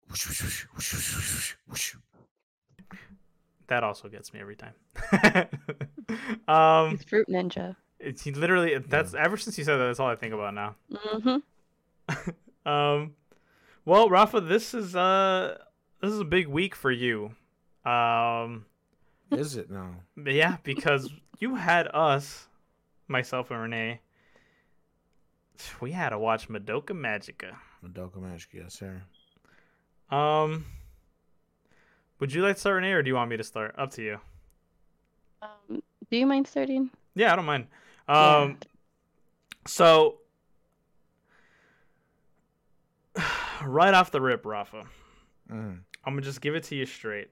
That 3.72 3.86
also 3.86 4.10
gets 4.10 4.34
me 4.34 4.42
every 4.42 4.58
time. 4.58 4.74
um, 6.50 6.90
He's 6.92 7.06
Fruit 7.06 7.26
Ninja. 7.30 7.78
it's 8.02 8.22
he 8.22 8.34
literally 8.34 8.78
that's 8.80 9.14
ever 9.14 9.38
since 9.38 9.58
you 9.58 9.64
said 9.64 9.78
that, 9.78 9.86
that's 9.86 9.98
all 10.02 10.10
I 10.10 10.16
think 10.18 10.34
about 10.34 10.54
now. 10.54 10.76
Mm-hmm. 10.92 11.38
Um, 12.70 13.16
well, 13.86 14.10
Rafa, 14.10 14.42
this 14.42 14.74
is 14.74 14.94
uh 14.94 15.58
this 16.02 16.12
is 16.12 16.20
a 16.20 16.26
big 16.26 16.48
week 16.48 16.76
for 16.76 16.92
you. 16.92 17.32
Um, 17.86 18.66
Is 19.32 19.56
it 19.56 19.72
now? 19.72 19.96
yeah, 20.18 20.58
because 20.64 21.10
you 21.40 21.56
had 21.56 21.88
us, 21.94 22.50
myself 23.08 23.52
and 23.52 23.62
Renee. 23.62 24.02
We 25.80 25.94
had 25.94 26.10
to 26.10 26.20
watch 26.20 26.50
Madoka 26.50 26.92
Magica. 26.92 27.56
Madoka 27.84 28.18
Magica, 28.18 28.54
yes, 28.56 28.74
sir. 28.74 29.02
Um, 30.16 30.66
would 32.22 32.32
you 32.34 32.42
like 32.42 32.56
to 32.56 32.60
start, 32.62 32.76
Renee, 32.78 32.94
or 32.94 33.04
do 33.04 33.10
you 33.10 33.16
want 33.16 33.30
me 33.30 33.36
to 33.36 33.44
start? 33.44 33.76
Up 33.78 33.92
to 33.92 34.02
you. 34.02 34.18
Um, 35.42 35.84
do 36.10 36.18
you 36.18 36.26
mind 36.26 36.48
starting? 36.48 36.90
Yeah, 37.16 37.34
I 37.34 37.36
don't 37.36 37.46
mind. 37.46 37.68
Yeah. 38.08 38.38
Um, 38.38 38.58
so 39.68 40.20
right 43.66 43.94
off 43.94 44.12
the 44.12 44.22
rip, 44.22 44.46
Rafa, 44.46 44.86
Mm. 45.52 45.80
I'm 46.06 46.14
gonna 46.14 46.22
just 46.22 46.40
give 46.40 46.56
it 46.56 46.64
to 46.66 46.76
you 46.76 46.86
straight. 46.86 47.30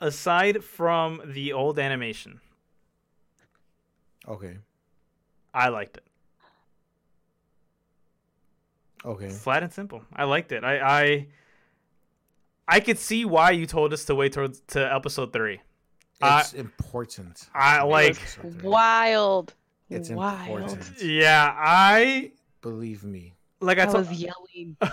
Aside 0.00 0.64
from 0.64 1.22
the 1.24 1.52
old 1.52 1.78
animation, 1.78 2.40
Okay. 4.26 4.58
I 5.54 5.68
liked 5.68 5.96
it. 5.98 6.04
Okay. 9.04 9.28
Flat 9.30 9.62
and 9.62 9.72
simple. 9.72 10.02
I 10.14 10.24
liked 10.24 10.52
it. 10.52 10.64
I 10.64 10.78
I, 10.80 11.26
I 12.66 12.80
could 12.80 12.98
see 12.98 13.24
why 13.24 13.52
you 13.52 13.66
told 13.66 13.92
us 13.92 14.04
to 14.06 14.14
wait 14.14 14.32
towards 14.32 14.60
to 14.68 14.94
episode 14.94 15.32
three. 15.32 15.60
I- 16.20 16.40
It's 16.40 16.52
important. 16.54 17.48
I 17.54 17.82
like- 17.84 18.18
Wild. 18.62 19.54
It's 19.90 20.10
Wild. 20.10 20.48
important. 20.48 21.02
Yeah, 21.02 21.54
I 21.56 22.32
Believe 22.60 23.04
me. 23.04 23.34
like 23.60 23.78
I 23.78 23.84
I 23.84 23.86
told. 23.86 24.08
was 24.08 24.20
yelling. 24.20 24.76
I 24.82 24.88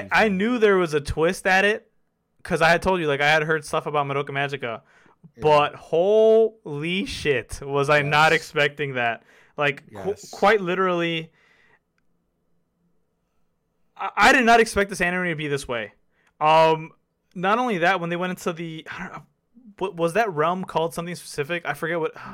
Believe 0.00 0.08
I 0.12 0.28
knew 0.28 0.58
there 0.58 0.76
was 0.76 0.92
a 0.94 1.00
twist 1.00 1.46
at 1.46 1.64
it 1.64 1.90
because 2.38 2.60
I 2.60 2.68
had 2.68 2.82
told 2.82 3.00
you 3.00 3.06
like 3.06 3.20
I 3.22 3.28
had 3.30 3.42
heard 3.44 3.64
stuff 3.64 3.86
about 3.86 4.06
Madoka 4.06 4.28
Magica, 4.30 4.82
Yeah. 5.36 5.40
but 5.40 5.74
holy 5.74 7.06
shit, 7.06 7.60
was 7.62 7.88
I 7.88 8.02
not 8.02 8.32
expecting 8.32 8.94
that? 8.94 9.22
Like 9.56 9.84
qu- 9.94 10.14
quite 10.32 10.60
literally, 10.60 11.30
I-, 13.96 14.10
I 14.16 14.32
did 14.32 14.44
not 14.44 14.60
expect 14.60 14.90
this 14.90 15.00
anime 15.00 15.24
to 15.26 15.34
be 15.34 15.48
this 15.48 15.66
way. 15.68 15.92
Um, 16.40 16.90
not 17.34 17.58
only 17.58 17.78
that, 17.78 18.00
when 18.00 18.10
they 18.10 18.16
went 18.16 18.30
into 18.30 18.52
the, 18.52 18.86
I 18.90 18.98
don't 19.04 19.12
know, 19.12 19.22
what 19.78 19.96
was 19.96 20.12
that 20.14 20.32
realm 20.32 20.64
called 20.64 20.94
something 20.94 21.14
specific? 21.14 21.64
I 21.66 21.74
forget 21.74 21.98
what. 22.00 22.12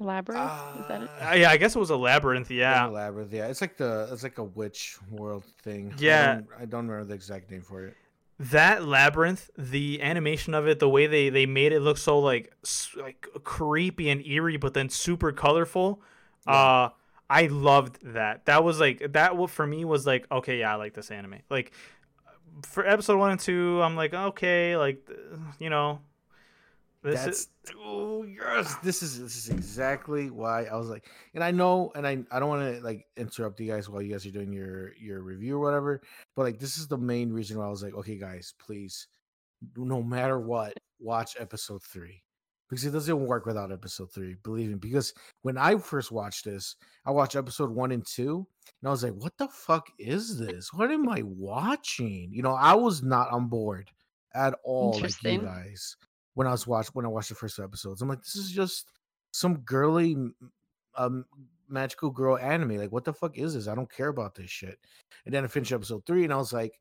Labyrinth? 0.00 0.50
Is 0.80 0.88
that 0.88 1.02
it? 1.02 1.10
Uh, 1.20 1.34
yeah, 1.34 1.50
I 1.50 1.56
guess 1.56 1.76
it 1.76 1.78
was 1.78 1.90
a 1.90 1.96
labyrinth. 1.96 2.50
Yeah, 2.50 2.86
Labyrinth. 2.86 3.32
Yeah, 3.32 3.46
it's 3.46 3.60
like 3.60 3.76
the 3.76 4.08
it's 4.12 4.24
like 4.24 4.38
a 4.38 4.44
witch 4.44 4.98
world 5.08 5.44
thing. 5.62 5.92
I 5.96 6.00
Yeah. 6.02 6.34
don't, 6.34 6.46
I 6.60 6.64
don't 6.64 6.88
remember 6.88 7.04
the 7.08 7.14
exact 7.14 7.50
name 7.50 7.62
for 7.62 7.84
it. 7.84 7.94
that 8.40 8.84
labyrinth 8.84 9.48
the 9.56 10.02
animation 10.02 10.52
of 10.54 10.66
it 10.66 10.80
the 10.80 10.88
way 10.88 11.06
they 11.06 11.28
they 11.30 11.46
made 11.46 11.72
it 11.72 11.78
look 11.78 11.96
so 11.96 12.18
like 12.18 12.52
like 12.96 13.28
creepy 13.44 14.10
and 14.10 14.26
eerie 14.26 14.56
but 14.56 14.74
then 14.74 14.88
super 14.88 15.30
colorful 15.30 16.02
Yeah. 16.44 16.52
uh 16.54 16.88
i 17.30 17.46
loved 17.46 17.98
that. 18.14 18.44
That 18.46 18.64
was 18.64 18.80
like 18.80 19.12
that 19.12 19.36
wa- 19.36 19.46
for 19.46 19.66
me 19.66 19.84
was 19.84 20.06
like 20.06 20.26
okay 20.30 20.60
yeah 20.60 20.72
i 20.72 20.76
like 20.76 20.94
this 20.94 21.10
anime. 21.10 21.40
Like 21.50 21.72
for 22.62 22.86
episode 22.86 23.18
one 23.18 23.32
and 23.32 23.40
two 23.40 23.82
i'm 23.82 23.96
like 23.96 24.14
okay 24.14 24.76
like 24.76 25.08
you 25.58 25.70
know 25.70 25.98
this 27.04 27.22
That's 27.22 27.38
is 27.40 27.48
oh 27.84 28.22
yes. 28.22 28.66
Ah, 28.66 28.80
this 28.82 29.02
is 29.02 29.20
this 29.20 29.36
is 29.36 29.50
exactly 29.50 30.30
why 30.30 30.64
I 30.64 30.74
was 30.76 30.88
like, 30.88 31.04
and 31.34 31.44
I 31.44 31.50
know, 31.50 31.92
and 31.94 32.06
I 32.06 32.24
I 32.30 32.40
don't 32.40 32.48
want 32.48 32.76
to 32.76 32.82
like 32.82 33.06
interrupt 33.18 33.60
you 33.60 33.70
guys 33.70 33.90
while 33.90 34.00
you 34.00 34.10
guys 34.10 34.24
are 34.24 34.30
doing 34.30 34.54
your 34.54 34.94
your 34.96 35.20
review 35.20 35.56
or 35.56 35.60
whatever, 35.60 36.00
but 36.34 36.44
like 36.44 36.58
this 36.58 36.78
is 36.78 36.88
the 36.88 36.96
main 36.96 37.30
reason 37.30 37.58
why 37.58 37.66
I 37.66 37.68
was 37.68 37.82
like, 37.82 37.92
okay, 37.94 38.16
guys, 38.16 38.54
please, 38.58 39.06
no 39.76 40.02
matter 40.02 40.40
what, 40.40 40.72
watch 40.98 41.36
episode 41.38 41.82
three 41.82 42.23
because 42.68 42.84
it 42.84 42.90
doesn't 42.90 43.26
work 43.26 43.46
without 43.46 43.72
episode 43.72 44.12
three. 44.12 44.36
Believe 44.42 44.70
me, 44.70 44.74
because 44.76 45.12
when 45.42 45.58
I 45.58 45.76
first 45.76 46.10
watched 46.10 46.44
this, 46.44 46.76
I 47.06 47.10
watched 47.10 47.36
episode 47.36 47.70
one 47.70 47.92
and 47.92 48.04
two, 48.06 48.46
and 48.80 48.88
I 48.88 48.90
was 48.90 49.04
like, 49.04 49.14
what 49.14 49.36
the 49.38 49.48
fuck 49.48 49.88
is 49.98 50.38
this? 50.38 50.72
What 50.72 50.90
am 50.90 51.08
I 51.08 51.22
watching? 51.24 52.30
You 52.32 52.42
know, 52.42 52.54
I 52.54 52.74
was 52.74 53.02
not 53.02 53.30
on 53.30 53.48
board 53.48 53.90
at 54.34 54.54
all 54.64 54.98
like 55.00 55.22
you 55.22 55.38
guys 55.40 55.96
when 56.34 56.46
I 56.46 56.50
was 56.50 56.66
watched 56.66 56.94
when 56.94 57.04
I 57.04 57.08
watched 57.08 57.28
the 57.28 57.34
first 57.34 57.58
episodes. 57.58 58.02
I'm 58.02 58.08
like, 58.08 58.22
this 58.22 58.36
is 58.36 58.50
just 58.50 58.88
some 59.32 59.58
girly 59.58 60.16
um 60.96 61.24
magical 61.68 62.10
girl 62.10 62.38
anime. 62.38 62.76
Like, 62.76 62.92
what 62.92 63.04
the 63.04 63.12
fuck 63.12 63.38
is 63.38 63.54
this? 63.54 63.68
I 63.68 63.74
don't 63.74 63.90
care 63.90 64.08
about 64.08 64.34
this 64.34 64.50
shit. 64.50 64.78
And 65.24 65.34
then 65.34 65.44
I 65.44 65.48
finished 65.48 65.72
episode 65.72 66.04
three, 66.06 66.24
and 66.24 66.32
I 66.32 66.36
was 66.36 66.52
like, 66.52 66.78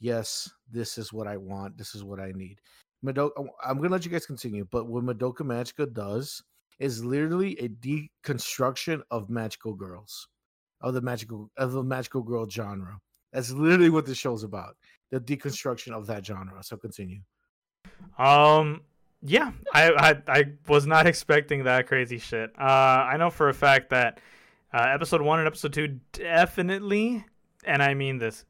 yes, 0.00 0.50
this 0.70 0.98
is 0.98 1.12
what 1.12 1.26
I 1.26 1.36
want. 1.36 1.76
This 1.76 1.94
is 1.94 2.04
what 2.04 2.20
I 2.20 2.32
need. 2.34 2.60
Madoka, 3.04 3.30
I'm 3.64 3.78
gonna 3.78 3.88
let 3.88 4.04
you 4.04 4.10
guys 4.10 4.26
continue, 4.26 4.66
but 4.70 4.86
what 4.86 5.04
Madoka 5.04 5.40
Magica 5.40 5.90
does 5.92 6.42
is 6.78 7.04
literally 7.04 7.58
a 7.58 7.68
deconstruction 7.68 9.02
of 9.10 9.30
magical 9.30 9.74
girls, 9.74 10.28
of 10.80 10.94
the 10.94 11.00
magical 11.00 11.50
of 11.56 11.72
the 11.72 11.82
magical 11.82 12.22
girl 12.22 12.48
genre. 12.48 12.98
That's 13.32 13.50
literally 13.50 13.90
what 13.90 14.06
this 14.06 14.18
show's 14.18 14.42
about. 14.42 14.76
The 15.10 15.20
deconstruction 15.20 15.92
of 15.92 16.06
that 16.06 16.26
genre. 16.26 16.62
So 16.62 16.76
continue. 16.76 17.20
Um, 18.18 18.82
yeah, 19.22 19.52
I, 19.72 19.90
I 19.92 20.32
I 20.40 20.44
was 20.68 20.86
not 20.86 21.06
expecting 21.06 21.64
that 21.64 21.86
crazy 21.86 22.18
shit. 22.18 22.50
Uh, 22.58 22.62
I 22.62 23.16
know 23.16 23.30
for 23.30 23.48
a 23.48 23.54
fact 23.54 23.90
that 23.90 24.20
uh, 24.72 24.86
episode 24.88 25.22
one 25.22 25.38
and 25.38 25.46
episode 25.46 25.72
two 25.72 26.00
definitely, 26.12 27.24
and 27.64 27.82
I 27.82 27.94
mean 27.94 28.18
this 28.18 28.44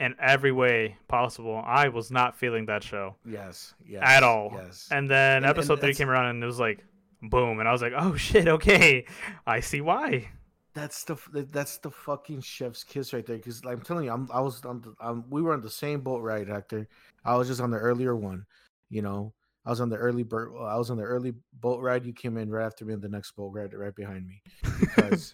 in 0.00 0.14
every 0.20 0.52
way 0.52 0.96
possible. 1.08 1.62
I 1.64 1.88
was 1.88 2.10
not 2.10 2.36
feeling 2.36 2.66
that 2.66 2.82
show 2.82 3.16
Yes, 3.24 3.74
yes, 3.86 4.02
at 4.04 4.22
all. 4.22 4.50
Yes, 4.54 4.88
And 4.90 5.08
then 5.10 5.36
And- 5.38 5.44
and 5.46 5.50
episode 5.50 5.80
three 5.80 5.94
came 5.94 6.10
around 6.10 6.26
and 6.26 6.42
it 6.42 6.46
was 6.46 6.58
like 6.60 6.84
boom, 7.22 7.60
and 7.60 7.68
I 7.68 7.72
was 7.72 7.82
like, 7.82 7.94
oh 7.96 8.14
shit, 8.26 8.46
okay, 8.48 9.06
I 9.46 9.60
see 9.60 9.80
why. 9.80 10.28
that's 10.74 11.04
the 11.04 11.16
that's 11.50 11.78
the 11.78 11.90
fucking 11.90 12.42
chef's 12.42 12.84
kiss 12.84 13.12
right 13.14 13.24
there. 13.24 13.38
Because 13.38 13.62
I'm 13.66 13.80
telling 13.80 14.04
you, 14.04 14.12
I'm 14.12 14.28
I 14.32 14.40
was 14.40 14.62
on 14.64 14.82
the 14.82 14.94
um, 15.00 15.24
we 15.30 15.40
were 15.40 15.54
on 15.54 15.62
the 15.62 15.70
same 15.70 16.00
boat 16.02 16.20
ride, 16.22 16.48
Hector. 16.48 16.86
I 17.24 17.34
was 17.36 17.48
just 17.48 17.60
on 17.62 17.70
the 17.70 17.78
earlier 17.78 18.14
one. 18.14 18.44
You 18.90 19.00
know, 19.02 19.32
I 19.64 19.70
was 19.70 19.80
on 19.80 19.88
the 19.88 19.96
early 19.96 20.22
bird. 20.22 20.52
I 20.60 20.76
was 20.76 20.90
on 20.90 20.98
the 20.98 21.02
early 21.04 21.32
boat 21.54 21.80
ride. 21.80 22.04
You 22.04 22.12
came 22.12 22.36
in 22.36 22.50
right 22.50 22.66
after 22.66 22.84
me 22.84 22.92
on 22.92 23.00
the 23.00 23.08
next 23.08 23.32
boat 23.32 23.52
ride, 23.54 23.72
right 23.72 23.94
behind 23.94 24.26
me. 24.26 24.42
Because 24.80 25.32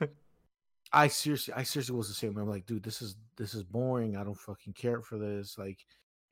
I 0.92 1.08
seriously, 1.08 1.54
I 1.54 1.62
seriously 1.62 1.96
was 1.96 2.08
the 2.08 2.14
same. 2.14 2.36
I'm 2.36 2.48
like, 2.48 2.66
dude, 2.66 2.82
this 2.82 3.00
is 3.00 3.16
this 3.36 3.54
is 3.54 3.62
boring. 3.62 4.16
I 4.16 4.24
don't 4.24 4.38
fucking 4.38 4.74
care 4.74 5.00
for 5.00 5.18
this. 5.18 5.56
Like, 5.58 5.86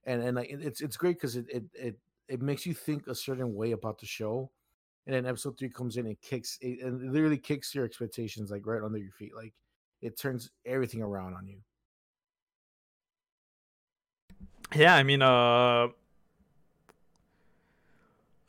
and 0.04 0.22
and 0.22 0.36
like, 0.36 0.50
it's 0.50 0.80
it's 0.80 0.96
great 0.96 1.16
because 1.16 1.36
it 1.36 1.46
it 1.48 1.64
it 1.74 1.98
it 2.28 2.42
makes 2.42 2.66
you 2.66 2.74
think 2.74 3.06
a 3.06 3.14
certain 3.14 3.54
way 3.54 3.72
about 3.72 3.98
the 3.98 4.06
show, 4.06 4.50
and 5.06 5.14
then 5.14 5.26
episode 5.26 5.58
three 5.58 5.70
comes 5.70 5.96
in 5.96 6.06
and 6.06 6.20
kicks 6.20 6.58
it, 6.60 6.80
and 6.82 7.02
it 7.02 7.10
literally 7.12 7.38
kicks 7.38 7.74
your 7.74 7.84
expectations 7.84 8.50
like 8.50 8.66
right 8.66 8.82
under 8.82 8.98
your 8.98 9.12
feet. 9.12 9.34
Like, 9.34 9.54
it 10.02 10.18
turns 10.18 10.50
everything 10.66 11.02
around 11.02 11.34
on 11.34 11.46
you. 11.46 11.58
yeah, 14.74 14.94
I 14.94 15.02
mean, 15.02 15.22
uh, 15.22 15.88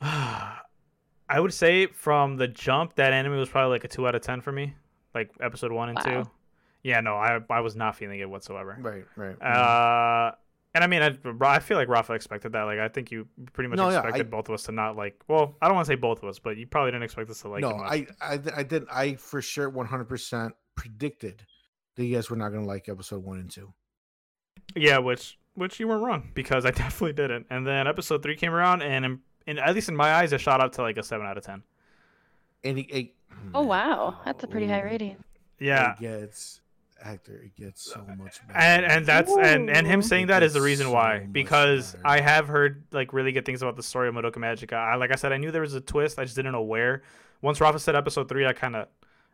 I 0.00 1.40
would 1.40 1.54
say 1.54 1.86
from 1.86 2.36
the 2.36 2.48
jump, 2.48 2.96
that 2.96 3.12
anime 3.12 3.36
was 3.36 3.48
probably 3.48 3.70
like 3.70 3.84
a 3.84 3.88
two 3.88 4.06
out 4.06 4.14
of 4.14 4.22
ten 4.22 4.40
for 4.40 4.52
me, 4.52 4.74
like 5.14 5.30
episode 5.40 5.72
one 5.72 5.90
and 5.90 5.98
Wow. 5.98 6.22
two. 6.24 6.30
Yeah, 6.82 7.00
no, 7.00 7.14
I 7.16 7.38
I 7.50 7.60
was 7.60 7.76
not 7.76 7.96
feeling 7.96 8.20
it 8.20 8.28
whatsoever. 8.28 8.76
Right, 8.80 9.04
right. 9.16 9.40
Uh, 9.40 10.32
And 10.74 10.82
I 10.82 10.86
mean, 10.86 11.02
I, 11.02 11.16
I 11.46 11.58
feel 11.58 11.76
like 11.76 11.88
Rafa 11.88 12.14
expected 12.14 12.52
that. 12.52 12.62
Like, 12.62 12.78
I 12.78 12.88
think 12.88 13.10
you 13.12 13.28
pretty 13.52 13.68
much 13.68 13.76
No, 13.76 13.90
yeah, 13.90 13.98
expected 13.98 14.26
I- 14.26 14.30
both 14.30 14.48
of 14.48 14.54
us 14.54 14.62
to 14.64 14.72
not 14.72 14.96
like. 14.96 15.20
Well, 15.28 15.54
I 15.60 15.66
don't 15.68 15.74
want 15.76 15.86
to 15.86 15.90
say 15.92 15.96
both 15.96 16.22
of 16.22 16.28
us, 16.28 16.38
but 16.38 16.56
you 16.56 16.66
probably 16.66 16.90
didn't 16.92 17.04
expect 17.04 17.28
us 17.30 17.40
to 17.42 17.48
like. 17.48 17.60
no, 17.60 17.70
it 17.70 17.76
much. 17.76 17.92
I, 17.92 18.06
I 18.20 18.40
I 18.56 18.62
did 18.62 18.84
I 18.90 19.14
for 19.16 19.40
sure 19.42 19.68
100 19.68 20.04
percent 20.06 20.54
predicted 20.74 21.44
that 21.96 22.04
you 22.04 22.14
guys 22.16 22.30
were 22.30 22.36
not 22.36 22.48
gonna 22.52 22.64
like 22.66 22.88
episode 22.88 23.22
one 23.22 23.38
and 23.38 23.50
two. 23.50 23.72
Yeah, 24.74 24.98
which 24.98 25.38
which 25.54 25.78
you 25.78 25.86
weren't 25.88 26.02
wrong 26.02 26.30
because 26.34 26.64
I 26.64 26.70
definitely 26.82 27.12
didn't. 27.12 27.46
And 27.50 27.66
then 27.66 27.86
episode 27.86 28.22
three 28.22 28.34
came 28.36 28.52
around, 28.52 28.82
and 28.82 29.04
in, 29.04 29.20
in 29.46 29.58
at 29.58 29.74
least 29.74 29.88
in 29.90 29.94
my 29.96 30.14
eyes, 30.14 30.32
it 30.32 30.40
shot 30.40 30.60
up 30.62 30.72
to 30.72 30.82
like 30.82 30.96
a 30.96 31.02
seven 31.02 31.26
out 31.26 31.36
of 31.36 31.44
ten. 31.44 31.62
And 32.64 32.78
he, 32.78 32.86
he- 32.90 33.12
Oh 33.54 33.62
wow, 33.62 34.18
that's 34.24 34.44
a 34.44 34.46
oh, 34.46 34.50
pretty 34.50 34.66
high 34.68 34.82
rating. 34.82 35.16
Yeah, 35.58 35.92
It 35.94 36.00
gets 36.00 36.60
actor, 37.02 37.42
It 37.44 37.56
gets 37.56 37.82
so 37.82 38.04
much 38.16 38.40
better. 38.46 38.58
and 38.58 38.84
and 38.84 39.06
that's 39.06 39.32
and 39.32 39.68
and 39.70 39.86
him 39.86 40.02
saying 40.02 40.24
It 40.24 40.28
that 40.28 40.42
is 40.44 40.52
the 40.54 40.60
reason 40.62 40.86
so 40.86 40.92
why 40.92 41.26
because 41.30 41.92
better. 41.94 42.06
I 42.06 42.20
have 42.20 42.46
heard 42.48 42.84
like 42.92 43.12
really 43.12 43.32
good 43.32 43.44
things 43.44 43.62
about 43.62 43.76
the 43.76 43.82
story 43.82 44.08
of 44.08 44.14
Madoka 44.14 44.36
Magica. 44.36 44.74
I 44.74 44.94
like 44.96 45.10
I 45.12 45.16
said 45.16 45.32
I 45.32 45.36
knew 45.38 45.50
there 45.50 45.62
was 45.62 45.74
a 45.74 45.80
twist, 45.80 46.18
I 46.18 46.24
just 46.24 46.36
didn't 46.36 46.52
know 46.52 46.62
where. 46.62 47.02
Once 47.40 47.60
Rafa 47.60 47.78
said 47.80 47.96
episode 47.96 48.28
three, 48.28 48.46
I 48.46 48.52
kind 48.52 48.76
of 48.76 48.86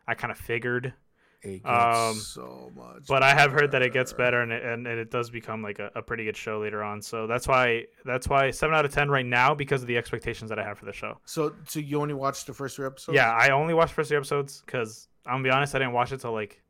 I 0.07 0.15
kind 0.15 0.31
of 0.31 0.37
figured, 0.39 0.93
it 1.41 1.65
um, 1.65 2.15
so 2.15 2.71
much. 2.75 3.07
but 3.07 3.23
I 3.23 3.33
have 3.33 3.51
heard 3.51 3.71
that 3.71 3.81
it 3.81 3.93
gets 3.93 4.11
better. 4.11 4.19
better 4.29 4.41
and 4.41 4.51
it, 4.51 4.63
and 4.63 4.87
it 4.87 5.09
does 5.09 5.29
become 5.29 5.61
like 5.61 5.79
a, 5.79 5.89
a 5.95 6.01
pretty 6.01 6.25
good 6.25 6.35
show 6.35 6.59
later 6.59 6.83
on. 6.83 7.01
So 7.01 7.27
that's 7.27 7.47
why 7.47 7.85
that's 8.05 8.27
why 8.27 8.51
seven 8.51 8.75
out 8.75 8.85
of 8.85 8.93
ten 8.93 9.09
right 9.09 9.25
now 9.25 9.55
because 9.55 9.81
of 9.81 9.87
the 9.87 9.97
expectations 9.97 10.49
that 10.49 10.59
I 10.59 10.63
have 10.63 10.77
for 10.77 10.85
the 10.85 10.93
show. 10.93 11.17
So, 11.25 11.53
so 11.65 11.79
you 11.79 12.01
only 12.01 12.13
watched 12.13 12.47
the 12.47 12.53
first 12.53 12.75
three 12.75 12.85
episodes? 12.85 13.15
Yeah, 13.15 13.31
I 13.31 13.49
only 13.49 13.73
watched 13.73 13.91
the 13.91 13.95
first 13.95 14.09
three 14.09 14.17
episodes 14.17 14.61
because 14.65 15.07
I'm 15.25 15.35
gonna 15.35 15.43
be 15.43 15.49
honest, 15.49 15.75
I 15.75 15.79
didn't 15.79 15.93
watch 15.93 16.11
it 16.11 16.21
till 16.21 16.33
like 16.33 16.61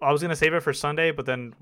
I 0.00 0.12
was 0.12 0.22
gonna 0.22 0.36
save 0.36 0.54
it 0.54 0.60
for 0.60 0.72
Sunday, 0.72 1.10
but 1.10 1.26
then 1.26 1.54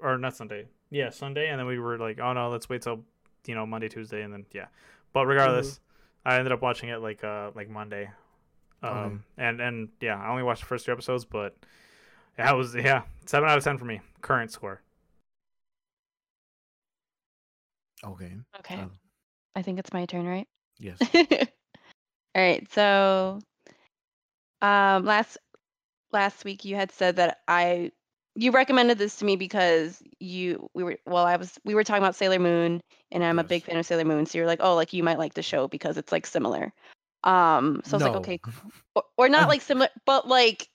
or 0.00 0.18
not 0.18 0.36
Sunday, 0.36 0.66
yeah, 0.90 1.10
Sunday, 1.10 1.48
and 1.48 1.58
then 1.58 1.66
we 1.66 1.78
were 1.78 1.98
like, 1.98 2.18
oh 2.20 2.32
no, 2.32 2.50
let's 2.50 2.68
wait 2.68 2.82
till 2.82 3.04
you 3.46 3.54
know 3.54 3.66
Monday, 3.66 3.88
Tuesday, 3.88 4.22
and 4.22 4.32
then 4.32 4.46
yeah. 4.52 4.66
But 5.12 5.26
regardless, 5.26 5.78
I 6.24 6.38
ended 6.38 6.52
up 6.52 6.62
watching 6.62 6.88
it 6.88 7.00
like 7.00 7.22
uh 7.22 7.50
like 7.54 7.68
Monday, 7.68 8.10
um, 8.82 8.90
Okay. 8.90 9.16
and 9.38 9.60
and 9.60 9.88
yeah, 10.00 10.20
I 10.20 10.30
only 10.30 10.42
watched 10.42 10.60
the 10.62 10.66
first 10.66 10.84
three 10.84 10.92
episodes, 10.92 11.24
but 11.24 11.56
yeah, 12.38 12.52
it 12.52 12.56
was 12.56 12.74
yeah 12.74 13.02
seven 13.26 13.48
out 13.48 13.58
of 13.58 13.64
ten 13.64 13.78
for 13.78 13.84
me 13.84 14.00
current 14.20 14.50
score. 14.50 14.80
Okay. 18.04 18.32
Okay, 18.58 18.76
Um, 18.80 18.90
I 19.54 19.62
think 19.62 19.78
it's 19.78 19.92
my 19.92 20.06
turn, 20.06 20.26
right? 20.26 20.48
yes. 20.78 20.98
All 21.14 22.42
right. 22.42 22.66
So, 22.72 23.38
um, 24.60 25.04
last 25.04 25.38
last 26.12 26.44
week 26.44 26.64
you 26.64 26.76
had 26.76 26.90
said 26.92 27.16
that 27.16 27.38
I 27.48 27.92
you 28.34 28.50
recommended 28.50 28.98
this 28.98 29.16
to 29.16 29.24
me 29.24 29.36
because 29.36 30.02
you 30.18 30.68
we 30.74 30.82
were 30.84 30.96
well 31.06 31.24
I 31.26 31.36
was 31.36 31.58
we 31.64 31.74
were 31.74 31.84
talking 31.84 32.02
about 32.02 32.16
Sailor 32.16 32.38
Moon 32.38 32.80
and 33.12 33.24
I'm 33.24 33.38
a 33.38 33.44
big 33.44 33.64
fan 33.64 33.76
of 33.76 33.86
Sailor 33.86 34.04
Moon. 34.04 34.26
So 34.26 34.38
you're 34.38 34.46
like, 34.46 34.60
oh, 34.62 34.74
like 34.74 34.92
you 34.92 35.02
might 35.02 35.18
like 35.18 35.34
the 35.34 35.42
show 35.42 35.68
because 35.68 35.96
it's 35.96 36.12
like 36.12 36.26
similar. 36.26 36.72
Um, 37.24 37.80
so 37.84 37.94
I 37.94 37.96
was 37.96 38.04
like, 38.04 38.16
okay, 38.16 38.40
or, 38.94 39.02
or 39.16 39.28
not 39.28 39.48
like 39.48 39.62
similar, 39.62 39.88
but 40.06 40.28
like 40.28 40.68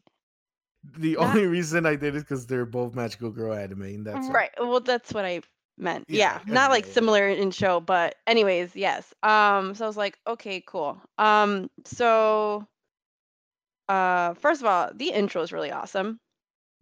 The 0.98 1.18
Not- 1.19 1.38
only 1.38 1.45
reason 1.48 1.86
I 1.86 1.95
did 1.95 2.15
it 2.15 2.19
because 2.19 2.45
they're 2.48 2.65
both 2.65 2.95
magical 2.95 3.32
girl 3.32 3.53
anime, 3.53 3.84
and 3.84 4.06
that's 4.06 4.30
it. 4.30 4.40
right. 4.40 4.52
Well, 4.60 4.80
that's 4.82 5.14
what 5.14 5.26
I 5.26 5.41
meant. 5.78 6.06
Yeah, 6.10 6.40
Yeah, 6.41 6.41
not 6.48 6.72
like 6.72 6.86
similar 6.86 7.28
in 7.28 7.52
show, 7.52 7.80
but 7.80 8.15
anyways, 8.28 8.76
yes. 8.76 9.14
Um, 9.24 9.74
so 9.76 9.86
I 9.86 9.88
was 9.88 9.98
like, 9.98 10.18
okay, 10.28 10.61
cool. 10.65 11.02
Um, 11.18 11.69
so 11.86 12.68
uh, 13.90 14.34
first 14.36 14.61
of 14.61 14.68
all, 14.68 14.91
the 14.94 15.11
intro 15.11 15.41
is 15.41 15.52
really 15.52 15.72
awesome. 15.72 16.19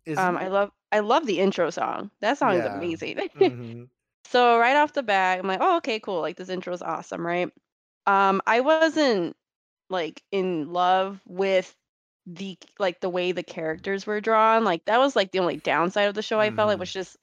Isn't 0.06 0.20
Um, 0.24 0.38
I 0.38 0.48
love 0.48 0.72
I 0.92 1.00
love 1.00 1.26
the 1.26 1.40
intro 1.40 1.70
song. 1.70 2.12
That 2.22 2.38
song 2.38 2.56
is 2.56 2.66
Yeah. 2.66 2.66
amazing. 2.66 3.18
Mhm. 3.36 3.90
so 4.26 4.58
right 4.60 4.76
off 4.78 4.94
the 4.94 5.04
bat, 5.04 5.40
I'm 5.40 5.48
like, 5.48 5.60
oh, 5.62 5.78
okay, 5.78 6.00
cool. 6.00 6.22
Like 6.22 6.38
this 6.38 6.50
intro 6.50 6.74
is 6.74 6.82
awesome, 6.82 7.26
right? 7.26 7.52
Um, 8.08 8.42
I 8.48 8.62
wasn't 8.62 9.28
like 9.90 10.22
in 10.32 10.72
love 10.74 11.22
with 11.28 11.76
the 12.26 12.58
like 12.80 13.00
the 13.02 13.10
way 13.10 13.32
the 13.32 13.44
characters 13.44 14.06
were 14.06 14.22
drawn. 14.22 14.64
Like 14.66 14.86
that 14.86 15.00
was 15.00 15.16
like 15.16 15.32
the 15.32 15.40
only 15.40 15.58
downside 15.58 16.08
of 16.08 16.16
the 16.16 16.22
show. 16.24 16.40
I 16.40 16.52
felt 16.52 16.68
like 16.70 16.80
Mhm. 16.80 16.80
was 16.80 16.94
just 16.94 17.18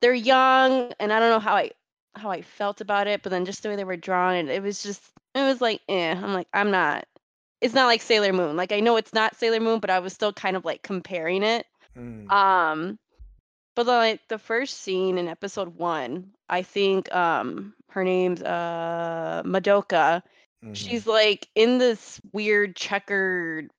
they're 0.00 0.14
young, 0.14 0.86
and 0.92 1.04
I 1.04 1.10
don't 1.10 1.30
know 1.30 1.30
how 1.32 1.46
I 1.46 1.64
how 2.06 2.22
I 2.22 2.34
felt 2.42 2.80
about 2.80 3.06
it, 3.06 3.22
but 3.22 3.30
then 3.30 3.44
just 3.44 3.62
the 3.62 3.68
way 3.68 3.76
they 3.76 3.84
were 3.84 3.96
drawn, 3.96 4.34
and 4.34 4.50
it 4.50 4.62
was 4.62 4.82
just 4.82 5.02
it 5.34 5.42
was 5.42 5.60
like, 5.60 5.80
eh. 5.88 6.12
I'm 6.14 6.32
like, 6.34 6.48
I'm 6.52 6.70
not. 6.70 7.06
It's 7.60 7.74
not 7.74 7.86
like 7.86 8.02
Sailor 8.02 8.32
Moon. 8.32 8.56
Like 8.56 8.72
I 8.72 8.80
know 8.80 8.96
it's 8.96 9.14
not 9.14 9.36
Sailor 9.36 9.60
Moon, 9.60 9.80
but 9.80 9.90
I 9.90 10.00
was 10.00 10.12
still 10.12 10.32
kind 10.32 10.56
of 10.56 10.64
like 10.64 10.82
comparing 10.82 11.42
it. 11.42 11.66
Mm. 11.96 12.34
Um, 12.34 12.98
but 13.74 13.86
like 13.86 14.20
the 14.28 14.38
first 14.38 14.78
scene 14.80 15.18
in 15.18 15.28
episode 15.28 15.76
one, 15.76 16.32
I 16.48 16.62
think 16.62 17.12
um 17.14 17.74
her 17.90 18.04
name's 18.04 18.42
uh 18.42 19.42
Madoka. 19.44 20.22
Mhm. 20.62 20.74
She's 20.74 21.06
like 21.06 21.48
in 21.54 21.78
this 21.78 22.20
weird 22.32 22.76
checkered, 22.76 23.70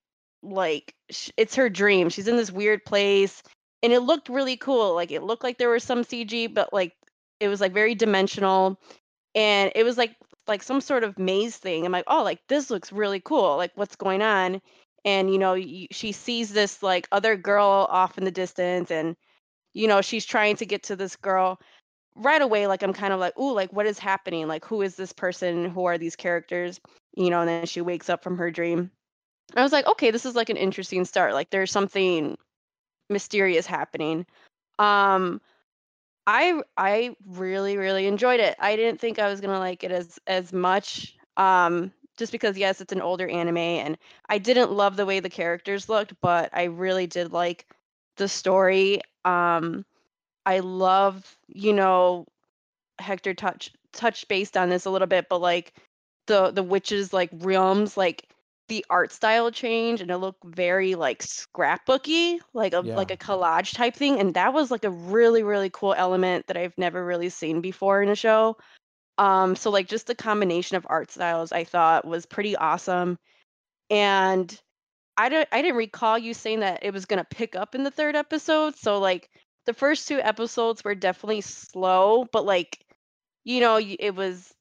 like 0.44 0.94
sh- 1.12 1.32
it's 1.38 1.56
her 1.56 1.70
dream. 1.70 2.10
She's 2.10 2.28
in 2.28 2.38
this 2.38 2.52
weird 2.52 2.86
place, 2.86 3.42
and 3.84 3.94
it 3.94 4.02
looked 4.02 4.30
really 4.30 4.58
cool. 4.58 4.94
Like 4.96 5.12
it 5.12 5.24
looked 5.24 5.44
like 5.44 5.58
there 5.58 5.70
was 5.70 5.84
some 5.84 6.04
CG, 6.04 6.48
but 6.48 6.74
like 6.74 6.94
it 7.40 7.48
was 7.48 7.62
like 7.62 7.74
very 7.74 7.96
dimensional, 7.96 8.80
and 9.36 9.72
it 9.76 9.84
was 9.84 9.98
like 9.98 10.16
like 10.48 10.64
some 10.64 10.82
sort 10.82 11.04
of 11.04 11.18
maze 11.20 11.58
thing. 11.58 11.86
I'm 11.86 11.92
like, 11.92 12.06
oh, 12.08 12.24
like 12.24 12.40
this 12.50 12.70
looks 12.72 12.92
really 12.92 13.20
cool. 13.22 13.58
Like 13.58 13.72
what's 13.76 13.96
going 13.96 14.22
on? 14.22 14.62
And 15.06 15.32
you 15.32 15.40
know, 15.40 15.54
y- 15.54 15.88
she 15.92 16.12
sees 16.14 16.52
this 16.54 16.84
like 16.84 17.08
other 17.12 17.36
girl 17.38 17.88
off 17.90 18.18
in 18.18 18.26
the 18.26 18.32
distance, 18.32 18.92
and 18.92 19.16
you 19.74 19.88
know, 19.88 20.02
she's 20.02 20.26
trying 20.26 20.56
to 20.58 20.66
get 20.66 20.84
to 20.84 20.96
this 20.96 21.16
girl 21.16 21.60
right 22.16 22.42
away. 22.42 22.68
Like 22.68 22.84
I'm 22.84 22.94
kind 22.94 23.14
of 23.14 23.20
like, 23.20 23.38
ooh, 23.38 23.54
like 23.54 23.72
what 23.74 23.86
is 23.86 24.00
happening? 24.00 24.48
Like 24.48 24.66
who 24.66 24.82
is 24.82 24.96
this 24.96 25.14
person? 25.14 25.66
Who 25.66 25.86
are 25.86 25.98
these 25.98 26.16
characters? 26.16 26.80
You 27.16 27.30
know, 27.30 27.42
and 27.42 27.50
then 27.50 27.66
she 27.66 27.82
wakes 27.82 28.10
up 28.10 28.24
from 28.24 28.38
her 28.38 28.52
dream. 28.52 28.92
I 29.56 29.64
was 29.64 29.72
like, 29.72 29.86
okay, 29.88 30.12
this 30.12 30.26
is 30.26 30.36
like 30.36 30.50
an 30.50 30.58
interesting 30.58 31.06
start. 31.06 31.34
Like 31.34 31.50
there's 31.50 31.72
something 31.72 32.38
mysterious 33.10 33.66
happening. 33.66 34.26
Um 34.80 35.42
I 36.26 36.62
I 36.78 37.16
really 37.26 37.78
really 37.78 38.08
enjoyed 38.08 38.40
it. 38.40 38.56
I 38.60 38.76
didn't 38.76 39.00
think 39.00 39.20
I 39.20 39.28
was 39.28 39.42
to 39.42 39.48
like 39.48 39.84
it 39.84 39.92
as 39.92 40.20
as 40.28 40.54
much 40.54 41.16
um 41.38 41.92
just 42.18 42.32
because 42.32 42.58
yes, 42.58 42.80
it's 42.80 42.94
an 42.94 43.02
older 43.02 43.28
anime 43.28 43.58
and 43.58 43.98
I 44.30 44.38
didn't 44.38 44.72
love 44.72 44.96
the 44.96 45.06
way 45.06 45.20
the 45.20 45.30
characters 45.30 45.90
looked, 45.90 46.14
but 46.22 46.50
I 46.54 46.66
really 46.66 47.08
did 47.08 47.32
like 47.32 47.66
the 48.18 48.28
story. 48.28 49.02
Um 49.26 49.86
I 50.46 50.60
love, 50.60 51.38
you 51.48 51.74
know, 51.74 52.26
Hector 53.00 53.34
touch 53.34 53.72
touched 53.94 54.28
based 54.28 54.58
on 54.58 54.70
this 54.70 54.86
a 54.86 54.90
little 54.90 55.08
bit, 55.08 55.28
but 55.30 55.40
like 55.40 55.74
the 56.28 56.52
the 56.52 56.64
witches 56.64 57.14
like 57.14 57.30
realms, 57.34 57.98
like 57.98 58.28
the 58.70 58.86
art 58.90 59.12
style 59.12 59.52
change 59.52 60.02
and 60.02 60.10
it 60.10 60.18
looked 60.18 60.44
very 60.44 60.96
like 60.96 61.22
scrapbooky, 61.22 62.40
like 62.54 62.74
a 62.74 62.80
like 62.80 63.12
a 63.12 63.18
collage 63.18 63.74
type 63.76 63.96
thing. 63.96 64.20
And 64.20 64.34
that 64.36 64.54
was 64.54 64.72
like 64.72 64.86
a 64.86 64.90
really, 64.90 65.44
really 65.44 65.70
cool 65.70 65.94
element 65.94 66.48
that 66.48 66.58
I've 66.58 66.78
never 66.78 67.04
really 67.06 67.30
seen 67.30 67.62
before 67.62 68.02
in 68.02 68.10
a 68.10 68.16
show. 68.16 68.58
Um, 69.18 69.56
so 69.56 69.70
like 69.70 69.88
just 69.88 70.08
the 70.08 70.16
combination 70.16 70.78
of 70.78 70.88
art 70.90 71.12
styles 71.12 71.52
I 71.52 71.66
thought 71.66 72.06
was 72.06 72.26
pretty 72.26 72.56
awesome. 72.56 73.20
And 73.90 74.60
I 75.18 75.30
don't 75.30 75.48
I 75.52 75.62
didn't 75.62 75.78
recall 75.78 76.18
you 76.18 76.34
saying 76.34 76.62
that 76.62 76.84
it 76.84 76.94
was 76.94 77.06
gonna 77.06 77.26
pick 77.30 77.56
up 77.56 77.76
in 77.76 77.84
the 77.84 77.92
third 77.92 78.16
episode. 78.16 78.76
So 78.76 79.00
like 79.00 79.30
the 79.66 79.74
first 79.74 80.08
two 80.08 80.20
episodes 80.20 80.84
were 80.84 80.96
definitely 80.96 81.42
slow, 81.42 82.26
but 82.32 82.46
like 82.46 82.86
you 83.44 83.60
know, 83.60 83.78
it 83.78 84.16
was 84.16 84.54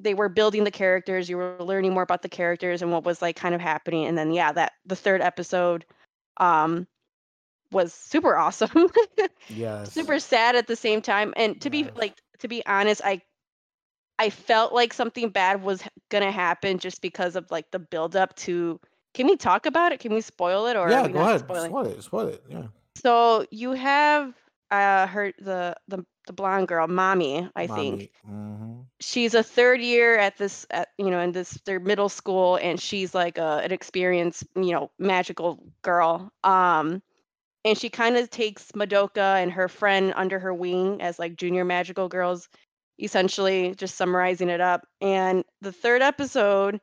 they 0.00 0.14
were 0.14 0.28
building 0.28 0.64
the 0.64 0.70
characters, 0.70 1.28
you 1.28 1.36
were 1.36 1.56
learning 1.60 1.92
more 1.92 2.02
about 2.02 2.22
the 2.22 2.28
characters 2.28 2.82
and 2.82 2.90
what 2.90 3.04
was 3.04 3.22
like 3.22 3.36
kind 3.36 3.54
of 3.54 3.60
happening. 3.60 4.06
And 4.06 4.18
then 4.18 4.32
yeah, 4.32 4.52
that 4.52 4.72
the 4.84 4.96
third 4.96 5.20
episode 5.20 5.84
um 6.38 6.86
was 7.70 7.92
super 7.92 8.36
awesome. 8.36 8.70
Yes. 9.48 9.92
super 9.92 10.18
sad 10.18 10.56
at 10.56 10.66
the 10.66 10.76
same 10.76 11.02
time. 11.02 11.34
And 11.36 11.60
to 11.60 11.68
be 11.68 11.88
like 11.96 12.14
to 12.38 12.48
be 12.48 12.64
honest, 12.66 13.02
I 13.04 13.20
I 14.18 14.30
felt 14.30 14.72
like 14.72 14.92
something 14.94 15.28
bad 15.28 15.62
was 15.62 15.82
gonna 16.08 16.32
happen 16.32 16.78
just 16.78 17.02
because 17.02 17.36
of 17.36 17.50
like 17.50 17.70
the 17.70 17.78
build 17.78 18.16
up 18.16 18.34
to 18.36 18.80
can 19.12 19.26
we 19.26 19.36
talk 19.36 19.66
about 19.66 19.92
it? 19.92 20.00
Can 20.00 20.12
we 20.14 20.20
spoil 20.20 20.66
it 20.66 20.76
or 20.76 20.90
Yeah, 20.90 21.08
go 21.08 21.20
ahead. 21.20 21.40
Spoil 21.40 21.86
it. 21.86 22.02
Spoil 22.02 22.28
it. 22.28 22.42
Yeah. 22.48 22.66
So 22.96 23.46
you 23.50 23.72
have 23.72 24.34
uh 24.70 25.06
her 25.06 25.32
the 25.38 25.76
the 25.88 26.04
the 26.26 26.32
blonde 26.32 26.68
girl, 26.68 26.86
Mami, 26.86 27.50
I 27.54 27.66
think. 27.66 28.08
hmm 28.24 28.82
She's 29.00 29.34
a 29.34 29.42
third 29.42 29.80
year 29.80 30.16
at 30.18 30.36
this 30.36 30.66
at 30.70 30.88
you 30.98 31.10
know 31.10 31.20
in 31.20 31.32
this 31.32 31.50
their 31.66 31.80
middle 31.80 32.08
school 32.08 32.56
and 32.56 32.80
she's 32.80 33.14
like 33.14 33.38
a, 33.38 33.60
an 33.64 33.72
experienced, 33.72 34.44
you 34.56 34.72
know, 34.72 34.90
magical 34.98 35.62
girl. 35.82 36.32
Um 36.44 37.02
and 37.64 37.76
she 37.78 37.90
kind 37.90 38.16
of 38.16 38.30
takes 38.30 38.72
Madoka 38.72 39.42
and 39.42 39.52
her 39.52 39.68
friend 39.68 40.12
under 40.16 40.38
her 40.38 40.52
wing 40.54 41.00
as 41.02 41.18
like 41.18 41.36
junior 41.36 41.64
magical 41.64 42.08
girls, 42.08 42.48
essentially 42.98 43.74
just 43.74 43.96
summarizing 43.96 44.48
it 44.50 44.60
up. 44.60 44.86
And 45.00 45.44
the 45.60 45.72
third 45.72 46.02
episode, 46.02 46.80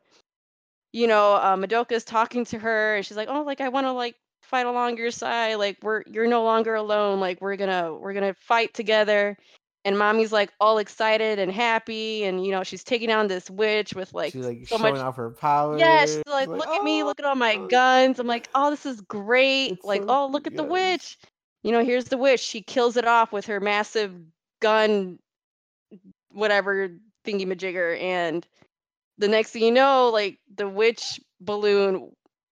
you 0.93 1.07
know, 1.07 1.33
uh, 1.35 1.55
Madoka 1.55 1.93
is 1.93 2.03
talking 2.03 2.45
to 2.45 2.59
her 2.59 2.95
and 2.97 3.05
she's 3.05 3.17
like, 3.17 3.29
"Oh, 3.29 3.43
like 3.43 3.61
I 3.61 3.69
want 3.69 3.85
to 3.85 3.91
like 3.91 4.15
fight 4.41 4.65
along 4.65 4.97
your 4.97 5.11
side. 5.11 5.55
Like 5.55 5.77
we're 5.81 6.03
you're 6.07 6.27
no 6.27 6.43
longer 6.43 6.75
alone. 6.75 7.19
Like 7.19 7.41
we're 7.41 7.55
gonna 7.55 7.93
we're 7.93 8.13
gonna 8.13 8.35
fight 8.35 8.73
together." 8.73 9.37
and 9.83 9.97
Mami's 9.97 10.31
like 10.31 10.51
all 10.59 10.77
excited 10.77 11.39
and 11.39 11.51
happy 11.51 12.23
and 12.23 12.45
you 12.45 12.51
know 12.51 12.63
she's 12.63 12.83
taking 12.83 13.11
on 13.11 13.27
this 13.27 13.49
witch 13.49 13.93
with 13.93 14.13
like, 14.13 14.33
She's 14.33 14.45
like 14.45 14.67
so 14.67 14.77
showing 14.77 14.93
much 14.93 15.01
off 15.01 15.15
her 15.15 15.31
power. 15.31 15.77
yeah 15.77 16.05
she's 16.05 16.23
like 16.27 16.47
look 16.47 16.67
at 16.67 16.83
me 16.83 17.03
oh, 17.03 17.05
look 17.05 17.19
at 17.19 17.25
all 17.25 17.35
my 17.35 17.55
oh. 17.55 17.67
guns 17.67 18.19
i'm 18.19 18.27
like 18.27 18.49
oh 18.55 18.69
this 18.69 18.85
is 18.85 19.01
great 19.01 19.83
like 19.83 20.01
so- 20.01 20.07
oh 20.09 20.27
look 20.27 20.47
at 20.47 20.55
the 20.55 20.63
witch 20.63 21.17
you 21.63 21.71
know 21.71 21.83
here's 21.83 22.05
the 22.05 22.17
witch 22.17 22.39
she 22.39 22.61
kills 22.61 22.97
it 22.97 23.07
off 23.07 23.31
with 23.31 23.45
her 23.45 23.59
massive 23.59 24.13
gun 24.61 25.17
whatever 26.29 26.89
thingy 27.25 27.45
majigger 27.45 27.99
and 27.99 28.47
the 29.17 29.27
next 29.27 29.51
thing 29.51 29.63
you 29.63 29.71
know 29.71 30.09
like 30.09 30.39
the 30.55 30.67
witch 30.67 31.19
balloon 31.39 32.11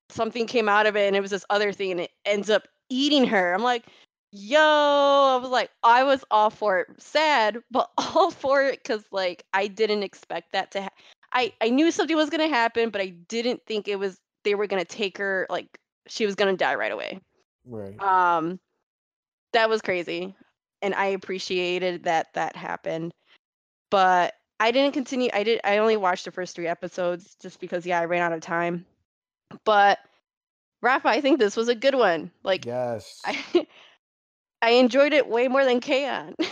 something 0.10 0.48
came 0.48 0.70
out 0.70 0.86
of 0.86 0.96
it 0.96 1.08
and 1.08 1.16
it 1.16 1.22
was 1.22 1.32
this 1.32 1.46
other 1.50 1.72
thing 1.72 1.92
and 1.92 2.02
it 2.02 2.12
ends 2.26 2.50
up 2.50 2.68
eating 2.90 3.26
her. 3.26 3.54
I'm 3.54 3.64
like 3.64 3.86
yo 4.32 4.60
i 4.60 5.40
was 5.42 5.50
like 5.50 5.72
i 5.84 6.04
was 6.04 6.24
all 6.30 6.50
for 6.50 6.80
it. 6.80 6.88
Sad 7.00 7.58
but 7.72 7.90
all 7.98 8.32
for 8.32 8.64
it 8.64 8.80
because 8.84 9.04
like 9.12 9.44
i 9.54 9.68
didn't 9.68 10.04
expect 10.04 10.52
that 10.52 10.72
to 10.72 10.84
ha- 10.84 10.90
i 11.34 11.52
i 11.62 11.70
knew 11.70 11.92
something 11.92 12.16
was 12.16 12.30
going 12.30 12.48
to 12.48 12.54
happen 12.54 12.90
but 12.90 13.02
i 13.02 13.08
didn't 13.28 13.62
think 13.66 13.88
it 13.88 13.98
was 13.98 14.20
they 14.44 14.56
were 14.56 14.68
going 14.68 14.84
to 14.84 14.88
take 14.88 15.18
her 15.18 15.48
like 15.50 15.80
she 16.08 16.26
was 16.26 16.36
going 16.36 16.52
to 16.52 16.58
die 16.58 16.76
right 16.76 16.92
away. 16.92 17.20
Right. 17.66 18.02
um 18.02 18.60
that 19.54 19.70
was 19.70 19.82
crazy 19.82 20.36
and 20.82 20.94
i 20.96 21.08
appreciated 21.08 22.04
that 22.04 22.28
that 22.34 22.56
happened 22.56 23.12
but 23.90 24.36
i 24.60 24.72
didn't 24.72 24.94
continue 24.94 25.30
i 25.34 25.44
did 25.44 25.60
i 25.64 25.78
only 25.78 25.98
watched 25.98 26.26
the 26.26 26.32
first 26.32 26.56
three 26.56 26.68
episodes 26.68 27.36
just 27.42 27.60
because 27.60 27.86
yeah 27.86 28.00
i 28.00 28.06
ran 28.06 28.22
out 28.22 28.34
of 28.34 28.42
time 28.42 28.86
but 29.66 30.00
rafa 30.82 31.08
i 31.08 31.22
think 31.22 31.40
this 31.40 31.56
was 31.56 31.68
a 31.68 31.76
good 31.76 31.96
one 31.96 32.32
like 32.44 32.66
yes. 32.66 33.22
i 33.26 33.38
i 34.62 34.72
enjoyed 34.72 35.14
it 35.14 35.28
way 35.28 35.48
more 35.48 35.64
than 35.64 35.80
K-On! 35.80 36.36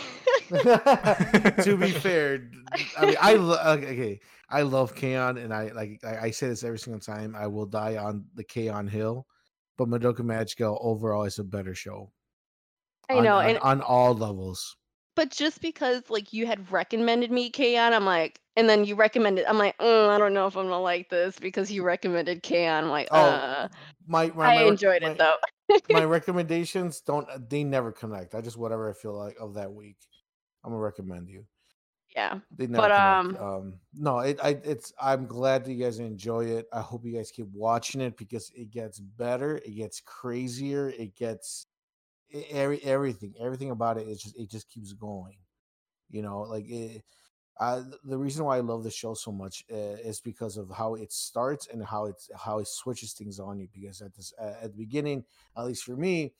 to 0.48 1.76
be 1.78 1.90
fair, 1.90 2.38
d- 2.38 2.58
I 2.96 3.06
mean, 3.06 3.16
I 3.20 3.34
lo- 3.34 3.58
uh, 3.60 3.76
okay. 3.78 4.18
I 4.48 4.62
love 4.62 4.94
K-On! 4.94 5.36
and 5.36 5.52
I 5.52 5.72
like 5.72 6.00
I, 6.02 6.16
I 6.16 6.30
say 6.30 6.48
this 6.48 6.64
every 6.64 6.78
single 6.78 7.00
time. 7.00 7.36
I 7.36 7.46
will 7.46 7.66
die 7.66 7.98
on 7.98 8.24
the 8.34 8.44
K-On! 8.44 8.86
hill, 8.86 9.26
but 9.76 9.88
Madoka 9.88 10.20
Magica 10.20 10.74
overall 10.80 11.24
is 11.24 11.38
a 11.38 11.44
better 11.44 11.74
show. 11.74 12.10
i 13.10 13.16
on- 13.16 13.24
know 13.24 13.36
on, 13.36 13.44
and 13.46 13.58
on 13.58 13.82
all 13.82 14.14
levels. 14.14 14.77
But 15.18 15.30
just 15.30 15.60
because 15.60 16.02
like 16.08 16.32
you 16.32 16.46
had 16.46 16.70
recommended 16.72 17.30
me 17.30 17.50
K-On! 17.50 17.92
i'm 17.92 18.04
like 18.04 18.40
and 18.56 18.68
then 18.68 18.84
you 18.84 18.94
recommended 18.94 19.44
i'm 19.46 19.58
like 19.58 19.76
mm, 19.78 20.08
i 20.08 20.16
don't 20.16 20.32
know 20.32 20.46
if 20.46 20.56
i'm 20.56 20.64
gonna 20.66 20.80
like 20.80 21.10
this 21.10 21.38
because 21.38 21.70
you 21.72 21.82
recommended 21.82 22.42
K-On! 22.42 22.84
i'm 22.84 22.90
like 22.90 23.08
Oh, 23.10 23.18
uh 23.20 23.68
My, 24.06 24.30
my 24.34 24.46
i 24.46 24.54
my- 24.56 24.62
enjoyed 24.62 25.02
my- 25.02 25.10
it 25.10 25.18
though 25.18 25.36
my 25.90 26.04
recommendations 26.18 27.00
don't 27.02 27.26
they 27.50 27.62
never 27.64 27.92
connect. 27.92 28.34
I 28.34 28.40
just 28.40 28.56
whatever 28.56 28.88
I 28.88 28.94
feel 28.94 29.12
like 29.18 29.36
of 29.40 29.54
that 29.54 29.70
week, 29.72 29.96
I'm 30.64 30.70
gonna 30.70 30.80
recommend 30.82 31.28
you. 31.28 31.44
yeah 32.16 32.38
They 32.56 32.66
never 32.68 32.88
But, 32.88 32.96
connect. 32.96 33.42
um, 33.42 33.74
no, 33.92 34.20
it 34.20 34.38
I 34.42 34.50
it's 34.64 34.92
I'm 35.00 35.26
glad 35.26 35.64
that 35.64 35.72
you 35.72 35.84
guys 35.84 35.98
enjoy 35.98 36.44
it. 36.46 36.66
I 36.72 36.80
hope 36.80 37.04
you 37.04 37.12
guys 37.14 37.30
keep 37.30 37.48
watching 37.52 38.00
it 38.00 38.16
because 38.16 38.50
it 38.54 38.70
gets 38.70 38.98
better, 38.98 39.56
it 39.58 39.74
gets 39.76 40.00
crazier, 40.00 40.88
it 40.88 41.14
gets 41.14 41.66
every 42.50 42.82
everything, 42.84 43.34
everything 43.40 43.70
about 43.70 43.98
it 43.98 44.08
is 44.08 44.22
just 44.22 44.38
it 44.38 44.50
just 44.50 44.68
keeps 44.68 44.92
going. 44.92 45.36
You 46.10 46.22
know, 46.22 46.40
like 46.42 46.68
it, 46.68 47.02
I, 47.60 47.82
the 48.04 48.16
reason 48.16 48.44
why 48.44 48.56
I 48.56 48.60
love 48.60 48.84
the 48.84 48.90
show 48.90 49.14
so 49.14 49.32
much 49.32 49.64
uh, 49.72 49.96
is 50.04 50.20
because 50.20 50.56
of 50.56 50.70
how 50.70 50.94
it 50.94 51.12
starts 51.12 51.66
and 51.66 51.84
how 51.84 52.06
it's 52.06 52.30
how 52.36 52.60
it 52.60 52.68
switches 52.68 53.12
things 53.12 53.40
on 53.40 53.58
you. 53.58 53.68
Because 53.72 54.00
at 54.00 54.14
this 54.14 54.32
uh, 54.40 54.54
at 54.62 54.72
the 54.72 54.78
beginning, 54.78 55.24
at 55.56 55.64
least 55.64 55.84
for 55.84 55.96
me, 55.96 56.32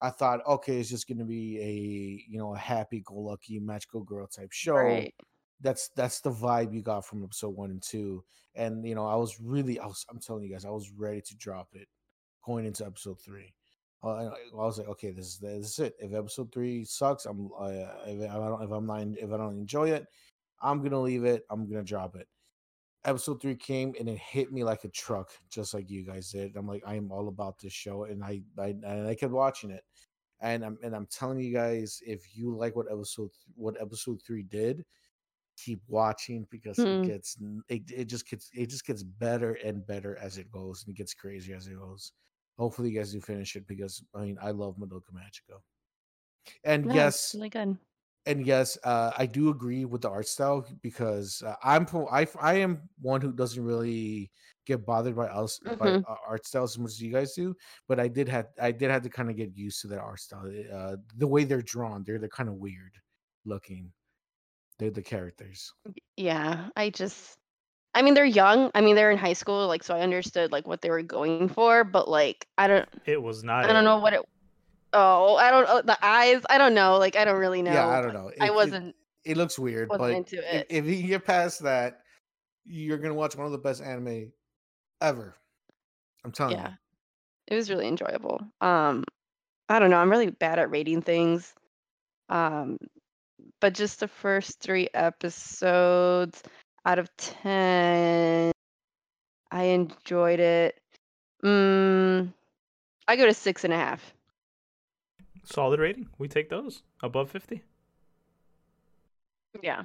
I 0.00 0.10
thought, 0.10 0.46
okay, 0.46 0.78
it's 0.78 0.90
just 0.90 1.08
going 1.08 1.18
to 1.18 1.24
be 1.24 1.58
a 1.60 2.30
you 2.30 2.38
know 2.38 2.54
a 2.54 2.58
happy-go-lucky 2.58 3.58
magical 3.60 4.02
girl 4.02 4.26
type 4.26 4.52
show. 4.52 4.74
right 4.76 5.14
That's 5.60 5.88
that's 5.96 6.20
the 6.20 6.30
vibe 6.30 6.74
you 6.74 6.82
got 6.82 7.06
from 7.06 7.24
episode 7.24 7.56
one 7.56 7.70
and 7.70 7.82
two. 7.82 8.22
And 8.54 8.86
you 8.86 8.94
know, 8.94 9.06
I 9.06 9.16
was 9.16 9.40
really, 9.40 9.78
I 9.78 9.86
was, 9.86 10.04
I'm 10.10 10.18
telling 10.18 10.44
you 10.44 10.52
guys, 10.52 10.64
I 10.64 10.70
was 10.70 10.90
ready 10.90 11.22
to 11.22 11.36
drop 11.36 11.68
it 11.72 11.88
going 12.44 12.66
into 12.66 12.84
episode 12.86 13.20
three. 13.20 13.54
I 14.08 14.30
was 14.54 14.78
like, 14.78 14.88
okay, 14.88 15.10
this 15.10 15.26
is 15.26 15.38
this 15.38 15.66
is 15.72 15.78
it. 15.78 15.94
If 15.98 16.12
episode 16.14 16.52
three 16.52 16.84
sucks, 16.84 17.26
I'm 17.26 17.50
uh, 17.58 17.68
if 18.06 18.30
I 18.30 18.34
don't 18.34 18.62
if 18.62 18.70
I'm 18.70 18.86
not 18.86 19.02
if 19.02 19.32
I 19.32 19.36
don't 19.36 19.58
enjoy 19.58 19.90
it, 19.90 20.06
I'm 20.60 20.82
gonna 20.82 21.00
leave 21.00 21.24
it. 21.24 21.44
I'm 21.50 21.68
gonna 21.68 21.82
drop 21.84 22.16
it. 22.16 22.28
Episode 23.04 23.40
three 23.40 23.54
came 23.56 23.94
and 23.98 24.08
it 24.08 24.18
hit 24.18 24.52
me 24.52 24.64
like 24.64 24.84
a 24.84 24.88
truck, 24.88 25.30
just 25.48 25.74
like 25.74 25.88
you 25.90 26.04
guys 26.04 26.30
did. 26.30 26.56
I'm 26.56 26.66
like, 26.66 26.82
I 26.86 26.96
am 26.96 27.12
all 27.12 27.28
about 27.28 27.58
this 27.60 27.72
show, 27.72 28.04
and 28.04 28.22
I 28.24 28.42
I 28.58 28.68
and 28.68 29.06
I 29.08 29.14
kept 29.14 29.32
watching 29.32 29.70
it. 29.70 29.84
And 30.40 30.64
I'm 30.64 30.78
and 30.82 30.94
I'm 30.94 31.06
telling 31.06 31.40
you 31.40 31.52
guys, 31.52 32.00
if 32.06 32.36
you 32.36 32.54
like 32.56 32.76
what 32.76 32.90
episode 32.90 33.30
th- 33.32 33.54
what 33.56 33.80
episode 33.80 34.20
three 34.26 34.42
did, 34.42 34.84
keep 35.56 35.80
watching 35.88 36.46
because 36.50 36.78
Hmm. 36.78 36.84
it 36.86 37.02
gets 37.02 37.36
it, 37.68 37.82
it 37.90 38.04
just 38.06 38.28
gets 38.28 38.50
it 38.54 38.66
just 38.68 38.86
gets 38.86 39.02
better 39.02 39.54
and 39.64 39.86
better 39.86 40.16
as 40.18 40.38
it 40.38 40.50
goes, 40.50 40.84
and 40.84 40.94
it 40.94 40.98
gets 40.98 41.14
crazier 41.14 41.56
as 41.56 41.66
it 41.68 41.78
goes. 41.78 42.12
Hopefully, 42.58 42.90
you 42.90 42.98
guys 42.98 43.12
do 43.12 43.20
finish 43.20 43.56
it 43.56 43.66
because 43.66 44.02
I 44.14 44.20
mean 44.22 44.38
I 44.40 44.50
love 44.52 44.76
Madoka 44.78 45.12
Magica. 45.12 45.60
And 46.64 46.84
No, 46.84 46.94
yes, 46.94 47.34
really 47.34 47.50
good 47.50 47.78
and 48.26 48.46
yes, 48.46 48.78
uh, 48.84 49.12
I 49.18 49.26
do 49.26 49.50
agree 49.50 49.84
with 49.84 50.02
the 50.02 50.10
art 50.10 50.28
style 50.28 50.66
because 50.82 51.42
uh, 51.42 51.56
I'm 51.64 51.86
I 52.10 52.26
I 52.40 52.54
am 52.54 52.88
one 53.00 53.20
who 53.20 53.32
doesn't 53.32 53.64
really 53.64 54.32
get 54.66 54.86
bothered 54.86 55.16
by 55.16 55.28
us 55.28 55.60
by 55.78 55.90
Mhm. 55.90 56.04
uh, 56.08 56.16
art 56.26 56.46
styles 56.46 56.74
as 56.74 56.78
much 56.78 56.90
as 56.92 57.02
you 57.02 57.12
guys 57.12 57.34
do. 57.34 57.54
But 57.88 58.00
I 58.00 58.08
did 58.08 58.28
have 58.28 58.48
I 58.60 58.72
did 58.72 58.90
have 58.90 59.02
to 59.04 59.10
kind 59.10 59.30
of 59.30 59.36
get 59.36 59.56
used 59.56 59.80
to 59.82 59.88
that 59.88 60.00
art 60.00 60.20
style. 60.20 60.46
Uh, 60.72 60.96
the 61.16 61.28
way 61.28 61.44
they're 61.44 61.62
drawn, 61.62 62.04
they're 62.04 62.18
they're 62.18 62.28
kind 62.30 62.48
of 62.48 62.56
weird 62.56 62.98
looking. 63.44 63.92
They're 64.78 64.90
the 64.90 65.02
characters. 65.02 65.72
Yeah, 66.16 66.70
I 66.76 66.90
just 66.90 67.38
I 67.96 68.02
mean 68.02 68.12
they're 68.12 68.26
young. 68.26 68.70
I 68.74 68.82
mean 68.82 68.94
they're 68.94 69.10
in 69.10 69.16
high 69.16 69.32
school, 69.32 69.66
like 69.66 69.82
so 69.82 69.96
I 69.96 70.00
understood 70.00 70.52
like 70.52 70.68
what 70.68 70.82
they 70.82 70.90
were 70.90 71.02
going 71.02 71.48
for, 71.48 71.82
but 71.82 72.08
like 72.08 72.46
I 72.58 72.68
don't 72.68 72.86
It 73.06 73.20
was 73.20 73.42
not. 73.42 73.64
I 73.64 73.72
don't 73.72 73.84
know 73.84 73.98
what 73.98 74.12
it 74.12 74.20
Oh, 74.92 75.36
I 75.36 75.50
don't 75.50 75.66
know 75.66 75.82
the 75.82 75.98
eyes. 76.04 76.42
I 76.50 76.58
don't 76.58 76.74
know. 76.74 76.98
Like 76.98 77.16
I 77.16 77.24
don't 77.24 77.38
really 77.40 77.62
know. 77.62 77.72
yeah, 77.72 77.88
I 77.88 78.02
don't 78.02 78.12
know. 78.12 78.30
I 78.40 78.44
It- 78.44 78.48
it- 78.48 78.54
wasn't 78.54 78.94
It, 79.24 79.36
looks 79.38 79.58
weird, 79.58 79.88
wasn't 79.88 80.02
but 80.02 80.10
into 80.14 80.36
if, 80.38 80.60
it. 80.62 80.66
if 80.68 80.84
you 80.84 81.06
get 81.08 81.24
past 81.24 81.62
that, 81.62 82.02
you're 82.66 82.98
gonna 82.98 83.14
watch 83.14 83.34
one 83.34 83.46
of 83.46 83.52
the 83.52 83.58
best 83.58 83.82
anime 83.82 84.30
ever. 85.00 85.34
I'm 86.22 86.32
telling 86.32 86.52
yeah. 86.52 86.68
you. 86.68 86.74
It 87.48 87.54
was 87.56 87.70
really 87.70 87.88
enjoyable. 87.88 88.40
Um 88.60 89.04
I 89.70 89.78
don't 89.78 89.88
know. 89.90 89.96
I'm 89.98 90.10
really 90.10 90.30
bad 90.30 90.58
at 90.58 90.70
rating 90.70 91.00
things. 91.00 91.54
Um 92.28 92.76
but 93.60 93.72
just 93.72 94.00
the 94.00 94.08
first 94.08 94.60
3 94.60 94.88
episodes 94.92 96.42
out 96.86 96.98
of 96.98 97.14
10 97.16 98.52
I 99.50 99.62
enjoyed 99.64 100.40
it. 100.40 100.80
Mm, 101.44 102.32
I 103.06 103.16
go 103.16 103.26
to 103.26 103.34
six 103.34 103.64
and 103.64 103.72
a 103.72 103.76
half. 103.76 104.12
Solid 105.44 105.78
rating. 105.78 106.08
We 106.18 106.26
take 106.28 106.48
those 106.50 106.82
above 107.02 107.30
fifty. 107.30 107.62
Yeah. 109.62 109.84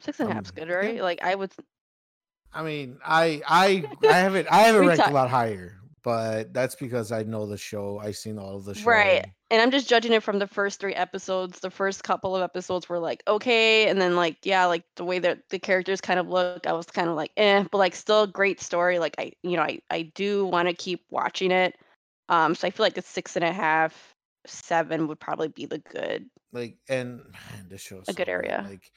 Six 0.00 0.18
and 0.20 0.28
a 0.28 0.32
Um, 0.32 0.36
half's 0.36 0.50
good, 0.50 0.68
yeah. 0.68 0.74
right? 0.74 1.00
Like 1.02 1.22
I 1.22 1.34
would 1.36 1.52
I 2.52 2.62
mean, 2.64 2.98
I 3.04 3.40
I 3.46 3.84
I 4.08 4.12
haven't 4.18 4.48
I 4.50 4.58
haven't 4.62 4.86
ranked 4.86 5.02
talk- 5.02 5.10
a 5.10 5.14
lot 5.14 5.30
higher, 5.30 5.78
but 6.02 6.52
that's 6.52 6.74
because 6.74 7.12
I 7.12 7.22
know 7.22 7.46
the 7.46 7.56
show. 7.56 8.00
I've 8.02 8.16
seen 8.16 8.38
all 8.38 8.56
of 8.56 8.64
the 8.64 8.74
show. 8.74 8.90
Right. 8.90 9.24
And- 9.54 9.62
I'm 9.62 9.70
just 9.70 9.88
judging 9.88 10.12
it 10.12 10.22
from 10.22 10.38
the 10.38 10.46
first 10.46 10.80
three 10.80 10.94
episodes. 10.94 11.60
The 11.60 11.70
first 11.70 12.04
couple 12.04 12.36
of 12.36 12.42
episodes 12.42 12.88
were 12.88 12.98
like 12.98 13.22
okay, 13.26 13.88
and 13.88 14.00
then 14.00 14.16
like 14.16 14.36
yeah, 14.44 14.66
like 14.66 14.84
the 14.96 15.04
way 15.04 15.18
that 15.20 15.48
the 15.50 15.58
characters 15.58 16.00
kind 16.00 16.20
of 16.20 16.28
look, 16.28 16.66
I 16.66 16.72
was 16.72 16.86
kind 16.86 17.08
of 17.08 17.16
like 17.16 17.30
eh, 17.36 17.64
but 17.70 17.78
like 17.78 17.94
still 17.94 18.22
a 18.24 18.26
great 18.28 18.60
story. 18.60 18.98
Like 18.98 19.14
I, 19.18 19.32
you 19.42 19.56
know, 19.56 19.62
I 19.62 19.80
I 19.90 20.02
do 20.14 20.46
want 20.46 20.68
to 20.68 20.74
keep 20.74 21.04
watching 21.10 21.50
it. 21.50 21.76
Um, 22.28 22.54
so 22.54 22.66
I 22.66 22.70
feel 22.70 22.84
like 22.84 22.98
a 22.98 23.02
six 23.02 23.36
and 23.36 23.44
a 23.44 23.52
half, 23.52 24.14
seven 24.46 25.08
would 25.08 25.20
probably 25.20 25.48
be 25.48 25.66
the 25.66 25.78
good. 25.78 26.26
Like 26.52 26.76
and 26.88 27.16
man, 27.18 27.66
this 27.68 27.80
show 27.80 27.96
is 28.00 28.08
A 28.08 28.12
so 28.12 28.16
good 28.16 28.28
area. 28.28 28.64
Like 28.68 28.90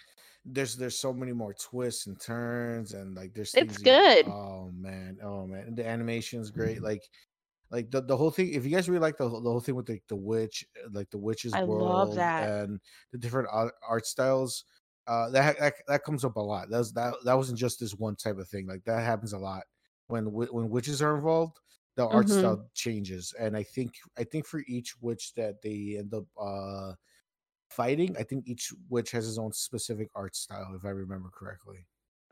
there's 0.49 0.75
there's 0.77 0.97
so 0.97 1.11
many 1.11 1.33
more 1.33 1.53
twists 1.53 2.07
and 2.07 2.17
turns 2.21 2.93
and 2.93 3.15
like 3.17 3.33
there's 3.33 3.53
It's 3.53 3.75
things 3.75 3.79
you- 3.79 3.83
good. 3.85 4.27
oh 4.27 4.71
man, 4.73 5.17
oh 5.21 5.45
man, 5.45 5.75
the 5.75 5.85
animation's 5.85 6.51
great. 6.51 6.81
Like 6.81 7.01
like 7.69 7.91
the, 7.91 8.01
the 8.01 8.17
whole 8.17 8.31
thing. 8.31 8.53
If 8.53 8.65
you 8.65 8.71
guys 8.71 8.89
really 8.89 9.01
like 9.01 9.17
the 9.17 9.29
whole- 9.29 9.41
the 9.41 9.49
whole 9.49 9.59
thing 9.59 9.75
with 9.75 9.87
the, 9.87 10.01
the 10.07 10.15
witch, 10.15 10.65
like 10.91 11.09
the 11.11 11.17
witch's 11.17 11.57
I 11.57 11.63
world 11.63 12.13
love 12.13 12.13
that. 12.15 12.53
and 12.57 12.79
the 13.11 13.17
different 13.17 13.49
art, 13.51 13.73
art 13.87 14.05
styles. 14.05 14.65
Uh, 15.07 15.29
that, 15.29 15.57
that 15.59 15.73
that 15.87 16.03
comes 16.03 16.25
up 16.25 16.35
a 16.35 16.39
lot. 16.41 16.69
That 16.69 16.79
was 16.79 16.93
that 16.93 17.15
that 17.23 17.33
wasn't 17.35 17.59
just 17.59 17.79
this 17.79 17.93
one 17.95 18.15
type 18.17 18.37
of 18.37 18.47
thing. 18.49 18.67
Like 18.67 18.83
that 18.85 19.03
happens 19.03 19.31
a 19.33 19.37
lot 19.39 19.63
when 20.07 20.31
when 20.33 20.69
witches 20.69 21.01
are 21.01 21.15
involved. 21.15 21.59
The 21.95 22.05
art 22.05 22.29
Mhm. 22.29 22.29
style 22.29 22.69
changes, 22.75 23.33
and 23.39 23.57
I 23.57 23.63
think 23.63 23.95
I 24.17 24.23
think 24.23 24.45
for 24.45 24.61
each 24.67 24.99
witch 25.01 25.33
that 25.35 25.61
they 25.63 25.95
end 25.97 26.13
up 26.13 26.25
uh 26.39 26.93
fighting, 27.69 28.15
I 28.17 28.23
think 28.23 28.47
each 28.47 28.73
witch 28.89 29.11
has 29.11 29.25
his 29.25 29.37
own 29.39 29.53
specific 29.53 30.09
art 30.15 30.35
style, 30.35 30.75
if 30.75 30.85
I 30.85 30.89
remember 30.89 31.29
correctly. 31.29 31.87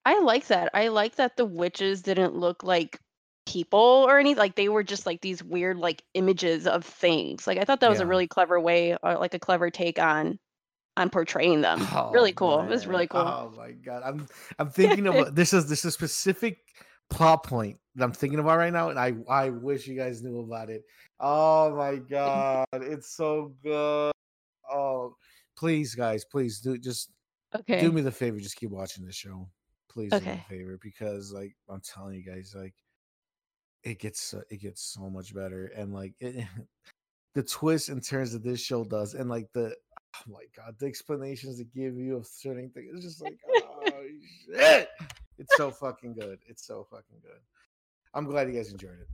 I 0.06 0.20
like 0.20 0.48
that. 0.48 0.70
I 0.74 0.88
like 0.90 1.16
that 1.16 1.36
the 1.38 1.45
witches 1.45 2.02
didn't 2.02 2.36
look 2.36 2.64
like 2.64 2.99
people 3.45 3.80
or 4.07 4.17
any 4.19 4.35
like 4.35 4.55
they 4.55 4.69
were 4.69 4.84
just 4.84 5.05
like 5.05 5.22
these 5.22 5.43
weird 5.43 5.77
like 5.77 6.03
images 6.13 6.67
of 6.67 6.84
things. 6.84 7.47
Like 7.47 7.57
I 7.57 7.63
thought 7.63 7.80
that 7.81 7.89
was 7.89 7.99
a 7.99 8.05
really 8.05 8.27
clever 8.27 8.59
way 8.59 8.97
or 9.03 9.15
like 9.15 9.34
a 9.34 9.39
clever 9.39 9.69
take 9.69 9.99
on 9.99 10.39
on 10.97 11.09
portraying 11.09 11.61
them. 11.61 11.80
really 12.11 12.31
Oh, 12.31 12.35
cool. 12.35 12.59
It 12.61 12.69
was 12.69 12.88
really 12.88 13.07
cool. 13.07 13.22
Oh 13.22 13.53
my 13.55 13.72
god, 13.72 14.03
I'm 14.03 14.27
I'm 14.59 14.69
thinking 14.72 15.07
of 15.07 15.35
this 15.35 15.53
is 15.53 15.67
this 15.67 15.80
is 15.80 15.85
a 15.85 15.91
specific 15.91 16.59
plot 17.09 17.43
point 17.43 17.77
that 17.95 18.03
I'm 18.03 18.11
thinking 18.11 18.39
about 18.39 18.57
right 18.57 18.73
now, 18.73 18.89
and 18.89 18.99
I 18.99 19.13
I 19.30 19.49
wish 19.49 19.88
you 19.88 19.95
guys 19.95 20.23
knew 20.23 20.39
about 20.39 20.69
it. 20.69 20.84
Oh 21.19 21.76
my 21.76 21.95
god, 22.09 22.65
it's 22.73 23.15
so 23.15 23.55
good. 23.63 24.11
Oh, 24.72 25.15
please, 25.55 25.93
guys, 25.95 26.26
please 26.26 26.59
do 26.59 26.77
just 26.77 27.11
Okay. 27.55 27.80
do 27.80 27.91
me 27.91 28.01
the 28.01 28.11
favor, 28.11 28.39
just 28.39 28.55
keep 28.57 28.72
watching 28.72 29.05
this 29.05 29.15
show. 29.15 29.47
Please 29.89 30.11
do 30.11 30.19
me 30.19 30.26
Okay. 30.26 30.43
the 30.49 30.55
favor 30.55 30.80
because 30.81 31.31
like 31.31 31.55
I'm 31.69 31.81
telling 31.81 32.15
you 32.15 32.23
guys, 32.23 32.53
like 32.55 32.73
it 33.86 33.99
gets 33.99 34.34
it 34.49 34.57
gets 34.62 34.82
so 34.82 35.10
much 35.10 35.34
better, 35.34 35.68
and 35.76 35.94
like 35.94 36.14
it, 36.20 36.45
the 37.36 37.44
twist 37.44 37.90
and 37.90 38.03
turns 38.03 38.34
that 38.34 38.44
this 38.44 38.60
show 38.60 38.84
does, 38.84 39.14
and 39.14 39.30
like 39.30 39.48
the 39.53 39.74
oh 40.18 40.32
my 40.32 40.44
god, 40.57 40.76
the 40.80 40.88
explanations 40.88 41.57
they 41.57 41.64
give 41.66 41.95
you 41.95 42.18
of 42.18 42.26
certain 42.26 42.70
things, 42.72 42.90
it's 42.94 43.06
just 43.06 43.22
like 43.22 43.38
oh 43.56 43.84
shit, 44.53 44.90
it's 45.38 45.56
so 45.56 45.72
fucking 45.72 46.14
good. 46.14 46.40
It's 46.48 46.66
so 46.66 46.86
fucking 46.90 47.20
good. 47.22 47.40
I'm 48.14 48.26
glad 48.26 48.48
you 48.48 48.56
guys 48.56 48.72
enjoyed 48.72 48.99
it. 48.99 49.07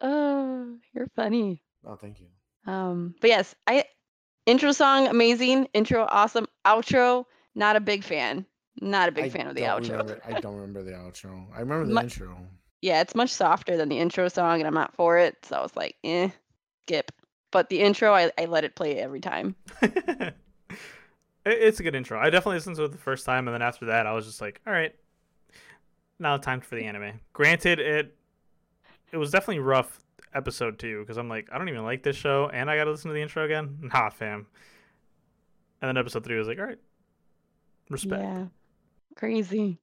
Oh, 0.00 0.76
you're 0.94 1.08
funny. 1.16 1.62
Oh, 1.86 1.96
thank 1.96 2.20
you. 2.20 2.26
Um, 2.70 3.14
but 3.20 3.28
yes, 3.28 3.54
I 3.66 3.84
intro 4.46 4.72
song 4.72 5.08
amazing, 5.08 5.68
intro 5.74 6.06
awesome, 6.08 6.46
outro 6.64 7.24
not 7.54 7.76
a 7.76 7.80
big 7.80 8.04
fan. 8.04 8.46
Not 8.80 9.08
a 9.08 9.12
big 9.12 9.26
I 9.26 9.28
fan 9.28 9.46
of 9.46 9.54
the 9.54 9.62
outro. 9.62 9.90
Remember, 9.90 10.20
I 10.26 10.40
don't 10.40 10.56
remember 10.56 10.82
the 10.82 10.92
outro. 10.92 11.46
I 11.54 11.60
remember 11.60 11.86
the 11.86 11.94
My- 11.94 12.02
intro. 12.02 12.36
Yeah, 12.84 13.00
it's 13.00 13.14
much 13.14 13.30
softer 13.30 13.78
than 13.78 13.88
the 13.88 13.98
intro 13.98 14.28
song, 14.28 14.60
and 14.60 14.66
I'm 14.66 14.74
not 14.74 14.94
for 14.94 15.16
it. 15.16 15.38
So 15.46 15.56
I 15.56 15.62
was 15.62 15.74
like, 15.74 15.96
eh, 16.04 16.28
skip. 16.82 17.10
But 17.50 17.70
the 17.70 17.80
intro, 17.80 18.12
I, 18.12 18.30
I 18.36 18.44
let 18.44 18.64
it 18.64 18.76
play 18.76 18.98
every 18.98 19.20
time. 19.20 19.56
It's 21.46 21.78
a 21.78 21.82
good 21.82 21.94
intro. 21.94 22.18
I 22.18 22.30
definitely 22.30 22.56
listened 22.56 22.76
to 22.76 22.84
it 22.84 22.92
the 22.92 22.96
first 22.96 23.26
time, 23.26 23.46
and 23.48 23.54
then 23.54 23.60
after 23.60 23.84
that, 23.84 24.06
I 24.06 24.12
was 24.12 24.24
just 24.24 24.40
like, 24.40 24.62
all 24.66 24.72
right, 24.72 24.94
now 26.18 26.38
time 26.38 26.62
for 26.62 26.74
the 26.74 26.84
anime. 26.84 27.20
Granted, 27.34 27.80
it 27.80 28.16
it 29.12 29.18
was 29.18 29.30
definitely 29.30 29.58
rough 29.58 30.00
episode 30.34 30.78
two 30.78 31.00
because 31.00 31.18
I'm 31.18 31.28
like, 31.28 31.48
I 31.52 31.58
don't 31.58 31.68
even 31.68 31.84
like 31.84 32.02
this 32.02 32.16
show, 32.16 32.48
and 32.50 32.70
I 32.70 32.78
got 32.78 32.84
to 32.84 32.92
listen 32.92 33.10
to 33.10 33.14
the 33.14 33.20
intro 33.20 33.44
again. 33.44 33.78
Nah, 33.92 34.08
fam. 34.08 34.46
And 35.82 35.88
then 35.88 35.98
episode 35.98 36.24
three 36.24 36.38
was 36.38 36.48
like, 36.48 36.58
all 36.58 36.64
right, 36.64 36.78
respect. 37.90 38.22
Yeah, 38.22 38.46
crazy. 39.14 39.78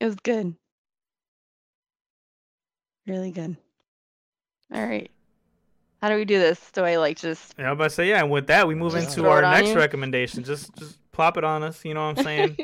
It 0.00 0.04
was 0.04 0.16
good. 0.16 0.54
Really 3.06 3.30
good. 3.30 3.56
All 4.72 4.84
right. 4.84 5.10
How 6.02 6.08
do 6.08 6.16
we 6.16 6.24
do 6.24 6.38
this? 6.38 6.60
Do 6.72 6.82
I 6.82 6.96
like 6.96 7.16
just 7.18 7.54
Yeah, 7.58 7.66
I'm 7.66 7.72
about 7.72 7.84
to 7.84 7.90
say 7.90 8.08
yeah, 8.08 8.20
and 8.20 8.30
with 8.30 8.48
that, 8.48 8.68
we 8.68 8.74
move 8.74 8.92
Just 8.92 9.16
into 9.16 9.28
our 9.28 9.42
next 9.42 9.70
you? 9.70 9.76
recommendation. 9.76 10.44
Just 10.44 10.74
just 10.76 10.98
plop 11.12 11.36
it 11.36 11.44
on 11.44 11.62
us. 11.62 11.84
You 11.84 11.94
know 11.94 12.04
what 12.06 12.18
I'm 12.18 12.24
saying? 12.24 12.56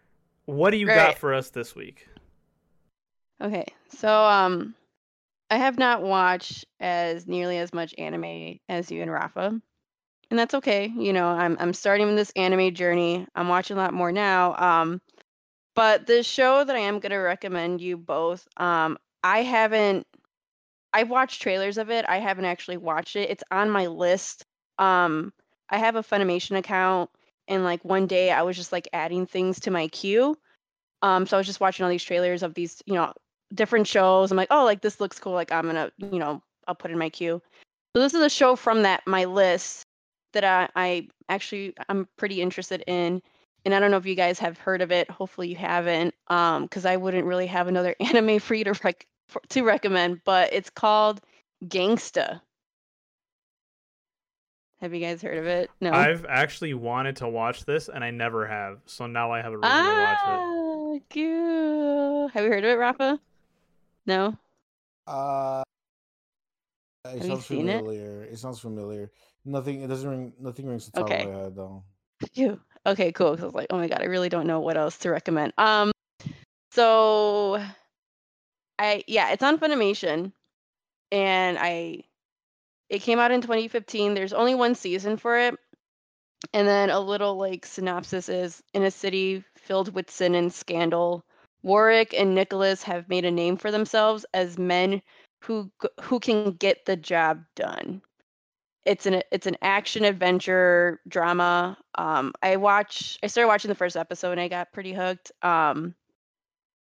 what 0.46 0.70
do 0.70 0.78
you 0.78 0.86
got 0.86 1.18
for 1.18 1.34
us 1.34 1.50
this 1.50 1.74
week? 1.74 2.08
Okay, 3.40 3.66
so 3.88 4.08
um, 4.08 4.74
I 5.50 5.58
have 5.58 5.78
not 5.78 6.02
watched 6.02 6.64
as 6.80 7.26
nearly 7.26 7.58
as 7.58 7.72
much 7.72 7.94
anime 7.98 8.58
as 8.68 8.90
you 8.90 9.02
and 9.02 9.12
Rafa, 9.12 9.60
and 10.30 10.38
that's 10.38 10.54
okay. 10.54 10.86
You 10.86 11.12
know, 11.12 11.28
I'm 11.28 11.56
I'm 11.60 11.74
starting 11.74 12.16
this 12.16 12.32
anime 12.34 12.74
journey. 12.74 13.26
I'm 13.34 13.48
watching 13.48 13.76
a 13.76 13.80
lot 13.80 13.94
more 13.94 14.10
now. 14.10 14.56
Um, 14.56 15.00
but 15.74 16.06
the 16.06 16.22
show 16.22 16.64
that 16.64 16.74
I 16.74 16.80
am 16.80 16.98
gonna 16.98 17.20
recommend 17.20 17.80
you 17.80 17.96
both, 17.96 18.48
um, 18.56 18.98
I 19.22 19.42
haven't. 19.42 20.06
I've 20.92 21.10
watched 21.10 21.42
trailers 21.42 21.78
of 21.78 21.90
it. 21.90 22.04
I 22.08 22.18
haven't 22.18 22.46
actually 22.46 22.78
watched 22.78 23.16
it. 23.16 23.30
It's 23.30 23.44
on 23.50 23.70
my 23.70 23.86
list. 23.86 24.44
Um, 24.78 25.32
I 25.68 25.78
have 25.78 25.96
a 25.96 26.02
Funimation 26.02 26.56
account, 26.56 27.10
and 27.46 27.64
like 27.64 27.84
one 27.84 28.06
day 28.06 28.30
I 28.30 28.42
was 28.42 28.56
just 28.56 28.72
like 28.72 28.88
adding 28.92 29.26
things 29.26 29.60
to 29.60 29.70
my 29.70 29.88
queue. 29.88 30.36
Um, 31.02 31.26
so 31.26 31.36
I 31.36 31.40
was 31.40 31.46
just 31.46 31.60
watching 31.60 31.84
all 31.84 31.90
these 31.90 32.02
trailers 32.02 32.42
of 32.42 32.54
these, 32.54 32.82
you 32.86 32.94
know, 32.94 33.12
different 33.54 33.86
shows. 33.86 34.30
I'm 34.30 34.36
like, 34.36 34.48
oh, 34.50 34.64
like 34.64 34.80
this 34.80 35.00
looks 35.00 35.18
cool. 35.18 35.32
Like 35.32 35.52
I'm 35.52 35.66
gonna, 35.66 35.90
you 35.98 36.18
know, 36.18 36.42
I'll 36.66 36.74
put 36.74 36.90
in 36.90 36.98
my 36.98 37.10
queue. 37.10 37.40
So 37.94 38.02
this 38.02 38.14
is 38.14 38.22
a 38.22 38.30
show 38.30 38.56
from 38.56 38.82
that 38.82 39.06
my 39.06 39.24
list 39.24 39.82
that 40.32 40.44
I, 40.44 40.68
I 40.74 41.08
actually 41.28 41.74
I'm 41.88 42.08
pretty 42.16 42.42
interested 42.42 42.84
in. 42.86 43.22
And 43.68 43.74
I 43.74 43.80
don't 43.80 43.90
know 43.90 43.98
if 43.98 44.06
you 44.06 44.14
guys 44.14 44.38
have 44.38 44.56
heard 44.56 44.80
of 44.80 44.90
it. 44.90 45.10
Hopefully 45.10 45.48
you 45.50 45.56
haven't, 45.56 46.14
um, 46.28 46.62
because 46.62 46.86
I 46.86 46.96
wouldn't 46.96 47.26
really 47.26 47.46
have 47.48 47.68
another 47.68 47.94
anime 48.00 48.38
for 48.38 48.54
you 48.54 48.64
to 48.64 48.72
rec- 48.82 49.06
for, 49.26 49.42
to 49.50 49.62
recommend. 49.62 50.22
But 50.24 50.54
it's 50.54 50.70
called 50.70 51.20
Gangsta. 51.62 52.40
Have 54.80 54.94
you 54.94 55.00
guys 55.00 55.20
heard 55.20 55.36
of 55.36 55.44
it? 55.44 55.68
No. 55.82 55.92
I've 55.92 56.24
actually 56.24 56.72
wanted 56.72 57.16
to 57.16 57.28
watch 57.28 57.66
this, 57.66 57.90
and 57.90 58.02
I 58.02 58.10
never 58.10 58.46
have. 58.46 58.78
So 58.86 59.06
now 59.06 59.32
I 59.32 59.42
have 59.42 59.52
a 59.52 59.58
reason 59.58 59.70
to 59.70 60.00
watch 60.00 60.18
it. 60.24 60.40
ah, 60.40 60.98
cute. 61.10 62.30
Have 62.32 62.44
you 62.44 62.50
heard 62.50 62.64
of 62.64 62.70
it, 62.70 62.78
Rafa? 62.78 63.20
No. 64.06 64.34
Uh, 65.06 65.62
it 67.04 67.10
Have 67.10 67.22
you 67.22 67.28
sounds 67.34 67.44
seen 67.44 67.68
it? 67.68 67.76
familiar. 67.80 68.22
It? 68.22 68.38
sounds 68.38 68.60
familiar. 68.60 69.10
Nothing. 69.44 69.82
It 69.82 69.88
doesn't 69.88 70.08
ring. 70.08 70.32
Nothing 70.40 70.68
rings 70.68 70.86
the 70.86 70.92
top 70.92 71.10
Okay. 71.10 71.24
of 71.24 71.28
my 71.34 71.38
head 71.38 71.54
though. 71.54 71.84
Phew. 72.32 72.58
Okay, 72.86 73.12
cool. 73.12 73.32
'cause 73.36 73.42
I 73.42 73.46
was 73.46 73.54
like, 73.54 73.66
oh 73.70 73.76
my 73.78 73.88
god, 73.88 74.02
I 74.02 74.06
really 74.06 74.28
don't 74.28 74.46
know 74.46 74.60
what 74.60 74.76
else 74.76 74.98
to 74.98 75.10
recommend. 75.10 75.52
Um, 75.58 75.92
so 76.72 77.62
I 78.78 79.04
yeah, 79.06 79.30
it's 79.30 79.42
on 79.42 79.58
Funimation, 79.58 80.32
and 81.12 81.58
I 81.60 82.04
it 82.90 83.00
came 83.02 83.18
out 83.20 83.32
in 83.32 83.42
2015. 83.42 84.14
There's 84.14 84.32
only 84.34 84.54
one 84.56 84.74
season 84.76 85.16
for 85.18 85.38
it, 85.38 85.56
and 86.54 86.68
then 86.68 86.90
a 86.90 87.00
little 87.00 87.36
like 87.36 87.66
synopsis 87.66 88.28
is 88.28 88.62
in 88.74 88.84
a 88.84 88.90
city 88.90 89.44
filled 89.56 89.94
with 89.94 90.10
sin 90.10 90.34
and 90.34 90.52
scandal. 90.52 91.24
Worick 91.64 92.14
and 92.18 92.34
Nicolas 92.34 92.82
have 92.84 93.08
made 93.08 93.24
a 93.24 93.30
name 93.32 93.56
for 93.56 93.70
themselves 93.70 94.26
as 94.34 94.58
men 94.58 95.02
who 95.44 95.70
who 96.02 96.20
can 96.20 96.52
get 96.52 96.84
the 96.86 96.96
job 96.96 97.44
done 97.56 98.02
it's 98.88 99.04
an 99.04 99.22
it's 99.30 99.46
an 99.46 99.56
action 99.60 100.04
adventure 100.04 100.98
drama. 101.06 101.76
Um, 101.96 102.32
I 102.42 102.56
watch 102.56 103.18
I 103.22 103.26
started 103.26 103.48
watching 103.48 103.68
the 103.68 103.74
first 103.74 103.96
episode 103.96 104.32
and 104.32 104.40
I 104.40 104.48
got 104.48 104.72
pretty 104.72 104.94
hooked. 104.94 105.30
Um, 105.42 105.94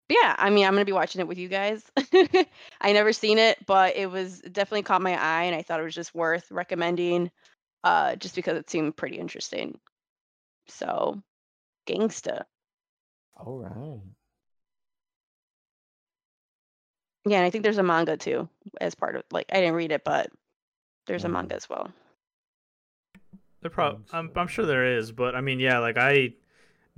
yeah, 0.08 0.36
I 0.38 0.50
mean 0.50 0.64
I'm 0.64 0.72
gonna 0.74 0.84
be 0.84 0.92
watching 0.92 1.20
it 1.20 1.26
with 1.26 1.36
you 1.36 1.48
guys. 1.48 1.82
I 2.80 2.92
never 2.92 3.12
seen 3.12 3.38
it, 3.38 3.58
but 3.66 3.96
it 3.96 4.08
was 4.08 4.40
it 4.42 4.52
definitely 4.52 4.84
caught 4.84 5.02
my 5.02 5.20
eye 5.20 5.44
and 5.44 5.56
I 5.56 5.62
thought 5.62 5.80
it 5.80 5.84
was 5.84 5.96
just 5.96 6.14
worth 6.14 6.48
recommending, 6.52 7.32
uh, 7.82 8.14
just 8.14 8.36
because 8.36 8.56
it 8.56 8.70
seemed 8.70 8.96
pretty 8.96 9.18
interesting. 9.18 9.80
So, 10.68 11.20
gangsta. 11.88 12.44
All 13.34 13.58
right. 13.58 14.00
Yeah, 17.28 17.38
and 17.38 17.46
I 17.46 17.50
think 17.50 17.64
there's 17.64 17.78
a 17.78 17.82
manga 17.82 18.16
too 18.16 18.48
as 18.80 18.94
part 18.94 19.16
of 19.16 19.24
like 19.32 19.46
I 19.50 19.56
didn't 19.56 19.74
read 19.74 19.90
it, 19.90 20.04
but 20.04 20.30
there's 21.06 21.24
a 21.24 21.28
manga 21.28 21.54
as 21.54 21.68
well. 21.68 21.90
There 23.60 23.70
prob- 23.70 24.04
I'm, 24.12 24.30
I'm 24.36 24.48
sure 24.48 24.66
there 24.66 24.98
is, 24.98 25.12
but 25.12 25.34
I 25.34 25.40
mean, 25.40 25.60
yeah, 25.60 25.78
like 25.78 25.96
I 25.98 26.34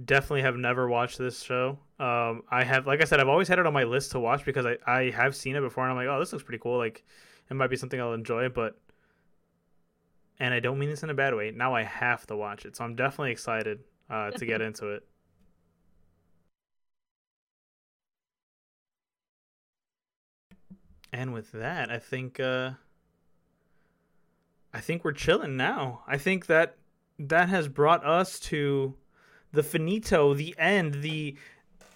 definitely 0.05 0.43
have 0.43 0.57
never 0.57 0.89
watched 0.89 1.19
this 1.19 1.43
show. 1.43 1.79
Um, 1.99 2.43
I 2.51 2.65
have, 2.65 2.87
like 2.87 3.01
I 3.01 3.05
said, 3.05 3.21
I've 3.21 3.29
always 3.29 3.49
had 3.49 3.59
it 3.59 3.67
on 3.67 3.73
my 3.73 3.85
list 3.85 4.13
to 4.13 4.21
watch 4.21 4.45
because 4.45 4.67
I, 4.67 4.77
I 4.87 5.11
have 5.11 5.35
seen 5.35 5.57
it 5.57 5.61
before, 5.61 5.85
and 5.85 5.91
I'm 5.91 5.97
like, 5.97 6.09
oh, 6.15 6.19
this 6.21 6.33
looks 6.33 6.45
pretty 6.45 6.61
cool. 6.61 6.79
Like, 6.79 7.05
it 7.51 7.55
might 7.55 7.71
be 7.71 7.77
something 7.77 8.01
I'll 8.01 8.13
enjoy, 8.13 8.49
but, 8.49 8.79
and 10.39 10.53
I 10.55 10.61
don't 10.61 10.79
mean 10.79 10.91
this 10.91 11.03
in 11.03 11.11
a 11.11 11.15
bad 11.15 11.35
way. 11.35 11.51
Now 11.51 11.75
I 11.75 11.83
have 11.83 12.27
to 12.27 12.37
watch 12.37 12.65
it, 12.67 12.77
so 12.77 12.85
I'm 12.85 12.95
definitely 12.95 13.33
excited 13.33 13.81
uh, 14.11 14.31
to 14.33 14.47
get 14.47 14.61
into 14.61 14.89
it. 14.89 15.05
And 21.13 21.33
with 21.33 21.51
that, 21.53 21.91
I 21.91 21.99
think 21.99 22.39
uh 22.39 22.73
I 24.73 24.81
think 24.81 25.05
we're 25.05 25.13
chilling 25.13 25.57
now. 25.57 26.03
I 26.07 26.19
think 26.19 26.47
that 26.47 26.77
that 27.19 27.49
has 27.49 27.69
brought 27.69 28.05
us 28.05 28.39
to 28.41 28.95
the 29.53 29.63
finito, 29.63 30.35
the 30.35 30.55
end, 30.59 31.03
the 31.03 31.37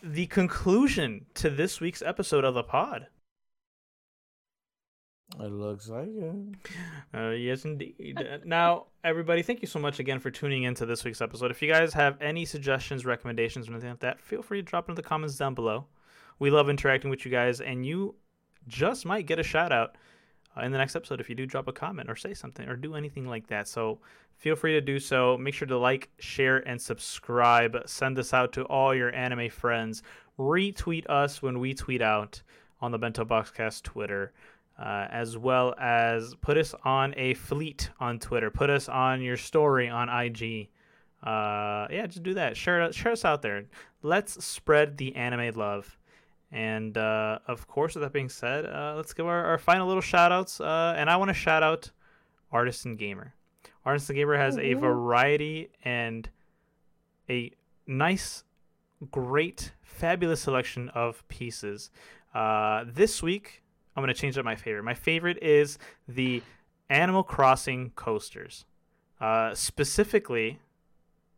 the 0.02 0.26
conclusion 0.26 1.26
to 1.34 1.48
this 1.48 1.80
week's 1.80 2.02
episode 2.02 2.44
of 2.44 2.54
the 2.54 2.64
pod. 2.64 3.06
It 5.40 5.50
looks 5.50 5.88
like 5.88 6.08
it. 6.08 6.56
Uh, 7.14 7.30
yes, 7.30 7.64
indeed. 7.64 8.18
Uh, 8.18 8.38
now, 8.44 8.86
everybody, 9.02 9.42
thank 9.42 9.62
you 9.62 9.68
so 9.68 9.78
much 9.78 9.98
again 9.98 10.18
for 10.18 10.30
tuning 10.30 10.64
in 10.64 10.74
to 10.74 10.84
this 10.84 11.04
week's 11.04 11.22
episode. 11.22 11.50
If 11.50 11.62
you 11.62 11.68
guys 11.68 11.94
have 11.94 12.20
any 12.20 12.44
suggestions, 12.44 13.06
recommendations, 13.06 13.68
or 13.68 13.72
anything 13.72 13.90
like 13.90 14.00
that, 14.00 14.20
feel 14.20 14.42
free 14.42 14.58
to 14.58 14.62
drop 14.62 14.88
into 14.88 15.00
the 15.00 15.08
comments 15.08 15.36
down 15.36 15.54
below. 15.54 15.86
We 16.38 16.50
love 16.50 16.68
interacting 16.68 17.10
with 17.10 17.24
you 17.24 17.30
guys, 17.30 17.60
and 17.60 17.86
you 17.86 18.14
just 18.68 19.06
might 19.06 19.26
get 19.26 19.38
a 19.38 19.42
shout 19.42 19.72
out 19.72 19.96
in 20.60 20.72
the 20.72 20.78
next 20.78 20.96
episode 20.96 21.20
if 21.20 21.28
you 21.28 21.34
do 21.34 21.46
drop 21.46 21.68
a 21.68 21.72
comment 21.72 22.10
or 22.10 22.16
say 22.16 22.34
something 22.34 22.68
or 22.68 22.76
do 22.76 22.94
anything 22.94 23.26
like 23.26 23.46
that. 23.46 23.68
So 23.68 24.00
feel 24.36 24.56
free 24.56 24.72
to 24.72 24.80
do 24.80 24.98
so. 24.98 25.38
Make 25.38 25.54
sure 25.54 25.68
to 25.68 25.78
like, 25.78 26.10
share, 26.18 26.58
and 26.68 26.80
subscribe. 26.80 27.76
Send 27.86 28.16
this 28.16 28.34
out 28.34 28.52
to 28.54 28.64
all 28.64 28.94
your 28.94 29.14
anime 29.14 29.48
friends. 29.50 30.02
Retweet 30.38 31.08
us 31.08 31.40
when 31.42 31.58
we 31.60 31.74
tweet 31.74 32.02
out. 32.02 32.42
on 32.82 32.90
the 32.90 32.98
Bento 32.98 33.24
Boxcast 33.24 33.82
Twitter, 33.84 34.32
uh, 34.78 35.06
as 35.10 35.38
well 35.38 35.72
as 35.78 36.34
put 36.40 36.58
us 36.58 36.74
on 36.84 37.14
a 37.16 37.34
fleet 37.34 37.90
on 38.00 38.18
Twitter. 38.18 38.50
Put 38.50 38.70
us 38.70 38.88
on 38.88 39.22
your 39.22 39.36
story 39.36 39.88
on 39.88 40.08
IG. 40.08 40.68
Uh, 41.22 41.86
yeah, 41.90 42.06
just 42.06 42.24
do 42.24 42.34
that. 42.34 42.56
Share 42.56 42.92
share 42.92 43.12
us 43.12 43.24
out 43.24 43.42
there. 43.42 43.64
Let's 44.02 44.44
spread 44.44 44.96
the 44.98 45.14
anime 45.14 45.54
love. 45.54 45.96
And 46.52 46.98
uh, 46.98 47.38
of 47.48 47.66
course, 47.66 47.94
with 47.94 48.02
that 48.02 48.12
being 48.12 48.28
said, 48.28 48.66
uh, 48.66 48.92
let's 48.94 49.14
give 49.14 49.26
our, 49.26 49.44
our 49.46 49.58
final 49.58 49.86
little 49.86 50.02
shout 50.02 50.32
outs. 50.32 50.60
Uh, 50.60 50.94
and 50.96 51.08
I 51.08 51.16
want 51.16 51.30
to 51.30 51.34
shout 51.34 51.62
out 51.62 51.90
Artisan 52.52 52.96
Gamer. 52.96 53.34
Artisan 53.86 54.16
Gamer 54.16 54.36
has 54.36 54.58
a 54.58 54.74
variety 54.74 55.70
and 55.82 56.28
a 57.28 57.50
nice, 57.86 58.44
great, 59.10 59.72
fabulous 59.82 60.42
selection 60.42 60.90
of 60.90 61.26
pieces. 61.28 61.90
Uh, 62.34 62.84
this 62.86 63.22
week, 63.22 63.62
I'm 63.96 64.02
going 64.02 64.14
to 64.14 64.20
change 64.20 64.36
up 64.36 64.44
my 64.44 64.56
favorite. 64.56 64.82
My 64.84 64.94
favorite 64.94 65.42
is 65.42 65.78
the 66.06 66.42
Animal 66.90 67.22
Crossing 67.22 67.90
coasters. 67.96 68.66
Uh, 69.20 69.54
specifically, 69.54 70.58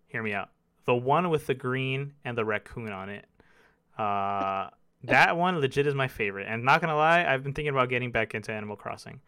hear 0.09 0.23
me 0.23 0.33
out. 0.33 0.51
The 0.87 0.95
one 0.95 1.31
with 1.31 1.47
the 1.47 1.55
green 1.55 2.15
and 2.25 2.37
the 2.37 2.45
raccoon 2.45 2.91
on 2.91 3.09
it. 3.09 3.27
That 5.07 5.37
one 5.37 5.59
legit 5.61 5.87
is 5.87 5.95
my 5.95 6.09
favorite. 6.09 6.47
And 6.49 6.65
not 6.65 6.81
gonna 6.81 6.97
lie, 6.97 7.25
I've 7.25 7.43
been 7.43 7.53
thinking 7.53 7.73
about 7.73 7.89
getting 7.89 8.11
back 8.11 8.35
into 8.35 8.53
Animal 8.53 8.77
Crossing. 8.77 9.21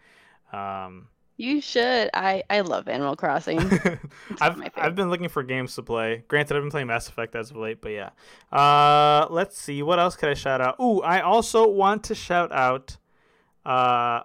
Um, 0.53 1.09
You 1.37 1.61
should. 1.61 2.11
I 2.15 2.43
I 2.49 2.61
love 2.61 2.89
Animal 2.89 3.17
Crossing. 3.17 3.59
It's 3.61 4.41
one 4.41 4.51
of 4.53 4.61
I've 4.63 4.71
I've 4.77 4.95
been 4.95 5.11
looking 5.11 5.29
for 5.29 5.43
games 5.43 5.75
to 5.77 5.83
play. 5.83 6.25
Granted, 6.29 6.57
I've 6.57 6.63
been 6.63 6.71
playing 6.71 6.87
Mass 6.87 7.09
Effect 7.09 7.35
as 7.37 7.51
of 7.51 7.57
late, 7.57 7.81
but 7.81 7.91
yeah. 7.91 8.11
Uh, 8.53 9.27
let's 9.31 9.59
see 9.59 9.83
what 9.83 9.99
else 9.99 10.17
could 10.17 10.29
I 10.31 10.35
shout 10.35 10.61
out. 10.61 10.77
Ooh, 10.81 11.03
I 11.03 11.21
also 11.21 11.69
want 11.69 12.05
to 12.05 12.15
shout 12.15 12.53
out. 12.53 12.97
Uh, 13.65 14.21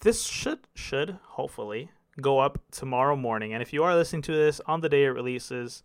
this 0.00 0.24
should 0.24 0.60
should 0.74 1.18
hopefully 1.30 1.90
go 2.20 2.38
up 2.38 2.58
tomorrow 2.70 3.16
morning, 3.16 3.52
and 3.54 3.62
if 3.62 3.72
you 3.72 3.82
are 3.84 3.94
listening 3.96 4.22
to 4.22 4.32
this 4.32 4.60
on 4.66 4.80
the 4.82 4.88
day 4.88 5.04
it 5.04 5.08
releases, 5.08 5.82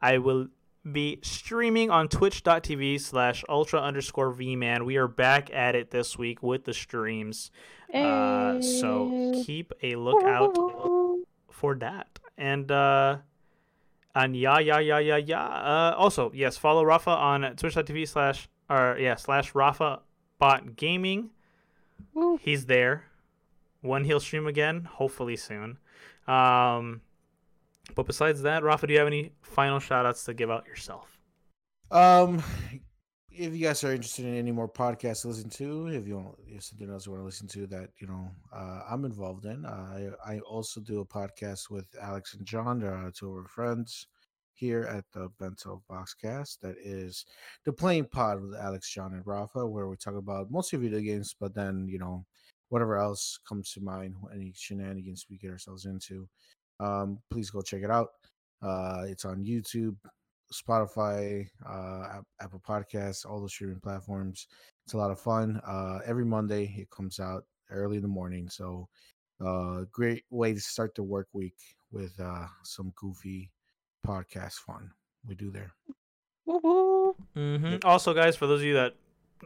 I 0.00 0.18
will 0.18 0.48
be 0.90 1.18
streaming 1.22 1.90
on 1.90 2.08
twitch.tv 2.08 3.00
slash 3.00 3.44
ultra 3.48 3.80
underscore 3.80 4.32
vman 4.32 4.84
we 4.84 4.96
are 4.96 5.06
back 5.06 5.48
at 5.52 5.76
it 5.76 5.90
this 5.90 6.18
week 6.18 6.42
with 6.42 6.64
the 6.64 6.74
streams 6.74 7.50
uh, 7.94 8.60
so 8.62 9.42
keep 9.44 9.72
a 9.82 9.94
lookout 9.96 10.56
for 11.50 11.74
that. 11.76 12.18
And 12.36 12.70
uh 12.70 13.18
and 14.14 14.36
yeah, 14.36 14.58
yeah, 14.58 14.78
yeah, 14.78 14.98
yeah, 14.98 15.16
yeah. 15.16 15.44
Uh 15.44 15.94
also, 15.96 16.32
yes, 16.34 16.56
follow 16.56 16.84
Rafa 16.84 17.10
on 17.10 17.42
twitch.tv 17.56 18.08
slash 18.08 18.48
or 18.68 18.96
yeah, 18.98 19.16
slash 19.16 19.54
Rafa 19.54 20.00
bot 20.38 20.76
gaming. 20.76 21.30
He's 22.40 22.66
there. 22.66 23.04
When 23.80 24.04
he'll 24.04 24.20
stream 24.20 24.46
again, 24.46 24.84
hopefully 24.84 25.36
soon. 25.36 25.78
Um 26.26 27.02
but 27.94 28.06
besides 28.06 28.42
that, 28.42 28.62
Rafa, 28.62 28.86
do 28.86 28.92
you 28.92 28.98
have 28.98 29.08
any 29.08 29.32
final 29.42 29.78
shout 29.78 30.06
outs 30.06 30.24
to 30.24 30.34
give 30.34 30.50
out 30.50 30.66
yourself? 30.66 31.18
Um, 31.90 32.42
if 33.30 33.54
you 33.54 33.66
guys 33.66 33.82
are 33.84 33.92
interested 33.92 34.24
in 34.24 34.36
any 34.36 34.52
more 34.52 34.68
podcasts 34.68 35.22
to 35.22 35.28
listen 35.28 35.50
to, 35.50 35.88
if 35.88 36.06
you 36.06 36.16
want, 36.16 36.36
if 36.46 36.62
something 36.64 36.90
else 36.90 37.06
you 37.06 37.12
want 37.12 37.22
to 37.22 37.26
listen 37.26 37.46
to 37.48 37.66
that 37.68 37.90
you 37.98 38.06
know 38.06 38.30
uh, 38.54 38.80
I'm 38.90 39.04
involved 39.04 39.44
in, 39.44 39.64
I 39.66 40.10
I 40.24 40.38
also 40.40 40.80
do 40.80 41.00
a 41.00 41.06
podcast 41.06 41.70
with 41.70 41.86
Alex 42.00 42.34
and 42.34 42.46
John, 42.46 42.82
uh, 42.82 43.10
two 43.14 43.30
of 43.30 43.36
our 43.36 43.48
friends 43.48 44.06
here 44.54 44.82
at 44.82 45.04
the 45.12 45.30
Bento 45.38 45.82
Boxcast. 45.90 46.60
That 46.60 46.76
is 46.82 47.24
the 47.64 47.72
Playing 47.72 48.04
Pod 48.06 48.42
with 48.42 48.54
Alex, 48.54 48.92
John, 48.92 49.14
and 49.14 49.26
Rafa, 49.26 49.66
where 49.66 49.88
we 49.88 49.96
talk 49.96 50.14
about 50.14 50.50
mostly 50.50 50.78
video 50.78 51.00
games, 51.00 51.34
but 51.38 51.54
then 51.54 51.86
you 51.88 51.98
know 51.98 52.24
whatever 52.68 52.96
else 52.96 53.38
comes 53.46 53.70
to 53.72 53.80
mind, 53.80 54.14
any 54.34 54.52
shenanigans 54.56 55.26
we 55.28 55.36
get 55.36 55.50
ourselves 55.50 55.84
into. 55.84 56.26
Um, 56.82 57.18
please 57.30 57.50
go 57.50 57.62
check 57.62 57.82
it 57.82 57.90
out. 57.90 58.08
Uh, 58.60 59.04
it's 59.06 59.24
on 59.24 59.44
YouTube, 59.44 59.96
Spotify, 60.52 61.46
uh, 61.68 62.20
Apple 62.40 62.62
Podcasts, 62.66 63.24
all 63.24 63.40
the 63.40 63.48
streaming 63.48 63.80
platforms. 63.80 64.48
It's 64.84 64.94
a 64.94 64.98
lot 64.98 65.10
of 65.10 65.20
fun. 65.20 65.60
Uh, 65.66 66.00
every 66.04 66.24
Monday 66.24 66.74
it 66.76 66.90
comes 66.90 67.20
out 67.20 67.44
early 67.70 67.96
in 67.96 68.02
the 68.02 68.08
morning, 68.08 68.48
so 68.48 68.88
uh, 69.44 69.84
great 69.92 70.24
way 70.30 70.52
to 70.52 70.60
start 70.60 70.94
the 70.94 71.02
work 71.02 71.28
week 71.32 71.56
with 71.92 72.18
uh, 72.20 72.46
some 72.64 72.92
goofy 72.96 73.50
podcast 74.06 74.54
fun. 74.54 74.90
We 75.26 75.34
do 75.34 75.50
there. 75.50 75.72
Woo-hoo. 76.46 77.16
Mm-hmm. 77.36 77.76
Also, 77.84 78.12
guys, 78.14 78.36
for 78.36 78.46
those 78.46 78.60
of 78.60 78.66
you 78.66 78.74
that 78.74 78.94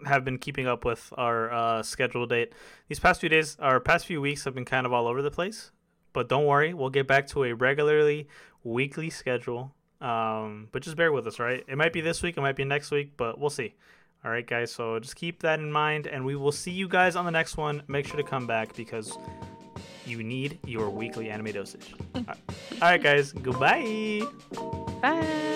have 0.07 0.25
been 0.25 0.39
keeping 0.39 0.67
up 0.67 0.85
with 0.85 1.13
our 1.17 1.53
uh, 1.53 1.83
schedule 1.83 2.27
date, 2.27 2.53
these 2.89 2.99
past 2.99 3.21
few 3.21 3.29
days, 3.29 3.57
our 3.61 3.81
past 3.81 4.07
few 4.07 4.21
weeks 4.21 4.45
have 4.45 4.55
been 4.55 4.65
kind 4.65 4.87
of 4.87 4.93
all 4.93 5.07
over 5.07 5.23
the 5.23 5.31
place. 5.31 5.71
But 6.17 6.31
don't 6.31 6.47
worry, 6.47 6.73
we'll 6.73 6.89
get 6.89 7.07
back 7.07 7.27
to 7.27 7.45
a 7.45 7.53
regularly 7.53 8.27
weekly 8.65 9.11
schedule. 9.11 9.75
Um, 10.01 10.69
but 10.73 10.81
just 10.81 10.97
bear 10.97 11.13
with 11.13 11.27
us, 11.27 11.39
right? 11.39 11.63
It 11.69 11.77
might 11.77 11.93
be 11.93 12.01
this 12.01 12.23
week, 12.23 12.39
it 12.39 12.41
might 12.41 12.57
be 12.57 12.65
next 12.65 12.91
week, 12.91 13.13
but 13.19 13.39
we'll 13.39 13.51
see. 13.51 13.75
All 14.25 14.31
right, 14.31 14.47
guys. 14.47 14.73
So 14.73 14.99
just 14.99 15.15
keep 15.15 15.41
that 15.43 15.59
in 15.61 15.71
mind, 15.71 16.07
and 16.07 16.25
we 16.25 16.35
will 16.35 16.53
see 16.53 16.71
you 16.71 16.89
guys 16.89 17.17
on 17.17 17.27
the 17.27 17.31
next 17.31 17.59
one. 17.59 17.83
Make 17.87 18.07
sure 18.07 18.17
to 18.17 18.23
come 18.23 18.47
back 18.47 18.75
because 18.75 19.19
you 20.07 20.23
need 20.23 20.59
your 20.65 20.89
weekly 20.89 21.29
anime 21.29 21.53
dosage. 21.53 21.95
All 22.15 22.25
right, 22.81 23.03
guys. 23.03 23.33
Goodbye. 23.33 24.23
Bye. 25.03 25.56